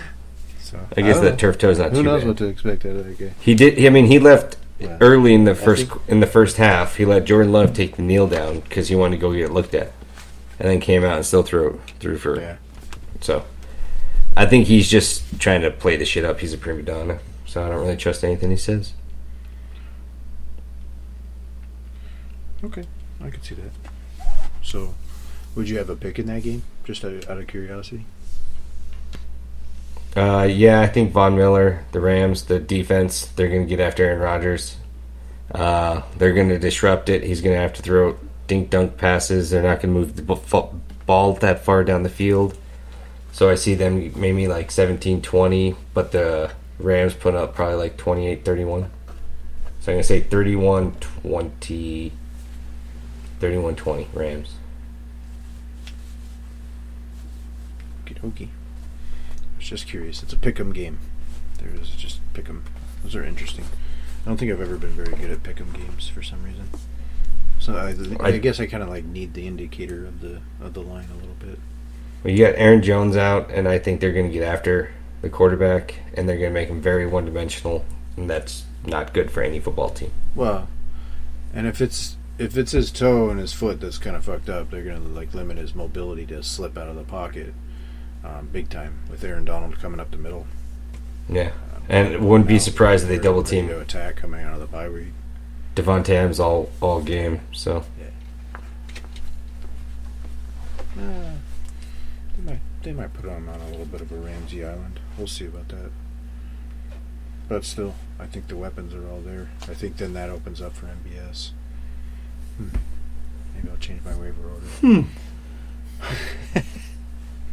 So 0.61 0.79
I 0.97 1.01
guess 1.03 1.17
don't 1.17 1.25
that 1.25 1.31
know. 1.33 1.37
turf 1.37 1.59
toe 1.59 1.71
is 1.71 1.79
not 1.79 1.91
Who 1.91 1.97
too 1.99 2.03
knows 2.05 2.21
bad. 2.21 2.29
what 2.29 2.37
to 2.39 2.45
expect 2.47 2.85
out 2.87 2.97
of 2.97 3.07
that 3.07 3.19
guy. 3.19 3.33
He 3.41 3.55
did. 3.55 3.85
I 3.85 3.89
mean, 3.89 4.07
he 4.07 4.19
left 4.21 4.57
Yeah. 4.79 4.99
early 5.01 5.35
in 5.35 5.45
the 5.45 5.55
first 5.55 5.89
think- 5.89 6.01
in 6.07 6.21
the 6.21 6.27
first 6.29 6.59
half. 6.59 6.97
He 6.97 7.05
let 7.05 7.25
Jordan 7.25 7.51
Love 7.53 7.73
take 7.75 7.97
the 7.97 8.03
kneel 8.03 8.27
down 8.29 8.61
because 8.61 8.89
he 8.89 8.95
wanted 8.95 9.17
to 9.17 9.21
go 9.21 9.33
get 9.33 9.43
it 9.47 9.53
looked 9.53 9.75
at, 9.75 9.93
and 10.61 10.69
then 10.71 10.81
came 10.81 11.03
out 11.05 11.17
and 11.17 11.27
still 11.27 11.43
threw 11.43 11.81
threw 11.99 12.17
for. 12.19 12.39
Yeah. 12.41 12.57
So, 13.21 13.45
I 14.37 14.47
think 14.47 14.67
he's 14.67 14.89
just 14.89 15.41
trying 15.41 15.63
to 15.63 15.71
play 15.71 15.97
the 15.97 16.05
shit 16.05 16.25
up. 16.25 16.39
He's 16.41 16.53
a 16.53 16.59
prima 16.59 16.83
donna, 16.83 17.19
so 17.47 17.65
I 17.65 17.69
don't 17.71 17.81
really 17.81 17.97
trust 17.97 18.23
anything 18.23 18.51
he 18.51 18.57
says. 18.57 18.93
Okay, 22.63 22.85
I 23.23 23.31
could 23.31 23.45
see 23.45 23.55
that. 23.57 24.27
So, 24.63 24.95
would 25.55 25.69
you 25.69 25.79
have 25.79 25.91
a 25.91 25.97
pick 25.97 26.19
in 26.19 26.27
that 26.27 26.43
game? 26.43 26.63
Just 26.85 27.05
out 27.05 27.13
of, 27.13 27.31
out 27.31 27.39
of 27.39 27.47
curiosity. 27.47 28.05
Uh, 30.17 30.47
yeah, 30.49 30.81
I 30.81 30.87
think 30.87 31.13
Von 31.13 31.37
Miller, 31.37 31.85
the 31.91 32.01
Rams, 32.01 32.45
the 32.45 32.61
defense, 32.61 33.27
they're 33.27 33.49
going 33.49 33.63
to 33.63 33.69
get 33.69 33.81
after 33.81 34.05
Aaron 34.05 34.21
Rodgers. 34.21 34.77
Uh, 35.53 36.03
they're 36.17 36.33
going 36.33 36.51
to 36.51 36.59
disrupt 36.59 37.09
it. 37.09 37.25
He's 37.25 37.41
going 37.41 37.55
to 37.57 37.61
have 37.61 37.73
to 37.75 37.83
throw 37.83 38.17
dink 38.47 38.71
dunk 38.71 38.97
passes. 38.97 39.51
They're 39.51 39.63
not 39.63 39.81
going 39.81 39.93
to 39.93 40.01
move 40.01 40.17
the 40.17 40.71
ball 41.07 41.33
that 41.35 41.65
far 41.65 41.83
down 41.83 42.05
the 42.05 42.09
field. 42.09 42.57
So 43.33 43.51
I 43.51 43.57
see 43.57 43.75
them 43.75 44.13
maybe 44.15 44.47
like 44.47 44.71
17 44.71 45.21
20, 45.21 45.75
but 45.93 46.13
the 46.13 46.53
Rams 46.79 47.15
put 47.15 47.35
up 47.35 47.55
probably 47.55 47.77
like 47.77 47.97
28 47.97 48.45
31. 48.45 48.91
So 49.81 49.93
I'm 49.93 49.97
going 49.97 49.99
to 49.99 50.05
say 50.05 50.21
31 50.21 50.93
20. 51.01 52.13
31 53.41 53.75
20 53.75 54.09
Rams. 54.15 54.55
Dokie. 58.25 58.49
I 58.49 59.57
was 59.59 59.67
just 59.69 59.87
curious. 59.87 60.23
It's 60.23 60.33
a 60.33 60.37
pick'em 60.37 60.73
game. 60.75 60.99
There 61.59 61.71
is 61.81 61.91
just 61.91 62.21
pick'em. 62.35 62.63
Those 63.03 63.15
are 63.15 63.25
interesting. 63.25 63.65
I 64.25 64.29
don't 64.29 64.37
think 64.39 64.51
I've 64.51 64.61
ever 64.61 64.77
been 64.77 64.91
very 64.91 65.15
good 65.17 65.31
at 65.31 65.43
pick'em 65.43 65.73
games 65.75 66.09
for 66.09 66.23
some 66.23 66.43
reason. 66.43 66.69
So 67.59 67.75
I, 67.77 67.95
I, 68.25 68.29
I- 68.29 68.39
guess 68.39 68.61
I 68.61 68.67
kind 68.67 68.83
of 68.83 68.89
like 68.89 69.05
need 69.05 69.35
the 69.35 69.47
indicator 69.47 70.07
of 70.07 70.21
the 70.21 70.41
of 70.61 70.75
the 70.75 70.81
line 70.83 71.09
a 71.13 71.17
little 71.17 71.37
bit. 71.39 71.59
Well, 72.23 72.33
you 72.33 72.45
got 72.47 72.55
Aaron 72.57 72.83
Jones 72.83 73.17
out, 73.17 73.51
and 73.51 73.69
I 73.69 73.79
think 73.79 74.01
they're 74.01 74.13
going 74.13 74.27
to 74.27 74.33
get 74.33 74.43
after 74.43 74.93
the 75.21 75.29
quarterback, 75.29 75.95
and 76.15 76.27
they're 76.27 76.39
going 76.39 76.49
to 76.51 76.55
make 76.55 76.69
him 76.69 76.81
very 76.81 77.07
one 77.07 77.27
dimensional, 77.27 77.85
and 78.17 78.29
that's 78.31 78.65
not 78.87 79.13
good 79.13 79.31
for 79.31 79.43
any 79.43 79.61
football 79.61 79.91
team. 79.91 80.11
Well, 80.35 80.69
and 81.53 81.67
if 81.67 81.81
it's 81.83 82.17
if 82.39 82.57
it's 82.57 82.73
his 82.73 82.91
toe 82.91 83.29
and 83.31 83.39
his 83.39 83.53
foot 83.53 83.81
that's 83.81 83.99
kind 83.99 84.17
of 84.17 84.25
fucked 84.25 84.49
up, 84.49 84.71
they're 84.71 84.83
gonna 84.83 84.99
like 85.01 85.33
limit 85.35 85.57
his 85.59 85.75
mobility 85.75 86.27
to 86.27 86.43
slip 86.43 86.77
out 86.77 86.89
of 86.89 86.97
the 86.97 87.05
pocket, 87.05 87.55
um, 88.25 88.49
big 88.53 88.69
time 88.71 88.99
with 89.11 89.23
Aaron 89.25 89.45
Donald 89.45 89.79
coming 89.79 90.01
up 90.01 90.11
the 90.11 90.17
middle. 90.17 90.47
Yeah. 91.29 91.51
Uh, 91.75 91.81
And 91.89 92.29
wouldn't 92.29 92.49
be 92.49 92.59
surprised 92.59 93.05
if 93.05 93.09
they 93.11 93.19
double 93.19 93.43
team 93.43 93.69
to 93.69 93.81
attack 93.81 94.17
coming 94.17 94.43
out 94.43 94.55
of 94.55 94.61
the 94.61 94.67
bye 94.67 94.89
week. 94.89 95.13
Davante 95.77 96.11
Adams 96.11 96.41
all, 96.41 96.71
all 96.81 97.01
game. 97.03 97.41
So 97.53 97.85
Uh, 100.97 101.35
they 102.37 102.43
might 102.53 102.61
they 102.83 102.93
might 102.93 103.13
put 103.13 103.25
him 103.25 103.49
on 103.49 103.61
a 103.61 103.69
little 103.71 103.85
bit 103.87 104.01
of 104.01 104.13
a 104.13 104.17
Ramsey 104.17 104.65
Island. 104.65 105.01
We'll 105.19 105.27
see 105.27 105.47
about 105.47 105.69
that. 105.69 105.91
But 107.49 107.65
still, 107.65 107.95
I 108.19 108.27
think 108.27 108.47
the 108.49 108.57
weapons 108.57 108.95
are 108.95 109.07
all 109.09 109.21
there. 109.21 109.51
I 109.63 109.75
think 109.75 109.97
then 109.97 110.13
that 110.15 110.31
opens 110.31 110.63
up 110.63 110.75
for 110.75 110.87
MVS. 110.87 111.51
Hmm. 112.57 112.69
Maybe 113.55 113.69
I'll 113.71 113.77
change 113.77 114.05
my 114.05 114.15
waiver 114.15 114.49
order. 114.49 114.67
Hmm. 114.81 115.01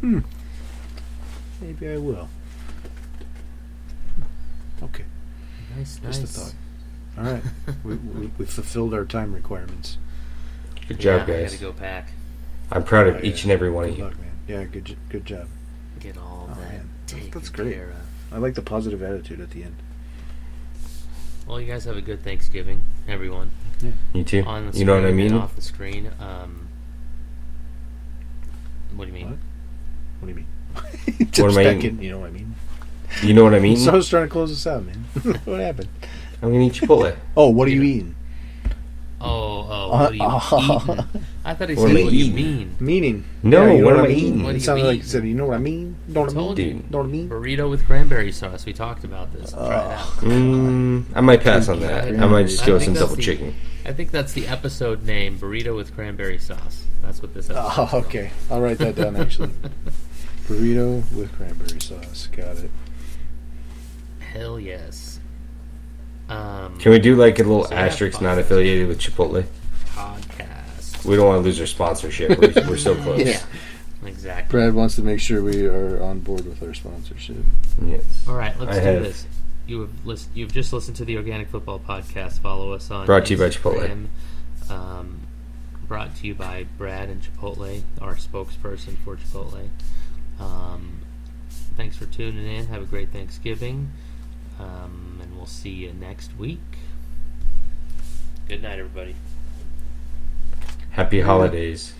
hmm. 0.00 0.18
Maybe 1.62 1.88
I 1.88 1.96
will. 1.96 2.28
Okay, 4.82 5.04
Nice, 5.76 6.00
nice. 6.02 6.18
just 6.18 6.20
nice. 6.20 6.36
a 6.36 6.40
thought. 6.40 6.54
All 7.26 7.32
right, 7.34 7.42
we, 7.84 7.94
we, 7.94 8.26
we 8.38 8.44
fulfilled 8.46 8.92
our 8.94 9.04
time 9.04 9.32
requirements. 9.32 9.96
good 10.88 11.02
yeah, 11.02 11.18
job, 11.18 11.28
I 11.28 11.32
guys. 11.32 11.52
gotta 11.52 11.64
go 11.64 11.72
pack. 11.72 12.08
I'm 12.72 12.82
proud 12.82 13.06
of 13.06 13.16
Oh, 13.16 13.20
each 13.22 13.38
yeah. 13.38 13.42
and 13.44 13.52
every 13.52 13.70
one 13.70 13.84
Good 13.84 13.92
of 13.92 13.98
you. 13.98 14.04
luck, 14.04 14.18
man. 14.18 14.30
Yeah, 14.48 14.64
good, 14.64 14.84
j- 14.86 14.96
good 15.08 15.24
job. 15.24 15.46
Get 16.00 16.18
all 16.18 16.48
Oh, 16.50 16.54
that 16.60 16.68
man. 16.72 16.88
taken 17.06 17.30
That's 17.30 17.48
great. 17.48 17.74
care 17.74 17.90
of. 17.90 18.34
I 18.34 18.38
like 18.38 18.54
the 18.54 18.62
positive 18.62 19.02
attitude 19.02 19.40
at 19.40 19.50
the 19.50 19.62
end. 19.62 19.76
Well, 21.46 21.60
you 21.60 21.66
guys 21.70 21.84
have 21.84 21.96
a 21.96 22.00
good 22.02 22.24
Thanksgiving, 22.24 22.82
everyone. 23.06 23.50
Yeah. 23.80 23.90
You 24.14 24.24
too. 24.24 24.42
On 24.44 24.70
the 24.70 24.78
You 24.78 24.84
know 24.84 24.94
what 24.94 25.04
I 25.04 25.10
screen 25.10 25.16
mean? 25.16 25.34
Off 25.34 25.54
the 25.54 25.62
screen. 25.62 26.10
Um, 26.18 26.68
what 28.96 29.04
do 29.04 29.10
you 29.10 29.14
mean? 29.18 29.30
What? 29.30 29.38
What 30.20 30.26
do 30.26 30.28
you 30.30 30.34
mean? 30.36 30.46
What 31.38 31.38
am 31.52 31.58
I 31.58 31.64
back 31.64 31.76
eating? 31.78 31.98
in, 31.98 32.02
you 32.02 32.10
know 32.10 32.18
what 32.20 32.28
I 32.28 32.32
mean? 32.32 32.54
You 33.22 33.34
know 33.34 33.44
what 33.44 33.54
I 33.54 33.58
mean? 33.60 33.76
So 33.76 33.92
I 33.92 33.94
was 33.96 34.08
trying 34.08 34.24
to 34.24 34.28
close 34.30 34.50
this 34.50 34.66
out, 34.66 34.84
man. 34.84 35.04
what 35.44 35.60
happened? 35.60 35.88
I'm 36.42 36.50
gonna 36.52 36.64
eat 36.64 36.72
Chipotle. 36.74 37.16
Oh, 37.36 37.48
what 37.50 37.68
are 37.68 37.70
you 37.70 37.82
Yeah. 37.82 37.94
eating? 37.96 38.14
Oh, 39.20 39.28
oh, 39.28 39.70
Uh, 39.70 39.88
what 39.90 40.10
are 40.10 40.14
you 40.14 40.22
uh, 40.22 40.84
eating? 41.04 41.20
I 41.44 41.54
thought 41.54 41.68
he 41.68 41.76
said, 41.76 41.84
am 41.88 41.94
what 41.94 42.10
do 42.10 42.16
you 42.16 42.32
mean? 42.32 42.76
Meaning. 42.80 43.24
No, 43.44 43.66
Yeah, 43.66 43.72
you 43.72 43.78
know 43.78 43.84
what 43.84 43.94
what 43.96 43.98
am 43.98 44.00
I 44.00 44.04
I 44.04 44.08
mean? 44.16 44.18
eating? 44.26 44.42
What 44.42 44.50
do 44.50 44.56
It 44.56 44.60
sounded 44.62 44.84
like 44.84 44.96
he 44.96 45.02
said, 45.02 45.24
you 45.24 45.34
know 45.34 45.46
what 45.46 45.54
I 45.54 45.58
mean? 45.58 45.96
Know 46.08 46.20
what 46.22 46.30
I 46.30 46.34
mean? 46.34 46.44
Told 46.44 46.58
you. 46.58 46.74
Know 46.90 46.98
what 46.98 47.04
I 47.04 47.10
mean? 47.10 47.28
Burrito 47.28 47.70
with 47.70 47.86
cranberry 47.86 48.32
sauce. 48.32 48.66
We 48.66 48.72
talked 48.72 49.04
about 49.04 49.32
this. 49.32 49.52
Try 49.52 49.66
it 49.66 49.72
out. 49.98 50.06
Mm, 50.22 51.04
I 51.14 51.20
might 51.20 51.40
pass 51.42 51.68
on 51.68 51.80
that. 51.80 52.08
I 52.08 52.26
might 52.26 52.48
just 52.48 52.66
go 52.66 52.74
with 52.74 52.84
some 52.84 52.94
double 52.94 53.14
the- 53.16 53.22
chicken. 53.22 53.54
I 53.84 53.92
think 53.92 54.10
that's 54.12 54.32
the 54.32 54.46
episode 54.46 55.04
name, 55.04 55.38
burrito 55.38 55.74
with 55.76 55.94
cranberry 55.94 56.38
sauce. 56.38 56.84
That's 57.02 57.20
what 57.20 57.34
this 57.34 57.50
episode. 57.50 57.88
Oh, 57.92 57.98
okay. 58.06 58.30
I'll 58.50 58.60
write 58.60 58.78
that 58.78 58.94
down 58.94 59.16
actually. 59.16 59.50
Burrito 60.44 61.02
with 61.12 61.32
cranberry 61.32 61.80
sauce. 61.80 62.28
Got 62.34 62.58
it. 62.58 62.70
Hell 64.20 64.58
yes. 64.58 65.20
Um, 66.28 66.78
Can 66.78 66.92
we 66.92 66.98
do 66.98 67.16
like 67.16 67.38
a 67.38 67.42
little 67.42 67.64
So 67.64 67.74
asterisk 67.74 68.20
not 68.22 68.38
affiliated 68.38 68.88
with 68.88 68.98
Chipotle? 68.98 69.44
podcast? 69.86 71.04
We 71.04 71.16
don't 71.16 71.26
want 71.26 71.38
to 71.40 71.44
lose 71.44 71.60
our 71.60 71.66
sponsorship. 71.66 72.38
We're, 72.38 72.52
we're 72.68 72.76
so 72.76 72.94
close. 73.02 73.20
Yeah. 73.22 73.40
Exactly. 74.04 74.50
Brad 74.50 74.74
wants 74.74 74.96
to 74.96 75.02
make 75.02 75.20
sure 75.20 75.42
we 75.42 75.66
are 75.66 76.02
on 76.02 76.20
board 76.20 76.44
with 76.46 76.62
our 76.62 76.74
sponsorship. 76.74 77.36
Yes. 77.84 78.02
All 78.26 78.34
right, 78.34 78.58
let's 78.58 78.72
I 78.76 78.80
do 78.80 78.86
have- 78.86 79.02
this. 79.02 79.26
You 79.64 79.82
have 79.82 79.90
list, 80.06 80.28
You've 80.34 80.52
just 80.52 80.72
listened 80.72 80.96
to 80.96 81.04
the 81.04 81.16
Organic 81.16 81.48
Football 81.48 81.78
Podcast. 81.78 82.40
Follow 82.40 82.72
us 82.72 82.90
on 82.90 83.06
Brought 83.06 83.26
to 83.26 83.34
you 83.34 83.38
by 83.38 83.48
Chipotle. 83.48 84.08
Um, 84.68 85.20
brought 85.86 86.16
to 86.16 86.26
you 86.26 86.34
by 86.34 86.64
Brad 86.78 87.08
and 87.08 87.22
Chipotle, 87.22 87.82
our 88.00 88.16
spokesperson 88.16 88.96
for 89.04 89.16
Chipotle. 89.16 89.68
Um, 90.42 91.00
thanks 91.76 91.96
for 91.96 92.06
tuning 92.06 92.46
in. 92.46 92.66
Have 92.66 92.82
a 92.82 92.86
great 92.86 93.10
Thanksgiving, 93.10 93.90
um, 94.58 95.20
and 95.22 95.36
we'll 95.36 95.46
see 95.46 95.70
you 95.70 95.92
next 95.92 96.36
week. 96.36 96.60
Good 98.48 98.62
night, 98.62 98.78
everybody. 98.78 99.14
Happy 100.90 101.20
holidays. 101.20 101.94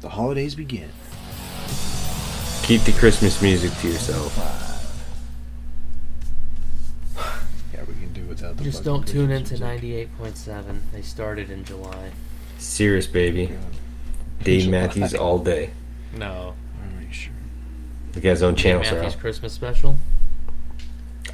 The 0.00 0.08
holidays 0.08 0.54
begin. 0.54 0.90
Keep 2.62 2.82
the 2.82 2.92
Christmas 2.92 3.40
music 3.42 3.72
to 3.80 3.88
yourself. 3.88 4.54
Yeah, 7.74 7.84
we 7.84 7.94
can 7.94 8.12
do 8.12 8.22
without 8.24 8.56
the. 8.56 8.64
Just 8.64 8.82
don't 8.82 9.06
tune 9.06 9.30
in 9.30 9.44
Christmas 9.44 9.80
to 9.80 9.86
98.7. 10.50 10.80
They 10.92 11.02
started 11.02 11.50
in 11.50 11.64
July. 11.64 12.10
Serious, 12.58 13.06
baby. 13.06 13.56
Dave 14.42 14.68
Matthews 14.68 15.14
all 15.14 15.38
day. 15.38 15.70
No. 16.16 16.54
I'll 16.82 17.00
make 17.00 17.12
sure. 17.12 17.32
The 18.12 18.20
guy's 18.20 18.42
own 18.42 18.54
channel, 18.56 18.82
Matthews 18.82 19.16
Christmas 19.16 19.52
special. 19.52 19.96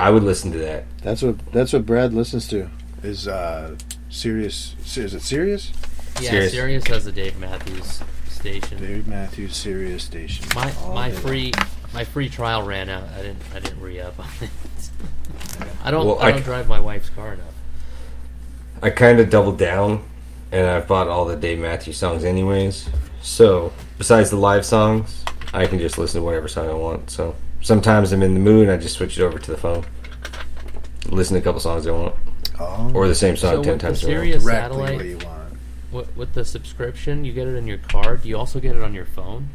I 0.00 0.10
would 0.10 0.24
listen 0.24 0.50
to 0.52 0.58
that. 0.58 0.84
That's 1.02 1.22
what 1.22 1.38
that's 1.52 1.72
what 1.72 1.86
Brad 1.86 2.12
listens 2.12 2.48
to. 2.48 2.68
Is 3.02 3.28
uh 3.28 3.76
serious? 4.10 4.74
Is 4.96 5.14
it 5.14 5.20
serious? 5.22 5.72
Yeah, 6.20 6.30
Sirius. 6.30 6.52
Sirius 6.52 6.86
has 6.88 7.04
the 7.04 7.12
Dave 7.12 7.38
Matthews 7.38 8.02
station. 8.28 8.78
Dave 8.78 9.06
Matthews 9.06 9.56
Sirius 9.56 10.02
station. 10.04 10.46
My 10.54 10.72
All 10.82 10.94
my 10.94 11.10
day 11.10 11.16
free 11.16 11.52
my 11.92 12.04
free 12.04 12.28
trial 12.28 12.62
ran 12.62 12.88
out. 12.88 13.04
I 13.16 13.22
didn't 13.22 13.42
I 13.54 13.60
didn't 13.60 13.80
re 13.80 14.00
up 14.00 14.18
on 14.18 14.26
it. 14.40 14.50
I 15.84 15.90
don't 15.90 16.06
Well, 16.06 16.18
I 16.18 16.26
I 16.26 16.30
don't 16.32 16.40
c- 16.40 16.44
drive 16.44 16.66
my 16.68 16.80
wife's 16.80 17.10
car 17.10 17.34
enough. 17.34 17.46
I 18.82 18.90
kind 18.90 19.20
of 19.20 19.30
doubled 19.30 19.58
down, 19.58 20.04
and 20.54 20.66
I've 20.68 20.86
bought 20.86 21.08
all 21.08 21.24
the 21.24 21.34
Dave 21.34 21.58
Matthews 21.58 21.96
songs 21.96 22.22
anyways. 22.24 22.88
So, 23.22 23.72
besides 23.98 24.30
the 24.30 24.36
live 24.36 24.64
songs, 24.64 25.24
I 25.52 25.66
can 25.66 25.80
just 25.80 25.98
listen 25.98 26.20
to 26.20 26.24
whatever 26.24 26.46
song 26.46 26.68
I 26.68 26.74
want. 26.74 27.10
So, 27.10 27.34
sometimes 27.60 28.12
I'm 28.12 28.22
in 28.22 28.34
the 28.34 28.40
mood, 28.40 28.68
I 28.68 28.76
just 28.76 28.94
switch 28.96 29.18
it 29.18 29.22
over 29.24 29.38
to 29.38 29.50
the 29.50 29.56
phone. 29.56 29.84
Listen 31.08 31.34
to 31.34 31.40
a 31.40 31.42
couple 31.42 31.60
songs 31.60 31.86
I 31.88 31.90
want, 31.90 32.14
Oh, 32.60 32.92
or 32.94 33.08
the 33.08 33.14
same 33.16 33.36
song 33.36 33.56
So 33.56 33.62
ten 33.64 33.78
times. 33.80 34.04
in 34.04 34.10
a 34.10 34.14
row. 34.14 34.20
Sirius 34.20 34.44
directly 34.44 34.96
what 34.96 35.04
you 35.06 35.18
want. 35.18 35.58
with, 35.90 36.16
with 36.16 36.34
the 36.34 36.44
subscription, 36.44 37.24
you 37.24 37.32
get 37.32 37.48
it 37.48 37.56
in 37.56 37.66
your 37.66 37.78
car. 37.78 38.16
Do 38.16 38.28
you 38.28 38.38
also 38.38 38.60
get 38.60 38.76
it 38.76 38.82
on 38.82 38.94
your 38.94 39.06
phone? 39.06 39.48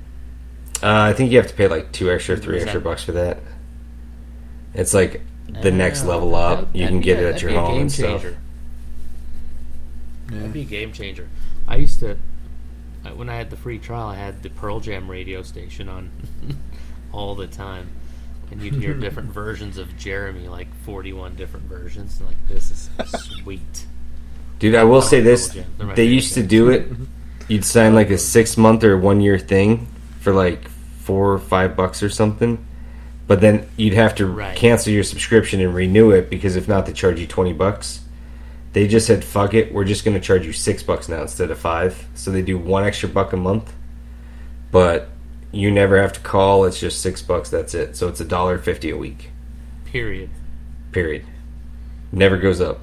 Uh, 0.84 0.88
I 1.10 1.14
think 1.14 1.32
you 1.32 1.38
have 1.38 1.48
to 1.48 1.54
pay 1.54 1.68
like 1.70 1.94
two 1.94 2.12
extra, 2.12 2.36
three 2.36 2.58
Is 2.58 2.64
extra 2.64 2.82
bucks 2.82 3.04
for 3.04 3.14
that. 3.14 3.40
It's 4.74 4.94
like 4.94 5.22
the 5.50 5.72
next 5.72 6.04
Oh, 6.04 6.10
level 6.10 6.36
up. 6.36 6.72
that- 6.74 6.78
You 6.78 6.88
can 6.88 7.00
get 7.00 7.20
a- 7.20 7.30
it 7.30 7.36
at 7.36 7.42
your 7.42 7.52
home 7.52 7.82
and 7.82 7.92
stuff. 7.92 8.22
changer. 8.22 8.38
Yeah. 10.32 10.38
That'd 10.40 10.54
be 10.54 10.62
a 10.62 10.66
game 10.66 10.92
changer. 10.94 11.28
I 11.68 11.78
used 11.78 12.00
to 12.00 12.18
I- 13.06 13.14
when 13.14 13.30
I 13.30 13.36
had 13.36 13.50
the 13.50 13.58
free 13.58 13.80
trial, 13.80 14.08
I 14.08 14.16
had 14.16 14.44
the 14.44 14.50
Pearl 14.50 14.80
Jam 14.80 15.10
radio 15.10 15.42
station 15.42 15.88
on 15.90 16.10
all 17.14 17.34
the 17.36 17.48
time, 17.48 17.90
and 18.52 18.62
you'd 18.62 18.76
hear 18.76 18.94
different 19.00 19.30
versions 19.32 19.78
of 19.78 19.96
Jeremy, 19.98 20.48
like 20.48 20.74
forty-one 20.84 21.36
different 21.36 21.66
versions. 21.68 22.22
Like 22.22 22.36
this 22.48 22.72
is 22.72 22.90
sweet. 23.42 23.86
Dude, 24.60 24.76
I 24.76 24.84
will 24.84 24.98
Oh, 24.98 25.02
say 25.02 25.22
this: 25.22 25.50
They're 25.50 25.66
my 25.80 25.86
they 25.94 26.04
favorite 26.04 26.14
used 26.16 26.34
to 26.34 26.44
do 26.44 26.70
it. 26.70 26.88
You'd 27.48 27.66
sign 27.66 27.96
like 27.96 28.10
a 28.12 28.18
six 28.18 28.58
month 28.58 28.84
or 28.84 28.98
one 28.98 29.22
year 29.22 29.40
thing 29.40 29.88
for 30.20 30.34
like 30.34 30.68
four 30.68 31.32
or 31.34 31.40
five 31.40 31.76
bucks 31.76 32.04
or 32.04 32.10
something, 32.10 32.64
but 33.26 33.40
then 33.42 33.68
you'd 33.78 33.94
have 33.94 34.14
to 34.16 34.26
Right. 34.28 34.56
cancel 34.56 34.92
your 34.94 35.04
subscription 35.04 35.62
and 35.62 35.74
renew 35.74 36.12
it 36.12 36.30
because 36.30 36.56
if 36.58 36.68
not, 36.68 36.86
they 36.86 36.94
charge 36.94 37.20
you 37.20 37.26
twenty 37.28 37.54
bucks. 37.54 38.02
They 38.80 38.88
just 38.88 39.06
said, 39.06 39.26
"Fuck 39.26 39.56
it, 39.56 39.74
we're 39.74 39.84
just 39.84 40.06
going 40.06 40.16
to 40.16 40.26
charge 40.26 40.46
you 40.46 40.54
six 40.54 40.84
bucks 40.84 41.10
now 41.10 41.24
instead 41.24 41.52
of 41.52 41.60
five. 41.60 42.08
So 42.16 42.32
they 42.32 42.42
do 42.42 42.58
one 42.58 42.86
extra 42.86 43.10
buck 43.10 43.34
a 43.34 43.36
month, 43.36 43.74
but 44.72 45.10
you 45.52 45.70
never 45.70 46.02
have 46.02 46.14
to 46.14 46.22
call. 46.22 46.64
It's 46.64 46.80
just 46.80 47.02
six 47.02 47.22
bucks. 47.22 47.50
That's 47.50 47.74
it. 47.74 47.98
So 47.98 48.08
it's 48.08 48.22
a 48.22 48.24
dollar 48.24 48.58
fifty 48.58 48.90
a 48.90 48.96
week. 48.96 49.32
Period. 49.84 50.30
Period. 50.94 51.26
Never 52.14 52.38
goes 52.38 52.62
up. 52.62 52.80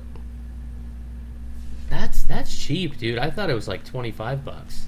That's 1.88 2.24
that's 2.24 2.54
cheap, 2.54 2.98
dude. 2.98 3.18
I 3.18 3.30
thought 3.30 3.48
it 3.48 3.54
was 3.54 3.66
like 3.66 3.82
twenty-five 3.82 4.44
bucks. 4.44 4.84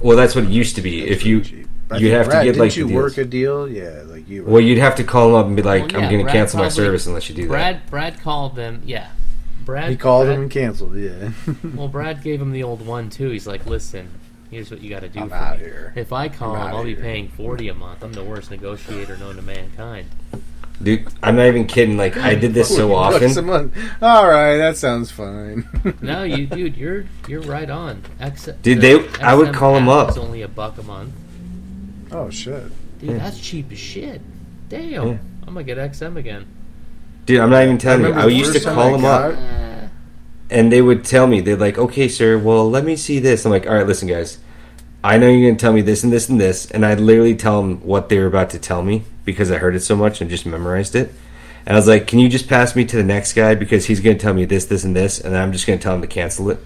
Well, 0.00 0.16
that's 0.16 0.36
what 0.36 0.44
it 0.44 0.50
used 0.50 0.76
to 0.76 0.82
be. 0.82 1.00
That's 1.00 1.10
if 1.10 1.26
you 1.26 1.40
cheap. 1.40 1.68
You'd 1.96 1.98
think, 1.98 2.12
have 2.12 2.26
to 2.26 2.44
get, 2.44 2.56
like, 2.56 2.74
the 2.74 2.78
you 2.78 2.94
work 2.94 3.18
a 3.18 3.24
deal? 3.24 3.68
Yeah, 3.68 4.02
like 4.06 4.28
you. 4.28 4.44
Well, 4.44 4.60
you'd 4.60 4.78
have 4.78 4.94
to 4.94 5.04
call 5.04 5.30
them 5.30 5.36
up 5.36 5.46
and 5.46 5.56
be 5.56 5.62
like, 5.62 5.90
Well, 5.90 6.02
"I'm 6.04 6.08
going 6.08 6.18
to 6.18 6.24
Brad 6.24 6.32
cancel 6.32 6.60
my 6.60 6.68
service 6.68 7.08
unless 7.08 7.28
you 7.28 7.34
do 7.34 7.42
that." 7.42 7.48
Brad 7.48 7.90
Brad 7.90 8.20
called 8.20 8.54
them. 8.54 8.82
Yeah, 8.86 9.10
Brad. 9.64 9.90
he 9.90 9.96
called 9.96 10.26
Brad, 10.26 10.36
him 10.36 10.42
and 10.42 10.50
canceled. 10.50 10.96
Yeah. 10.96 11.30
Well, 11.74 11.88
Brad 11.88 12.22
gave 12.22 12.40
him 12.40 12.52
the 12.52 12.62
old 12.62 12.84
one 12.86 13.10
too. 13.10 13.30
He's 13.30 13.46
like, 13.46 13.66
"Listen, 13.66 14.08
here's 14.50 14.70
what 14.70 14.80
you 14.80 14.90
got 14.90 15.00
to 15.00 15.08
do 15.08 15.20
I'm 15.20 15.28
for 15.28 15.34
outta 15.34 15.58
me. 15.58 15.64
here. 15.64 15.92
If 15.96 16.12
I 16.12 16.28
call 16.28 16.54
I'm 16.54 16.60
him, 16.60 16.66
outta 16.68 16.76
I'll 16.76 16.84
be 16.84 16.94
here." 16.94 17.02
paying 17.02 17.28
forty 17.28 17.68
a 17.68 17.74
month. 17.74 18.02
I'm 18.02 18.12
the 18.12 18.24
worst 18.24 18.50
negotiator 18.50 19.16
known 19.16 19.36
to 19.36 19.42
mankind." 19.42 20.08
Dude, 20.82 21.06
I'm 21.22 21.36
not 21.36 21.46
even 21.46 21.66
kidding. 21.68 21.96
Like, 21.96 22.16
I 22.16 22.34
did 22.34 22.52
this 22.52 22.68
so 22.76 22.88
Bucks 22.88 23.22
a 23.22 23.26
often. 23.28 23.44
month. 23.46 23.76
All 24.02 24.26
right, 24.28 24.56
that 24.56 24.76
sounds 24.76 25.10
fine. 25.10 25.68
No, 26.02 26.24
you, 26.24 26.46
dude, 26.46 26.76
you're 26.76 27.04
you're 27.28 27.42
right 27.42 27.70
on. 27.70 28.02
X, 28.20 28.46
Dude, 28.62 28.80
the 28.80 28.98
they- 28.98 29.20
I 29.22 29.34
would 29.34 29.48
XM 29.48 29.54
call 29.54 29.76
'em 29.76 29.84
app 29.84 29.88
up. 29.90 30.08
It's 30.08 30.18
only 30.18 30.42
a 30.42 30.48
buck 30.48 30.76
a 30.78 30.82
month. 30.82 31.14
Oh 32.10 32.28
shit. 32.30 32.64
Dude, 33.00 33.10
Yeah. 33.10 33.18
that's 33.18 33.40
cheap 33.40 33.70
as 33.72 33.78
shit. 33.78 34.20
Damn, 34.68 34.90
Yeah. 35.08 35.18
I'm 35.46 35.54
gonna 35.54 35.62
get 35.62 35.78
XM 35.78 36.16
again. 36.16 36.46
Dude, 37.26 37.40
I'm 37.40 37.50
not 37.50 37.62
even 37.64 37.78
telling 37.78 38.04
you. 38.04 38.12
I 38.12 38.26
used 38.26 38.52
to 38.52 38.60
call 38.60 38.92
them 38.92 39.04
up, 39.04 39.32
it. 39.32 39.90
And 40.50 40.70
they 40.70 40.82
would 40.82 41.04
tell 41.04 41.26
me, 41.26 41.40
they're 41.40 41.56
like, 41.56 41.78
okay, 41.78 42.08
sir, 42.08 42.38
well, 42.38 42.68
let 42.70 42.84
me 42.84 42.96
see 42.96 43.18
this. 43.18 43.44
I'm 43.44 43.50
like, 43.50 43.66
all 43.66 43.74
right, 43.74 43.86
listen, 43.86 44.08
guys. 44.08 44.38
I 45.02 45.18
know 45.18 45.28
you're 45.28 45.48
going 45.48 45.56
to 45.56 45.60
tell 45.60 45.72
me 45.72 45.82
this 45.82 46.02
and 46.02 46.12
this 46.12 46.28
and 46.28 46.40
this. 46.40 46.70
And 46.70 46.84
I'd 46.84 47.00
literally 47.00 47.34
tell 47.34 47.60
them 47.62 47.80
what 47.80 48.08
they 48.08 48.18
were 48.18 48.26
about 48.26 48.50
to 48.50 48.58
tell 48.58 48.82
me 48.82 49.04
because 49.24 49.50
I 49.50 49.58
heard 49.58 49.74
it 49.74 49.80
so 49.80 49.96
much 49.96 50.20
and 50.20 50.30
just 50.30 50.46
memorized 50.46 50.94
it. 50.94 51.12
And 51.66 51.76
I 51.76 51.78
was 51.78 51.88
like, 51.88 52.06
can 52.06 52.18
you 52.18 52.28
just 52.28 52.48
pass 52.48 52.76
me 52.76 52.84
to 52.86 52.96
the 52.96 53.02
next 53.02 53.32
guy 53.32 53.54
because 53.54 53.86
he's 53.86 54.00
going 54.00 54.16
to 54.18 54.22
tell 54.22 54.34
me 54.34 54.44
this, 54.44 54.66
this, 54.66 54.84
and 54.84 54.94
this. 54.94 55.20
And 55.20 55.36
I'm 55.36 55.52
just 55.52 55.66
going 55.66 55.78
to 55.78 55.82
tell 55.82 55.94
him 55.94 56.02
to 56.02 56.06
cancel 56.06 56.50
it. 56.50 56.58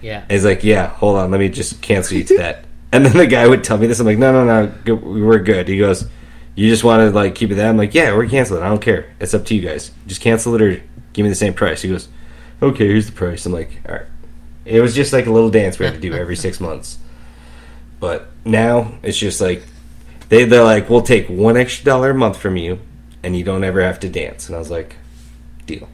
yeah, 0.00 0.22
And 0.22 0.32
he's 0.32 0.44
like, 0.44 0.64
yeah, 0.64 0.88
hold 0.88 1.16
on, 1.18 1.30
let 1.30 1.38
me 1.40 1.48
just 1.50 1.80
cancel 1.82 2.16
you 2.16 2.24
to 2.24 2.36
that. 2.38 2.64
And 2.90 3.04
then 3.04 3.14
the 3.18 3.26
guy 3.26 3.46
would 3.46 3.62
tell 3.64 3.76
me 3.76 3.86
this. 3.86 4.00
I'm 4.00 4.06
like, 4.06 4.16
no, 4.16 4.32
no, 4.32 4.44
no, 4.46 4.72
go- 4.86 4.94
we're 4.94 5.40
good. 5.40 5.68
He 5.68 5.76
goes, 5.76 6.08
you 6.58 6.68
just 6.68 6.82
want 6.82 7.00
to 7.00 7.10
like 7.14 7.36
keep 7.36 7.52
it 7.52 7.54
that? 7.54 7.68
I'm 7.68 7.76
like, 7.76 7.94
yeah, 7.94 8.16
we're 8.16 8.28
canceling. 8.28 8.64
I 8.64 8.68
don't 8.68 8.82
care. 8.82 9.14
It's 9.20 9.32
up 9.32 9.44
to 9.46 9.54
you 9.54 9.60
guys. 9.60 9.92
Just 10.08 10.20
cancel 10.20 10.56
it 10.56 10.62
or 10.62 10.82
give 11.12 11.22
me 11.22 11.28
the 11.28 11.36
same 11.36 11.54
price. 11.54 11.82
He 11.82 11.88
goes, 11.88 12.08
okay, 12.60 12.84
here's 12.84 13.06
the 13.06 13.12
price. 13.12 13.46
I'm 13.46 13.52
like, 13.52 13.80
all 13.88 13.94
right. 13.94 14.06
It 14.64 14.80
was 14.80 14.92
just 14.92 15.12
like 15.12 15.26
a 15.26 15.30
little 15.30 15.50
dance 15.50 15.78
we 15.78 15.86
had 15.86 15.94
to 15.94 16.00
do 16.00 16.12
every 16.14 16.34
six 16.34 16.58
months. 16.58 16.98
But 18.00 18.30
now 18.44 18.98
it's 19.04 19.16
just 19.16 19.40
like 19.40 19.62
they 20.30 20.46
they're 20.46 20.64
like, 20.64 20.90
we'll 20.90 21.02
take 21.02 21.28
one 21.28 21.56
extra 21.56 21.84
dollar 21.84 22.10
a 22.10 22.14
month 22.14 22.36
from 22.36 22.56
you, 22.56 22.80
and 23.22 23.36
you 23.36 23.44
don't 23.44 23.62
ever 23.62 23.80
have 23.80 24.00
to 24.00 24.08
dance. 24.08 24.48
And 24.48 24.56
I 24.56 24.58
was 24.58 24.70
like, 24.70 24.96
deal. 25.64 25.88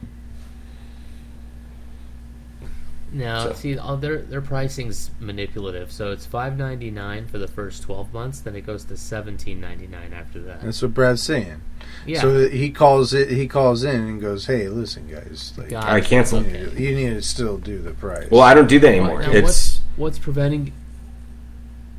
No, 3.15 3.45
So- 3.45 3.53
see, 3.53 3.77
all 3.77 3.95
their 3.95 4.17
their 4.17 4.41
pricing's 4.41 5.09
manipulative. 5.21 5.89
So 5.89 6.11
it's 6.11 6.25
five 6.25 6.57
ninety 6.57 6.91
nine 6.91 7.27
for 7.27 7.37
the 7.37 7.47
first 7.47 7.83
twelve 7.83 8.13
months, 8.13 8.39
then 8.41 8.57
it 8.57 8.65
goes 8.65 8.83
to 8.85 8.97
seventeen 8.97 9.61
ninety 9.61 9.87
nine 9.87 10.11
after 10.13 10.41
that. 10.41 10.61
That's 10.61 10.81
what 10.81 10.93
Brad's 10.93 11.23
saying. 11.23 11.61
Yeah, 12.05 12.19
So 12.19 12.49
he 12.49 12.71
calls 12.71 13.13
it. 13.13 13.29
He 13.29 13.47
calls 13.47 13.85
in 13.85 13.95
and 14.01 14.19
goes, 14.21 14.47
"Hey, 14.47 14.67
listen, 14.67 15.07
guys. 15.07 15.53
Like, 15.57 15.69
Gotcha. 15.69 15.89
I 15.89 16.01
canceled. 16.01 16.43
you, 16.47 16.51
Okay. 16.51 16.63
need 16.63 16.71
to, 16.75 16.81
you 16.83 16.95
need 16.95 17.13
to 17.13 17.21
still 17.21 17.57
do 17.57 17.81
the 17.81 17.91
price." 17.91 18.29
Well, 18.29 18.41
I 18.41 18.53
don't 18.53 18.67
do 18.67 18.79
that 18.79 18.87
anymore. 18.89 19.21
Now, 19.21 19.31
It's 19.31 19.43
what's 19.43 19.81
what's 19.95 20.19
preventing? 20.19 20.73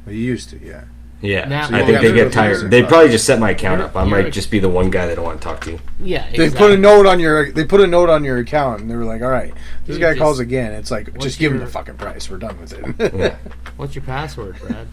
Well, 0.05 0.14
you 0.14 0.20
used 0.22 0.51
to, 0.51 0.59
yeah. 0.62 0.84
Yeah, 1.22 1.48
Now- 1.48 1.64
I 1.64 1.68
So 1.70 1.76
you 1.78 1.86
think 1.86 2.01
they 2.02 2.12
get 2.12 2.32
tired. 2.32 2.70
They 2.70 2.82
probably 2.82 3.09
just 3.09 3.24
set 3.24 3.38
my 3.40 3.51
account 3.51 3.78
You're- 3.78 3.88
up. 3.90 3.97
I 3.97 4.05
might 4.05 4.32
just 4.32 4.51
be 4.51 4.59
the 4.59 4.68
one 4.68 4.90
guy 4.90 5.06
they 5.06 5.14
don't 5.14 5.24
want 5.24 5.40
to 5.40 5.44
talk 5.44 5.62
to. 5.64 5.78
Yeah, 5.98 6.26
They 6.36 6.51
put 6.51 6.70
a 6.72 6.76
note 6.76 7.06
on 7.06 7.20
your. 7.20 7.51
They 7.52 7.64
put 7.64 7.80
a 7.80 7.86
note 7.86 8.10
on 8.10 8.22
your 8.22 8.36
account, 8.38 8.82
and 8.82 8.90
they 8.90 8.97
were 8.97 9.05
like, 9.05 9.22
"All 9.22 9.28
right, 9.30 9.52
this 9.86 9.97
Dude, 9.97 10.02
guy 10.02 10.10
just- 10.10 10.20
calls 10.20 10.38
again." 10.40 10.72
It's 10.72 10.90
like, 10.90 11.18
just 11.18 11.38
give 11.38 11.52
him 11.52 11.59
the 11.59 11.66
fucking 11.66 11.94
price. 11.94 12.28
We're 12.30 12.36
done 12.36 12.60
with 12.60 12.72
it. 12.74 13.14
Yeah. 13.14 13.36
What's 13.78 13.94
your 13.94 14.05
password, 14.05 14.59
Brad? 14.60 14.86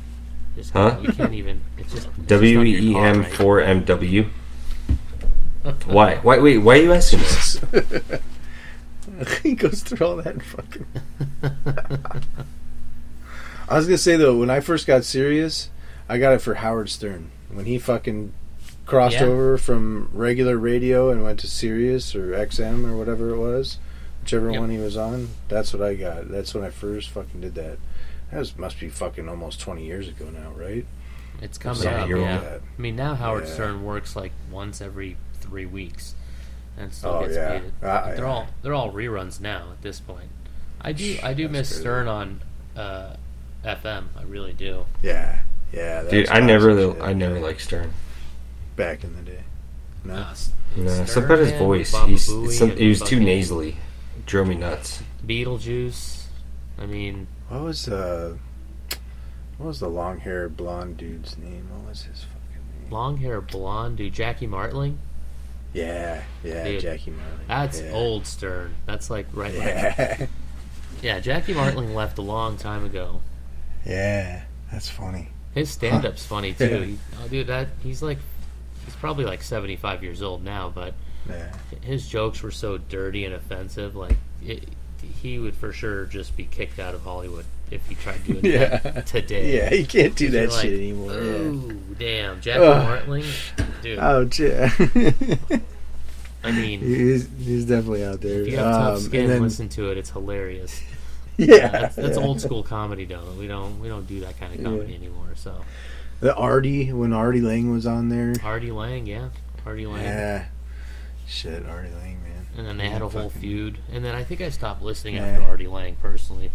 Just 0.55 0.71
Huh? 0.71 0.97
you 1.01 1.11
can't 1.11 1.33
even. 1.33 1.61
It's 1.77 1.91
just 1.93 2.07
it's 2.07 2.15
just 2.15 2.27
W 2.27 2.59
on 2.59 2.67
your 2.67 2.79
E 2.79 2.93
car, 2.93 3.05
M 3.07 3.19
right? 3.21 3.31
four 3.33 3.59
M 3.61 3.83
W. 3.83 4.25
Why? 5.85 6.15
Why? 6.17 6.39
Wait. 6.39 6.57
Why 6.59 6.77
are 6.77 6.81
you 6.83 6.93
asking 6.93 7.19
this? 7.19 7.59
he 9.43 9.55
goes 9.55 9.81
through 9.81 10.05
all 10.07 10.15
that 10.17 10.41
fucking. 10.41 10.85
I 13.69 13.77
was 13.77 13.85
gonna 13.87 13.97
say 13.97 14.15
though, 14.15 14.37
when 14.37 14.49
I 14.49 14.59
first 14.59 14.85
got 14.87 15.03
Sirius, 15.05 15.69
I 16.09 16.17
got 16.17 16.33
it 16.33 16.39
for 16.41 16.55
Howard 16.55 16.89
Stern 16.89 17.31
when 17.51 17.65
he 17.65 17.77
fucking 17.79 18.33
crossed 18.85 19.15
Yeah. 19.15 19.23
over 19.25 19.57
from 19.57 20.09
regular 20.13 20.57
radio 20.57 21.09
and 21.09 21.23
went 21.23 21.39
to 21.39 21.47
Sirius 21.47 22.15
or 22.15 22.33
XM 22.35 22.85
or 22.85 22.97
whatever 22.97 23.29
it 23.29 23.37
was. 23.37 23.77
whichever 24.21 24.49
Yep. 24.51 24.59
one 24.61 24.69
he 24.69 24.77
was 24.77 24.95
on. 24.95 25.27
That's 25.49 25.73
what 25.73 25.81
I 25.81 25.95
got. 25.95 26.29
That's 26.29 26.53
when 26.53 26.63
I 26.63 26.69
first 26.69 27.09
fucking 27.09 27.41
did 27.41 27.55
that. 27.55 27.77
That 28.31 28.39
was, 28.39 28.57
must 28.57 28.79
be 28.79 28.87
fucking 28.87 29.27
almost 29.27 29.59
twenty 29.59 29.85
years 29.85 30.07
ago 30.07 30.29
now, 30.29 30.51
right? 30.55 30.85
It's 31.41 31.57
coming 31.57 31.85
up. 31.85 32.07
Yeah. 32.07 32.57
I 32.77 32.81
mean, 32.81 32.95
now 32.95 33.15
Howard 33.15 33.43
Yeah. 33.45 33.53
Stern 33.53 33.83
works 33.83 34.15
like 34.15 34.31
once 34.49 34.79
every 34.79 35.17
three 35.41 35.65
weeks, 35.65 36.15
and 36.77 36.93
still 36.93 37.09
Oh, 37.15 37.21
gets 37.23 37.35
yeah. 37.35 37.59
paid. 37.59 37.71
Ah, 37.83 38.11
they're 38.15 38.25
all 38.25 38.47
they're 38.61 38.73
all 38.73 38.93
reruns 38.93 39.41
now 39.41 39.67
at 39.73 39.81
this 39.81 39.99
point. 39.99 40.29
I 40.79 40.93
do 40.93 41.17
I 41.21 41.33
do 41.33 41.43
That's 41.43 41.51
miss 41.51 41.69
crazy. 41.71 41.81
Stern 41.81 42.07
on 42.07 42.41
uh, 42.77 43.15
FM. 43.65 44.05
I 44.17 44.23
really 44.23 44.53
do. 44.53 44.85
Yeah, 45.01 45.39
yeah. 45.73 46.01
That's 46.03 46.09
Dude, 46.11 46.29
I 46.29 46.39
never, 46.39 46.75
shit. 46.93 47.01
I 47.01 47.13
never 47.13 47.39
liked 47.39 47.61
Stern. 47.61 47.91
back 48.75 49.03
in 49.03 49.15
the 49.15 49.21
day. 49.23 49.39
No, 50.05 50.13
Uh, 50.15 50.31
S- 50.31 50.51
No, 50.75 50.87
Stern, 50.89 51.07
something 51.07 51.23
about 51.31 51.39
his 51.39 51.51
voice. 51.53 51.95
He's, 52.05 52.25
some, 52.57 52.75
he 52.77 52.89
was 52.89 52.99
too 52.99 53.05
fucking 53.05 53.23
nasally. 53.25 53.77
Drove 54.25 54.47
me 54.47 54.55
nuts. 54.55 55.01
Beetlejuice. 55.25 56.25
I 56.79 56.85
mean, 56.85 57.27
what 57.49 57.61
was 57.61 57.87
uh, 57.87 58.35
what 59.57 59.67
was 59.67 59.79
the 59.79 59.89
long 59.89 60.19
hair 60.19 60.49
blonde 60.49 60.97
dude's 60.97 61.37
name? 61.37 61.67
What 61.71 61.89
was 61.89 62.03
his 62.03 62.23
fucking 62.23 62.81
name? 62.83 62.91
long 62.91 63.17
hair 63.17 63.39
blonde 63.41 63.97
dude, 63.97 64.13
Jackie 64.13 64.47
Martling. 64.47 64.97
Yeah, 65.73 66.21
yeah, 66.43 66.63
Dude, 66.65 66.81
Jackie 66.81 67.11
Martling. 67.11 67.47
That's 67.47 67.81
yeah. 67.81 67.91
old 67.93 68.25
Stern. 68.27 68.75
That's 68.85 69.09
like 69.09 69.25
right. 69.33 69.53
Yeah. 69.53 69.95
Yeah, 70.19 70.25
yeah, 71.01 71.19
Jackie 71.19 71.53
Martling 71.53 71.93
left 71.95 72.17
a 72.17 72.21
long 72.21 72.57
time 72.57 72.85
ago. 72.85 73.21
yeah, 73.85 74.43
that's 74.71 74.89
funny. 74.89 75.29
His 75.53 75.69
stand 75.69 76.05
up's 76.05 76.25
funny 76.25 76.53
too. 76.53 76.65
Yeah. 76.67 76.85
He, 76.85 76.97
oh, 77.23 77.27
dude, 77.27 77.47
that 77.47 77.67
he's 77.83 78.01
like 78.01 78.17
he's 78.85 78.95
probably 78.95 79.25
like 79.25 79.41
75 79.43 80.03
years 80.03 80.21
old 80.21 80.43
now, 80.43 80.69
but 80.73 80.93
Yeah, 81.29 81.53
his 81.81 82.07
jokes 82.07 82.41
were 82.41 82.51
so 82.51 82.77
dirty 82.77 83.23
and 83.25 83.33
offensive. 83.35 83.95
Like 83.95 84.17
it, 84.43 84.67
he 85.21 85.37
would 85.39 85.55
for 85.55 85.71
sure 85.73 86.05
just 86.05 86.35
be 86.35 86.45
kicked 86.45 86.79
out 86.79 86.95
of 86.95 87.01
Hollywood 87.03 87.45
if 87.71 87.85
he 87.87 87.95
tried 87.95 88.23
doing 88.25 88.43
yeah, 88.45 88.77
that 88.77 89.05
today. 89.07 89.57
Yeah, 89.57 89.69
he 89.69 89.85
can't 89.85 90.15
do 90.15 90.29
that 90.31 90.49
like, 90.51 90.61
shit 90.61 90.73
anymore. 90.73 91.11
Yeah. 91.13 91.19
Ooh, 91.19 91.79
damn, 91.99 92.41
Jackie 92.41 92.63
Ugh. 92.63 92.83
Martling, 92.83 93.25
dude. 93.81 93.99
Oh, 93.99 94.29
Yeah. 94.37 94.71
I 96.43 96.51
mean, 96.51 96.79
he's 96.81 97.27
he's 97.39 97.65
definitely 97.65 98.03
out 98.03 98.21
there. 98.21 98.41
if 98.41 98.47
you 98.49 98.57
have 98.57 98.65
Um, 98.67 98.81
tough 98.95 98.99
skin, 99.03 99.21
and 99.21 99.29
then- 99.31 99.41
listen 99.43 99.69
to 99.69 99.91
it. 99.91 99.97
It's 99.97 100.09
hilarious. 100.09 100.81
yeah, 101.37 101.67
that's, 101.67 101.95
that's 101.95 102.17
yeah. 102.17 102.23
old 102.23 102.39
school 102.41 102.63
comedy, 102.63 103.05
though. 103.05 103.33
We 103.39 103.47
don't 103.47 103.79
we 103.79 103.87
don't 103.87 104.07
do 104.07 104.19
that 104.21 104.39
kind 104.39 104.53
of 104.53 104.63
comedy 104.63 104.91
Yeah. 104.91 104.97
anymore. 104.99 105.29
So 105.35 105.63
The 106.19 106.35
Artie 106.35 106.91
when 106.93 107.11
Artie 107.13 107.41
Lange 107.41 107.71
was 107.71 107.85
on 107.87 108.09
there. 108.09 108.33
Artie 108.43 108.71
Lange, 108.71 109.07
yeah, 109.07 109.29
Artie 109.65 109.87
Lange. 109.87 110.03
Yeah, 110.03 110.45
shit, 111.27 111.65
Artie 111.65 111.89
Lange, 111.89 112.21
man. 112.23 112.45
And 112.57 112.67
then 112.67 112.77
they 112.77 112.89
had 112.89 113.01
a 113.01 113.09
whole 113.09 113.29
Fucking- 113.29 113.41
feud. 113.41 113.77
And 113.91 114.05
then 114.05 114.13
I 114.15 114.23
think 114.23 114.41
I 114.41 114.49
stopped 114.49 114.81
listening 114.83 115.15
Yeah. 115.15 115.25
after 115.25 115.43
Artie 115.47 115.67
Lange 115.67 115.95
personally. 116.01 116.51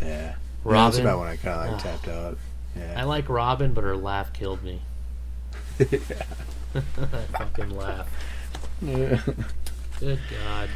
Yeah, 0.00 0.06
Yeah, 0.64 0.72
that's 0.72 0.98
about 0.98 1.18
when 1.18 1.28
I 1.28 1.36
kind 1.36 1.60
of 1.68 1.72
like 1.72 1.82
tapped 1.82 2.06
out. 2.08 2.38
Yeah. 2.76 2.94
I 3.00 3.02
like 3.02 3.28
Robin, 3.28 3.72
but 3.72 3.82
her 3.82 3.96
laugh 3.96 4.32
killed 4.32 4.62
me. 4.62 4.80
that 5.78 6.24
fucking 7.32 7.70
laugh. 7.76 8.08
Yeah. 8.80 9.20
Good 9.98 10.20
God. 10.30 10.68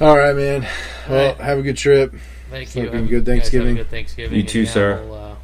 All 0.00 0.16
right, 0.16 0.34
man. 0.36 0.66
Well, 1.08 1.30
Alright. 1.32 1.40
have 1.40 1.58
a 1.58 1.62
good 1.62 1.76
trip. 1.76 2.14
Thank 2.50 2.74
you. 2.74 2.84
Fucking 2.84 2.98
Have- 2.98 3.08
good 3.08 3.10
you 3.10 3.16
have 3.16 3.22
a 3.22 3.30
Thanksgiving. 3.30 3.74
good 3.76 3.90
Thanksgiving. 3.90 4.36
You 4.36 4.42
too, 4.44 4.62
yeah, 4.62 4.70
sir. 4.70 5.02
We'll, 5.04 5.14
uh, 5.14 5.34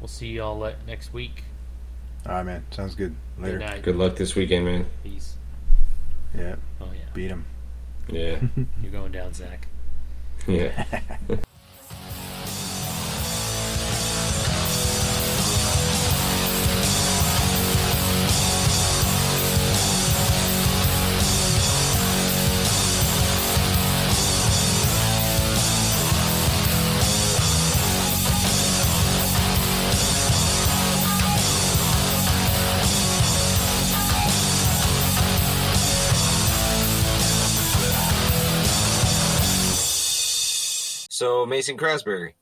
we'll 0.00 0.08
see 0.08 0.28
y'all 0.28 0.58
le- 0.58 0.74
next 0.86 1.12
week. 1.12 1.44
All 2.26 2.32
right, 2.32 2.42
man. 2.46 2.64
Sounds 2.70 2.94
good. 2.94 3.14
Later. 3.38 3.58
Good 3.58 3.66
night. 3.66 3.82
Good 3.82 3.96
luck 3.96 4.16
this 4.16 4.34
weekend, 4.34 4.64
man. 4.64 4.86
Peace. 5.02 5.34
Yeah, 6.36 6.56
Oh 6.80 6.86
yeah, 6.92 7.00
beat 7.14 7.28
him. 7.30 7.44
Yeah. 8.08 8.38
you're 8.82 8.92
going 8.92 9.12
down, 9.12 9.32
Zach. 9.32 9.66
Yeah. 10.46 10.84
Mason 41.48 41.76
Crasbury, 41.76 42.34